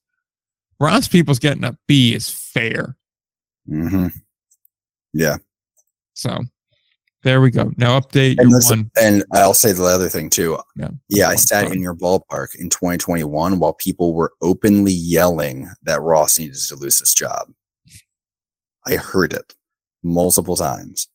Ross 0.78 1.08
Peoples 1.08 1.38
getting 1.38 1.64
a 1.64 1.78
B 1.88 2.14
is 2.14 2.28
fair. 2.28 2.98
Mhm. 3.66 4.12
yeah. 5.14 5.38
So 6.12 6.40
there 7.24 7.40
we 7.40 7.50
go. 7.50 7.72
Now 7.76 7.98
update 7.98 8.36
And 8.38 8.52
one. 8.52 8.90
and 9.00 9.24
I'll 9.32 9.54
say 9.54 9.72
the 9.72 9.82
other 9.82 10.08
thing 10.08 10.30
too. 10.30 10.58
Yeah. 10.76 10.90
Yeah, 11.08 11.28
I 11.28 11.34
sat 11.34 11.72
in 11.72 11.82
your 11.82 11.94
ballpark 11.96 12.54
in 12.54 12.70
2021 12.70 13.58
while 13.58 13.72
people 13.72 14.14
were 14.14 14.32
openly 14.42 14.92
yelling 14.92 15.68
that 15.82 16.00
Ross 16.02 16.38
needed 16.38 16.56
to 16.68 16.76
lose 16.76 16.98
his 17.00 17.12
job. 17.14 17.50
I 18.86 18.96
heard 18.96 19.32
it 19.32 19.54
multiple 20.02 20.54
times. 20.56 21.08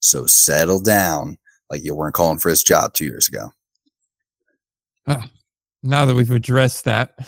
So 0.00 0.26
settle 0.26 0.80
down 0.80 1.36
like 1.70 1.84
you 1.84 1.94
weren't 1.94 2.14
calling 2.14 2.38
for 2.38 2.48
his 2.48 2.62
job 2.62 2.94
two 2.94 3.04
years 3.04 3.28
ago. 3.28 3.52
Now 5.82 6.04
that 6.04 6.14
we've 6.14 6.30
addressed 6.30 6.84
that. 6.84 7.18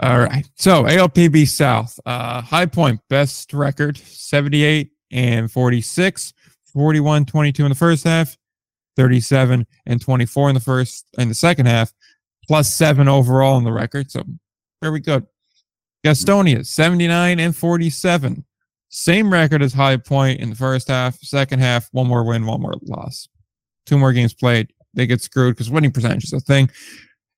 All 0.00 0.18
right. 0.18 0.48
So 0.56 0.84
ALPB 0.84 1.48
South, 1.48 1.98
uh, 2.06 2.40
High 2.42 2.66
Point, 2.66 3.00
best 3.08 3.52
record 3.52 3.96
78 3.96 4.90
and 5.10 5.50
46, 5.50 6.32
41 6.72 7.26
22 7.26 7.64
in 7.64 7.68
the 7.68 7.74
first 7.74 8.04
half, 8.04 8.36
37 8.96 9.66
and 9.86 10.00
24 10.00 10.48
in 10.50 10.54
the 10.54 10.60
first 10.60 11.06
in 11.18 11.28
the 11.28 11.34
second 11.34 11.66
half, 11.66 11.92
plus 12.46 12.74
seven 12.74 13.08
overall 13.08 13.58
in 13.58 13.64
the 13.64 13.72
record. 13.72 14.10
So 14.10 14.24
very 14.82 15.00
good. 15.00 15.26
Gastonia, 16.04 16.64
79 16.64 17.40
and 17.40 17.54
47. 17.54 18.44
Same 18.90 19.32
record 19.32 19.62
as 19.62 19.72
High 19.72 19.98
Point 19.98 20.40
in 20.40 20.50
the 20.50 20.56
first 20.56 20.88
half, 20.88 21.18
second 21.18 21.60
half, 21.60 21.88
one 21.92 22.06
more 22.06 22.24
win, 22.24 22.46
one 22.46 22.62
more 22.62 22.74
loss. 22.82 23.28
Two 23.84 23.98
more 23.98 24.12
games 24.12 24.32
played. 24.32 24.72
They 24.94 25.06
get 25.06 25.20
screwed 25.20 25.54
because 25.54 25.70
winning 25.70 25.92
percentage 25.92 26.24
is 26.24 26.32
a 26.32 26.40
thing. 26.40 26.70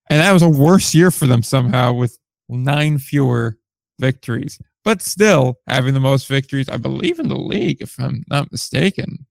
And 0.08 0.20
that 0.20 0.32
was 0.32 0.42
a 0.42 0.48
worse 0.48 0.94
year 0.94 1.10
for 1.10 1.26
them 1.26 1.42
somehow 1.42 1.92
with 1.92 2.18
nine 2.48 2.98
fewer 2.98 3.58
victories. 3.98 4.58
But 4.84 5.02
still 5.02 5.56
having 5.66 5.94
the 5.94 6.00
most 6.00 6.26
victories, 6.26 6.68
I 6.68 6.76
believe, 6.78 7.18
in 7.18 7.28
the 7.28 7.36
league, 7.38 7.78
if 7.82 7.98
I'm 7.98 8.24
not 8.28 8.50
mistaken. 8.50 9.26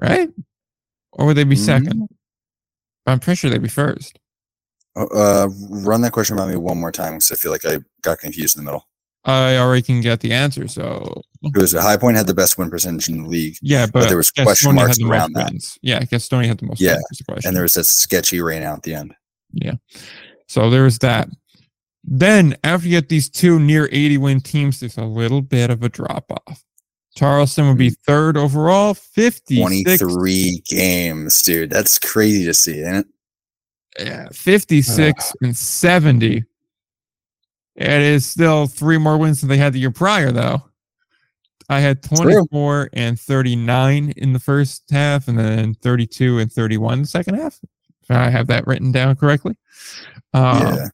Right? 0.00 0.30
Or 1.12 1.26
would 1.26 1.36
they 1.36 1.44
be 1.44 1.56
Mhm. 1.56 1.64
second? 1.66 2.08
I'm 3.06 3.20
pretty 3.20 3.36
sure 3.36 3.50
they'd 3.50 3.62
be 3.62 3.68
first. 3.68 4.18
Uh, 4.96 5.48
run 5.70 6.00
that 6.02 6.12
question 6.12 6.36
by 6.36 6.46
me 6.46 6.56
one 6.56 6.78
more 6.78 6.92
time 6.92 7.14
because 7.14 7.30
I 7.32 7.34
feel 7.36 7.50
like 7.50 7.64
I 7.64 7.78
got 8.02 8.18
confused 8.18 8.56
in 8.56 8.64
the 8.64 8.70
middle. 8.70 8.88
I 9.24 9.56
already 9.56 9.82
can 9.82 10.00
get 10.00 10.20
the 10.20 10.32
answer. 10.32 10.66
So 10.66 11.22
It 11.42 11.56
was 11.56 11.72
High 11.72 11.96
Point 11.96 12.16
had 12.16 12.26
the 12.26 12.34
best 12.34 12.58
win 12.58 12.70
percentage 12.70 13.08
in 13.08 13.22
the 13.22 13.28
league, 13.28 13.56
yeah, 13.62 13.86
but, 13.86 14.08
there 14.08 14.16
was 14.16 14.30
question 14.30 14.74
marks 14.74 14.90
had 14.90 14.96
the 14.98 15.04
most 15.04 15.12
around 15.12 15.32
that. 15.34 15.50
wins. 15.50 15.78
Yeah, 15.82 16.00
Gastonia 16.00 16.46
had 16.46 16.58
the 16.58 16.66
most 16.66 16.80
Yeah, 16.80 16.94
wins. 16.94 17.06
is 17.12 17.18
the 17.18 17.24
question. 17.24 17.48
and 17.48 17.56
there 17.56 17.62
was 17.62 17.74
that 17.74 17.84
sketchy 17.84 18.40
rain 18.40 18.62
out 18.62 18.78
at 18.78 18.82
the 18.82 18.94
end. 18.94 19.14
Yeah, 19.52 19.74
so 20.48 20.70
there 20.70 20.82
was 20.82 20.98
that. 21.00 21.28
Then 22.04 22.56
after 22.64 22.88
you 22.88 23.00
get 23.00 23.08
these 23.08 23.28
two 23.28 23.60
near 23.60 23.88
80 23.92 24.18
win 24.18 24.40
teams, 24.40 24.80
there's 24.80 24.98
a 24.98 25.04
little 25.04 25.40
bit 25.40 25.70
of 25.70 25.82
a 25.82 25.88
drop 25.88 26.30
off. 26.30 26.64
Charleston 27.16 27.68
would 27.68 27.78
be 27.78 27.90
third 27.90 28.36
overall, 28.36 28.94
56, 28.94 30.00
23 30.00 30.62
games, 30.66 31.42
dude. 31.42 31.70
That's 31.70 31.98
crazy 31.98 32.44
to 32.46 32.54
see, 32.54 32.82
ain't 32.82 32.96
it? 32.96 33.06
yeah, 33.98 34.28
56 34.32 35.32
and 35.42 35.56
70. 35.56 36.44
It 37.74 37.88
is 37.88 38.26
still 38.26 38.66
three 38.66 38.98
more 38.98 39.18
wins 39.18 39.40
than 39.40 39.48
they 39.48 39.56
had 39.56 39.72
the 39.72 39.80
year 39.80 39.90
prior, 39.90 40.32
though. 40.32 40.62
I 41.68 41.80
had 41.80 42.02
24 42.02 42.90
and 42.92 43.18
39 43.18 44.12
in 44.16 44.32
the 44.32 44.38
first 44.38 44.84
half, 44.90 45.28
and 45.28 45.38
then 45.38 45.74
32 45.74 46.38
and 46.38 46.52
31 46.52 46.94
in 46.94 47.00
the 47.02 47.06
second 47.06 47.34
half. 47.34 47.58
If 48.02 48.10
I 48.10 48.28
have 48.30 48.48
that 48.48 48.66
written 48.66 48.92
down 48.92 49.16
correctly. 49.16 49.56
Um, 50.34 50.60
yeah. 50.60 50.88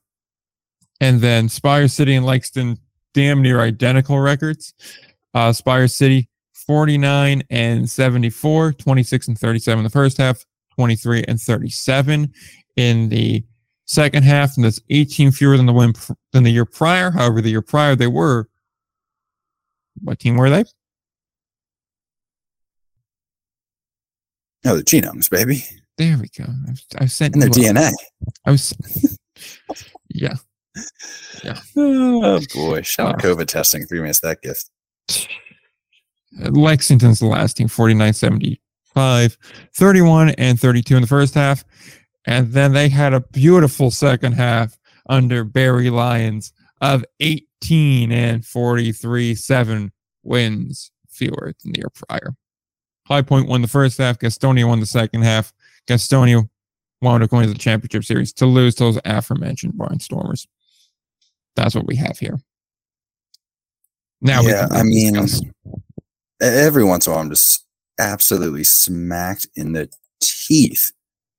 And 1.00 1.20
then 1.20 1.48
Spire 1.48 1.88
City 1.88 2.14
and 2.14 2.26
Lexington 2.26 2.78
damn 3.14 3.42
near 3.42 3.60
identical 3.60 4.18
records. 4.18 4.74
Uh, 5.34 5.52
Spire 5.52 5.88
City 5.88 6.28
49 6.66 7.42
and 7.50 7.88
74, 7.88 8.72
26 8.72 9.28
and 9.28 9.38
37 9.38 9.78
in 9.78 9.84
the 9.84 9.90
first 9.90 10.18
half, 10.18 10.44
23 10.74 11.24
and 11.26 11.40
37 11.40 12.32
in 12.76 13.08
the 13.08 13.42
second 13.86 14.22
half, 14.22 14.56
and 14.56 14.64
that's 14.64 14.80
18 14.90 15.32
fewer 15.32 15.56
than 15.56 15.66
the 15.66 15.72
win 15.72 15.92
pr- 15.94 16.12
than 16.32 16.44
the 16.44 16.50
year 16.50 16.66
prior. 16.66 17.10
However, 17.10 17.40
the 17.40 17.50
year 17.50 17.62
prior 17.62 17.96
they 17.96 18.06
were 18.06 18.48
what 20.02 20.18
team 20.18 20.36
were 20.36 20.50
they? 20.50 20.64
No, 24.64 24.76
the 24.76 24.82
genomes, 24.82 25.30
baby. 25.30 25.64
There 25.96 26.18
we 26.18 26.28
go. 26.28 26.44
I've, 26.68 26.82
I've 26.98 27.12
sent 27.12 27.34
And 27.34 27.42
their 27.42 27.50
DNA. 27.50 27.92
I 28.44 28.50
was 28.50 28.74
yeah. 30.08 30.34
Oh 31.76 32.40
boy. 32.54 32.82
Shout 32.82 33.08
out 33.08 33.24
Uh, 33.24 33.28
COVID 33.28 33.46
testing 33.46 33.86
Three 33.86 34.00
minutes 34.00 34.20
that 34.20 34.42
gift. 34.42 34.70
Lexington's 36.50 37.20
the 37.20 37.26
last 37.26 37.56
team, 37.56 37.68
49 37.68 38.12
75, 38.12 39.38
31 39.74 40.30
and 40.30 40.60
32 40.60 40.96
in 40.96 41.02
the 41.02 41.08
first 41.08 41.34
half. 41.34 41.64
And 42.26 42.52
then 42.52 42.72
they 42.72 42.88
had 42.88 43.14
a 43.14 43.20
beautiful 43.20 43.90
second 43.90 44.32
half 44.32 44.78
under 45.08 45.44
Barry 45.44 45.88
Lyons 45.90 46.52
of 46.80 47.04
18 47.20 48.12
and 48.12 48.44
43, 48.44 49.34
seven 49.34 49.92
wins 50.22 50.90
fewer 51.08 51.54
than 51.62 51.72
the 51.72 51.78
year 51.78 51.90
prior. 52.06 52.34
High 53.06 53.22
Point 53.22 53.48
won 53.48 53.62
the 53.62 53.68
first 53.68 53.96
half, 53.96 54.18
Gastonia 54.18 54.68
won 54.68 54.80
the 54.80 54.86
second 54.86 55.22
half. 55.22 55.52
Gastonia 55.88 56.46
wound 57.00 57.22
up 57.22 57.30
going 57.30 57.46
to 57.46 57.52
the 57.52 57.58
championship 57.58 58.04
series 58.04 58.32
to 58.34 58.44
lose 58.44 58.74
to 58.74 58.84
those 58.84 58.98
aforementioned 59.06 59.72
Barnstormers. 59.74 60.46
That's 61.58 61.74
what 61.74 61.86
we 61.86 61.96
have 61.96 62.18
here. 62.18 62.38
Now 64.20 64.42
yeah, 64.42 64.66
I 64.70 64.82
mean, 64.82 65.14
discuss. 65.14 65.42
every 66.40 66.84
once 66.84 67.06
in 67.06 67.12
a 67.12 67.14
while, 67.14 67.24
I'm 67.24 67.30
just 67.30 67.64
absolutely 67.98 68.64
smacked 68.64 69.46
in 69.54 69.72
the 69.72 69.88
teeth 70.20 70.92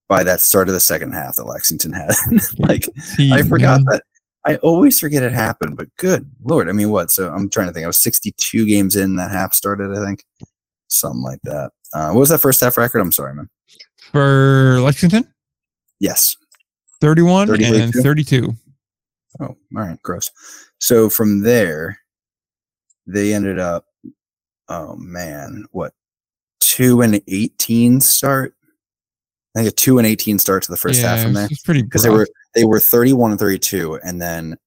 by 0.08 0.24
that 0.24 0.42
start 0.42 0.68
of 0.70 0.74
the 0.74 0.80
second 0.80 1.12
half 1.14 1.36
that 1.36 1.46
Lexington 1.46 1.94
had. 1.94 2.12
like, 2.58 2.86
I 3.32 3.44
forgot 3.44 3.82
that 3.86 4.04
I 4.46 4.56
always 4.58 5.00
forget 5.00 5.24
it 5.24 5.34
happened, 5.34 5.76
but 5.78 5.94
good 5.98 6.30
lord. 6.44 6.70
I 6.70 6.72
mean, 6.72 6.90
what? 6.90 7.12
So 7.12 7.32
I'm 7.32 7.50
trying 7.50 7.68
to 7.68 7.74
think. 7.74 7.84
I 7.84 7.88
was 7.88 7.98
62 7.98 8.66
games 8.66 8.96
in 8.96 9.18
that 9.18 9.32
half 9.32 9.54
started, 9.54 9.92
I 9.98 10.04
think. 10.06 10.24
Something 10.88 11.22
like 11.22 11.40
that. 11.44 11.72
Uh, 11.94 12.12
what 12.12 12.22
was 12.22 12.30
that 12.30 12.40
first 12.40 12.62
half 12.62 12.78
record? 12.78 13.00
I'm 13.00 13.12
sorry, 13.12 13.36
man. 13.36 13.50
For 14.12 14.80
Lexington, 14.82 15.28
Yes. 16.00 16.36
31 17.02 17.48
30, 17.48 17.66
and 17.66 17.94
32? 17.94 18.56
32. 19.38 19.44
Oh, 19.44 19.78
all 19.80 19.88
right, 19.88 20.02
gross. 20.02 20.32
So 20.80 21.10
from 21.10 21.42
there, 21.42 22.00
they 23.06 23.34
ended 23.34 23.60
up, 23.60 23.86
oh 24.68 24.96
man, 24.96 25.66
what, 25.72 25.94
two 26.60 27.02
and 27.02 27.22
eighteen 27.28 28.02
start? 28.02 28.56
I 29.56 29.60
think 29.60 29.72
a 29.72 29.76
two 29.76 29.98
and 29.98 30.08
eighteen 30.08 30.40
start 30.40 30.64
to 30.64 30.72
the 30.72 30.78
first 30.78 31.02
half 31.02 31.22
from 31.22 31.34
there 31.34 31.48
It's 31.50 31.62
pretty 31.62 31.82
because 31.82 32.04
they 32.04 32.10
were 32.10 32.28
they 32.56 32.66
were 32.66 32.80
thirty 32.80 33.14
one 33.14 33.32
and 33.32 33.40
thirty 33.40 33.60
two, 33.60 34.00
and 34.04 34.22
then 34.22 34.58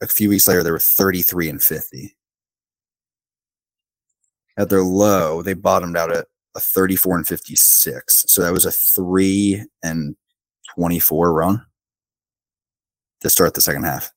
a 0.00 0.06
few 0.06 0.28
weeks 0.28 0.48
later 0.48 0.62
they 0.62 0.70
were 0.70 0.78
thirty 0.78 1.22
three 1.22 1.48
and 1.48 1.62
fifty. 1.62 2.16
At 4.58 4.68
their 4.68 4.82
low, 4.82 5.42
they 5.42 5.54
bottomed 5.54 5.96
out 5.96 6.12
at 6.12 6.26
a 6.56 6.60
thirty 6.60 6.96
four 6.96 7.16
and 7.16 7.26
fifty 7.26 7.56
six. 7.56 8.24
So 8.28 8.42
that 8.42 8.52
was 8.52 8.66
a 8.66 8.72
three 8.72 9.64
and 9.82 10.16
twenty 10.74 10.98
four 10.98 11.32
run 11.32 11.64
to 13.22 13.30
start 13.30 13.54
the 13.54 13.60
second 13.60 13.84
half. 13.84 14.12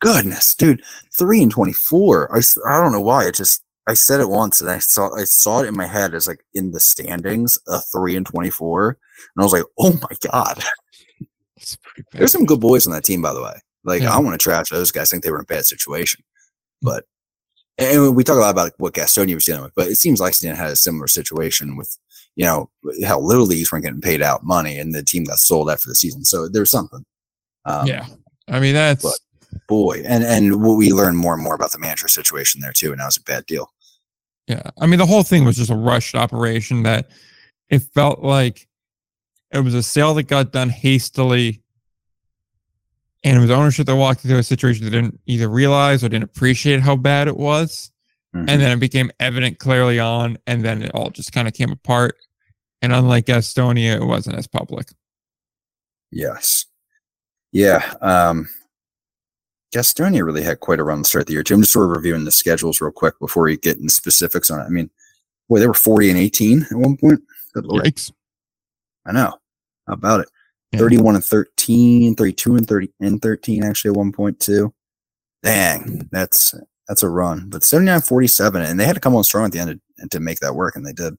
Goodness, 0.00 0.54
dude, 0.54 0.82
three 1.18 1.42
and 1.42 1.50
twenty 1.50 1.72
four. 1.72 2.34
I, 2.34 2.40
I 2.68 2.80
don't 2.80 2.92
know 2.92 3.00
why. 3.00 3.26
It 3.26 3.34
just 3.34 3.62
I 3.86 3.94
said 3.94 4.20
it 4.20 4.28
once 4.28 4.60
and 4.60 4.70
I 4.70 4.78
saw 4.78 5.14
I 5.14 5.24
saw 5.24 5.60
it 5.62 5.68
in 5.68 5.76
my 5.76 5.86
head 5.86 6.14
as 6.14 6.26
like 6.26 6.44
in 6.54 6.72
the 6.72 6.80
standings, 6.80 7.58
a 7.68 7.80
three 7.80 8.16
and 8.16 8.26
twenty 8.26 8.50
four, 8.50 8.88
and 8.88 9.42
I 9.42 9.44
was 9.44 9.52
like, 9.52 9.64
oh 9.78 9.92
my 9.92 10.30
god. 10.30 10.62
It's 11.56 11.76
pretty 11.76 12.06
bad. 12.12 12.20
There's 12.20 12.32
some 12.32 12.44
good 12.44 12.60
boys 12.60 12.86
on 12.86 12.92
that 12.92 13.04
team, 13.04 13.22
by 13.22 13.32
the 13.32 13.42
way. 13.42 13.54
Like 13.84 14.02
Yeah. 14.02 14.14
I 14.14 14.18
want 14.18 14.34
to 14.34 14.42
trash 14.42 14.68
those 14.68 14.90
guys. 14.90 15.10
Think 15.10 15.22
they 15.22 15.30
were 15.30 15.38
in 15.38 15.42
a 15.42 15.46
bad 15.46 15.64
situation, 15.64 16.22
but 16.82 17.04
and 17.78 18.16
we 18.16 18.24
talk 18.24 18.36
a 18.36 18.40
lot 18.40 18.50
about 18.50 18.72
what 18.78 18.94
Gastonia 18.94 19.34
was 19.34 19.44
dealing 19.44 19.62
with, 19.62 19.74
but 19.74 19.88
it 19.88 19.96
seems 19.96 20.20
Lexington 20.20 20.56
had 20.56 20.70
a 20.70 20.76
similar 20.76 21.06
situation 21.06 21.76
with 21.76 21.96
you 22.34 22.44
know 22.44 22.70
how 23.04 23.20
little 23.20 23.46
leagues 23.46 23.72
weren't 23.72 23.84
getting 23.84 24.00
paid 24.00 24.22
out 24.22 24.44
money, 24.44 24.78
and 24.78 24.94
the 24.94 25.02
team 25.02 25.24
got 25.24 25.38
sold 25.38 25.70
after 25.70 25.88
the 25.88 25.94
season. 25.94 26.24
So 26.24 26.48
there's 26.48 26.70
something. 26.70 27.04
Um, 27.64 27.86
yeah. 27.86 28.06
I 28.48 28.60
mean, 28.60 28.74
that's 28.74 29.02
but- 29.02 29.58
boy, 29.68 30.02
and 30.06 30.24
and 30.24 30.62
we 30.62 30.92
learn 30.92 31.16
more 31.16 31.34
and 31.34 31.42
more 31.42 31.54
about 31.54 31.72
the 31.72 31.78
manager 31.78 32.08
situation 32.08 32.60
there 32.60 32.72
too, 32.72 32.92
and 32.92 33.00
that 33.00 33.06
was 33.06 33.16
a 33.16 33.22
bad 33.22 33.46
deal. 33.46 33.72
Yeah. 34.46 34.70
I 34.78 34.86
mean, 34.86 34.98
the 34.98 35.06
whole 35.06 35.22
thing 35.22 35.44
was 35.44 35.56
just 35.56 35.70
a 35.70 35.76
rushed 35.76 36.14
operation 36.14 36.84
that 36.84 37.10
it 37.68 37.80
felt 37.80 38.20
like 38.20 38.68
it 39.52 39.60
was 39.60 39.74
a 39.74 39.82
sale 39.82 40.14
that 40.14 40.24
got 40.24 40.52
done 40.52 40.68
hastily. 40.68 41.62
And 43.24 43.36
it 43.36 43.40
was 43.40 43.50
ownership 43.50 43.86
that 43.86 43.96
walked 43.96 44.24
into 44.24 44.38
a 44.38 44.42
situation 44.42 44.84
that 44.84 44.90
didn't 44.90 45.18
either 45.26 45.48
realize 45.48 46.04
or 46.04 46.08
didn't 46.08 46.24
appreciate 46.24 46.80
how 46.80 46.94
bad 46.94 47.26
it 47.26 47.36
was. 47.36 47.90
And 48.32 48.48
mm-hmm. 48.48 48.60
then 48.60 48.70
it 48.72 48.80
became 48.80 49.10
evident 49.18 49.58
clearly 49.58 49.98
on. 49.98 50.38
And 50.46 50.64
then 50.64 50.82
it 50.82 50.92
all 50.94 51.10
just 51.10 51.32
kind 51.32 51.48
of 51.48 51.54
came 51.54 51.72
apart. 51.72 52.16
And 52.82 52.92
unlike 52.92 53.26
Gastonia, 53.26 53.96
it 54.00 54.04
wasn't 54.04 54.36
as 54.36 54.46
public. 54.46 54.88
Yes. 56.12 56.66
Yeah. 57.56 57.94
Um 58.02 58.48
Gastonia 59.74 60.24
really 60.24 60.42
had 60.42 60.60
quite 60.60 60.78
a 60.78 60.84
run 60.84 61.02
to 61.02 61.08
start 61.08 61.26
the 61.26 61.32
year 61.32 61.42
too. 61.42 61.54
I'm 61.54 61.62
just 61.62 61.72
sort 61.72 61.90
of 61.90 61.96
reviewing 61.96 62.24
the 62.24 62.30
schedules 62.30 62.80
real 62.80 62.92
quick 62.92 63.18
before 63.18 63.44
we 63.44 63.56
get 63.56 63.78
into 63.78 63.88
specifics 63.88 64.50
on 64.50 64.60
it. 64.60 64.64
I 64.64 64.68
mean, 64.68 64.90
boy, 65.48 65.58
they 65.58 65.66
were 65.66 65.74
40 65.74 66.10
and 66.10 66.18
18 66.18 66.66
at 66.70 66.76
one 66.76 66.96
point. 66.96 67.20
Good 67.54 67.64
lord. 67.64 67.84
Yikes. 67.84 68.12
I 69.06 69.12
know. 69.12 69.38
How 69.86 69.94
about 69.94 70.20
it? 70.20 70.28
Yeah. 70.72 70.80
31 70.80 71.14
and 71.14 71.24
13, 71.24 72.14
32 72.14 72.56
and 72.56 72.68
30 72.68 72.92
and 73.00 73.22
13 73.22 73.64
actually 73.64 73.90
at 73.90 73.96
one 73.96 74.12
point 74.12 74.38
too. 74.38 74.72
Dang, 75.42 76.08
that's 76.12 76.54
that's 76.88 77.02
a 77.02 77.08
run. 77.08 77.48
But 77.48 77.64
79 77.64 78.02
47, 78.02 78.62
and 78.62 78.78
they 78.78 78.84
had 78.84 78.94
to 78.94 79.00
come 79.00 79.16
on 79.16 79.24
strong 79.24 79.46
at 79.46 79.52
the 79.52 79.58
end 79.58 79.80
to, 79.98 80.08
to 80.08 80.20
make 80.20 80.40
that 80.40 80.54
work, 80.54 80.76
and 80.76 80.86
they 80.86 80.92
did. 80.92 81.16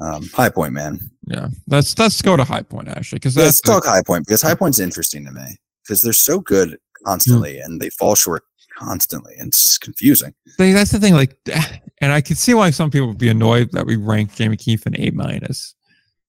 Um, 0.00 0.28
high 0.32 0.48
point, 0.48 0.72
man. 0.72 1.10
Yeah. 1.26 1.48
Let's 1.66 1.98
let's 1.98 2.22
go 2.22 2.36
to 2.36 2.44
High 2.44 2.62
Point 2.62 2.88
actually. 2.88 3.16
Because 3.16 3.36
Let's 3.36 3.60
the- 3.60 3.72
talk 3.72 3.84
high 3.84 4.02
point 4.02 4.26
because 4.26 4.42
high 4.42 4.54
point's 4.54 4.78
interesting 4.78 5.24
to 5.24 5.32
me 5.32 5.56
because 5.82 6.02
they're 6.02 6.12
so 6.12 6.40
good 6.40 6.78
constantly 7.04 7.58
and 7.58 7.80
they 7.80 7.90
fall 7.90 8.14
short 8.14 8.44
constantly 8.76 9.34
and 9.38 9.48
it's 9.48 9.76
confusing. 9.78 10.34
That's 10.56 10.92
the 10.92 11.00
thing. 11.00 11.14
Like, 11.14 11.36
and 12.00 12.12
I 12.12 12.20
can 12.20 12.36
see 12.36 12.54
why 12.54 12.70
some 12.70 12.90
people 12.90 13.08
would 13.08 13.18
be 13.18 13.28
annoyed 13.28 13.72
that 13.72 13.86
we 13.86 13.96
rank 13.96 14.34
Jamie 14.34 14.56
Keefe 14.56 14.86
an 14.86 14.94
A 15.00 15.10
minus 15.10 15.74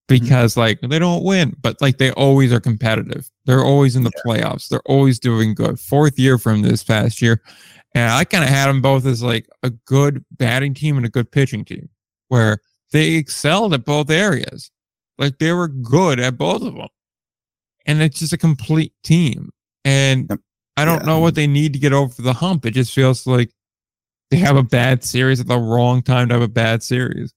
because 0.08 0.58
like 0.58 0.82
they 0.82 1.00
don't 1.00 1.24
win, 1.24 1.56
but 1.62 1.80
like 1.82 1.98
they 2.00 2.12
always 2.12 2.52
are 2.52 2.60
competitive. 2.60 3.30
They're 3.46 3.64
always 3.64 3.96
in 3.96 4.04
the 4.04 4.12
playoffs. 4.26 4.68
They're 4.68 4.82
always 4.86 5.20
doing 5.20 5.54
good. 5.54 5.80
Fourth 5.80 6.18
year 6.18 6.38
from 6.38 6.64
this 6.64 6.84
past 6.84 7.22
year, 7.22 7.42
and 7.94 8.12
I 8.12 8.26
kind 8.26 8.44
of 8.44 8.50
had 8.50 8.68
them 8.68 8.82
both 8.82 9.06
as 9.06 9.22
like 9.24 9.48
a 9.64 9.70
good 9.70 10.26
batting 10.32 10.74
team 10.74 10.98
and 10.98 11.06
a 11.06 11.10
good 11.10 11.32
pitching 11.32 11.64
team, 11.64 11.90
where 12.28 12.60
they 12.92 13.14
excelled 13.16 13.74
at 13.74 13.86
both 13.86 14.10
areas. 14.10 14.72
Like 15.18 15.38
they 15.40 15.52
were 15.54 15.68
good 15.68 16.20
at 16.20 16.38
both 16.38 16.62
of 16.62 16.76
them, 16.76 16.88
and 17.86 18.02
it's 18.02 18.20
just 18.20 18.34
a 18.34 18.38
complete 18.38 18.94
team. 19.04 19.50
And. 19.86 20.30
I 20.78 20.86
don't 20.86 21.02
Yeah. 21.02 21.08
know 21.08 21.20
what 21.20 21.36
they 21.36 21.46
need 21.46 21.74
to 21.74 21.80
get 21.80 21.92
over 21.92 22.22
the 22.22 22.32
hump. 22.32 22.66
It 22.66 22.72
just 22.72 22.94
feels 22.94 23.28
like 23.28 23.52
they 24.32 24.38
have 24.38 24.56
a 24.56 24.64
bad 24.64 25.04
series 25.04 25.42
at 25.42 25.48
the 25.48 25.58
wrong 25.60 26.02
time 26.02 26.30
to 26.30 26.36
have 26.36 26.42
a 26.42 26.48
bad 26.48 26.84
series. 26.84 27.34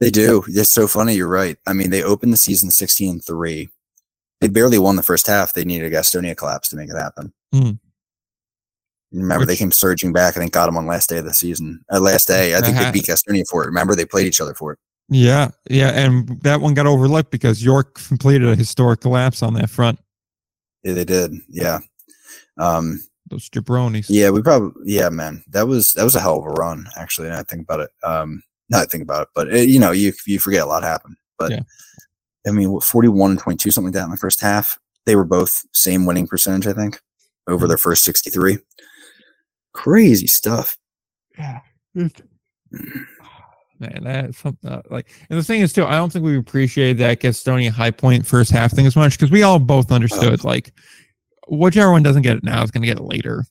They 0.00 0.10
do. 0.10 0.44
It's 0.46 0.68
so 0.68 0.86
funny. 0.86 1.14
You're 1.14 1.28
right. 1.28 1.56
I 1.66 1.72
mean, 1.72 1.88
they 1.88 2.02
opened 2.02 2.30
the 2.30 2.36
season 2.36 2.70
16 2.70 3.20
3. 3.20 3.70
They 4.42 4.48
barely 4.48 4.78
won 4.78 4.96
the 4.96 5.02
first 5.02 5.26
half. 5.26 5.54
They 5.54 5.64
needed 5.64 5.90
a 5.90 5.96
Gastonia 5.96 6.36
collapse 6.36 6.68
to 6.68 6.76
make 6.76 6.90
it 6.90 6.96
happen. 6.98 7.32
Hmm. 7.54 7.70
Remember, 9.12 9.44
they 9.44 9.56
came 9.56 9.72
surging 9.72 10.12
back 10.12 10.34
and 10.34 10.42
then 10.42 10.48
got 10.48 10.66
them 10.66 10.76
on 10.76 10.86
last 10.86 11.08
day 11.08 11.18
of 11.18 11.24
the 11.24 11.34
season. 11.34 11.84
Uh, 11.92 12.00
last 12.00 12.28
day, 12.28 12.56
I 12.56 12.60
think 12.60 12.76
they 12.76 12.90
beat 12.90 13.04
Gastonia 13.04 13.44
for 13.48 13.62
it. 13.62 13.66
Remember, 13.66 13.94
they 13.94 14.06
played 14.06 14.26
each 14.26 14.40
other 14.40 14.54
for 14.54 14.72
it. 14.72 14.78
Yeah, 15.08 15.50
yeah, 15.68 15.90
and 15.90 16.40
that 16.42 16.60
one 16.60 16.74
got 16.74 16.86
overlooked 16.86 17.30
because 17.30 17.62
York 17.62 18.00
completed 18.08 18.48
a 18.48 18.56
historic 18.56 19.00
collapse 19.00 19.42
on 19.42 19.54
that 19.54 19.68
front. 19.68 19.98
Yeah, 20.82 20.94
they 20.94 21.04
did. 21.04 21.34
Yeah. 21.48 21.80
Um, 22.56 23.00
Those 23.28 23.50
jabronis. 23.50 24.06
Yeah, 24.08 24.30
we 24.30 24.42
probably 24.42 24.72
yeah, 24.84 25.08
man. 25.10 25.44
That 25.48 25.66
was 25.68 25.92
that 25.94 26.04
was 26.04 26.16
a 26.16 26.20
hell 26.20 26.38
of 26.38 26.46
a 26.46 26.50
run, 26.50 26.86
actually. 26.96 27.30
I 27.30 27.42
think 27.42 27.62
about 27.62 27.80
it. 27.80 27.90
Um, 28.02 28.42
not 28.70 28.90
think 28.90 29.02
about 29.02 29.22
it, 29.22 29.28
but 29.34 29.52
uh 29.52 29.56
you 29.56 29.78
know, 29.78 29.90
you 29.90 30.12
you 30.26 30.38
forget 30.38 30.62
a 30.62 30.66
lot 30.66 30.82
happened. 30.82 31.16
But 31.38 31.50
Yeah. 31.50 31.60
I 32.46 32.50
mean, 32.50 32.72
what, 32.72 32.84
forty-one 32.84 33.32
and 33.32 33.40
twenty-two, 33.40 33.70
something 33.70 33.92
like 33.92 33.94
that 33.94 34.04
in 34.04 34.10
the 34.10 34.16
first 34.16 34.40
half. 34.40 34.78
They 35.04 35.16
were 35.16 35.24
both 35.24 35.64
same 35.72 36.06
winning 36.06 36.26
percentage, 36.26 36.66
I 36.66 36.72
think, 36.72 37.00
over 37.48 37.66
their 37.66 37.78
first 37.78 38.04
sixty-three. 38.04 38.58
Crazy 39.72 40.26
stuff. 40.26 40.76
Yeah. 41.38 41.60
Man, 43.78 44.04
that's 44.04 44.38
something 44.38 44.70
uh, 44.70 44.82
like, 44.90 45.10
and 45.28 45.36
the 45.38 45.42
thing 45.42 45.60
is 45.60 45.72
too, 45.72 45.84
I 45.84 45.96
don't 45.96 46.12
think 46.12 46.24
we 46.24 46.38
appreciated 46.38 46.98
that 46.98 47.20
Gastonia 47.20 47.70
high 47.70 47.90
point 47.90 48.24
first 48.24 48.52
half 48.52 48.70
thing 48.70 48.86
as 48.86 48.94
much 48.94 49.18
because 49.18 49.32
we 49.32 49.42
all 49.42 49.58
both 49.58 49.90
understood 49.90 50.44
like 50.44 50.72
whichever 51.48 51.90
one 51.90 52.04
doesn't 52.04 52.22
get 52.22 52.36
it 52.36 52.44
now 52.44 52.62
is 52.62 52.70
going 52.70 52.82
to 52.82 52.86
get 52.86 52.98
it 52.98 53.04
later. 53.04 53.44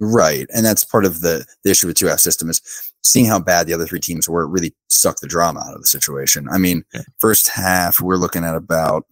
Right, 0.00 0.46
and 0.54 0.66
that's 0.66 0.84
part 0.84 1.04
of 1.04 1.20
the, 1.20 1.46
the 1.62 1.70
issue 1.70 1.86
with 1.86 1.96
two 1.96 2.06
half 2.08 2.18
system 2.18 2.50
is 2.50 2.60
seeing 3.02 3.24
how 3.26 3.38
bad 3.38 3.66
the 3.68 3.72
other 3.72 3.86
three 3.86 4.00
teams 4.00 4.28
were. 4.28 4.42
It 4.42 4.48
really 4.48 4.74
sucked 4.90 5.20
the 5.20 5.28
drama 5.28 5.60
out 5.60 5.74
of 5.74 5.80
the 5.80 5.86
situation. 5.86 6.48
I 6.50 6.58
mean, 6.58 6.84
Yeah. 6.92 7.02
first 7.18 7.48
half 7.48 8.00
we're 8.00 8.16
looking 8.16 8.42
at 8.44 8.56
about 8.56 9.06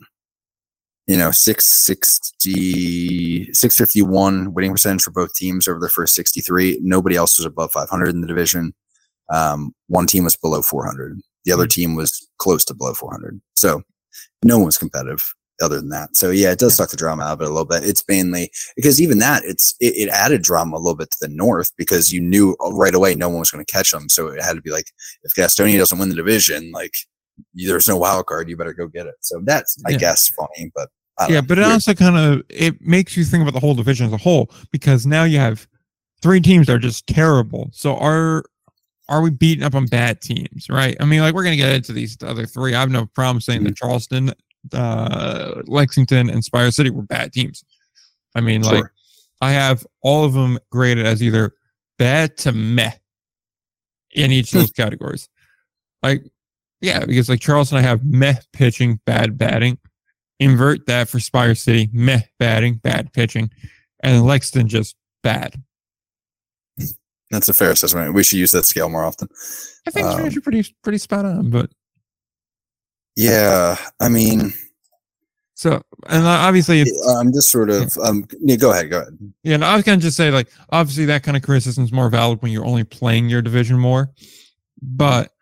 you 1.07 1.17
know 1.17 1.31
660 1.31 3.53
651 3.53 4.55
winning 4.55 4.73
percentage 4.73 5.03
for 5.03 5.11
both 5.11 5.35
teams 5.35 5.69
over 5.69 5.79
the 5.79 5.89
first 5.89 6.15
63 6.15 6.79
nobody 6.83 7.17
else 7.17 7.39
was 7.39 7.47
above 7.47 7.73
500 7.73 8.09
in 8.09 8.21
the 8.21 8.27
division. 8.27 8.75
Um, 9.31 9.75
one 9.89 10.07
team 10.07 10.25
was 10.25 10.37
below 10.37 10.63
400 10.63 11.21
the 11.45 11.53
other 11.53 11.67
team 11.67 11.95
was 11.95 12.27
close 12.39 12.65
to 12.67 12.75
below 12.75 12.95
400 12.95 13.41
so 13.55 13.83
no 14.45 14.59
one 14.59 14.67
was 14.67 14.79
competitive 14.79 15.35
other 15.63 15.77
than 15.77 15.91
that. 15.91 16.17
So 16.17 16.31
yeah 16.31 16.53
it 16.53 16.59
does 16.59 16.75
suck 16.75 16.91
the 16.91 16.97
drama 16.97 17.23
out 17.23 17.35
of 17.35 17.41
it 17.43 17.45
a 17.45 17.49
little 17.49 17.65
bit. 17.65 17.85
It's 17.85 18.05
mainly 18.09 18.51
because 18.77 19.01
even 19.01 19.19
that 19.19 19.45
it's 19.45 19.75
it, 19.81 19.97
it 19.97 20.09
added 20.09 20.43
drama 20.43 20.77
a 20.77 20.79
little 20.79 20.97
bit 20.97 21.11
to 21.13 21.19
the 21.21 21.29
north 21.29 21.73
because 21.77 22.13
you 22.13 22.21
knew 22.21 22.57
right 22.61 22.95
away 22.95 23.15
no 23.15 23.29
one 23.29 23.39
was 23.39 23.51
going 23.51 23.65
to 23.65 23.73
catch 23.73 23.93
them. 23.93 24.09
So 24.09 24.29
it 24.29 24.43
had 24.43 24.57
to 24.57 24.63
be 24.63 24.71
like 24.71 24.91
if 25.23 25.35
gastonia 25.35 25.79
doesn't 25.79 25.99
win 25.99 26.09
the 26.09 26.15
division 26.15 26.73
like 26.73 26.97
there's 27.55 27.89
no 27.89 27.97
wild 27.97 28.27
card 28.27 28.49
you 28.49 28.57
better 28.57 28.73
go 28.73 28.87
get 28.87 29.07
it 29.07 29.15
so 29.21 29.41
that's 29.45 29.77
i 29.87 29.91
Yeah. 29.91 29.99
guess 29.99 30.29
funny 30.29 30.71
but 30.75 30.89
Yeah, 31.29 31.37
know, 31.37 31.43
but 31.43 31.59
it 31.59 31.63
weird. 31.63 31.73
also 31.73 31.95
kind 31.95 32.17
of 32.17 32.43
it 32.49 32.81
makes 32.81 33.17
you 33.17 33.25
think 33.25 33.43
about 33.43 33.55
the 33.55 33.61
whole 33.61 33.75
division 33.75 34.07
as 34.07 34.13
a 34.13 34.17
whole 34.17 34.51
because 34.73 35.07
now 35.07 35.25
you 35.25 35.39
have 35.39 35.67
three 36.23 36.41
teams 36.41 36.67
that 36.67 36.73
are 36.75 36.79
just 36.79 37.07
terrible. 37.07 37.69
So 37.73 37.97
are 37.97 38.45
are 39.09 39.21
we 39.21 39.31
beating 39.31 39.63
up 39.63 39.75
on 39.75 39.87
bad 39.87 40.21
teams, 40.23 40.67
right? 40.71 40.97
I 40.99 41.05
mean, 41.05 41.21
like 41.21 41.35
we're 41.35 41.45
gonna 41.45 41.57
get 41.57 41.73
into 41.75 41.93
these 41.93 42.17
other 42.23 42.47
three. 42.47 42.75
I 42.75 42.81
have 42.81 42.91
no 42.91 43.07
problem 43.15 43.41
saying 43.41 43.63
that 43.65 43.77
Charleston, 43.77 44.33
uh, 44.73 45.63
Lexington, 45.67 46.31
and 46.31 46.43
Spire 46.45 46.71
City 46.71 46.91
were 46.91 47.03
bad 47.03 47.33
teams. 47.33 47.63
I 48.35 48.41
mean, 48.41 48.63
like 48.63 48.85
I 49.41 49.53
have 49.53 49.87
all 50.03 50.25
of 50.25 50.33
them 50.33 50.59
graded 50.71 51.05
as 51.07 51.23
either 51.23 51.53
bad 51.99 52.37
to 52.39 52.53
meh 52.53 52.93
in 54.13 54.33
each 54.33 54.53
of 54.55 54.61
those 54.61 54.71
categories. 54.83 55.29
Like, 56.03 56.25
yeah, 56.85 57.05
because 57.05 57.29
like 57.29 57.41
Charleston, 57.41 57.79
I 57.79 57.83
have 57.83 58.05
meh 58.05 58.37
pitching, 58.53 59.01
bad 59.07 59.39
batting. 59.39 59.79
Invert 60.41 60.87
that 60.87 61.09
for 61.09 61.21
Spire 61.21 61.55
City, 61.55 61.89
meh 61.93 62.21
batting, 62.39 62.75
bad 62.77 63.13
pitching. 63.13 63.51
and 64.01 64.25
Lexington 64.27 64.69
just 64.69 64.97
bad. 65.23 65.55
That's 67.31 67.49
a 67.49 67.55
fair 67.55 67.71
assessment. 67.71 68.13
We 68.15 68.23
should 68.23 68.39
use 68.39 68.53
that 68.53 68.65
scale 68.65 68.89
more 68.91 69.05
often. 69.05 69.29
I 69.87 69.91
think 69.91 70.07
Um, 70.07 70.21
actually 70.21 70.41
pretty 70.41 70.75
pretty 70.83 70.99
spot 70.99 71.25
on, 71.25 71.51
but 71.51 71.71
Yeah, 73.17 73.77
I 74.01 74.09
mean, 74.09 74.53
so 75.55 75.81
and 76.09 76.25
uh, 76.25 76.29
obviously 76.29 76.85
I'm 77.09 77.33
just 77.33 77.51
sort 77.51 77.71
of 77.71 77.97
um. 77.99 78.27
Yeah, 78.41 78.57
go 78.57 78.73
ahead, 78.73 78.91
go 78.91 79.01
ahead. 79.01 79.19
Yeah, 79.43 79.55
and 79.55 79.65
I 79.65 79.75
was 79.75 79.85
gonna 79.85 80.01
just 80.01 80.17
say, 80.17 80.31
like, 80.31 80.49
obviously 80.71 81.07
that 81.07 81.23
kind 81.23 81.37
of 81.37 81.43
criticism 81.43 81.85
is 81.85 81.93
more 81.93 82.11
valid 82.11 82.43
when 82.43 82.53
you're 82.53 82.67
only 82.67 82.85
playing 82.85 83.29
your 83.31 83.41
division 83.41 83.79
more. 83.79 84.11
But 84.83 85.33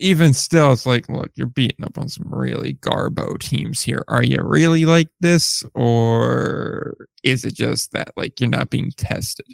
even 0.00 0.32
still, 0.32 0.72
it's 0.72 0.86
like, 0.86 1.08
look, 1.08 1.30
you're 1.34 1.46
beating 1.46 1.84
up 1.84 1.98
on 1.98 2.08
some 2.08 2.26
really 2.28 2.74
garbo 2.74 3.38
teams 3.38 3.82
here. 3.82 4.02
Are 4.08 4.22
you 4.22 4.42
really 4.42 4.86
like 4.86 5.08
this, 5.20 5.62
or 5.74 7.06
is 7.22 7.44
it 7.44 7.54
just 7.54 7.92
that 7.92 8.12
like 8.16 8.40
you're 8.40 8.50
not 8.50 8.70
being 8.70 8.90
tested? 8.96 9.46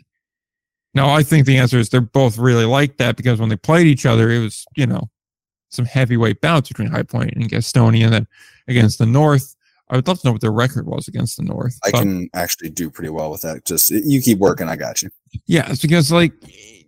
No, 0.94 1.10
I 1.10 1.23
think 1.23 1.47
the 1.47 1.59
answer 1.59 1.78
is 1.78 1.90
they're 1.90 2.01
both 2.01 2.39
really 2.39 2.64
like 2.64 2.97
that 2.97 3.16
because 3.16 3.39
when 3.39 3.48
they 3.48 3.56
played 3.56 3.86
each 3.86 4.06
other, 4.06 4.31
it 4.31 4.39
was 4.39 4.64
you 4.77 4.86
know 4.86 5.10
some 5.68 5.85
heavyweight 5.85 6.40
bouts 6.40 6.68
between 6.68 6.89
High 6.89 7.02
Point 7.02 7.32
and 7.35 7.51
Gastonia, 7.51 8.05
and 8.05 8.12
then 8.12 8.27
against 8.68 8.98
the 8.98 9.06
North. 9.06 9.55
I 9.89 9.97
would 9.97 10.09
love 10.09 10.20
to 10.20 10.27
know 10.27 10.32
what 10.32 10.40
their 10.40 10.52
record 10.52 10.86
was 10.86 11.06
against 11.06 11.36
the 11.36 11.44
North. 11.44 11.78
I 11.85 11.93
can 11.93 12.28
actually 12.35 12.70
do 12.70 12.90
pretty 12.90 13.10
well 13.10 13.31
with 13.31 13.43
that. 13.43 13.64
Just 13.64 13.90
you 13.90 14.20
keep 14.20 14.39
working, 14.39 14.68
I 14.68 14.77
got 14.77 15.02
you. 15.02 15.10
Yeah, 15.47 15.70
it's 15.70 15.82
because 15.82 16.10
like 16.10 16.32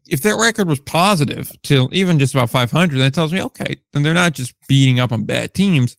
if 0.09 0.23
their 0.23 0.39
record 0.39 0.69
was 0.69 0.81
positive 0.81 1.53
till 1.63 1.89
even 1.93 2.19
just 2.19 2.35
about 2.35 2.51
500, 2.51 2.99
that 2.99 3.15
tells 3.15 3.33
me 3.33 3.43
okay, 3.43 3.77
then 3.93 4.03
they're 4.03 4.15
not 4.15 4.33
just 4.33 4.55
beating 4.67 4.99
up 4.99 5.13
on 5.13 5.25
bad 5.25 5.55
teams; 5.55 5.97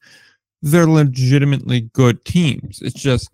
they're 0.61 0.87
legitimately 0.87 1.89
good 1.93 2.25
teams. 2.25 2.81
It's 2.81 2.99
just 2.99 3.29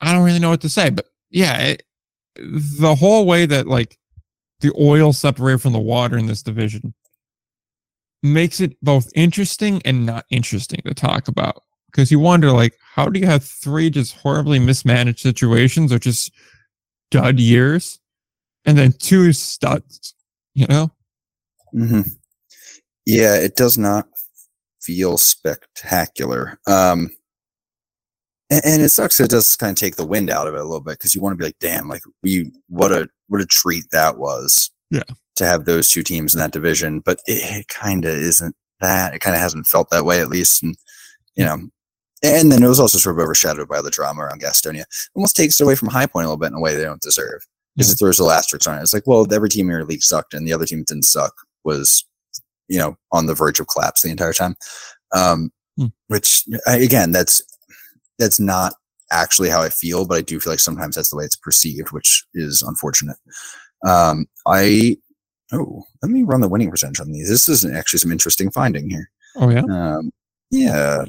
I 0.00 0.12
don't 0.12 0.24
really 0.24 0.38
know 0.38 0.50
what 0.50 0.60
to 0.60 0.68
say, 0.68 0.90
but 0.90 1.06
yeah, 1.30 1.58
it, 1.58 1.82
the 2.36 2.94
whole 2.94 3.26
way 3.26 3.46
that 3.46 3.66
like 3.66 3.98
the 4.60 4.72
oil 4.78 5.12
separated 5.12 5.62
from 5.62 5.72
the 5.72 5.78
water 5.78 6.18
in 6.18 6.26
this 6.26 6.42
division 6.42 6.94
makes 8.22 8.60
it 8.60 8.76
both 8.82 9.10
interesting 9.14 9.80
and 9.84 10.06
not 10.06 10.26
interesting 10.30 10.80
to 10.86 10.94
talk 10.94 11.28
about. 11.28 11.62
Because 11.86 12.10
you 12.10 12.18
wonder 12.18 12.50
like 12.50 12.74
how 12.94 13.08
do 13.08 13.20
you 13.20 13.26
have 13.26 13.44
three 13.44 13.88
just 13.88 14.16
horribly 14.16 14.58
mismanaged 14.58 15.20
situations 15.20 15.92
or 15.92 15.98
just 15.98 16.32
dud 17.10 17.38
years 17.38 18.00
and 18.64 18.78
then 18.78 18.92
two 18.98 19.32
studs 19.32 20.14
you 20.54 20.66
know 20.66 20.90
hmm 21.74 22.02
Yeah, 23.04 23.36
it 23.36 23.56
does 23.56 23.76
not 23.76 24.06
feel 24.80 25.18
spectacular. 25.18 26.58
Um, 26.66 27.10
and, 28.50 28.62
and 28.64 28.82
it 28.82 28.90
sucks. 28.90 29.18
It 29.18 29.30
does 29.30 29.56
kind 29.56 29.70
of 29.70 29.76
take 29.76 29.96
the 29.96 30.06
wind 30.06 30.30
out 30.30 30.46
of 30.46 30.54
it 30.54 30.60
a 30.60 30.64
little 30.64 30.80
bit 30.80 30.98
because 30.98 31.14
you 31.14 31.20
want 31.20 31.32
to 31.32 31.36
be 31.36 31.46
like, 31.46 31.58
damn, 31.58 31.88
like 31.88 32.02
we 32.22 32.52
what 32.68 32.92
a 32.92 33.08
what 33.28 33.40
a 33.40 33.46
treat 33.46 33.84
that 33.90 34.18
was. 34.18 34.70
Yeah. 34.90 35.02
To 35.36 35.46
have 35.46 35.64
those 35.64 35.88
two 35.88 36.04
teams 36.04 36.32
in 36.32 36.38
that 36.40 36.52
division, 36.52 37.00
but 37.00 37.18
it, 37.26 37.60
it 37.60 37.68
kind 37.68 38.04
of 38.04 38.14
isn't 38.14 38.54
that. 38.80 39.14
It 39.14 39.18
kind 39.18 39.34
of 39.34 39.42
hasn't 39.42 39.66
felt 39.66 39.90
that 39.90 40.04
way 40.04 40.20
at 40.20 40.28
least, 40.28 40.62
and 40.62 40.76
you 41.34 41.44
know. 41.44 41.58
And 42.22 42.50
then 42.52 42.62
it 42.62 42.68
was 42.68 42.80
also 42.80 42.96
sort 42.96 43.18
of 43.18 43.22
overshadowed 43.22 43.68
by 43.68 43.82
the 43.82 43.90
drama 43.90 44.22
around 44.22 44.40
Gastonia. 44.40 44.84
Almost 45.14 45.36
takes 45.36 45.60
it 45.60 45.64
away 45.64 45.74
from 45.74 45.88
High 45.88 46.06
Point 46.06 46.26
a 46.26 46.28
little 46.28 46.38
bit 46.38 46.52
in 46.52 46.54
a 46.54 46.60
way 46.60 46.74
they 46.74 46.84
don't 46.84 47.00
deserve 47.00 47.44
because 47.76 47.88
Yeah. 47.88 47.92
it 47.94 47.98
throws 47.98 48.16
the 48.18 48.24
asterisk 48.24 48.68
on 48.68 48.78
it. 48.78 48.82
It's 48.82 48.94
like, 48.94 49.06
well, 49.06 49.26
every 49.32 49.48
team 49.48 49.66
in 49.66 49.76
your 49.76 49.84
league 49.84 50.02
sucked, 50.02 50.34
and 50.34 50.46
the 50.46 50.52
other 50.52 50.66
team 50.66 50.78
that 50.80 50.88
didn't 50.88 51.04
suck 51.04 51.34
was, 51.64 52.04
you 52.68 52.78
know, 52.78 52.96
on 53.12 53.26
the 53.26 53.34
verge 53.34 53.60
of 53.60 53.66
collapse 53.68 54.02
the 54.02 54.10
entire 54.10 54.32
time. 54.32 54.56
Um, 55.12 55.50
Hmm. 55.76 55.86
Which 56.06 56.44
again, 56.68 57.10
that's 57.10 57.42
that's 58.20 58.38
not 58.38 58.74
actually 59.10 59.48
how 59.48 59.60
I 59.60 59.70
feel, 59.70 60.06
but 60.06 60.18
I 60.18 60.20
do 60.20 60.38
feel 60.38 60.52
like 60.52 60.60
sometimes 60.60 60.94
that's 60.94 61.10
the 61.10 61.16
way 61.16 61.24
it's 61.24 61.34
perceived, 61.34 61.90
which 61.90 62.24
is 62.32 62.62
unfortunate. 62.62 63.16
Um, 63.84 64.26
I 64.46 64.96
oh, 65.52 65.82
let 66.00 66.12
me 66.12 66.22
run 66.22 66.40
the 66.42 66.48
winning 66.48 66.70
percentage 66.70 67.00
on 67.00 67.10
these. 67.10 67.28
This 67.28 67.48
is 67.48 67.64
actually 67.64 67.98
some 67.98 68.12
interesting 68.12 68.52
finding 68.52 68.88
here. 68.88 69.10
oh 69.34 69.50
yeah 69.50 69.64
Um, 69.68 70.12
yeah, 70.52 71.06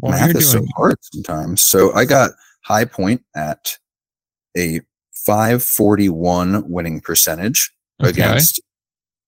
well 0.00 0.12
math 0.12 0.36
is 0.36 0.50
so 0.50 0.64
hard 0.76 0.98
sometimes. 1.00 1.62
So 1.62 1.92
I 1.94 2.04
got 2.04 2.32
High 2.64 2.84
Point 2.84 3.22
at 3.34 3.78
a 4.56 4.80
541 5.26 6.68
winning 6.68 7.00
percentage 7.00 7.72
okay. 8.00 8.10
against 8.10 8.60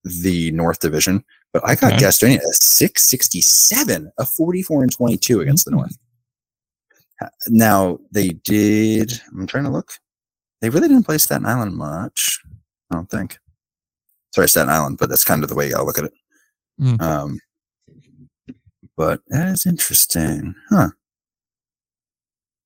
the 0.05 0.51
North 0.53 0.81
Division, 0.81 1.24
but 1.53 1.66
I 1.66 1.74
got 1.74 1.94
Okay. 1.94 2.05
Gastonia 2.05 2.36
at 2.36 2.55
667, 2.55 4.12
a 4.19 4.27
44 4.27 4.82
and 4.82 4.93
22 4.93 5.40
against 5.40 5.65
the. 5.65 5.70
North. 5.70 5.97
Now 7.48 7.98
they 8.12 8.28
did. 8.28 9.20
I'm 9.32 9.47
trying 9.47 9.65
to 9.65 9.70
look. 9.70 9.93
They 10.61 10.70
really 10.70 10.89
didn't 10.89 11.05
play 11.05 11.19
Staten 11.19 11.47
Island 11.47 11.74
much. 11.74 12.40
I 12.90 12.97
don't 12.97 13.11
think. 13.11 13.39
Sorry, 14.35 14.48
Staten 14.48 14.69
Island, 14.69 14.98
but 14.98 15.09
that's 15.09 15.24
kind 15.24 15.43
of 15.43 15.48
the 15.48 15.55
way 15.55 15.66
you 15.66 15.73
gotta 15.73 15.85
look 15.85 15.98
at 15.98 16.05
it. 16.05 16.12
Mm. 16.81 17.01
Um, 17.01 17.40
but 18.97 19.20
that 19.28 19.48
is 19.48 19.66
interesting, 19.66 20.55
huh? 20.69 20.89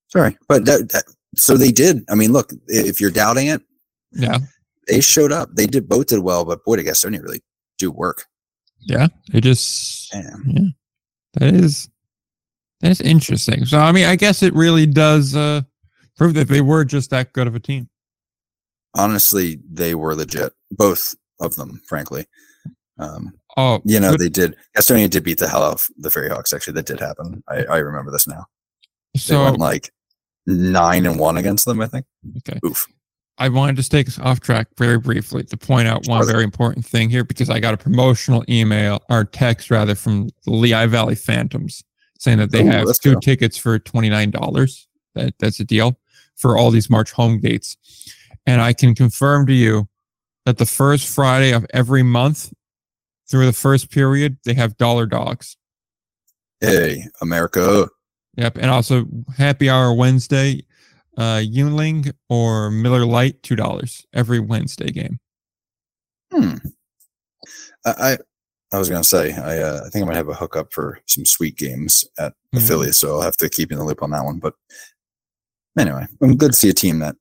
Sorry, 0.08 0.36
but 0.48 0.64
that, 0.64 0.88
that 0.90 1.04
so 1.36 1.56
they 1.56 1.70
did. 1.72 2.04
I 2.10 2.14
mean, 2.14 2.32
look, 2.32 2.50
if 2.66 3.00
you're 3.00 3.10
doubting 3.10 3.46
it, 3.48 3.62
yeah 4.12 4.38
they 4.88 5.00
showed 5.00 5.30
up. 5.30 5.50
They 5.54 5.66
did 5.66 5.88
both 5.88 6.06
did 6.06 6.18
well, 6.20 6.44
but 6.44 6.64
boy, 6.64 6.76
did 6.76 6.86
Gastonia 6.86 7.22
really 7.22 7.42
do 7.78 7.90
work. 7.90 8.24
yeah 8.80 9.06
they 9.32 9.40
just 9.40 10.10
Damn. 10.10 10.74
that 11.34 11.54
is 11.54 11.88
that 12.80 12.90
is 12.90 13.00
interesting 13.02 13.64
so 13.66 13.78
i 13.78 13.92
mean 13.92 14.06
i 14.06 14.16
guess 14.16 14.42
it 14.42 14.52
really 14.54 14.86
does 14.86 15.36
uh 15.36 15.60
prove 16.16 16.34
that 16.34 16.48
they 16.48 16.60
were 16.62 16.84
just 16.84 17.10
that 17.10 17.32
good 17.32 17.46
of 17.46 17.54
a 17.54 17.60
team 17.60 17.88
Honestly, 18.96 19.60
they 19.70 19.94
were 19.94 20.16
legit. 20.16 20.52
Both 20.72 21.14
of 21.40 21.54
them, 21.54 21.80
frankly. 21.86 22.26
Um, 22.98 23.32
oh 23.56 23.80
you 23.84 24.00
know, 24.00 24.10
but- 24.10 24.18
they 24.20 24.28
did. 24.28 24.56
Gastonia 24.76 25.08
did 25.08 25.22
beat 25.24 25.38
the 25.38 25.48
hell 25.48 25.62
out 25.62 25.74
of 25.74 25.86
the 25.96 26.08
FerryHawks. 26.08 26.52
Actually, 26.52 26.72
that 26.74 26.86
did 26.86 26.98
happen. 26.98 27.42
I, 27.48 27.64
I 27.66 27.76
remember 27.78 28.10
this 28.10 28.26
now. 28.26 28.46
They 29.14 29.20
so 29.20 29.44
went 29.44 29.58
like 29.58 29.92
nine 30.50 31.06
and 31.06 31.18
one 31.18 31.36
against 31.36 31.64
them. 31.64 31.80
I 31.80 31.86
think. 31.86 32.06
okay 32.38 32.58
Oof. 32.64 32.86
I 33.38 33.48
wanted 33.48 33.76
to 33.76 33.88
take 33.88 34.06
us 34.06 34.18
off 34.18 34.40
track 34.40 34.66
very 34.76 34.98
briefly 34.98 35.42
to 35.44 35.56
point 35.56 35.88
out 35.88 36.06
one 36.06 36.26
very 36.26 36.44
important 36.44 36.84
thing 36.84 37.08
here 37.08 37.24
because 37.24 37.48
I 37.48 37.58
got 37.58 37.72
a 37.72 37.78
promotional 37.78 38.44
email 38.50 39.02
or 39.08 39.24
text 39.24 39.70
rather 39.70 39.94
from 39.94 40.28
the 40.44 40.50
Lehigh 40.50 40.86
Valley 40.86 41.14
Phantoms 41.14 41.82
saying 42.18 42.36
that 42.36 42.50
they 42.50 42.62
Ooh, 42.62 42.70
have 42.70 42.86
two 43.02 43.14
go. 43.14 43.20
tickets 43.20 43.56
for 43.56 43.78
twenty 43.78 44.10
nine 44.10 44.30
dollars. 44.30 44.86
That 45.14 45.34
that's 45.38 45.58
a 45.58 45.64
deal 45.64 45.98
for 46.36 46.58
all 46.58 46.70
these 46.70 46.90
March 46.90 47.12
home 47.12 47.40
dates, 47.40 47.78
and 48.46 48.60
I 48.60 48.74
can 48.74 48.94
confirm 48.94 49.46
to 49.46 49.54
you 49.54 49.88
that 50.44 50.58
the 50.58 50.66
first 50.66 51.08
Friday 51.08 51.52
of 51.52 51.66
every 51.72 52.02
month 52.02 52.52
through 53.30 53.46
the 53.46 53.52
first 53.54 53.90
period 53.90 54.36
they 54.44 54.54
have 54.54 54.76
dollar 54.76 55.06
dogs. 55.06 55.56
Hey, 56.60 57.04
America. 57.22 57.88
Yep, 58.40 58.56
and 58.56 58.70
also 58.70 59.04
happy 59.36 59.68
hour 59.68 59.92
Wednesday, 59.92 60.64
uh, 61.18 61.42
Yuengling 61.44 62.10
or 62.30 62.70
Miller 62.70 63.04
Lite 63.04 63.42
two 63.42 63.54
dollars 63.54 64.06
every 64.14 64.40
Wednesday 64.40 64.90
game. 64.90 65.20
Hmm. 66.32 66.54
I, 67.84 67.90
I 68.12 68.18
I 68.72 68.78
was 68.78 68.88
gonna 68.88 69.04
say 69.04 69.34
I 69.34 69.58
uh, 69.58 69.82
I 69.84 69.90
think 69.90 70.04
I 70.04 70.08
might 70.08 70.16
have 70.16 70.30
a 70.30 70.34
hookup 70.34 70.72
for 70.72 71.00
some 71.06 71.26
sweet 71.26 71.56
games 71.58 72.06
at 72.18 72.32
Mhm. 72.54 72.66
Philly, 72.66 72.92
so 72.92 73.16
I'll 73.16 73.20
have 73.22 73.36
to 73.38 73.50
keep 73.50 73.70
in 73.72 73.76
the 73.78 73.84
loop 73.84 74.02
on 74.02 74.10
that 74.12 74.24
one. 74.24 74.38
But 74.38 74.54
anyway, 75.78 76.06
I'm 76.22 76.36
good 76.38 76.52
to 76.52 76.58
see 76.58 76.70
a 76.70 76.74
team 76.74 77.00
that 77.00 77.16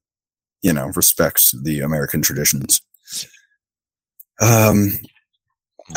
you 0.61 0.71
know 0.71 0.87
respects 0.95 1.53
the 1.63 1.81
American 1.81 2.21
traditions. 2.21 2.81
Um, 4.39 4.91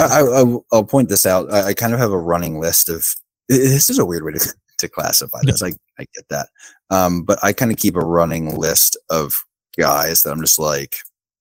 I, 0.00 0.02
I 0.02 0.18
I'll- 0.22 0.66
I'll 0.72 0.84
point 0.84 1.10
this 1.10 1.26
out. 1.26 1.52
I, 1.52 1.68
I 1.68 1.74
kind 1.74 1.92
of 1.94 2.00
have 2.00 2.10
a 2.10 2.18
running 2.18 2.58
list 2.58 2.88
of. 2.88 3.06
This 3.48 3.88
is 3.88 3.98
a 4.00 4.04
weird 4.04 4.24
way 4.24 4.32
to 4.32 4.54
to 4.82 4.88
classify 4.88 5.40
this. 5.42 5.62
I 5.62 5.72
I 5.98 6.06
get 6.14 6.28
that, 6.30 6.48
um, 6.90 7.22
but 7.22 7.38
I 7.42 7.52
kind 7.52 7.72
of 7.72 7.78
keep 7.78 7.96
a 7.96 8.00
running 8.00 8.56
list 8.56 8.96
of 9.10 9.34
guys 9.78 10.22
that 10.22 10.30
I'm 10.32 10.40
just 10.42 10.58
like 10.58 10.96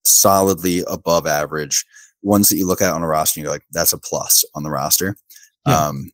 solidly 0.06 0.84
above 0.88 1.28
average. 1.28 1.86
Ones 2.24 2.50
that 2.50 2.58
you 2.58 2.68
look 2.68 2.82
at 2.82 2.94
on 2.94 3.04
a 3.04 3.08
roster, 3.08 3.40
and 3.40 3.44
you're 3.44 3.54
like, 3.54 3.66
that's 3.72 3.94
a 3.94 3.98
plus 3.98 4.46
on 4.54 4.64
the 4.64 4.70
roster. 4.70 5.18
Yeah. 5.68 5.88
Um, 5.88 6.12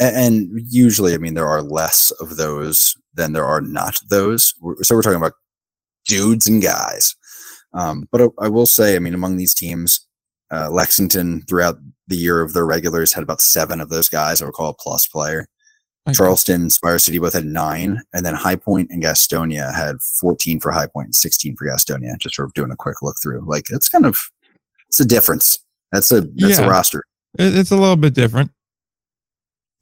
a- 0.00 0.16
and, 0.16 0.50
usually, 0.70 1.14
I 1.14 1.18
mean, 1.18 1.34
there 1.34 1.46
are 1.46 1.62
less 1.62 2.10
of 2.12 2.36
those 2.36 2.96
than 3.12 3.32
there 3.32 3.44
are 3.44 3.60
not 3.60 4.00
those. 4.08 4.54
So 4.82 4.94
we're 4.94 5.02
talking 5.02 5.18
about 5.18 5.34
dudes 6.06 6.46
and 6.46 6.62
guys. 6.62 7.14
Um, 7.74 8.08
but 8.10 8.22
I, 8.22 8.28
I 8.40 8.48
will 8.48 8.66
say, 8.66 8.96
I 8.96 9.00
mean, 9.00 9.14
among 9.14 9.36
these 9.36 9.54
teams, 9.54 10.06
uh, 10.50 10.70
Lexington 10.70 11.42
throughout 11.42 11.76
the 12.08 12.16
year 12.16 12.40
of 12.40 12.54
their 12.54 12.66
regulars 12.66 13.12
had 13.12 13.22
about 13.22 13.40
seven 13.40 13.80
of 13.80 13.88
those 13.90 14.08
guys 14.08 14.40
I 14.40 14.44
would 14.46 14.54
call 14.54 14.70
a 14.70 14.74
plus 14.74 15.06
player. 15.06 15.46
Charleston, 16.12 16.68
Spire 16.68 16.98
City 16.98 17.18
both 17.18 17.32
had 17.32 17.46
nine, 17.46 18.02
and 18.12 18.26
then 18.26 18.34
High 18.34 18.56
Point 18.56 18.90
and 18.90 19.02
Gastonia 19.02 19.74
had 19.74 19.96
14 20.20 20.60
for 20.60 20.70
High 20.70 20.86
Point 20.86 21.06
and 21.06 21.14
16 21.14 21.56
for 21.56 21.66
Gastonia. 21.66 22.18
Just 22.18 22.34
sort 22.34 22.46
of 22.48 22.52
doing 22.54 22.70
a 22.70 22.76
quick 22.76 23.00
look 23.00 23.16
through. 23.22 23.42
Like 23.46 23.70
it's 23.70 23.88
kind 23.88 24.04
of 24.04 24.18
it's 24.88 25.00
a 25.00 25.04
difference. 25.06 25.58
That's 25.92 26.12
a 26.12 26.20
that's 26.20 26.58
Yeah. 26.58 26.66
a 26.66 26.68
roster. 26.70 27.04
It's 27.38 27.70
a 27.70 27.76
little 27.76 27.96
bit 27.96 28.12
different. 28.14 28.50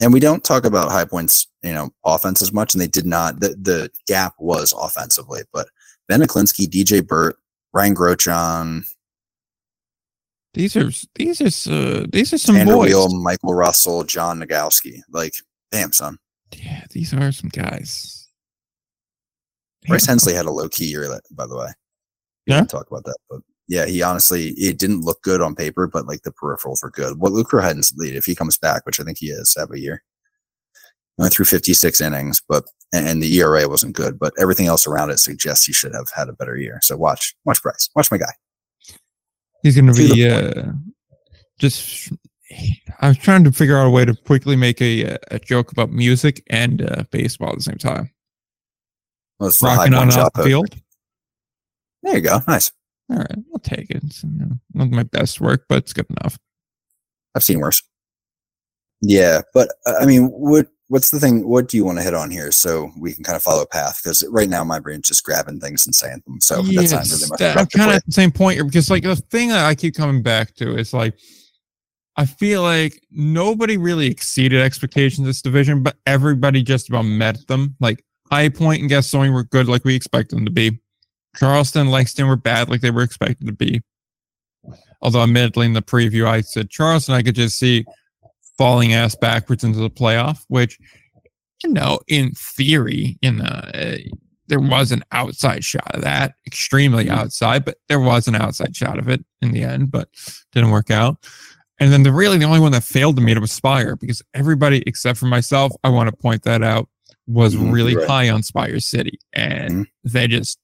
And 0.01 0.13
we 0.13 0.21
don't 0.21 0.43
talk 0.45 0.65
about 0.65 0.91
high 0.91 1.05
points, 1.05 1.47
you 1.63 1.73
know, 1.73 1.91
offense 2.05 2.41
as 2.43 2.53
much, 2.53 2.75
and 2.75 2.81
they 2.81 2.87
did 2.89 3.07
not. 3.07 3.41
The 3.41 3.51
the 3.61 3.91
gap 4.07 4.35
was 4.39 4.73
offensively, 4.79 5.43
but 5.53 5.69
Ben 6.09 6.21
Aklinski, 6.23 6.67
DJ 6.67 7.07
Burt, 7.07 7.37
Ryan 7.73 7.95
Grotjohn, 7.97 8.85
These 10.55 10.77
are 10.77 10.91
these 11.15 11.41
are 11.41 11.73
uh, 11.73 12.07
these 12.13 12.33
are 12.33 12.39
some 12.39 12.57
Andrew 12.57 12.77
boys. 12.77 12.89
Wheel, 12.91 13.21
Michael 13.23 13.55
Russell, 13.55 14.05
John 14.05 14.41
Nogowski. 14.41 15.01
Like, 15.11 15.35
damn, 15.73 15.93
son. 15.93 16.19
Yeah, 16.57 16.85
these 16.91 17.13
are 17.13 17.33
some 17.33 17.49
guys. 17.49 18.29
Bryce 19.89 20.07
Hensley 20.07 20.35
had 20.35 20.47
a 20.47 20.51
low 20.53 20.69
key 20.69 20.85
year, 20.85 21.09
by 21.33 21.47
the 21.47 21.57
way. 21.57 21.69
Yeah? 22.47 22.65
talk 22.65 22.89
about 22.89 23.05
that, 23.05 23.17
but 23.29 23.41
yeah, 23.69 23.87
he 23.87 24.03
honestly 24.03 24.49
it 24.51 24.79
didn't 24.79 25.03
look 25.03 25.23
good 25.23 25.41
on 25.41 25.55
paper, 25.55 25.87
but 25.87 26.07
like 26.07 26.23
the 26.23 26.33
peripherals 26.33 26.83
were 26.83 26.91
good. 26.91 27.19
What 27.19 27.33
Luke 27.33 27.51
hadn't 27.53 27.91
lead 27.97 28.15
if 28.15 28.25
he 28.25 28.35
comes 28.35 28.59
back, 28.59 28.85
which 28.85 29.01
I 29.01 29.05
think 29.05 29.19
he 29.19 29.27
is 29.27 29.55
have 29.59 29.71
a 29.73 29.81
year. 29.81 30.03
Went 31.19 31.33
through 31.33 31.45
56 31.45 32.01
innings, 32.01 32.41
but 32.49 32.65
and, 32.93 33.23
the 33.23 33.39
ERA 33.39 33.69
wasn't 33.69 33.95
good, 33.95 34.19
but 34.19 34.33
everything 34.39 34.67
else 34.67 34.87
around 34.87 35.11
it 35.11 35.19
suggests 35.19 35.65
he 35.65 35.73
should 35.73 35.95
have 35.95 36.09
had 36.15 36.29
a 36.29 36.33
better 36.33 36.57
year. 36.57 36.79
So 36.83 36.97
watch, 36.97 37.35
watch 37.45 37.63
Bryce, 37.63 37.89
watch 37.95 38.11
my 38.11 38.19
guy. 38.19 38.33
He's 39.63 39.77
going 39.77 39.87
To 39.87 39.95
be 39.95 40.29
uh, 40.29 40.73
just. 41.59 42.13
I 43.01 43.09
was 43.09 43.19
trying 43.19 43.45
to 43.45 43.53
figure 43.53 43.77
out 43.79 43.87
a 43.87 43.91
way 43.91 44.05
to 44.05 44.15
quickly 44.15 44.57
make 44.57 44.81
a 44.81 45.19
a 45.31 45.39
joke 45.39 45.73
about 45.73 45.91
music 45.91 46.43
and 46.51 46.83
uh, 46.83 47.05
baseball 47.11 47.51
at 47.51 47.57
the 47.57 47.63
same 47.63 47.79
time. 47.79 48.11
Let's 49.41 49.61
Rocking 49.63 49.95
on 49.95 50.09
off 50.13 50.33
the 50.35 50.45
field. 50.45 50.75
There 52.03 52.15
you 52.17 52.21
go, 52.21 52.41
nice. 52.47 52.71
All 53.11 53.19
right, 53.19 53.39
I'll 53.53 53.59
take 53.61 53.91
it. 53.91 54.03
It's, 54.05 54.23
you 54.23 54.31
know, 54.35 54.53
not 54.75 54.91
my 54.91 55.03
best 55.03 55.41
work, 55.41 55.65
but 55.69 55.79
it's 55.79 55.93
good 55.93 56.07
enough. 56.11 56.39
I've 57.35 57.43
seen 57.45 57.59
worse. 57.61 57.83
Yeah, 59.01 59.43
but 59.53 59.69
uh, 59.87 59.95
I 60.01 60.07
mean, 60.07 60.27
what 60.29 60.69
what's 60.89 61.11
the 61.11 61.19
thing? 61.19 61.49
What 61.49 61.69
do 61.69 61.77
you 61.77 61.85
want 61.85 61.99
to 61.99 62.05
hit 62.05 62.15
on 62.15 62.31
here 62.31 62.53
so 62.53 62.91
we 62.99 63.13
can 63.15 63.25
kind 63.25 63.35
of 63.37 63.43
follow 63.43 63.63
a 63.63 63.67
path? 63.67 64.01
Because 64.03 64.25
right 64.31 64.49
now 64.49 64.63
my 64.63 64.79
brain's 64.79 65.09
just 65.09 65.25
grabbing 65.25 65.59
things 65.59 65.87
and 65.87 65.95
saying 65.95 66.23
them. 66.27 66.41
So 66.41 66.63
that's 66.63 66.93
not 66.93 67.05
really 67.07 67.29
much. 67.29 67.39
that- 67.41 67.57
I'm 67.57 67.67
kind 67.67 67.91
of 67.91 67.97
at 67.97 68.07
the 68.07 68.13
same 68.13 68.31
point 68.31 68.57
here 68.57 68.65
because, 68.65 68.91
like, 68.91 69.03
the 69.03 69.17
thing 69.17 69.49
that 69.49 69.65
I 69.65 69.75
keep 69.75 69.95
coming 69.95 70.23
back 70.23 70.55
to 70.57 70.77
is 70.77 70.93
like, 70.93 71.15
I 72.17 72.27
feel 72.27 72.63
like 72.63 73.03
nobody 73.11 73.77
really 73.77 74.07
exceeded 74.07 74.61
expectations 74.61 75.27
this 75.27 75.41
division, 75.43 75.83
but 75.83 75.97
everybody 76.07 76.63
just 76.63 76.89
about 76.89 77.03
met 77.05 77.47
them. 77.49 77.77
Like, 77.81 78.05
High 78.31 78.51
Point 78.51 78.81
and 78.81 78.89
Gaston 78.89 79.33
were 79.33 79.45
good, 79.45 79.69
like 79.69 79.85
we 79.85 79.95
expected 79.95 80.37
them 80.37 80.45
to 80.45 80.51
be. 80.51 80.79
Charleston, 81.37 81.83
and 81.83 81.91
Lexington 81.91 82.29
were 82.29 82.37
bad, 82.37 82.69
like 82.69 82.83
they 82.83 82.91
were 82.91 83.03
expected 83.03 83.47
to 83.47 83.53
be. 83.53 83.81
Although, 85.01 85.23
admittedly, 85.23 85.67
in 85.67 85.73
the 85.73 85.83
preview, 85.83 86.27
I 86.27 86.43
said 86.43 86.71
Charleston, 86.71 87.15
I 87.15 87.23
could 87.23 87.35
just 87.35 87.59
see 87.59 87.85
falling 88.59 88.93
ass 88.93 89.15
backwards 89.15 89.65
into 89.65 89.81
the 89.81 89.91
playoff, 89.91 90.45
which, 90.49 90.79
you 91.65 91.71
know, 91.71 92.01
in 92.09 92.33
theory, 92.33 93.19
in 93.23 93.39
the 93.39 94.05
there 94.49 94.61
was 94.61 94.93
an 94.93 95.03
outside 95.13 95.65
shot 95.65 95.95
of 95.95 96.03
that, 96.03 96.35
extremely 96.47 97.07
Mhm. 97.07 97.13
outside, 97.13 97.65
but 97.65 97.79
there 97.89 98.01
was 98.01 98.29
an 98.29 98.35
outside 98.35 98.77
shot 98.77 98.99
of 98.99 99.09
it 99.09 99.25
in 99.41 99.53
the 99.53 99.63
end, 99.63 99.91
but 99.91 100.11
didn't 100.53 100.71
work 100.71 100.91
out. 100.91 101.17
And 101.81 101.93
then 101.93 102.03
the 102.03 102.13
really 102.13 102.39
the 102.39 102.45
only 102.45 102.61
one 102.61 102.73
that 102.73 102.85
failed 102.85 103.17
to 103.17 103.23
meet 103.23 103.37
it 103.37 103.41
was 103.41 103.53
Spire 103.53 103.97
because 103.97 104.23
everybody 104.35 104.83
except 104.87 105.19
for 105.19 105.27
myself, 105.27 105.73
I 105.83 105.89
want 105.89 106.09
to 106.11 106.17
point 106.17 106.43
that 106.45 106.63
out, 106.63 106.89
was 107.27 107.55
Mhm, 107.55 107.73
really 107.73 107.97
right. 107.97 108.07
high 108.09 108.29
on 108.31 108.43
Spire 108.43 108.79
City 108.81 109.19
and 109.33 109.87
Mhm. 109.87 109.87
they 110.05 110.29
just 110.29 110.59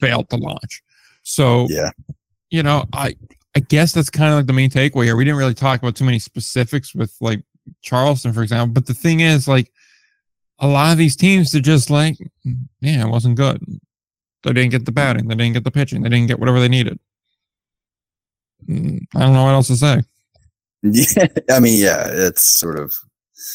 failed 0.00 0.28
to 0.30 0.36
launch. 0.36 0.82
So 1.22 1.66
Yeah, 1.70 1.90
you 2.50 2.62
know, 2.62 2.84
I 2.92 3.14
I 3.54 3.60
guess 3.60 3.92
that's 3.92 4.10
kind 4.10 4.30
of 4.30 4.36
like 4.36 4.46
the 4.46 4.52
main 4.52 4.70
takeaway 4.70 5.04
here. 5.04 5.16
We 5.16 5.24
didn't 5.24 5.38
really 5.38 5.54
talk 5.54 5.80
about 5.82 5.96
too 5.96 6.04
many 6.04 6.18
specifics 6.18 6.94
with 6.94 7.14
like 7.20 7.42
Charleston, 7.82 8.32
for 8.32 8.42
example. 8.42 8.72
But 8.72 8.86
the 8.86 8.94
thing 8.94 9.20
is, 9.20 9.48
like, 9.48 9.72
a 10.60 10.66
lot 10.68 10.92
of 10.92 10.98
these 10.98 11.16
teams 11.16 11.54
are 11.54 11.60
just 11.60 11.90
like, 11.90 12.16
yeah, 12.80 13.06
it 13.06 13.10
wasn't 13.10 13.36
good. 13.36 13.60
They 14.44 14.52
didn't 14.52 14.70
get 14.70 14.84
the 14.84 14.92
batting, 14.92 15.28
they 15.28 15.34
didn't 15.34 15.54
get 15.54 15.64
the 15.64 15.70
pitching, 15.70 16.02
they 16.02 16.08
didn't 16.08 16.28
get 16.28 16.38
whatever 16.38 16.60
they 16.60 16.68
needed. 16.68 16.98
Mm, 18.68 19.00
I 19.14 19.20
don't 19.20 19.32
know 19.32 19.44
what 19.44 19.54
else 19.54 19.68
to 19.68 19.76
say. 19.76 20.02
Yeah. 20.82 21.26
I 21.50 21.60
mean, 21.60 21.80
yeah, 21.80 22.06
it's 22.08 22.42
sort 22.44 22.78
of. 22.78 22.94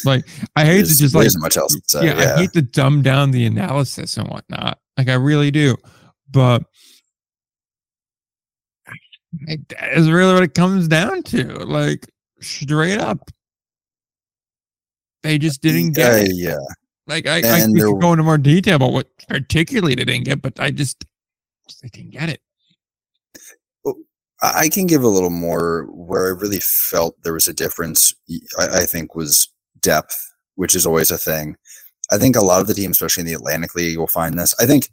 Like, 0.06 0.26
I 0.56 0.66
hate 0.66 0.86
to 0.86 0.98
just 0.98 1.14
like 1.14 1.28
isn't 1.28 1.42
much 1.42 1.58
else 1.58 1.76
yeah, 1.96 2.02
Yeah, 2.04 2.34
I 2.36 2.40
hate 2.40 2.54
to 2.54 2.62
dumb 2.62 3.02
down 3.02 3.32
the 3.32 3.46
analysis 3.46 4.16
and 4.18 4.28
whatnot. 4.30 4.80
Like 4.98 5.10
I 5.10 5.14
really 5.16 5.52
do, 5.52 5.76
but 6.32 6.64
it- 9.48 9.68
that 9.70 9.94
is 9.94 10.10
really 10.10 10.34
what 10.34 10.44
it 10.44 10.54
comes 10.54 10.88
down 10.88 11.24
to. 11.24 11.44
Like 11.66 12.08
straight 12.42 12.98
up, 13.00 13.30
they 15.22 15.38
just 15.38 15.62
didn't 15.62 15.92
get 15.94 16.12
Uh, 16.12 16.16
it. 16.26 16.32
yeah, 16.36 16.58
Like 17.08 17.28
I, 17.28 17.36
I 17.38 17.60
and 17.60 17.74
we 17.74 17.80
there- 17.80 17.90
could 17.92 18.02
go 18.02 18.14
into 18.14 18.24
more 18.24 18.38
detail 18.38 18.76
about 18.78 18.94
what 18.94 19.08
particularly 19.28 19.96
they 19.96 20.06
didn't 20.06 20.26
get, 20.26 20.42
but 20.42 20.60
I 20.60 20.72
just 20.72 21.04
they 21.82 21.90
didn't 21.90 22.12
get 22.12 22.30
it. 22.30 22.42
I 24.44 24.52
I 24.66 24.70
can 24.70 24.86
give 24.86 25.04
a 25.04 25.08
little 25.08 25.30
more 25.32 25.88
where 25.92 26.28
I 26.28 26.40
really 26.40 26.60
felt 26.60 27.16
there 27.24 27.34
was 27.34 27.48
a 27.48 27.54
difference. 27.54 28.14
I 28.60 28.86
think 28.86 29.16
was 29.16 29.48
depth, 29.80 30.20
which 30.56 30.76
is 30.76 30.86
always 30.86 31.10
a 31.12 31.18
thing. 31.18 31.56
I 32.12 32.18
think 32.18 32.36
a 32.36 32.44
lot 32.46 32.62
of 32.62 32.68
the 32.68 32.74
teams, 32.74 32.98
especially 32.98 33.22
in 33.22 33.28
the 33.28 33.34
Atlantic 33.34 33.74
League, 33.76 33.98
will 33.98 34.08
find 34.08 34.38
this. 34.38 34.54
I 34.60 34.66
think 34.66 34.90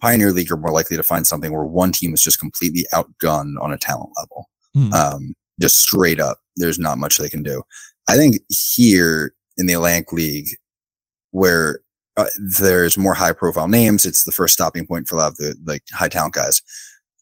Pioneer 0.00 0.30
League 0.32 0.52
are 0.52 0.56
more 0.56 0.70
likely 0.70 0.96
to 0.96 1.02
find 1.02 1.26
something 1.26 1.52
where 1.52 1.64
one 1.64 1.92
team 1.92 2.14
is 2.14 2.22
just 2.22 2.38
completely 2.38 2.86
outgunned 2.92 3.60
on 3.60 3.72
a 3.72 3.78
talent 3.78 4.10
level, 4.18 4.48
Hmm. 4.74 4.92
um, 4.92 5.34
just 5.60 5.76
straight 5.76 6.20
up. 6.20 6.38
There's 6.56 6.78
not 6.78 6.98
much 6.98 7.18
they 7.18 7.28
can 7.28 7.42
do. 7.42 7.62
I 8.08 8.16
think 8.16 8.36
here 8.48 9.34
in 9.56 9.66
the 9.66 9.74
Atlantic 9.74 10.12
League, 10.12 10.48
where 11.30 11.80
uh, 12.16 12.26
there's 12.58 12.96
more 12.98 13.14
high 13.14 13.32
profile 13.32 13.68
names, 13.68 14.04
it's 14.06 14.24
the 14.24 14.32
first 14.32 14.54
stopping 14.54 14.86
point 14.86 15.08
for 15.08 15.16
a 15.16 15.18
lot 15.18 15.32
of 15.32 15.36
the 15.36 15.56
like 15.66 15.82
high 15.92 16.08
talent 16.08 16.34
guys 16.34 16.60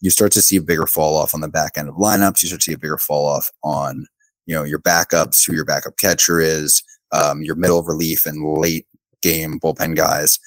you 0.03 0.11
start 0.11 0.33
to 0.33 0.43
see 0.43 0.57
a 0.57 0.63
bigger 0.63 0.87
fall 0.87 1.17
off 1.17 1.35
on 1.35 1.41
the 1.41 1.49
back 1.49 1.73
end 1.79 1.89
of 1.89 1.95
lineups. 1.95 2.43
You 2.43 2.49
start 2.49 2.61
to 2.61 2.65
see 2.65 2.75
a 2.75 2.79
bigger 2.79 2.99
fall 2.99 3.25
off 3.27 3.51
on, 3.65 4.07
you 4.47 4.55
know, 4.55 4.65
your 4.65 4.81
backups, 4.81 5.47
who 5.47 5.55
your 5.55 5.65
backup 5.65 5.97
catcher 5.97 6.41
is, 6.41 6.83
um, 7.13 7.41
your 7.43 7.55
middle 7.55 7.83
relief 7.85 8.27
and 8.27 8.59
late 8.59 8.87
game 9.23 9.59
bullpen 9.61 9.97
guys. 9.97 10.39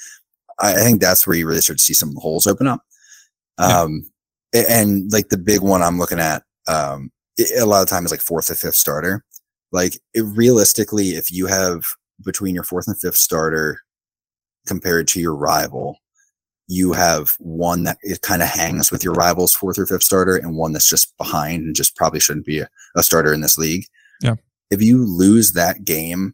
I, 0.60 0.74
I 0.74 0.84
think 0.84 1.02
that's 1.02 1.26
where 1.26 1.36
you 1.38 1.48
really 1.48 1.62
start 1.62 1.80
to 1.80 1.84
see 1.84 1.94
some 1.94 2.16
holes 2.18 2.46
open 2.46 2.68
up. 2.68 2.82
Um, 3.58 4.04
a- 4.54 4.70
and 4.70 5.12
like 5.12 5.30
the 5.30 5.38
big 5.38 5.62
one 5.62 5.82
I'm 5.82 5.98
looking 6.00 6.20
at, 6.20 6.44
um, 6.68 7.10
i- 7.40 7.60
a 7.60 7.66
lot 7.66 7.82
of 7.82 7.88
times 7.88 8.08
is 8.08 8.12
like 8.12 8.22
fourth 8.22 8.52
or 8.52 8.56
fifth 8.56 8.76
starter. 8.76 9.24
Like 9.72 9.98
it, 10.14 10.22
realistically, 10.22 11.12
if 11.12 11.32
you 11.32 11.48
have 11.48 11.86
between 12.26 12.56
your 12.56 12.64
fourth 12.66 12.88
and 12.88 13.00
fifth 13.00 13.18
starter 13.18 13.80
compared 14.68 15.08
to 15.10 15.22
your 15.22 15.36
rival, 15.36 15.98
you 16.68 16.94
have 16.94 17.34
one 17.40 17.84
that 17.84 17.98
it 18.02 18.22
kind 18.22 18.42
of 18.42 18.50
hangs 18.50 18.92
with 18.92 19.04
your 19.04 19.14
rival's 19.14 19.54
fourth 19.54 19.78
or 19.78 19.86
fifth 19.86 20.04
starter 20.04 20.36
and 20.36 20.56
one 20.56 20.74
that's 20.74 20.90
just 20.90 21.16
behind 21.18 21.64
and 21.64 21.76
just 21.76 21.96
probably 21.96 22.20
shouldn't 22.20 22.46
be 22.46 22.60
a, 22.60 22.70
a 22.96 23.04
starter 23.04 23.34
in 23.34 23.42
this 23.42 23.58
league. 23.58 23.86
Yeah. 24.22 24.36
If 24.72 24.82
you 24.82 25.06
lose 25.06 25.54
that 25.54 25.86
game, 25.86 26.34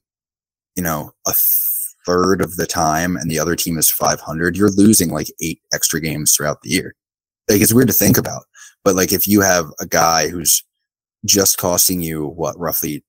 you 0.75 0.83
know, 0.83 1.11
a 1.27 1.33
third 2.05 2.41
of 2.41 2.55
the 2.55 2.65
time 2.65 3.17
and 3.17 3.29
the 3.29 3.39
other 3.39 3.55
team 3.55 3.77
is 3.77 3.91
500, 3.91 4.55
you're 4.55 4.71
losing 4.71 5.09
like 5.09 5.27
eight 5.41 5.61
extra 5.73 5.99
games 5.99 6.33
throughout 6.33 6.61
the 6.61 6.69
year. 6.69 6.95
Like 7.49 7.61
it's 7.61 7.73
weird 7.73 7.89
to 7.89 7.93
think 7.93 8.17
about, 8.17 8.43
but 8.85 8.95
like 8.95 9.11
if 9.11 9.27
you 9.27 9.41
have 9.41 9.67
a 9.79 9.85
guy 9.85 10.29
who's 10.29 10.63
just 11.25 11.57
costing 11.57 12.01
you 12.01 12.27
what 12.27 12.57
roughly 12.57 13.03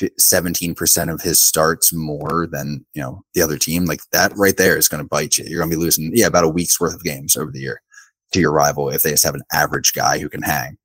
17% 0.00 1.12
of 1.12 1.22
his 1.22 1.40
starts 1.40 1.92
more 1.92 2.48
than, 2.50 2.84
you 2.94 3.02
know, 3.02 3.22
the 3.34 3.42
other 3.42 3.58
team, 3.58 3.84
like 3.84 4.00
that 4.12 4.32
right 4.36 4.56
there 4.56 4.76
is 4.76 4.88
going 4.88 5.02
to 5.02 5.08
bite 5.08 5.38
you. 5.38 5.44
You're 5.46 5.60
going 5.60 5.70
to 5.70 5.76
be 5.76 5.82
losing, 5.82 6.10
yeah, 6.14 6.26
about 6.26 6.44
a 6.44 6.48
week's 6.48 6.80
worth 6.80 6.94
of 6.94 7.04
games 7.04 7.36
over 7.36 7.50
the 7.50 7.60
year 7.60 7.80
to 8.32 8.40
your 8.40 8.52
rival 8.52 8.88
if 8.88 9.02
they 9.02 9.10
just 9.10 9.24
have 9.24 9.34
an 9.34 9.44
average 9.52 9.92
guy 9.92 10.18
who 10.18 10.28
can 10.28 10.42
hang. 10.42 10.76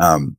Um, 0.00 0.36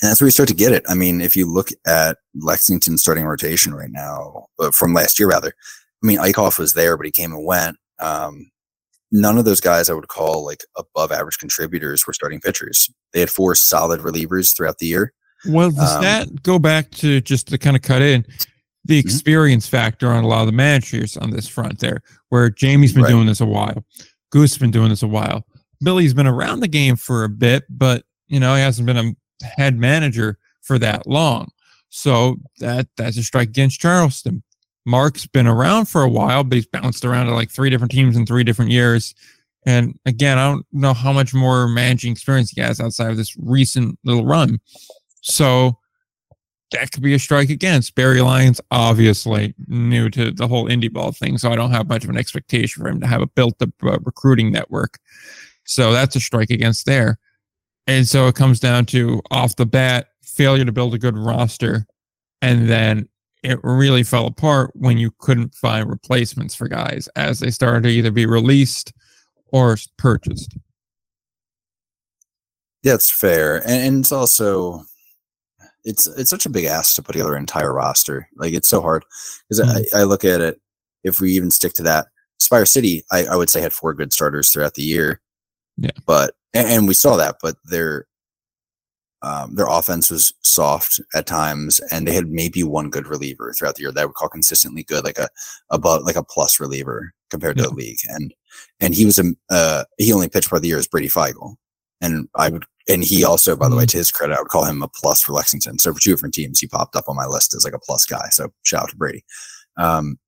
and 0.00 0.10
that's 0.10 0.20
where 0.20 0.26
you 0.26 0.32
start 0.32 0.48
to 0.48 0.54
get 0.54 0.72
it. 0.72 0.84
I 0.88 0.94
mean, 0.94 1.20
if 1.20 1.36
you 1.36 1.46
look 1.46 1.68
at 1.86 2.18
Lexington's 2.34 3.02
starting 3.02 3.24
rotation 3.24 3.74
right 3.74 3.90
now, 3.90 4.46
uh, 4.58 4.70
from 4.72 4.94
last 4.94 5.18
year 5.18 5.28
rather, 5.28 5.54
I 6.02 6.06
mean, 6.06 6.18
Eickhoff 6.18 6.58
was 6.58 6.74
there, 6.74 6.96
but 6.96 7.06
he 7.06 7.12
came 7.12 7.32
and 7.32 7.46
went. 7.46 7.76
Um, 8.00 8.50
none 9.12 9.38
of 9.38 9.44
those 9.44 9.60
guys 9.60 9.88
I 9.88 9.94
would 9.94 10.08
call 10.08 10.44
like 10.44 10.64
above 10.76 11.12
average 11.12 11.38
contributors 11.38 12.06
were 12.06 12.14
starting 12.14 12.40
pitchers. 12.40 12.90
They 13.12 13.20
had 13.20 13.30
four 13.30 13.54
solid 13.54 14.00
relievers 14.00 14.56
throughout 14.56 14.78
the 14.78 14.86
year. 14.86 15.12
Well, 15.48 15.70
does 15.70 15.96
Um, 15.96 16.02
that 16.02 16.42
go 16.42 16.58
back 16.58 16.90
to 16.92 17.20
just 17.20 17.48
to 17.48 17.58
kind 17.58 17.76
of 17.76 17.82
cut 17.82 18.02
in 18.02 18.24
the 18.84 18.98
Mm-hmm. 18.98 19.06
experience 19.08 19.68
factor 19.68 20.08
on 20.10 20.24
a 20.24 20.26
lot 20.26 20.40
of 20.40 20.46
the 20.46 20.52
managers 20.52 21.16
on 21.16 21.30
this 21.30 21.46
front 21.48 21.78
there, 21.78 22.02
where 22.30 22.50
Jamie's 22.50 22.92
been 22.92 23.02
Right. 23.04 23.10
doing 23.10 23.26
this 23.26 23.40
a 23.40 23.46
while, 23.46 23.84
Goose 24.30 24.52
has 24.54 24.58
been 24.58 24.70
doing 24.72 24.88
this 24.88 25.02
a 25.02 25.08
while, 25.08 25.46
Billy's 25.84 26.14
been 26.14 26.26
around 26.26 26.60
the 26.60 26.68
game 26.68 26.96
for 26.96 27.24
a 27.24 27.28
bit, 27.28 27.64
but 27.68 28.04
you 28.28 28.40
know 28.40 28.54
he 28.54 28.60
hasn't 28.60 28.86
been 28.86 28.96
a 28.96 29.46
head 29.46 29.76
manager 29.78 30.38
for 30.62 30.78
that 30.78 31.06
long, 31.06 31.48
so 31.90 32.36
that 32.58 32.88
that's 32.96 33.16
a 33.16 33.22
strike 33.22 33.48
against 33.50 33.80
Charleston. 33.80 34.42
Mark's 34.84 35.26
been 35.26 35.46
around 35.46 35.86
for 35.86 36.02
a 36.02 36.08
while, 36.08 36.42
but 36.42 36.56
he's 36.56 36.66
bounced 36.66 37.04
around 37.04 37.26
to 37.26 37.34
like 37.34 37.50
three 37.50 37.70
different 37.70 37.92
teams 37.92 38.16
in 38.16 38.26
three 38.26 38.42
different 38.42 38.70
years. 38.72 39.14
And 39.64 39.96
again, 40.06 40.38
I 40.38 40.50
don't 40.50 40.66
know 40.72 40.92
how 40.92 41.12
much 41.12 41.32
more 41.34 41.68
managing 41.68 42.10
experience 42.10 42.50
he 42.50 42.60
has 42.60 42.80
outside 42.80 43.12
of 43.12 43.16
this 43.16 43.36
recent 43.38 43.96
little 44.04 44.24
run. 44.26 44.58
So 45.22 45.78
that 46.72 46.90
could 46.92 47.02
be 47.02 47.14
a 47.14 47.18
strike 47.18 47.50
against. 47.50 47.94
Barry 47.94 48.20
Lyons, 48.20 48.60
obviously 48.70 49.54
new 49.66 50.10
to 50.10 50.30
the 50.30 50.48
whole 50.48 50.68
indie 50.68 50.92
ball 50.92 51.12
thing, 51.12 51.38
so 51.38 51.50
I 51.50 51.56
don't 51.56 51.70
have 51.70 51.88
much 51.88 52.04
of 52.04 52.10
an 52.10 52.16
expectation 52.16 52.82
for 52.82 52.88
him 52.88 53.00
to 53.00 53.06
have 53.06 53.22
a 53.22 53.26
built 53.26 53.60
up 53.62 53.70
uh, 53.82 53.98
recruiting 54.00 54.52
network. 54.52 54.98
So 55.64 55.92
that's 55.92 56.16
a 56.16 56.20
strike 56.20 56.50
against 56.50 56.86
there. 56.86 57.18
And 57.86 58.06
so 58.06 58.26
it 58.26 58.34
comes 58.34 58.60
down 58.60 58.86
to 58.86 59.20
off 59.30 59.56
the 59.56 59.66
bat, 59.66 60.08
failure 60.22 60.64
to 60.64 60.72
build 60.72 60.94
a 60.94 60.98
good 60.98 61.16
roster. 61.16 61.86
And 62.40 62.68
then 62.68 63.08
it 63.42 63.58
really 63.62 64.02
fell 64.02 64.26
apart 64.26 64.70
when 64.74 64.98
you 64.98 65.12
couldn't 65.18 65.54
find 65.54 65.88
replacements 65.88 66.54
for 66.54 66.68
guys 66.68 67.08
as 67.16 67.40
they 67.40 67.50
started 67.50 67.84
to 67.84 67.88
either 67.90 68.10
be 68.10 68.26
released 68.26 68.92
or 69.48 69.76
purchased. 69.96 70.56
It's 72.84 73.10
fair. 73.10 73.62
And 73.68 74.00
it's 74.00 74.12
also 74.12 74.84
it's 75.84 76.06
it's 76.06 76.30
such 76.30 76.46
a 76.46 76.50
big 76.50 76.64
ask 76.64 76.94
to 76.96 77.02
put 77.02 77.12
together 77.12 77.34
an 77.34 77.42
entire 77.42 77.72
roster. 77.72 78.28
Like 78.36 78.54
it's 78.54 78.68
so 78.68 78.80
hard 78.80 79.04
because 79.48 79.64
mm-hmm. 79.64 79.96
I, 79.96 80.00
I 80.00 80.02
look 80.04 80.24
at 80.24 80.40
it. 80.40 80.60
If 81.04 81.20
we 81.20 81.32
even 81.32 81.50
stick 81.50 81.72
to 81.74 81.82
that, 81.82 82.06
Spire 82.38 82.66
City, 82.66 83.04
I, 83.10 83.24
I 83.26 83.36
would 83.36 83.50
say 83.50 83.60
had 83.60 83.72
four 83.72 83.94
good 83.94 84.12
starters 84.12 84.50
throughout 84.50 84.74
the 84.74 84.82
year. 84.82 85.20
Yeah, 85.76 85.90
but 86.06 86.34
and, 86.54 86.68
and 86.68 86.88
we 86.88 86.94
saw 86.94 87.16
that, 87.16 87.36
but 87.42 87.56
their 87.64 88.06
um, 89.22 89.54
their 89.54 89.68
offense 89.68 90.10
was 90.10 90.34
soft 90.42 91.00
at 91.14 91.26
times, 91.26 91.80
and 91.90 92.06
they 92.06 92.12
had 92.12 92.28
maybe 92.28 92.64
one 92.64 92.90
good 92.90 93.06
reliever 93.06 93.52
throughout 93.52 93.76
the 93.76 93.82
year 93.82 93.92
that 93.92 94.02
I 94.02 94.04
would 94.04 94.14
call 94.14 94.28
consistently 94.28 94.82
good, 94.82 95.04
like 95.04 95.18
a 95.18 95.28
above 95.70 96.02
like 96.02 96.16
a 96.16 96.24
plus 96.24 96.58
reliever 96.60 97.12
compared 97.30 97.56
to 97.58 97.62
the 97.64 97.70
league. 97.70 98.00
And 98.08 98.34
and 98.80 98.94
he 98.94 99.04
was 99.04 99.18
a 99.18 99.32
uh, 99.50 99.84
he 99.98 100.12
only 100.12 100.28
pitched 100.28 100.50
part 100.50 100.58
of 100.58 100.62
the 100.62 100.68
year 100.68 100.78
as 100.78 100.88
Brady 100.88 101.08
Feigl, 101.08 101.54
and 102.00 102.28
I 102.36 102.48
would 102.48 102.64
and 102.88 103.04
he 103.04 103.24
also, 103.24 103.56
by 103.56 103.68
the 103.68 103.76
way, 103.76 103.82
mm-hmm. 103.82 103.90
to 103.90 103.98
his 103.98 104.10
credit, 104.10 104.36
I 104.36 104.40
would 104.40 104.48
call 104.48 104.64
him 104.64 104.82
a 104.82 104.88
plus 104.88 105.22
for 105.22 105.32
Lexington. 105.32 105.78
So 105.78 105.92
for 105.92 106.00
two 106.00 106.10
different 106.10 106.34
teams, 106.34 106.60
he 106.60 106.66
popped 106.66 106.96
up 106.96 107.08
on 107.08 107.16
my 107.16 107.26
list 107.26 107.54
as 107.54 107.64
like 107.64 107.74
a 107.74 107.78
plus 107.78 108.04
guy. 108.04 108.28
So 108.30 108.52
shout 108.64 108.84
out 108.84 108.90
to 108.90 108.96
Brady. 108.96 109.24
Um, 109.76 110.18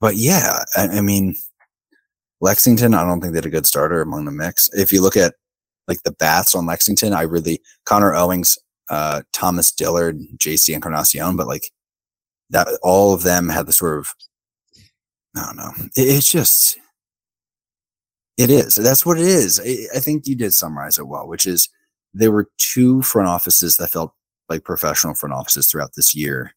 but 0.00 0.16
yeah, 0.16 0.64
I, 0.76 0.88
I 0.88 1.00
mean, 1.00 1.34
Lexington, 2.40 2.94
I 2.94 3.04
don't 3.04 3.20
think 3.20 3.32
they 3.32 3.38
had 3.38 3.46
a 3.46 3.50
good 3.50 3.66
starter 3.66 4.02
among 4.02 4.26
the 4.26 4.32
mix. 4.32 4.68
If 4.72 4.92
you 4.92 5.00
look 5.00 5.16
at 5.16 5.34
like 5.88 6.02
the 6.04 6.12
bats 6.12 6.54
on 6.54 6.66
Lexington, 6.66 7.12
I 7.12 7.22
really 7.22 7.60
Connor 7.86 8.14
Owings, 8.14 8.58
uh, 8.90 9.22
Thomas 9.32 9.72
Dillard, 9.72 10.18
JC 10.36 10.74
Encarnacion, 10.74 11.36
but 11.36 11.46
like 11.46 11.70
that, 12.50 12.68
all 12.82 13.14
of 13.14 13.22
them 13.22 13.48
had 13.48 13.66
the 13.66 13.72
sort 13.72 13.98
of, 13.98 14.08
I 15.36 15.46
don't 15.46 15.56
know. 15.56 15.70
It, 15.96 16.08
it's 16.08 16.30
just, 16.30 16.78
it 18.36 18.50
is. 18.50 18.74
That's 18.74 19.06
what 19.06 19.18
it 19.18 19.26
is. 19.26 19.60
I, 19.60 19.96
I 19.96 20.00
think 20.00 20.26
you 20.26 20.36
did 20.36 20.52
summarize 20.52 20.98
it 20.98 21.06
well, 21.06 21.26
which 21.26 21.46
is 21.46 21.68
there 22.14 22.32
were 22.32 22.48
two 22.58 23.02
front 23.02 23.28
offices 23.28 23.76
that 23.76 23.90
felt 23.90 24.14
like 24.48 24.64
professional 24.64 25.14
front 25.14 25.34
offices 25.34 25.66
throughout 25.66 25.94
this 25.96 26.14
year 26.14 26.54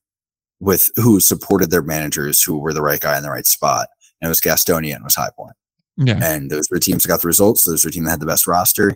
with 0.60 0.92
who 0.96 1.20
supported 1.20 1.72
their 1.72 1.82
managers 1.82 2.42
who 2.42 2.58
were 2.58 2.74
the 2.74 2.82
right 2.82 3.00
guy 3.00 3.18
in 3.18 3.24
the 3.24 3.30
right 3.30 3.46
spot. 3.46 3.88
And 4.22 4.28
it 4.28 4.30
was 4.30 4.42
Gastonia 4.42 4.94
and 4.94 5.02
it 5.02 5.04
was 5.04 5.16
High 5.16 5.30
Point. 5.36 5.56
Yeah. 5.98 6.20
And 6.22 6.50
those 6.50 6.70
were 6.70 6.80
teams 6.80 7.04
that 7.04 7.10
got 7.10 7.22
the 7.22 7.28
results. 7.28 7.64
Those 7.64 7.84
were 7.84 7.92
teams 7.92 8.06
that 8.06 8.12
had 8.12 8.20
the 8.20 8.26
best 8.26 8.48
roster. 8.48 8.96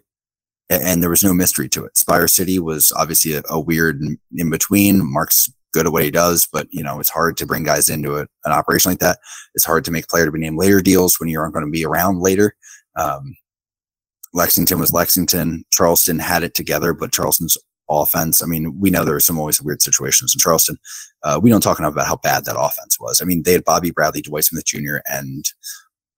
And, 0.70 0.84
and 0.84 1.04
there 1.04 1.10
was 1.10 1.24
no 1.24 1.34
mystery 1.34 1.70
to 1.70 1.86
it. 1.86 1.98
Spire 1.98 2.28
City 2.28 2.60
was 2.60 2.92
obviously 2.96 3.34
a, 3.34 3.44
a 3.50 3.60
weird 3.60 4.02
in 4.36 4.50
between. 4.50 5.12
Mark's 5.12 5.52
good 5.74 5.86
at 5.86 5.92
what 5.92 6.04
he 6.04 6.12
does, 6.12 6.48
but 6.52 6.68
you 6.72 6.84
know, 6.84 7.00
it's 7.00 7.10
hard 7.10 7.38
to 7.38 7.46
bring 7.46 7.64
guys 7.64 7.90
into 7.90 8.16
it, 8.16 8.30
an 8.46 8.52
operation 8.52 8.92
like 8.92 9.00
that. 9.00 9.20
It's 9.56 9.66
hard 9.66 9.86
to 9.86 9.92
make 9.92 10.08
player 10.08 10.26
to 10.26 10.32
be 10.32 10.40
named 10.40 10.58
later 10.58 10.82
deals 10.82 11.20
when 11.20 11.30
you 11.30 11.40
aren't 11.40 11.54
going 11.54 11.66
to 11.66 11.72
be 11.72 11.86
around 11.86 12.20
later. 12.20 12.56
Um, 12.96 13.36
Lexington 14.34 14.80
was 14.80 14.94
Lexington. 14.94 15.66
Charleston 15.72 16.20
had 16.20 16.44
it 16.44 16.54
together, 16.54 16.94
but 16.94 17.12
Charleston's 17.12 17.58
offense. 17.90 18.42
I 18.42 18.46
mean, 18.46 18.80
we 18.80 18.90
know 18.90 19.04
there 19.04 19.14
were 19.14 19.20
some 19.20 19.38
always 19.38 19.62
weird 19.62 19.82
situations 19.82 20.34
in 20.34 20.40
Charleston. 20.40 20.78
Uh, 21.24 21.40
we 21.42 21.50
don't 21.50 21.62
talk 21.62 21.80
enough 21.80 21.94
about 21.94 22.08
how 22.08 22.18
bad 22.18 22.46
that 22.46 22.60
offense 22.60 23.00
was. 23.00 23.22
I 23.22 23.26
mean, 23.26 23.44
they 23.44 23.52
had 23.52 23.66
Bobby 23.66 23.92
Bradley, 23.92 24.22
Dwight 24.22 24.46
Smith 24.46 24.66
Jr., 24.66 24.98
and 25.12 25.46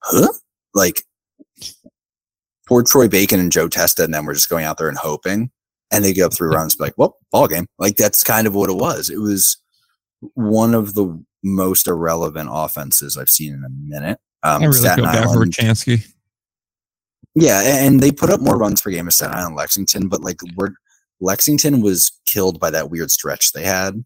huh? 0.01 0.29
Like 0.73 1.03
poor 2.67 2.83
Troy 2.83 3.07
Bacon 3.07 3.39
and 3.39 3.51
Joe 3.51 3.67
Testa, 3.67 4.03
and 4.03 4.13
then 4.13 4.25
we're 4.25 4.33
just 4.33 4.49
going 4.49 4.65
out 4.65 4.77
there 4.77 4.89
and 4.89 4.97
hoping. 4.97 5.51
And 5.91 6.03
they 6.03 6.13
get 6.13 6.23
up 6.23 6.33
three 6.33 6.49
runs, 6.49 6.79
like, 6.79 6.93
well, 6.97 7.17
ball 7.31 7.47
game. 7.47 7.67
Like 7.77 7.97
that's 7.97 8.23
kind 8.23 8.47
of 8.47 8.55
what 8.55 8.69
it 8.69 8.75
was. 8.77 9.09
It 9.09 9.19
was 9.19 9.57
one 10.33 10.73
of 10.73 10.95
the 10.95 11.23
most 11.43 11.87
irrelevant 11.87 12.49
offenses 12.51 13.17
I've 13.17 13.29
seen 13.29 13.53
in 13.53 13.63
a 13.63 13.69
minute. 13.69 14.19
Um, 14.41 14.63
I 14.63 14.65
really 14.65 14.79
Staten 14.79 15.03
feel 15.03 15.13
bad 15.13 15.25
for 15.25 15.45
Chansky. 15.45 16.07
Yeah, 17.35 17.61
and 17.63 17.99
they 17.99 18.11
put 18.11 18.29
up 18.29 18.41
more 18.41 18.57
runs 18.57 18.81
per 18.81 18.91
game 18.91 19.07
of 19.07 19.13
Staten 19.13 19.35
Island 19.35 19.55
Lexington, 19.55 20.07
but 20.07 20.21
like 20.21 20.39
Lexington 21.19 21.81
was 21.81 22.11
killed 22.25 22.59
by 22.59 22.69
that 22.69 22.91
weird 22.91 23.09
stretch 23.09 23.51
they 23.51 23.63
had. 23.63 24.03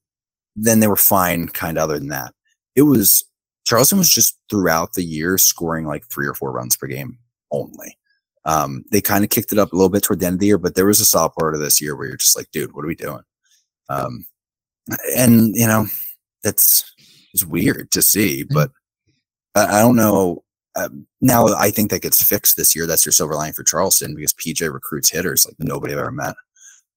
Then 0.55 0.79
they 0.79 0.87
were 0.87 0.95
fine, 0.95 1.47
kind 1.49 1.77
of 1.77 1.83
other 1.83 1.99
than 1.99 2.07
that. 2.09 2.33
It 2.75 2.83
was 2.83 3.25
Charleston 3.65 3.97
was 3.97 4.09
just 4.09 4.39
throughout 4.49 4.93
the 4.93 5.03
year 5.03 5.37
scoring 5.37 5.85
like 5.85 6.05
three 6.05 6.25
or 6.25 6.33
four 6.33 6.51
runs 6.51 6.77
per 6.77 6.87
game 6.87 7.17
only. 7.51 7.97
Um, 8.45 8.85
they 8.91 9.01
kind 9.01 9.25
of 9.25 9.29
kicked 9.29 9.51
it 9.51 9.59
up 9.59 9.73
a 9.73 9.75
little 9.75 9.89
bit 9.89 10.03
toward 10.03 10.21
the 10.21 10.25
end 10.25 10.35
of 10.35 10.39
the 10.39 10.45
year, 10.45 10.57
but 10.57 10.75
there 10.75 10.85
was 10.85 11.01
a 11.01 11.05
solid 11.05 11.33
part 11.37 11.53
of 11.53 11.59
this 11.59 11.81
year 11.81 11.97
where 11.97 12.07
you're 12.07 12.15
just 12.15 12.37
like, 12.37 12.49
dude, 12.51 12.73
what 12.73 12.85
are 12.85 12.87
we 12.87 12.95
doing? 12.95 13.23
Um, 13.89 14.25
and 15.17 15.53
you 15.53 15.67
know, 15.67 15.87
that's 16.43 16.89
it's 17.33 17.43
weird 17.43 17.91
to 17.91 18.01
see, 18.01 18.43
but 18.43 18.71
I, 19.53 19.79
I 19.79 19.81
don't 19.81 19.97
know 19.97 20.43
um, 20.77 21.07
now 21.21 21.47
I 21.47 21.71
think 21.71 21.89
that 21.89 22.03
gets 22.03 22.21
fixed 22.21 22.55
this 22.55 22.75
year. 22.75 22.85
That's 22.85 23.05
your 23.05 23.11
silver 23.11 23.35
lining 23.35 23.53
for 23.53 23.63
Charleston 23.63 24.15
because 24.15 24.33
PJ 24.33 24.71
recruits 24.71 25.09
hitters 25.09 25.45
like 25.45 25.55
nobody 25.59 25.93
I've 25.93 25.99
ever 25.99 26.11
met. 26.11 26.35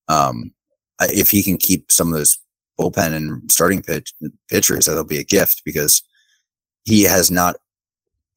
Um, 0.09 0.53
if 1.01 1.31
he 1.31 1.43
can 1.43 1.57
keep 1.57 1.91
some 1.91 2.09
of 2.09 2.15
those 2.15 2.39
bullpen 2.79 3.15
and 3.15 3.51
starting 3.51 3.83
pitch, 3.83 4.13
pitchers, 4.49 4.87
that'll 4.87 5.05
be 5.05 5.19
a 5.19 5.25
gift 5.25 5.63
because 5.65 6.03
he 6.85 7.05
has 7.05 7.31
not. 7.31 7.57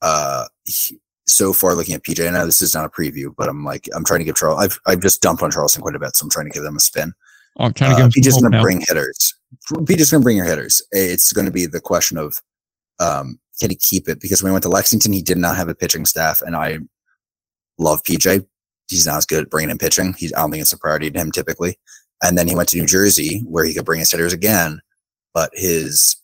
Uh, 0.02 0.46
he, 0.66 1.00
so 1.26 1.54
far, 1.54 1.74
looking 1.74 1.96
at 1.96 2.04
PJ, 2.04 2.26
I 2.26 2.32
know 2.32 2.46
this 2.46 2.62
is 2.62 2.74
not 2.74 2.86
a 2.86 2.90
preview, 2.90 3.34
but 3.36 3.50
I'm 3.50 3.64
like 3.66 3.88
I'm 3.96 4.06
trying 4.06 4.20
to 4.20 4.26
give 4.26 4.36
Charles. 4.36 4.62
I've 4.62 4.80
I've 4.86 5.02
just 5.02 5.22
dumped 5.22 5.44
on 5.44 5.52
Charleston 5.52 5.82
quite 5.82 5.96
a 5.96 6.00
bit, 6.00 6.16
so 6.16 6.24
I'm 6.24 6.30
trying 6.30 6.46
to 6.46 6.52
give 6.52 6.64
them 6.64 6.78
a 6.78 6.82
spin. 6.82 7.14
Oh, 7.60 7.66
I'm 7.66 7.74
trying 7.74 7.96
to 7.96 8.04
uh, 8.04 8.08
give. 8.08 8.24
PJ's 8.24 8.42
going 8.42 8.52
to 8.52 8.62
bring 8.62 8.82
hitters. 8.82 9.36
PJ's 9.72 10.12
going 10.12 10.22
to 10.22 10.24
bring 10.24 10.38
your 10.38 10.46
hitters. 10.46 10.82
It's 10.92 11.34
going 11.34 11.46
to 11.46 11.52
be 11.52 11.66
the 11.66 11.82
question 11.82 12.18
of 12.18 12.36
um, 13.00 13.40
can 13.60 13.70
he 13.70 13.76
keep 13.76 14.08
it? 14.08 14.20
Because 14.20 14.42
when 14.42 14.52
he 14.52 14.54
went 14.54 14.64
to 14.64 14.70
Lexington, 14.70 15.14
he 15.14 15.22
did 15.22 15.38
not 15.38 15.56
have 15.56 15.70
a 15.70 15.76
pitching 15.76 16.06
staff, 16.06 16.42
and 16.42 16.56
I 16.56 16.80
love 17.78 18.04
PJ. 18.04 18.46
He's 18.90 19.08
not 19.08 19.18
as 19.18 19.26
good 19.26 19.44
at 19.44 19.50
bringing 19.50 19.70
in 19.70 19.78
pitching. 19.78 20.14
He's, 20.18 20.34
I 20.34 20.42
don't 20.42 20.52
think 20.52 20.62
it's 20.62 20.74
a 20.74 20.78
priority 20.78 21.10
to 21.10 21.20
him 21.20 21.32
typically. 21.32 21.78
And 22.22 22.38
then 22.38 22.48
he 22.48 22.56
went 22.56 22.70
to 22.70 22.78
New 22.78 22.86
Jersey 22.86 23.40
where 23.46 23.66
he 23.66 23.74
could 23.74 23.86
bring 23.86 24.00
his 24.00 24.12
hitters 24.12 24.34
again, 24.34 24.82
but 25.34 25.50
his, 25.54 26.16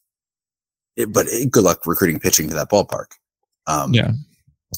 it, 0.96 1.12
but 1.12 1.28
it, 1.28 1.52
good 1.52 1.64
luck 1.64 1.86
recruiting 1.86 2.20
pitching 2.20 2.48
to 2.50 2.56
that 2.56 2.70
ballpark. 2.70 3.08
Um, 3.68 3.94
yeah. 3.94 4.12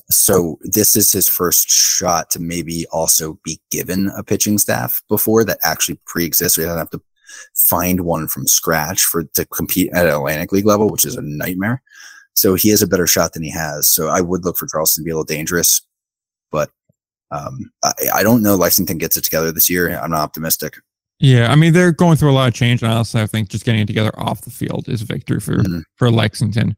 So 0.10 0.57
this 0.61 0.95
is 0.95 1.11
his 1.11 1.28
first 1.28 1.69
shot 1.69 2.30
to 2.32 2.40
maybe 2.40 2.86
also 2.91 3.40
be 3.44 3.60
given 3.72 4.10
a 4.15 4.23
pitching 4.23 4.57
staff 4.57 5.02
before 5.10 5.44
that 5.44 5.60
actually 5.64 5.99
pre-exists. 6.06 6.57
We 6.57 6.64
don't 6.64 6.78
have 6.78 6.90
to 6.91 7.02
find 7.56 8.02
one 8.02 8.28
from 8.28 8.48
scratch 8.48 9.03
for 9.03 9.23
to 9.23 9.45
compete 9.45 9.91
at 9.94 10.07
Atlantic 10.07 10.52
League 10.52 10.65
level, 10.65 10.90
which 10.90 11.06
is 11.06 11.15
a 11.15 11.22
nightmare. 11.22 11.82
So 12.33 12.55
he 12.55 12.69
has 12.69 12.81
a 12.81 12.87
better 12.87 13.07
shot 13.07 13.33
than 13.33 13.43
he 13.43 13.51
has. 13.51 13.87
So 13.87 14.07
I 14.07 14.21
would 14.21 14.45
look 14.45 14.57
for 14.57 14.67
Charleston 14.67 15.03
to 15.03 15.05
be 15.05 15.11
a 15.11 15.15
little 15.15 15.25
dangerous, 15.25 15.81
but 16.51 16.69
um, 17.31 17.71
I, 17.83 17.91
I, 18.15 18.23
don't 18.23 18.41
know. 18.41 18.55
Lexington 18.55 18.97
gets 18.97 19.15
it 19.17 19.23
together 19.23 19.51
this 19.51 19.69
year. 19.69 19.89
I'm 19.97 20.11
not 20.11 20.21
optimistic. 20.21 20.75
Yeah, 21.19 21.51
I 21.51 21.55
mean 21.55 21.71
they're 21.71 21.91
going 21.91 22.17
through 22.17 22.31
a 22.31 22.33
lot 22.33 22.47
of 22.47 22.55
change, 22.55 22.81
and 22.81 22.91
honestly, 22.91 23.21
I 23.21 23.27
think 23.27 23.49
just 23.49 23.63
getting 23.63 23.81
it 23.81 23.85
together 23.85 24.11
off 24.17 24.41
the 24.41 24.49
field 24.49 24.89
is 24.89 25.03
a 25.03 25.05
victory 25.05 25.39
for 25.39 25.57
mm-hmm. 25.57 25.81
for 25.95 26.09
Lexington. 26.09 26.75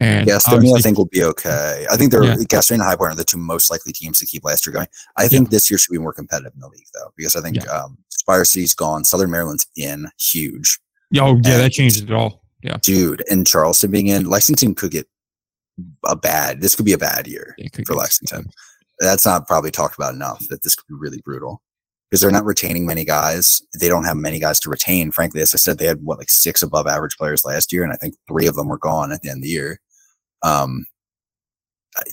And 0.00 0.28
Gastonia, 0.28 0.76
I 0.76 0.80
think, 0.80 0.98
will 0.98 1.06
be 1.06 1.22
okay. 1.22 1.86
I 1.90 1.96
think 1.96 2.10
they're 2.10 2.24
yeah. 2.24 2.34
Gastonia 2.34 2.72
and 2.72 2.82
High 2.82 2.96
Point 2.96 3.12
are 3.12 3.16
the 3.16 3.24
two 3.24 3.38
most 3.38 3.70
likely 3.70 3.92
teams 3.92 4.18
to 4.18 4.26
keep 4.26 4.44
last 4.44 4.66
year 4.66 4.74
going. 4.74 4.88
I 5.16 5.28
think 5.28 5.46
yeah. 5.46 5.50
this 5.52 5.70
year 5.70 5.78
should 5.78 5.92
be 5.92 5.98
more 5.98 6.12
competitive 6.12 6.52
in 6.52 6.60
the 6.60 6.68
league, 6.68 6.86
though, 6.92 7.12
because 7.16 7.34
I 7.36 7.40
think 7.40 7.56
yeah. 7.56 7.70
um, 7.70 7.96
Spire 8.10 8.44
City's 8.44 8.74
gone, 8.74 9.04
Southern 9.04 9.30
Maryland's 9.30 9.66
in, 9.76 10.08
huge. 10.18 10.78
Oh, 11.14 11.16
yeah, 11.16 11.30
and, 11.30 11.44
that 11.44 11.72
changes 11.72 12.02
it 12.02 12.12
all. 12.12 12.42
Yeah, 12.66 12.78
dude, 12.82 13.22
and 13.30 13.46
Charleston 13.46 13.92
being 13.92 14.08
in, 14.08 14.28
Lexington 14.28 14.74
could 14.74 14.90
get 14.90 15.06
a 16.04 16.16
bad. 16.16 16.60
This 16.60 16.74
could 16.74 16.84
be 16.84 16.92
a 16.92 16.98
bad 16.98 17.28
year 17.28 17.56
for 17.86 17.94
Lexington. 17.94 18.50
That's 18.98 19.24
not 19.24 19.46
probably 19.46 19.70
talked 19.70 19.94
about 19.94 20.14
enough. 20.14 20.44
That 20.48 20.62
this 20.62 20.74
could 20.74 20.88
be 20.88 20.98
really 20.98 21.20
brutal 21.24 21.62
because 22.10 22.20
they're 22.20 22.32
not 22.32 22.44
retaining 22.44 22.84
many 22.84 23.04
guys. 23.04 23.62
They 23.78 23.88
don't 23.88 24.04
have 24.04 24.16
many 24.16 24.40
guys 24.40 24.58
to 24.60 24.70
retain. 24.70 25.12
Frankly, 25.12 25.40
as 25.42 25.54
I 25.54 25.58
said, 25.58 25.78
they 25.78 25.86
had 25.86 26.02
what 26.02 26.18
like 26.18 26.28
six 26.28 26.60
above 26.60 26.88
average 26.88 27.16
players 27.16 27.44
last 27.44 27.72
year, 27.72 27.84
and 27.84 27.92
I 27.92 27.96
think 27.96 28.16
three 28.26 28.48
of 28.48 28.56
them 28.56 28.66
were 28.66 28.78
gone 28.78 29.12
at 29.12 29.22
the 29.22 29.30
end 29.30 29.38
of 29.38 29.42
the 29.44 29.48
year. 29.48 29.80
Um, 30.42 30.86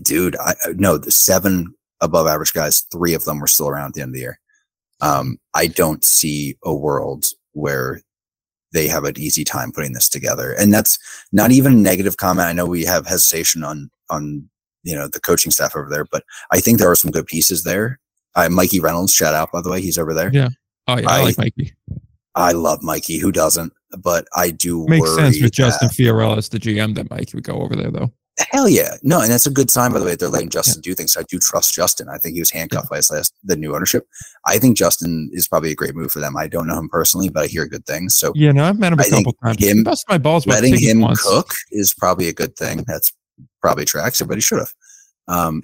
dude, 0.03 0.35
I 0.37 0.53
no, 0.75 0.99
the 0.99 1.09
seven 1.09 1.73
above 1.99 2.27
average 2.27 2.53
guys, 2.53 2.85
three 2.91 3.15
of 3.15 3.25
them 3.25 3.39
were 3.39 3.47
still 3.47 3.69
around 3.69 3.87
at 3.87 3.93
the 3.95 4.01
end 4.01 4.09
of 4.09 4.13
the 4.13 4.19
year. 4.19 4.39
Um, 5.01 5.39
I 5.55 5.65
don't 5.65 6.05
see 6.05 6.57
a 6.63 6.75
world 6.75 7.25
where 7.53 8.01
they 8.73 8.87
have 8.87 9.05
an 9.05 9.17
easy 9.17 9.43
time 9.43 9.71
putting 9.71 9.93
this 9.93 10.09
together. 10.09 10.51
And 10.51 10.73
that's 10.73 10.97
not 11.31 11.51
even 11.51 11.73
a 11.73 11.77
negative 11.77 12.17
comment. 12.17 12.47
I 12.47 12.53
know 12.53 12.65
we 12.65 12.83
have 12.85 13.07
hesitation 13.07 13.63
on 13.63 13.89
on 14.09 14.49
you 14.83 14.95
know 14.95 15.07
the 15.07 15.21
coaching 15.21 15.51
staff 15.51 15.75
over 15.75 15.89
there, 15.89 16.05
but 16.05 16.23
I 16.51 16.59
think 16.59 16.79
there 16.79 16.91
are 16.91 16.95
some 16.95 17.11
good 17.11 17.27
pieces 17.27 17.63
there. 17.63 17.99
Uh, 18.35 18.49
Mikey 18.49 18.79
Reynolds, 18.79 19.13
shout 19.13 19.33
out 19.33 19.51
by 19.51 19.61
the 19.61 19.69
way, 19.69 19.81
he's 19.81 19.97
over 19.97 20.13
there. 20.13 20.31
Yeah. 20.33 20.49
Oh 20.87 20.97
yeah, 20.97 21.09
I, 21.09 21.19
I 21.19 21.23
like 21.23 21.37
Mikey. 21.37 21.73
I 22.35 22.51
love 22.51 22.81
Mikey. 22.81 23.19
Who 23.19 23.31
doesn't? 23.31 23.71
But 23.99 24.27
I 24.35 24.49
do 24.49 24.85
Makes 24.87 25.01
worry 25.01 25.21
sense 25.21 25.41
with 25.41 25.53
Justin 25.53 25.89
Fiorella 25.89 26.37
as 26.37 26.49
the 26.49 26.59
GM 26.59 26.95
that 26.95 27.09
Mike 27.11 27.29
would 27.33 27.43
go 27.43 27.61
over 27.61 27.75
there 27.75 27.91
though. 27.91 28.11
Hell 28.49 28.67
yeah. 28.67 28.95
No, 29.03 29.21
and 29.21 29.29
that's 29.31 29.45
a 29.45 29.51
good 29.51 29.69
sign, 29.69 29.91
by 29.91 29.99
the 29.99 30.05
way. 30.05 30.15
They're 30.15 30.27
letting 30.29 30.49
Justin 30.49 30.81
do 30.81 30.95
things. 30.95 31.15
I 31.15 31.21
do 31.23 31.37
trust 31.37 31.73
Justin. 31.73 32.09
I 32.09 32.17
think 32.17 32.33
he 32.33 32.39
was 32.41 32.49
handcuffed 32.49 32.89
by 32.89 32.95
his 32.97 33.11
last, 33.11 33.35
the 33.43 33.55
new 33.55 33.75
ownership. 33.75 34.07
I 34.47 34.57
think 34.57 34.75
Justin 34.75 35.29
is 35.33 35.47
probably 35.47 35.71
a 35.71 35.75
great 35.75 35.93
move 35.93 36.11
for 36.11 36.19
them. 36.19 36.35
I 36.35 36.47
don't 36.47 36.65
know 36.65 36.77
him 36.79 36.89
personally, 36.89 37.29
but 37.29 37.43
I 37.43 37.47
hear 37.47 37.67
good 37.67 37.85
things. 37.85 38.15
So 38.15 38.31
Yeah, 38.35 38.51
no, 38.51 38.63
I've 38.65 38.79
met 38.79 38.91
him 38.91 38.99
a 38.99 39.03
I 39.03 39.09
couple 39.09 39.33
times. 39.33 39.63
him 39.63 39.77
He 39.77 39.83
busted 39.83 40.09
my 40.09 40.17
balls 40.17 40.47
letting 40.47 40.77
him 40.79 41.01
once. 41.01 41.21
cook 41.21 41.53
is 41.71 41.93
probably 41.93 42.27
a 42.27 42.33
good 42.33 42.55
thing. 42.55 42.83
That's 42.87 43.11
probably 43.61 43.85
tracks 43.85 44.19
he 44.19 44.41
should 44.41 44.59
have. 44.59 44.73
Um, 45.27 45.61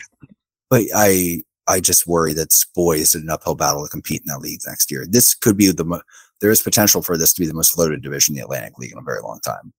but 0.70 0.84
I, 0.96 1.42
I 1.68 1.80
just 1.80 2.06
worry 2.06 2.34
that 2.34 2.54
boy 2.76 2.98
is 2.98 3.16
an 3.16 3.30
uphill 3.32 3.56
battle 3.56 3.84
to 3.84 3.90
compete 3.90 4.22
in 4.22 4.28
that 4.28 4.42
league 4.42 4.62
next 4.68 4.92
year. 4.92 5.06
This 5.10 5.34
could 5.34 5.58
be 5.58 5.72
the, 5.72 5.86
mo- 5.86 6.02
there 6.40 6.52
is 6.52 6.62
potential 6.62 7.02
for 7.02 7.18
this 7.18 7.34
to 7.34 7.42
be 7.42 7.48
the 7.48 7.54
most 7.56 7.78
loaded 7.80 8.04
division 8.04 8.36
in 8.36 8.38
the 8.40 8.44
Atlantic 8.46 8.78
League 8.78 8.92
in 8.92 9.00
a 9.00 9.04
very 9.04 9.22
long 9.22 9.40
time. 9.44 9.74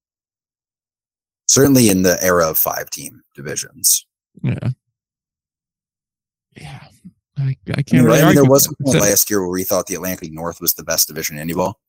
Certainly 1.51 1.89
in 1.89 2.03
the 2.03 2.17
era 2.23 2.49
of 2.49 2.57
five 2.59 2.89
team 2.91 3.23
divisions. 3.35 4.07
Yeah. 4.41 4.69
Yeah. 6.57 6.79
I, 7.37 7.43
I 7.43 7.57
I 7.71 7.83
can't 7.83 7.93
mean, 7.93 8.05
really? 8.05 8.19
I 8.19 8.21
mean, 8.21 8.27
argue 8.29 8.43
there 8.43 8.51
was 8.51 8.69
a 8.69 8.85
point 8.85 9.01
last 9.01 9.29
year 9.29 9.41
where 9.41 9.51
we 9.51 9.65
thought 9.65 9.87
the 9.87 9.97
Atlantic 9.97 10.33
North 10.33 10.61
was 10.61 10.75
the 10.75 10.85
best 10.85 11.09
division 11.09 11.37
in 11.39 11.49
indie 11.49 11.57
ball. 11.57 11.81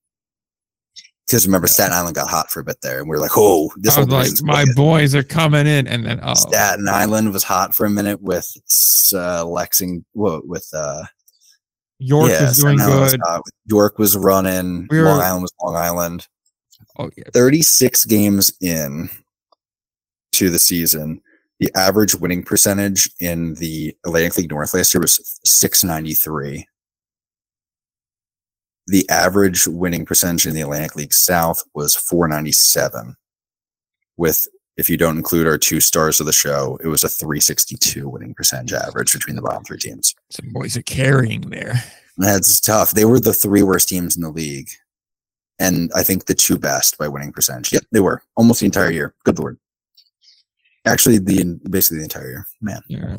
Because 1.27 1.45
remember, 1.45 1.67
Staten 1.67 1.93
Island 1.93 2.15
got 2.15 2.27
hot 2.27 2.49
for 2.49 2.59
a 2.59 2.63
bit 2.63 2.77
there, 2.81 3.01
and 3.01 3.07
we 3.07 3.15
were 3.15 3.21
like, 3.21 3.37
"Oh, 3.37 3.71
this 3.77 3.95
was 3.95 4.07
like, 4.07 4.31
my 4.41 4.63
wicked." 4.63 4.75
boys 4.75 5.13
are 5.13 5.21
coming 5.21 5.67
in, 5.67 5.87
and 5.87 6.03
then 6.07 6.19
oh, 6.23 6.33
Staten 6.33 6.89
Island 6.89 7.31
was 7.31 7.43
hot 7.43 7.75
for 7.75 7.85
a 7.85 7.89
minute 7.91 8.19
with 8.19 8.51
uh, 9.13 9.45
Lexington, 9.45 10.03
well, 10.15 10.41
with 10.43 10.67
uh, 10.73 11.03
York 11.99 12.31
yeah, 12.31 12.45
was 12.45 12.57
doing 12.57 12.77
was 12.79 13.11
good. 13.11 13.19
hot. 13.23 13.41
York 13.67 13.99
was 13.99 14.17
running. 14.17 14.87
We 14.89 14.97
were- 14.97 15.05
Long 15.05 15.21
Island 15.21 15.43
was 15.43 15.53
Long 15.61 15.75
Island. 15.75 16.27
Oh 16.97 17.11
yeah, 17.15 17.25
Thirty-six 17.31 18.05
games 18.05 18.51
in 18.59 19.09
to 20.33 20.49
the 20.49 20.59
season, 20.59 21.21
the 21.59 21.71
average 21.75 22.15
winning 22.15 22.43
percentage 22.43 23.09
in 23.19 23.53
the 23.55 23.95
Atlantic 24.05 24.37
League 24.37 24.49
North 24.49 24.73
last 24.73 24.93
year 24.93 25.01
was 25.01 25.39
six 25.45 25.83
ninety-three. 25.83 26.67
The 28.87 29.07
average 29.09 29.67
winning 29.67 30.05
percentage 30.05 30.47
in 30.47 30.53
the 30.55 30.61
Atlantic 30.61 30.95
League 30.95 31.13
South 31.13 31.63
was 31.75 31.95
497. 31.95 33.15
With, 34.17 34.47
if 34.75 34.89
you 34.89 34.97
don't 34.97 35.17
include 35.17 35.47
our 35.47 35.57
two 35.57 35.79
stars 35.79 36.19
of 36.19 36.25
the 36.25 36.33
show, 36.33 36.77
it 36.83 36.87
was 36.87 37.03
a 37.03 37.09
362 37.09 38.09
winning 38.09 38.33
percentage 38.33 38.73
average 38.73 39.13
between 39.13 39.35
the 39.35 39.41
bottom 39.41 39.63
three 39.63 39.77
teams. 39.77 40.15
some 40.31 40.49
boys 40.51 40.75
are 40.75 40.81
carrying 40.81 41.41
there. 41.51 41.75
That's 42.17 42.59
tough. 42.59 42.91
They 42.91 43.05
were 43.05 43.19
the 43.19 43.33
three 43.33 43.63
worst 43.63 43.87
teams 43.87 44.15
in 44.15 44.23
the 44.23 44.29
league. 44.29 44.69
And 45.59 45.91
I 45.95 46.03
think 46.03 46.25
the 46.25 46.33
two 46.33 46.57
best 46.57 46.97
by 46.97 47.07
winning 47.07 47.31
percentage. 47.31 47.71
Yep, 47.71 47.83
they 47.91 47.99
were 47.99 48.23
almost 48.35 48.61
the 48.61 48.65
entire 48.65 48.91
year. 48.91 49.13
Good 49.23 49.37
lord. 49.39 49.59
Actually, 50.85 51.19
the 51.19 51.59
basically 51.69 51.99
the 51.99 52.03
entire 52.03 52.29
year. 52.29 52.47
Man. 52.61 52.81
Yeah. 52.87 53.17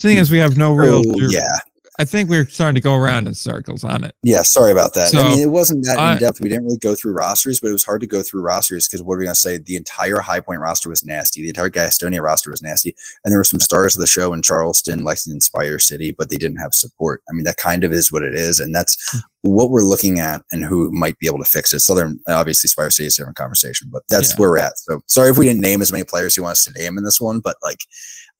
Thing 0.00 0.16
is, 0.16 0.30
we 0.30 0.38
have 0.38 0.56
no 0.56 0.72
real. 0.72 1.02
Oh, 1.06 1.28
yeah. 1.28 1.58
I 2.00 2.04
think 2.06 2.30
we're 2.30 2.46
starting 2.48 2.76
to 2.76 2.80
go 2.80 2.94
around 2.94 3.26
in 3.28 3.34
circles 3.34 3.84
on 3.84 4.04
it. 4.04 4.14
Yeah, 4.22 4.40
sorry 4.40 4.72
about 4.72 4.94
that. 4.94 5.14
I 5.14 5.28
mean, 5.28 5.38
it 5.38 5.50
wasn't 5.50 5.84
that 5.84 5.98
I- 5.98 6.14
in 6.14 6.18
depth. 6.18 6.40
We 6.40 6.48
didn't 6.48 6.64
really 6.64 6.78
go 6.78 6.94
through 6.94 7.12
rosters, 7.12 7.60
but 7.60 7.68
it 7.68 7.72
was 7.72 7.84
hard 7.84 8.00
to 8.00 8.06
go 8.06 8.22
through 8.22 8.40
rosters 8.40 8.88
because 8.88 9.02
what 9.02 9.16
are 9.16 9.18
we 9.18 9.24
going 9.24 9.34
to 9.34 9.38
say? 9.40 9.58
The 9.58 9.76
entire 9.76 10.18
High 10.20 10.40
Point 10.40 10.60
roster 10.60 10.88
was 10.88 11.04
nasty. 11.04 11.42
The 11.42 11.48
entire 11.50 11.68
Gastonia 11.68 12.22
roster 12.22 12.50
was 12.50 12.62
nasty. 12.62 12.96
And 13.22 13.30
there 13.32 13.38
were 13.38 13.44
some 13.44 13.60
stars 13.60 13.94
of 13.94 14.00
the 14.00 14.06
show 14.06 14.32
in 14.32 14.40
Charleston, 14.40 15.04
Lexington, 15.04 15.42
Spire 15.42 15.78
City, 15.78 16.10
but 16.10 16.30
they 16.30 16.38
didn't 16.38 16.56
have 16.56 16.72
support. 16.72 17.22
I 17.28 17.34
mean, 17.34 17.44
that 17.44 17.58
kind 17.58 17.84
of 17.84 17.92
is 17.92 18.10
what 18.10 18.22
it 18.22 18.34
is. 18.34 18.60
And 18.60 18.74
that's 18.74 18.96
Hmm. 19.10 19.18
what 19.42 19.68
we're 19.70 19.84
looking 19.84 20.20
at 20.20 20.42
and 20.52 20.64
who 20.64 20.90
might 20.92 21.18
be 21.18 21.26
able 21.26 21.38
to 21.38 21.44
fix 21.44 21.74
it. 21.74 21.80
Southern, 21.80 22.18
obviously, 22.28 22.68
Spire 22.68 22.88
City 22.90 23.08
is 23.08 23.14
a 23.14 23.18
different 23.18 23.36
conversation, 23.36 23.88
but 23.92 24.04
that's 24.08 24.30
Yeah. 24.30 24.36
where 24.36 24.50
we're 24.50 24.58
at. 24.58 24.78
So 24.78 25.02
sorry 25.06 25.30
if 25.30 25.36
we 25.36 25.44
didn't 25.44 25.60
name 25.60 25.82
as 25.82 25.92
many 25.92 26.04
players 26.04 26.34
who 26.34 26.42
want 26.44 26.52
us 26.52 26.64
to 26.64 26.72
name 26.72 26.96
in 26.96 27.04
this 27.04 27.20
one, 27.20 27.40
but 27.40 27.56
like, 27.62 27.84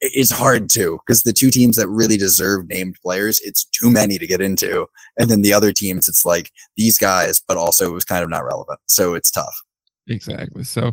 it's 0.01 0.31
hard 0.31 0.71
to 0.71 0.99
because 1.07 1.23
the 1.23 1.33
two 1.33 1.51
teams 1.51 1.77
that 1.77 1.89
really 1.89 2.17
deserve 2.17 2.69
named 2.69 2.97
players, 3.03 3.41
it's 3.45 3.65
too 3.65 3.91
many 3.91 4.19
to 4.19 4.27
get 4.27 4.41
into. 4.41 4.87
And 5.19 5.29
then 5.29 5.43
the 5.43 5.53
other 5.53 5.73
teams, 5.73 6.09
it's 6.09 6.25
like 6.25 6.51
these 6.77 6.99
guys, 6.99 7.43
but 7.47 7.57
also 7.57 7.91
it 7.91 7.93
was 7.93 8.05
kind 8.05 8.25
of 8.25 8.31
not 8.31 8.45
relevant. 8.45 8.81
So 8.87 9.15
it's 9.15 9.31
tough. 9.31 9.55
Exactly. 10.09 10.65
So 10.65 10.93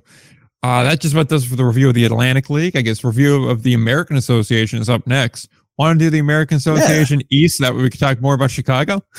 uh, 0.64 0.84
that 0.84 1.00
just 1.00 1.14
about 1.14 1.30
does 1.30 1.46
for 1.46 1.56
the 1.56 1.66
review 1.66 1.88
of 1.88 1.96
the 1.96 2.06
Atlantic 2.06 2.50
League. 2.50 2.76
I 2.76 2.82
guess 2.82 3.04
review 3.04 3.48
of 3.48 3.64
the 3.64 3.74
American 3.74 4.18
Association 4.18 4.80
is 4.80 4.90
up 4.90 5.08
next. 5.08 5.50
Want 5.78 6.00
to 6.00 6.06
do 6.06 6.10
the 6.10 6.20
American 6.20 6.58
Association 6.58 7.22
East? 7.30 7.62
That 7.62 7.74
way 7.74 7.84
we 7.84 7.90
could 7.90 8.00
talk 8.00 8.20
more 8.22 8.34
about 8.34 8.52
Chicago. 8.52 9.04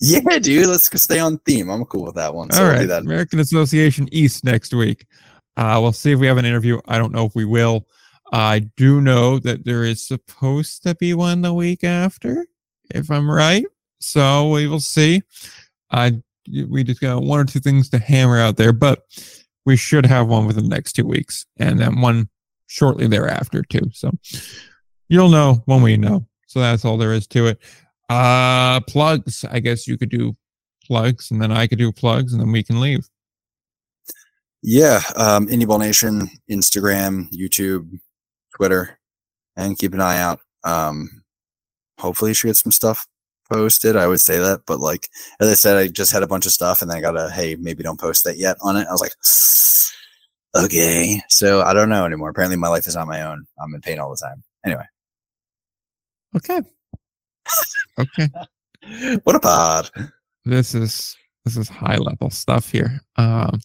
Yeah, 0.00 0.38
dude, 0.38 0.66
let's 0.66 0.90
stay 1.00 1.18
on 1.18 1.38
theme. 1.46 1.70
I'm 1.70 1.84
cool 1.84 2.04
with 2.04 2.16
that 2.16 2.34
one. 2.34 2.50
So 2.50 2.66
All 2.66 2.78
do 2.78 2.86
that. 2.88 3.02
American 3.02 3.38
Association 3.38 4.08
East 4.12 4.44
next 4.44 4.74
week. 4.74 5.06
Uh, 5.56 5.78
we'll 5.80 5.92
see 5.92 6.12
if 6.12 6.18
we 6.18 6.26
have 6.26 6.36
an 6.36 6.44
interview. 6.44 6.80
I 6.86 6.98
don't 6.98 7.12
know 7.12 7.24
if 7.24 7.34
we 7.34 7.44
will. 7.44 7.86
I 8.34 8.68
do 8.76 9.00
know 9.00 9.38
that 9.38 9.64
there 9.64 9.84
is 9.84 10.04
supposed 10.04 10.82
to 10.82 10.96
be 10.96 11.14
one 11.14 11.42
the 11.42 11.54
week 11.54 11.84
after, 11.84 12.44
if 12.92 13.08
I'm 13.08 13.30
right. 13.30 13.64
So 14.00 14.50
we 14.50 14.66
will 14.66 14.80
see. 14.80 15.22
Uh, 15.92 16.10
we 16.68 16.82
just 16.82 17.00
got 17.00 17.22
one 17.22 17.38
or 17.38 17.44
two 17.44 17.60
things 17.60 17.88
to 17.90 17.98
hammer 17.98 18.40
out 18.40 18.56
there, 18.56 18.72
but 18.72 19.04
we 19.64 19.76
should 19.76 20.04
have 20.04 20.26
one 20.26 20.48
within 20.48 20.64
the 20.64 20.74
next 20.74 20.94
two 20.94 21.06
weeks, 21.06 21.46
and 21.58 21.78
then 21.78 22.00
one 22.00 22.28
shortly 22.66 23.06
thereafter 23.06 23.62
too. 23.62 23.88
So 23.92 24.10
you'll 25.08 25.28
know 25.28 25.62
when 25.66 25.80
we 25.80 25.96
know. 25.96 26.26
So 26.48 26.58
that's 26.58 26.84
all 26.84 26.98
there 26.98 27.12
is 27.12 27.28
to 27.28 27.46
it. 27.46 27.60
Uh, 28.08 28.80
plugs. 28.80 29.44
I 29.48 29.60
guess 29.60 29.86
you 29.86 29.96
could 29.96 30.10
do 30.10 30.36
plugs, 30.84 31.30
and 31.30 31.40
then 31.40 31.52
I 31.52 31.68
could 31.68 31.78
do 31.78 31.92
plugs, 31.92 32.32
and 32.32 32.42
then 32.42 32.50
we 32.50 32.64
can 32.64 32.80
leave. 32.80 33.08
Yeah, 34.60 35.02
um, 35.14 35.46
Indie 35.46 35.68
Ball 35.68 35.78
Nation, 35.78 36.28
Instagram, 36.50 37.30
YouTube, 37.32 38.00
Twitter, 38.54 38.98
and 39.56 39.78
keep 39.78 39.94
an 39.94 40.00
eye 40.00 40.18
out. 40.20 40.40
Um, 40.64 41.22
hopefully, 41.98 42.30
you 42.30 42.34
should 42.34 42.48
get 42.48 42.56
some 42.56 42.72
stuff 42.72 43.06
posted. 43.50 43.96
I 43.96 44.06
would 44.06 44.20
say 44.20 44.38
that, 44.38 44.62
but 44.66 44.80
like 44.80 45.08
as 45.40 45.48
I 45.48 45.54
said, 45.54 45.76
I 45.76 45.88
just 45.88 46.12
had 46.12 46.22
a 46.22 46.26
bunch 46.28 46.46
of 46.46 46.52
stuff, 46.52 46.82
and 46.82 46.90
then 46.90 46.98
I 46.98 47.00
got 47.00 47.16
a 47.18 47.30
hey, 47.30 47.56
maybe 47.56 47.82
don't 47.82 48.00
post 48.00 48.24
that 48.24 48.38
yet 48.38 48.56
on 48.62 48.76
it. 48.76 48.86
I 48.88 48.92
was 48.92 49.00
like, 49.00 49.14
okay, 50.64 51.20
so 51.28 51.62
I 51.62 51.72
don't 51.74 51.88
know 51.88 52.04
anymore. 52.04 52.30
Apparently, 52.30 52.56
my 52.56 52.68
life 52.68 52.86
is 52.86 52.96
not 52.96 53.06
my 53.08 53.22
own. 53.22 53.44
I'm 53.60 53.74
in 53.74 53.80
pain 53.80 53.98
all 53.98 54.10
the 54.10 54.16
time. 54.16 54.42
Anyway, 54.64 54.84
Okay. 56.36 56.60
okay. 57.98 58.28
what 59.24 59.36
a 59.36 59.40
pod. 59.40 59.90
This 60.44 60.74
is 60.74 61.16
this 61.44 61.56
is 61.56 61.68
high 61.68 61.96
level 61.96 62.30
stuff 62.30 62.70
here. 62.70 63.00
Um 63.16 63.60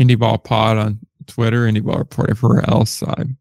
Indie 0.00 0.18
Ball 0.18 0.38
Pod 0.38 0.76
on 0.76 0.98
Twitter, 1.26 1.66
Indie 1.66 1.82
Ball 1.84 1.98
Report 1.98 2.30
everywhere 2.30 2.68
else. 2.68 3.02
I'm, 3.06 3.38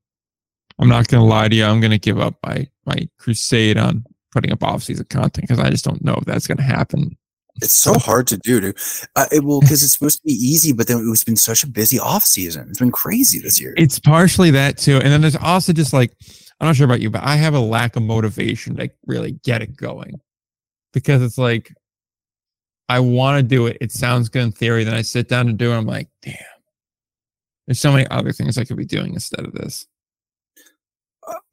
I'm 0.79 0.89
not 0.89 1.07
gonna 1.07 1.25
lie 1.25 1.47
to 1.47 1.55
you, 1.55 1.65
I'm 1.65 1.81
gonna 1.81 1.97
give 1.97 2.19
up 2.19 2.35
my 2.45 2.67
my 2.85 3.07
crusade 3.17 3.77
on 3.77 4.05
putting 4.31 4.51
up 4.51 4.63
off 4.63 4.83
season 4.83 5.05
content 5.09 5.47
because 5.47 5.59
I 5.59 5.69
just 5.69 5.85
don't 5.85 6.03
know 6.03 6.15
if 6.15 6.25
that's 6.25 6.47
gonna 6.47 6.63
happen. 6.63 7.15
It's 7.57 7.73
so 7.73 7.93
hard 7.93 8.25
to 8.27 8.37
do, 8.37 8.59
dude. 8.59 8.77
Uh, 9.15 9.27
it 9.31 9.43
will 9.43 9.61
because 9.61 9.83
it's 9.83 9.93
supposed 9.93 10.19
to 10.19 10.25
be 10.25 10.33
easy, 10.33 10.73
but 10.73 10.87
then 10.87 11.07
it's 11.11 11.23
been 11.23 11.35
such 11.35 11.63
a 11.63 11.67
busy 11.67 11.99
off 11.99 12.23
season. 12.23 12.67
It's 12.69 12.79
been 12.79 12.91
crazy 12.91 13.39
this 13.39 13.61
year. 13.61 13.73
It's 13.77 13.99
partially 13.99 14.51
that 14.51 14.77
too. 14.77 14.97
And 14.97 15.07
then 15.07 15.21
there's 15.21 15.35
also 15.35 15.71
just 15.73 15.93
like 15.93 16.15
I'm 16.59 16.67
not 16.67 16.75
sure 16.75 16.85
about 16.85 17.01
you, 17.01 17.09
but 17.09 17.23
I 17.23 17.35
have 17.35 17.53
a 17.53 17.59
lack 17.59 17.95
of 17.95 18.03
motivation 18.03 18.75
to 18.77 18.89
really 19.05 19.33
get 19.43 19.61
it 19.61 19.75
going. 19.75 20.19
Because 20.93 21.21
it's 21.21 21.37
like 21.37 21.73
I 22.89 22.99
want 22.99 23.37
to 23.39 23.43
do 23.43 23.67
it. 23.67 23.77
It 23.81 23.91
sounds 23.91 24.29
good 24.29 24.43
in 24.43 24.51
theory. 24.51 24.83
Then 24.83 24.93
I 24.93 25.01
sit 25.01 25.27
down 25.27 25.47
to 25.47 25.53
do 25.53 25.71
it. 25.71 25.77
I'm 25.77 25.85
like, 25.85 26.09
damn. 26.21 26.35
There's 27.67 27.79
so 27.79 27.91
many 27.91 28.07
other 28.07 28.31
things 28.31 28.57
I 28.57 28.65
could 28.65 28.77
be 28.77 28.85
doing 28.85 29.13
instead 29.13 29.45
of 29.45 29.53
this. 29.53 29.87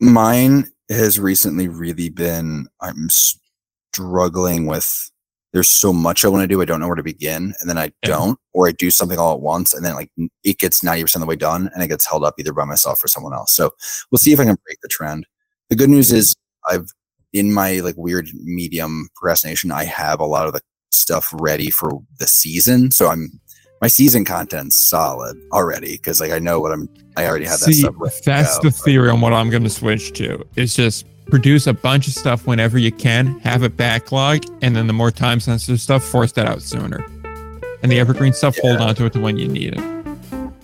Mine 0.01 0.69
has 0.89 1.21
recently 1.21 1.69
really 1.69 2.09
been 2.09 2.67
I'm 2.81 3.09
struggling 3.11 4.67
with 4.67 5.11
there's 5.53 5.69
so 5.69 5.93
much 5.93 6.25
I 6.25 6.29
want 6.29 6.43
to 6.43 6.47
do, 6.47 6.63
I 6.63 6.65
don't 6.65 6.79
know 6.79 6.87
where 6.87 6.95
to 6.95 7.03
begin, 7.03 7.55
and 7.59 7.69
then 7.69 7.77
I 7.77 7.87
Yeah. 8.05 8.11
don't, 8.11 8.39
or 8.53 8.69
I 8.69 8.73
do 8.73 8.91
something 8.91 9.19
all 9.19 9.35
at 9.35 9.41
once, 9.41 9.75
and 9.75 9.85
then 9.85 9.95
like 9.95 10.11
it 10.45 10.59
gets 10.59 10.83
90% 10.85 11.17
of 11.17 11.21
the 11.23 11.27
way 11.27 11.37
done 11.37 11.71
and 11.75 11.83
it 11.83 11.89
gets 11.89 12.07
held 12.07 12.25
up 12.25 12.35
either 12.39 12.53
by 12.53 12.65
myself 12.65 13.03
or 13.03 13.09
someone 13.09 13.35
else. 13.35 13.55
So 13.55 13.73
we'll 14.11 14.19
see 14.21 14.33
if 14.33 14.39
I 14.39 14.45
can 14.45 14.57
break 14.65 14.79
the 14.81 14.89
trend. 14.89 15.27
The 15.69 15.77
good 15.77 15.91
news 15.91 16.09
mm-hmm. 16.09 16.19
is 16.19 16.37
I've 16.69 16.87
in 17.33 17.53
my 17.53 17.81
like 17.81 17.97
weird 17.97 18.29
medium 18.35 19.09
procrastination, 19.15 19.73
I 19.73 19.85
have 19.85 20.21
a 20.21 20.27
lot 20.27 20.47
of 20.47 20.53
the 20.53 20.61
stuff 20.91 21.31
ready 21.33 21.71
for 21.71 22.01
the 22.19 22.27
season. 22.27 22.91
So 22.91 23.09
I'm 23.09 23.41
my 23.81 23.89
season 23.89 24.25
content's 24.25 24.77
solid 24.77 25.41
already 25.53 25.93
because 25.93 26.21
like 26.21 26.33
I 26.33 26.39
know 26.39 26.61
what 26.61 26.73
I'm 26.73 26.89
I 27.17 27.27
already 27.27 27.47
have 27.47 27.61
that 27.61 27.67
See, 27.67 27.81
stuff 27.81 27.95
that's 28.25 28.59
go. 28.59 28.65
the 28.65 28.71
theory 28.71 29.11
on 29.11 29.21
what 29.21 29.33
I'm 29.33 29.51
going 29.51 29.65
to 29.65 29.71
switch 29.71 30.13
to. 30.15 30.45
It's 30.57 30.75
just 30.75 31.07
produce 31.27 31.67
a 31.67 31.73
bunch 31.73 32.07
of 32.09 32.15
stuff 32.15 32.47
whenever 32.47 32.79
you 32.79 32.91
can, 32.93 33.39
have 33.41 33.63
it 33.63 33.77
backlog, 33.77 34.45
and 34.63 34.75
then 34.75 34.87
the 34.87 34.93
more 34.93 35.11
time 35.11 35.39
sensitive 35.41 35.81
stuff, 35.81 36.05
force 36.05 36.33
that 36.33 36.47
out 36.47 36.61
sooner. 36.63 37.05
And 37.83 37.91
the 37.91 37.99
evergreen 37.99 38.33
stuff, 38.33 38.59
hold 38.59 38.81
on 38.81 38.95
to 38.97 39.07
it 39.07 39.13
to 39.15 39.21
when 39.21 39.39
you 39.39 39.49
need 39.49 39.75
it. 39.79 39.81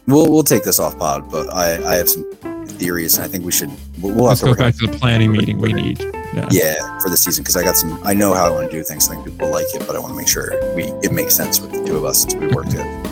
We'll 0.07 0.31
we'll 0.31 0.45
take 0.45 0.63
this 0.63 0.79
off 0.79 0.99
pod, 0.99 1.31
but 1.31 1.53
I 1.53 1.83
I 1.85 1.95
have 1.97 2.09
some 2.09 2.25
theories, 2.67 3.17
and 3.17 3.25
I 3.25 3.29
think 3.29 3.45
we 3.45 3.53
should 3.53 3.71
we'll, 4.01 4.15
we'll 4.15 4.29
have 4.29 4.39
to 4.41 4.47
go 4.47 4.55
back 4.55 4.77
to 4.77 4.87
the 4.87 4.97
planning 4.99 5.33
meeting 5.33 5.59
we 5.59 5.73
need 5.73 6.01
Yeah. 6.01 6.49
yeah, 6.51 6.99
for 7.01 7.09
the 7.11 7.17
season 7.17 7.43
because 7.43 7.57
I 7.57 7.63
got 7.65 7.77
some. 7.77 7.99
I 8.05 8.13
know 8.15 8.35
how 8.35 8.47
I 8.47 8.51
want 8.51 8.71
to 8.71 8.77
do 8.77 8.85
things. 8.85 9.09
I 9.09 9.15
think 9.15 9.25
people 9.27 9.51
like 9.51 9.67
it, 9.75 9.85
but 9.87 9.97
I 9.97 9.99
want 9.99 10.13
to 10.13 10.17
make 10.17 10.29
sure 10.29 10.53
we 10.77 10.85
it 11.03 11.13
makes 11.13 11.35
sense 11.35 11.61
with 11.61 11.73
the 11.73 11.85
two 11.85 11.97
of 11.97 12.05
us 12.05 12.23
since 12.23 12.35
we 12.35 12.49
work 12.49 12.67
together. 12.69 13.03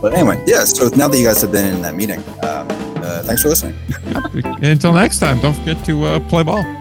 But 0.00 0.14
anyway, 0.14 0.42
yeah. 0.46 0.64
So 0.64 0.88
now 0.88 1.08
that 1.08 1.18
you 1.18 1.26
guys 1.26 1.42
have 1.42 1.52
been 1.52 1.74
in 1.74 1.82
that 1.82 1.94
meeting, 1.94 2.20
um, 2.42 2.66
uh, 3.02 3.22
thanks 3.22 3.42
for 3.42 3.48
listening. 3.48 3.76
Until 4.62 4.92
next 4.92 5.18
time, 5.18 5.40
don't 5.40 5.54
forget 5.54 5.84
to 5.86 6.04
uh, 6.04 6.20
play 6.28 6.42
ball. 6.42 6.79